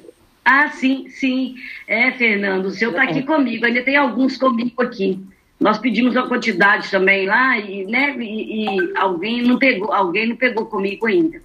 Ah, 0.44 0.68
sim, 0.70 1.08
sim. 1.08 1.54
É, 1.86 2.10
Fernando, 2.12 2.66
o 2.66 2.70
senhor 2.70 2.90
está 2.90 3.04
aqui 3.04 3.22
comigo, 3.22 3.64
ainda 3.64 3.82
tem 3.82 3.96
alguns 3.96 4.36
comigo 4.36 4.82
aqui. 4.82 5.24
Nós 5.58 5.78
pedimos 5.78 6.16
a 6.16 6.26
quantidade 6.26 6.90
também 6.90 7.26
lá 7.26 7.56
e, 7.56 7.86
né, 7.86 8.16
e, 8.18 8.64
e 8.64 8.96
alguém 8.96 9.42
não 9.42 9.56
pegou, 9.56 9.92
alguém 9.92 10.28
não 10.28 10.36
pegou 10.36 10.66
comigo 10.66 11.06
ainda. 11.06 11.40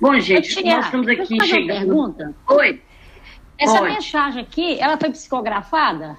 Bom, 0.00 0.18
gente, 0.18 0.48
tia, 0.54 0.76
nós 0.76 0.86
estamos 0.86 1.08
aqui 1.08 1.44
chegando. 1.46 1.66
pergunta? 1.78 2.34
Oi. 2.48 2.80
Essa 3.58 3.78
Pode. 3.78 3.92
mensagem 3.94 4.42
aqui, 4.42 4.78
ela 4.80 4.96
foi 4.96 5.10
psicografada? 5.10 6.16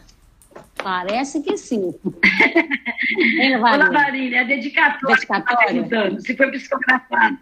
Parece 0.76 1.42
que 1.42 1.58
sim. 1.58 1.94
Hein, 3.40 3.58
Ô, 3.58 3.62
Lavarinha? 3.62 3.90
Lavarini, 3.90 4.36
é 4.36 4.46
dedicatória. 4.46 5.16
Dedicatória? 5.16 5.68
perguntando 5.68 6.22
Se 6.22 6.36
foi 6.38 6.52
psicografado. 6.52 7.38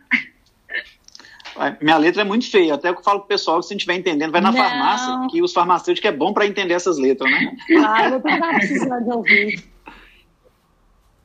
Ai, 1.58 1.78
Minha 1.82 1.98
letra 1.98 2.22
é 2.22 2.26
muito 2.26 2.50
feia, 2.50 2.76
até 2.76 2.90
eu 2.90 3.02
falo 3.04 3.20
pro 3.20 3.28
pessoal 3.28 3.60
que 3.60 3.66
se 3.66 3.74
não 3.74 3.78
estiver 3.78 3.96
entendendo, 3.96 4.32
vai 4.32 4.40
na 4.40 4.52
Não. 4.52 4.58
farmácia, 4.58 5.28
que 5.30 5.42
os 5.42 5.52
farmacêuticos 5.52 6.10
é 6.10 6.14
bom 6.14 6.32
para 6.32 6.46
entender 6.48 6.74
essas 6.76 6.98
letras, 6.98 7.30
né? 7.30 7.56
Ah, 7.86 8.10
eu 8.10 8.18
estava 8.18 8.54
precisando 8.54 9.04
de 9.04 9.12
ouvir. 9.12 9.64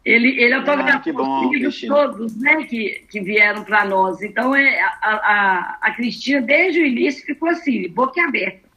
Ele, 0.05 0.39
ele 0.43 0.53
autografou 0.53 1.25
Ah, 1.25 1.41
os 1.47 1.53
livros 1.53 1.75
Cristina. 1.79 1.95
todos 1.95 2.37
né, 2.37 2.65
que, 2.65 3.05
que 3.11 3.21
vieram 3.21 3.65
para 3.65 3.87
nós. 3.87 4.21
Então, 4.21 4.55
é, 4.55 4.79
a, 4.81 4.89
a, 5.03 5.79
a 5.81 5.91
Cristina, 5.93 6.43
desde 6.43 6.81
o 6.81 6.87
início, 6.87 7.25
ficou 7.25 7.49
assim, 7.49 7.89
boca 7.89 8.23
aberta, 8.23 8.69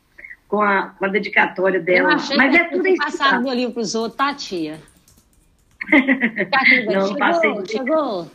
com 0.47 0.61
a, 0.61 0.89
com 0.97 1.03
a 1.03 1.09
dedicatória 1.09 1.79
Eu 1.79 1.83
dela. 1.83 2.13
achei 2.13 2.37
Mas 2.37 2.55
que 2.55 2.61
é 2.61 2.63
tudo 2.69 2.87
eu 2.87 2.93
isso. 2.93 3.03
passava 3.03 3.41
meu 3.41 3.53
livro 3.53 3.73
para 3.73 3.81
os 3.81 3.93
outros, 3.95 4.15
tá, 4.17 4.33
tia? 4.33 4.79
Tá? 6.49 6.61
Não, 6.85 7.01
chegou, 7.07 7.17
passei. 7.17 7.65
chegou. 7.67 8.31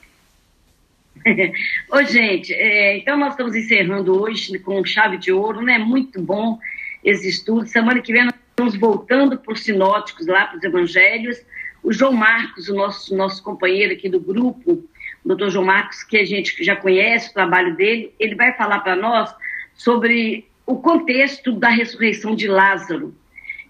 Ô, 1.92 2.02
gente, 2.04 2.52
é, 2.52 2.96
então 2.98 3.16
nós 3.16 3.32
estamos 3.32 3.54
encerrando 3.54 4.20
hoje 4.20 4.58
com 4.58 4.84
chave 4.84 5.16
de 5.18 5.30
ouro, 5.32 5.60
né? 5.62 5.78
Muito 5.78 6.20
bom 6.20 6.58
esse 7.04 7.28
estudo. 7.28 7.66
Semana 7.66 8.00
que 8.00 8.12
vem 8.12 8.24
nós 8.24 8.34
estamos 8.50 8.76
voltando 8.76 9.38
para 9.38 9.52
os 9.52 9.62
sinóticos, 9.62 10.26
lá 10.26 10.46
para 10.46 10.58
os 10.58 10.64
evangelhos. 10.64 11.38
O 11.82 11.92
João 11.92 12.12
Marcos, 12.12 12.68
o 12.68 12.74
nosso, 12.74 13.16
nosso 13.16 13.42
companheiro 13.42 13.92
aqui 13.92 14.08
do 14.08 14.20
grupo, 14.20 14.84
o 15.24 15.28
doutor 15.28 15.50
João 15.50 15.64
Marcos, 15.64 16.04
que 16.04 16.16
a 16.16 16.24
gente 16.24 16.62
já 16.62 16.76
conhece 16.76 17.30
o 17.30 17.34
trabalho 17.34 17.74
dele, 17.76 18.14
ele 18.18 18.34
vai 18.34 18.52
falar 18.56 18.80
para 18.80 18.94
nós 18.94 19.34
sobre 19.74 20.46
o 20.64 20.76
contexto 20.76 21.52
da 21.52 21.68
ressurreição 21.68 22.34
de 22.34 22.46
Lázaro, 22.46 23.14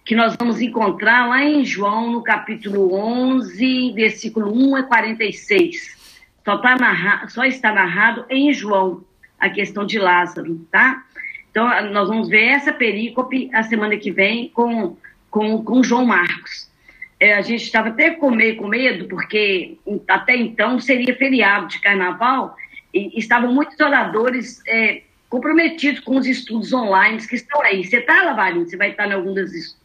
que 0.05 0.15
nós 0.15 0.37
vamos 0.39 0.61
encontrar 0.61 1.29
lá 1.29 1.43
em 1.43 1.65
João, 1.65 2.13
no 2.13 2.23
capítulo 2.23 2.95
11, 2.95 3.93
versículo 3.93 4.53
1 4.53 4.77
a 4.77 4.83
46. 4.83 6.03
Só, 6.45 6.59
tá 6.59 7.29
só 7.29 7.45
está 7.45 7.73
narrado 7.73 8.27
em 8.29 8.53
João 8.53 9.05
a 9.39 9.49
questão 9.49 9.87
de 9.87 9.99
Lázaro, 9.99 10.67
tá? 10.71 11.05
Então, 11.51 11.67
nós 11.91 12.09
vamos 12.09 12.29
ver 12.29 12.47
essa 12.47 12.73
perícope 12.73 13.51
a 13.53 13.63
semana 13.63 13.97
que 13.97 14.11
vem 14.11 14.49
com, 14.49 14.97
com, 15.31 15.63
com 15.63 15.83
João 15.83 16.07
Marcos. 16.07 16.72
É, 17.23 17.35
a 17.35 17.41
gente 17.41 17.63
estava 17.63 17.91
até 17.91 18.11
com 18.11 18.33
meio 18.33 18.57
com 18.57 18.67
medo, 18.67 19.07
porque 19.07 19.79
até 20.09 20.35
então 20.35 20.81
seria 20.81 21.17
feriado 21.17 21.69
de 21.69 21.81
carnaval 21.81 22.57
e 22.93 23.17
estavam 23.17 23.55
muitos 23.55 23.79
oradores 23.79 24.61
é, 24.67 25.03
comprometidos 25.29 26.01
com 26.01 26.17
os 26.17 26.27
estudos 26.27 26.73
online 26.73 27.25
que 27.25 27.37
estão 27.37 27.63
aí. 27.63 27.85
Você 27.85 27.99
está, 27.99 28.25
Lavarinho? 28.25 28.69
Você 28.69 28.77
vai 28.77 28.91
estar 28.91 29.07
em 29.07 29.13
algum 29.13 29.33
desses, 29.33 29.79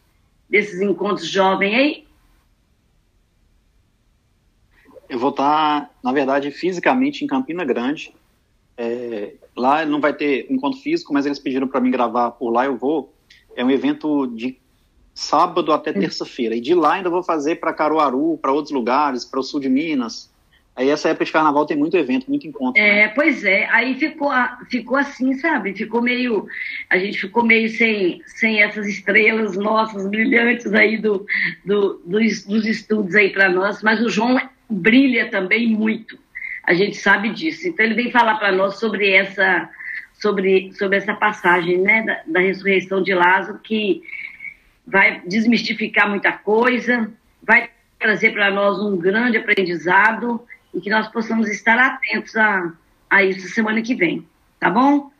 desses 0.50 0.80
encontros 0.80 1.28
jovens 1.28 1.76
aí? 1.76 2.06
Eu 5.08 5.20
vou 5.20 5.30
estar, 5.30 5.94
na 6.02 6.10
verdade, 6.10 6.50
fisicamente 6.50 7.24
em 7.24 7.28
Campina 7.28 7.64
Grande. 7.64 8.12
É, 8.76 9.34
lá 9.56 9.86
não 9.86 10.00
vai 10.00 10.12
ter 10.12 10.50
encontro 10.50 10.80
físico, 10.80 11.14
mas 11.14 11.24
eles 11.24 11.38
pediram 11.38 11.68
para 11.68 11.80
mim 11.80 11.92
gravar 11.92 12.32
por 12.32 12.50
lá. 12.50 12.66
Eu 12.66 12.76
vou. 12.76 13.14
É 13.54 13.64
um 13.64 13.70
evento 13.70 14.26
de 14.26 14.58
sábado 15.18 15.72
até 15.72 15.92
terça-feira. 15.92 16.54
E 16.54 16.60
de 16.60 16.74
lá 16.74 16.94
ainda 16.94 17.10
vou 17.10 17.24
fazer 17.24 17.56
para 17.56 17.72
Caruaru, 17.72 18.38
para 18.40 18.52
outros 18.52 18.72
lugares, 18.72 19.24
para 19.24 19.40
o 19.40 19.42
sul 19.42 19.58
de 19.58 19.68
Minas. 19.68 20.32
Aí 20.76 20.90
essa 20.90 21.08
época 21.08 21.24
de 21.24 21.32
carnaval 21.32 21.66
tem 21.66 21.76
muito 21.76 21.96
evento, 21.96 22.28
muito 22.28 22.46
encontro. 22.46 22.80
né? 22.80 23.00
É, 23.00 23.08
pois 23.08 23.42
é, 23.42 23.66
aí 23.66 23.96
ficou, 23.96 24.30
ficou 24.70 24.96
assim, 24.96 25.34
sabe? 25.34 25.74
Ficou 25.74 26.00
meio. 26.00 26.46
A 26.88 26.96
gente 26.98 27.18
ficou 27.18 27.44
meio 27.44 27.68
sem, 27.68 28.22
sem 28.26 28.62
essas 28.62 28.86
estrelas 28.86 29.56
nossas, 29.56 30.08
brilhantes 30.08 30.72
aí 30.72 30.96
do, 30.96 31.26
do, 31.64 32.00
dos, 32.06 32.44
dos 32.44 32.64
estudos 32.64 33.16
aí 33.16 33.30
para 33.30 33.48
nós, 33.48 33.82
mas 33.82 34.00
o 34.00 34.08
João 34.08 34.40
brilha 34.70 35.28
também 35.28 35.66
muito. 35.66 36.16
A 36.64 36.74
gente 36.74 36.96
sabe 36.96 37.30
disso. 37.30 37.66
Então 37.66 37.84
ele 37.84 37.94
vem 37.94 38.12
falar 38.12 38.36
para 38.36 38.52
nós 38.52 38.78
sobre 38.78 39.10
essa, 39.10 39.68
sobre, 40.12 40.72
sobre 40.74 40.98
essa 40.98 41.14
passagem 41.14 41.78
né, 41.78 42.02
da, 42.02 42.22
da 42.34 42.40
ressurreição 42.40 43.02
de 43.02 43.12
Lázaro, 43.14 43.58
que 43.58 44.00
vai 44.88 45.20
desmistificar 45.26 46.08
muita 46.08 46.32
coisa, 46.32 47.10
vai 47.42 47.68
trazer 47.98 48.32
para 48.32 48.50
nós 48.50 48.80
um 48.80 48.96
grande 48.96 49.36
aprendizado 49.36 50.42
e 50.74 50.80
que 50.80 50.88
nós 50.88 51.08
possamos 51.08 51.48
estar 51.50 51.78
atentos 51.78 52.34
a, 52.36 52.72
a 53.10 53.22
isso 53.22 53.48
semana 53.48 53.82
que 53.82 53.94
vem, 53.94 54.26
tá 54.58 54.70
bom? 54.70 55.10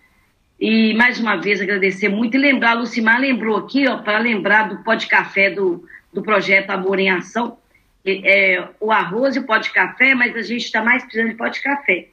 E 0.58 0.94
mais 0.94 1.20
uma 1.20 1.36
vez 1.36 1.60
agradecer 1.60 2.08
muito 2.08 2.36
e 2.36 2.40
lembrar, 2.40 2.70
a 2.72 2.80
Lucimar 2.80 3.20
lembrou 3.20 3.58
aqui, 3.58 3.86
ó, 3.86 3.98
para 3.98 4.18
lembrar 4.18 4.68
do 4.68 4.82
pó 4.82 4.94
de 4.94 5.06
café 5.06 5.50
do, 5.50 5.84
do 6.12 6.22
projeto 6.22 6.70
Amor 6.70 6.98
em 6.98 7.10
Ação, 7.10 7.58
é 8.04 8.66
o 8.80 8.90
arroz 8.90 9.36
e 9.36 9.38
o 9.38 9.44
pó 9.44 9.58
de 9.58 9.70
café, 9.70 10.14
mas 10.14 10.34
a 10.34 10.42
gente 10.42 10.64
está 10.64 10.82
mais 10.82 11.02
precisando 11.02 11.30
de 11.30 11.36
pó 11.36 11.46
de 11.48 11.60
café, 11.60 12.08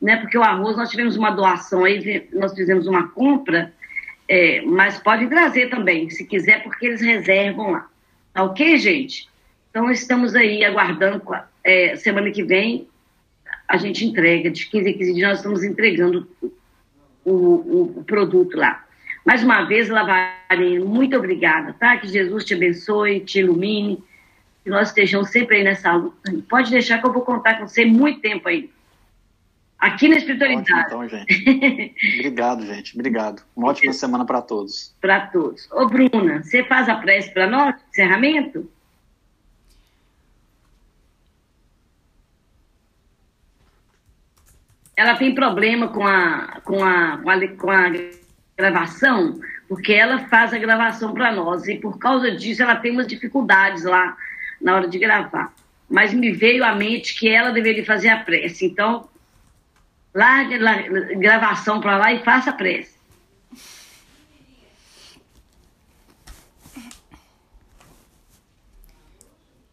né? 0.00 0.16
Porque 0.16 0.38
o 0.38 0.42
arroz 0.42 0.76
nós 0.76 0.88
tivemos 0.88 1.16
uma 1.16 1.30
doação 1.30 1.84
aí, 1.84 2.26
nós 2.32 2.54
fizemos 2.54 2.86
uma 2.86 3.08
compra, 3.08 3.72
é, 4.28 4.60
mas 4.62 4.98
podem 4.98 5.28
trazer 5.28 5.68
também, 5.70 6.10
se 6.10 6.24
quiser, 6.24 6.62
porque 6.62 6.86
eles 6.86 7.00
reservam 7.00 7.70
lá. 7.72 7.88
Tá 8.32 8.42
ok, 8.42 8.76
gente? 8.76 9.28
Então 9.70 9.90
estamos 9.90 10.34
aí 10.34 10.64
aguardando, 10.64 11.22
é, 11.62 11.96
semana 11.96 12.30
que 12.30 12.42
vem 12.42 12.88
a 13.68 13.76
gente 13.76 14.04
entrega, 14.04 14.50
de 14.50 14.66
15 14.66 14.88
em 14.90 14.92
15 14.98 15.14
dias 15.14 15.28
nós 15.28 15.38
estamos 15.38 15.64
entregando 15.64 16.28
o, 17.24 17.30
o- 17.32 17.94
o 17.98 18.04
produto 18.04 18.56
lá. 18.56 18.84
Mais 19.24 19.42
uma 19.42 19.64
vez, 19.64 19.88
Lavarinho, 19.88 20.86
muito 20.86 21.16
obrigada, 21.16 21.72
tá? 21.72 21.96
Que 21.96 22.06
Jesus 22.06 22.44
te 22.44 22.54
abençoe, 22.54 23.20
te 23.20 23.40
ilumine, 23.40 24.02
que 24.62 24.70
nós 24.70 24.88
estejamos 24.88 25.30
sempre 25.30 25.56
aí 25.56 25.64
nessa 25.64 25.92
luta. 25.94 26.32
Pode 26.48 26.70
deixar 26.70 27.00
que 27.00 27.06
eu 27.08 27.12
vou 27.12 27.22
contar 27.22 27.58
com 27.58 27.66
você 27.66 27.84
muito 27.84 28.20
tempo 28.20 28.48
aí. 28.48 28.70
Aqui 29.78 30.08
na 30.08 30.16
Ótimo, 30.16 30.32
espiritualidade, 30.32 30.86
então, 30.86 31.08
gente. 31.08 31.94
Obrigado, 32.18 32.66
gente. 32.66 32.94
Obrigado. 32.94 33.42
Uma 33.54 33.68
ótima 33.68 33.92
semana 33.92 34.24
para 34.24 34.40
todos. 34.40 34.96
para 35.00 35.26
todos. 35.26 35.70
Ô, 35.70 35.86
Bruna, 35.86 36.42
você 36.42 36.64
faz 36.64 36.88
a 36.88 36.96
prece 36.96 37.30
para 37.32 37.46
nós, 37.46 37.74
encerramento? 37.90 38.70
Ela 44.96 45.14
tem 45.16 45.34
problema 45.34 45.88
com 45.88 46.06
a, 46.06 46.60
com 46.64 46.82
a, 46.82 47.18
com 47.18 47.30
a, 47.30 47.48
com 47.48 47.70
a 47.70 47.92
gravação, 48.56 49.38
porque 49.68 49.92
ela 49.92 50.20
faz 50.28 50.54
a 50.54 50.58
gravação 50.58 51.12
para 51.12 51.30
nós, 51.32 51.68
e 51.68 51.76
por 51.76 51.98
causa 51.98 52.30
disso 52.30 52.62
ela 52.62 52.76
tem 52.76 52.92
umas 52.92 53.06
dificuldades 53.06 53.84
lá 53.84 54.16
na 54.58 54.74
hora 54.74 54.88
de 54.88 54.98
gravar. 54.98 55.52
Mas 55.86 56.14
me 56.14 56.32
veio 56.32 56.64
à 56.64 56.74
mente 56.74 57.14
que 57.14 57.28
ela 57.28 57.50
deveria 57.50 57.84
fazer 57.84 58.08
a 58.08 58.16
prece. 58.16 58.64
Então, 58.64 59.06
largue 60.16 60.54
a 60.66 61.14
gravação 61.18 61.78
para 61.78 61.98
lá 61.98 62.10
e 62.10 62.24
faça 62.24 62.48
a 62.48 62.52
prece. 62.54 62.96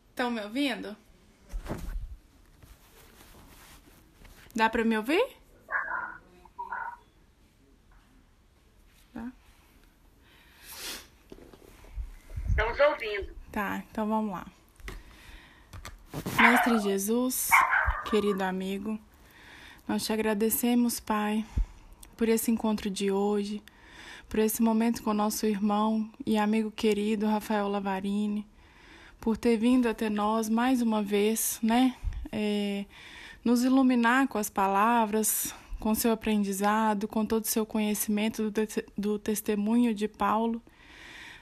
Estão 0.09 0.29
me 0.29 0.41
ouvindo? 0.41 0.95
Dá 4.53 4.69
pra 4.69 4.83
me 4.83 4.97
ouvir? 4.97 5.25
Tá. 9.13 9.31
Estamos 12.49 12.79
ouvindo. 12.79 13.33
Tá, 13.51 13.83
então 13.89 14.07
vamos 14.07 14.33
lá. 14.33 14.45
Mestre 16.39 16.79
Jesus, 16.79 17.49
querido 18.09 18.43
amigo, 18.43 18.99
nós 19.93 20.05
te 20.05 20.11
agradecemos, 20.11 20.99
Pai, 20.99 21.45
por 22.17 22.27
esse 22.27 22.49
encontro 22.49 22.89
de 22.89 23.11
hoje, 23.11 23.61
por 24.27 24.39
esse 24.39 24.59
momento 24.59 25.03
com 25.03 25.13
nosso 25.13 25.45
irmão 25.45 26.09
e 26.25 26.35
amigo 26.35 26.71
querido 26.71 27.27
Rafael 27.27 27.67
Lavarini, 27.67 28.43
por 29.21 29.37
ter 29.37 29.55
vindo 29.55 29.87
até 29.87 30.09
nós 30.09 30.49
mais 30.49 30.81
uma 30.81 31.03
vez, 31.03 31.59
né? 31.61 31.95
É, 32.31 32.85
nos 33.45 33.63
iluminar 33.63 34.27
com 34.27 34.39
as 34.39 34.49
palavras, 34.49 35.53
com 35.79 35.93
seu 35.93 36.11
aprendizado, 36.11 37.07
com 37.07 37.23
todo 37.23 37.43
o 37.43 37.47
seu 37.47 37.63
conhecimento 37.63 38.49
do, 38.49 38.65
te- 38.65 38.85
do 38.97 39.19
testemunho 39.19 39.93
de 39.93 40.07
Paulo 40.07 40.59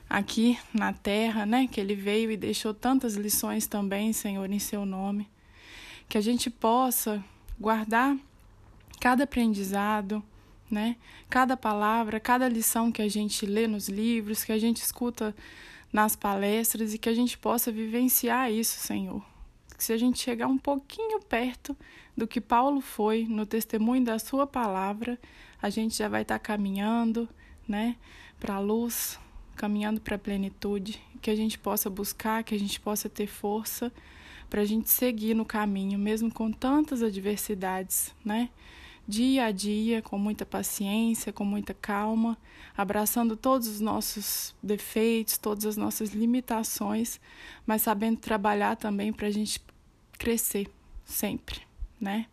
aqui 0.09 0.59
na 0.73 0.91
terra, 0.91 1.45
né? 1.45 1.69
Que 1.71 1.79
ele 1.79 1.95
veio 1.95 2.29
e 2.29 2.35
deixou 2.35 2.73
tantas 2.73 3.13
lições 3.13 3.65
também, 3.65 4.11
Senhor, 4.11 4.51
em 4.51 4.59
seu 4.59 4.85
nome. 4.85 5.25
Que 6.09 6.17
a 6.17 6.21
gente 6.21 6.49
possa 6.49 7.23
guardar 7.57 8.17
cada 9.01 9.23
aprendizado, 9.23 10.23
né? 10.69 10.95
Cada 11.27 11.57
palavra, 11.57 12.19
cada 12.19 12.47
lição 12.47 12.91
que 12.91 13.01
a 13.01 13.09
gente 13.09 13.47
lê 13.47 13.67
nos 13.67 13.89
livros, 13.89 14.43
que 14.43 14.51
a 14.51 14.59
gente 14.59 14.77
escuta 14.77 15.35
nas 15.91 16.15
palestras 16.15 16.93
e 16.93 16.99
que 16.99 17.09
a 17.09 17.13
gente 17.15 17.35
possa 17.35 17.71
vivenciar 17.71 18.51
isso, 18.51 18.79
Senhor. 18.79 19.25
Que 19.75 19.83
se 19.83 19.91
a 19.91 19.97
gente 19.97 20.19
chegar 20.19 20.45
um 20.45 20.57
pouquinho 20.57 21.19
perto 21.19 21.75
do 22.15 22.27
que 22.27 22.39
Paulo 22.39 22.79
foi 22.79 23.25
no 23.27 23.43
testemunho 23.43 24.05
da 24.05 24.19
sua 24.19 24.45
palavra, 24.45 25.19
a 25.59 25.71
gente 25.71 25.97
já 25.97 26.07
vai 26.07 26.21
estar 26.21 26.37
tá 26.37 26.39
caminhando, 26.39 27.27
né, 27.67 27.95
para 28.39 28.55
a 28.55 28.59
luz, 28.59 29.19
caminhando 29.55 29.99
para 29.99 30.15
a 30.15 30.19
plenitude, 30.19 31.01
que 31.19 31.31
a 31.31 31.35
gente 31.35 31.57
possa 31.57 31.89
buscar, 31.89 32.43
que 32.43 32.53
a 32.53 32.59
gente 32.59 32.79
possa 32.79 33.09
ter 33.09 33.25
força 33.25 33.91
para 34.47 34.61
a 34.61 34.65
gente 34.65 34.91
seguir 34.91 35.33
no 35.33 35.45
caminho, 35.45 35.97
mesmo 35.97 36.31
com 36.31 36.51
tantas 36.51 37.01
adversidades, 37.01 38.13
né? 38.23 38.49
Dia 39.07 39.45
a 39.45 39.51
dia, 39.51 40.01
com 40.01 40.17
muita 40.17 40.45
paciência, 40.45 41.33
com 41.33 41.43
muita 41.43 41.73
calma, 41.73 42.37
abraçando 42.77 43.35
todos 43.35 43.67
os 43.67 43.81
nossos 43.81 44.55
defeitos, 44.61 45.37
todas 45.37 45.65
as 45.65 45.75
nossas 45.75 46.11
limitações, 46.11 47.19
mas 47.65 47.81
sabendo 47.81 48.17
trabalhar 48.19 48.75
também 48.75 49.11
para 49.11 49.27
a 49.27 49.31
gente 49.31 49.61
crescer 50.17 50.69
sempre, 51.03 51.61
né? 51.99 52.27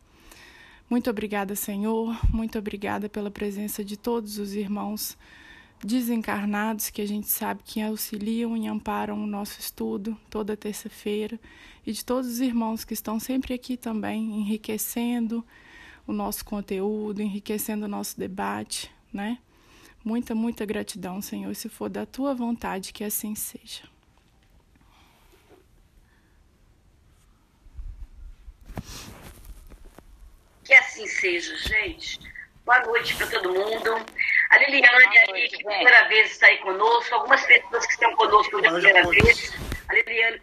Muito 0.89 1.11
obrigada, 1.11 1.55
Senhor. 1.55 2.19
Muito 2.33 2.59
obrigada 2.59 3.09
pela 3.09 3.31
presença 3.31 3.85
de 3.85 3.97
todos 3.97 4.39
os 4.39 4.55
irmãos 4.55 5.19
desencarnados 5.85 6.91
que 6.91 7.01
a 7.01 7.07
gente 7.07 7.29
sabe 7.29 7.63
que 7.65 7.81
auxiliam 7.81 8.57
e 8.57 8.67
amparam 8.67 9.23
o 9.23 9.27
nosso 9.27 9.61
estudo 9.61 10.17
toda 10.29 10.57
terça-feira 10.57 11.39
e 11.87 11.93
de 11.93 12.05
todos 12.05 12.29
os 12.29 12.41
irmãos 12.41 12.85
que 12.85 12.95
estão 12.95 13.21
sempre 13.21 13.55
aqui 13.55 13.77
também 13.77 14.41
enriquecendo 14.41 15.45
o 16.09 16.13
nosso 16.13 16.43
conteúdo, 16.43 17.21
enriquecendo 17.21 17.85
o 17.85 17.89
nosso 17.89 18.19
debate, 18.19 18.91
né? 19.13 19.39
Muita, 20.03 20.35
muita 20.35 20.65
gratidão, 20.65 21.21
Senhor, 21.21 21.55
se 21.55 21.69
for 21.69 21.91
da 21.91 22.07
tua 22.07 22.35
vontade 22.35 22.95
que 22.95 23.05
assim 23.05 23.35
seja. 23.35 23.83
Que 30.65 30.73
assim 30.73 31.07
seja, 31.07 31.55
gente. 31.59 32.19
Boa 32.65 32.81
noite 32.87 33.15
para 33.17 33.27
todo 33.27 33.53
mundo. 33.53 34.07
A 34.51 34.59
Liliane, 34.59 35.19
aí, 35.19 35.49
que 35.49 35.63
primeira 35.63 36.09
vez 36.09 36.31
está 36.31 36.47
aí 36.47 36.59
conosco, 36.59 37.15
algumas 37.15 37.45
pessoas 37.45 37.87
que 37.87 37.93
estão 37.93 38.17
conosco 38.17 38.63
pela 38.63 38.81
primeira 38.81 39.09
vez. 39.09 39.55
A 39.89 39.95
Liliane 39.95 40.37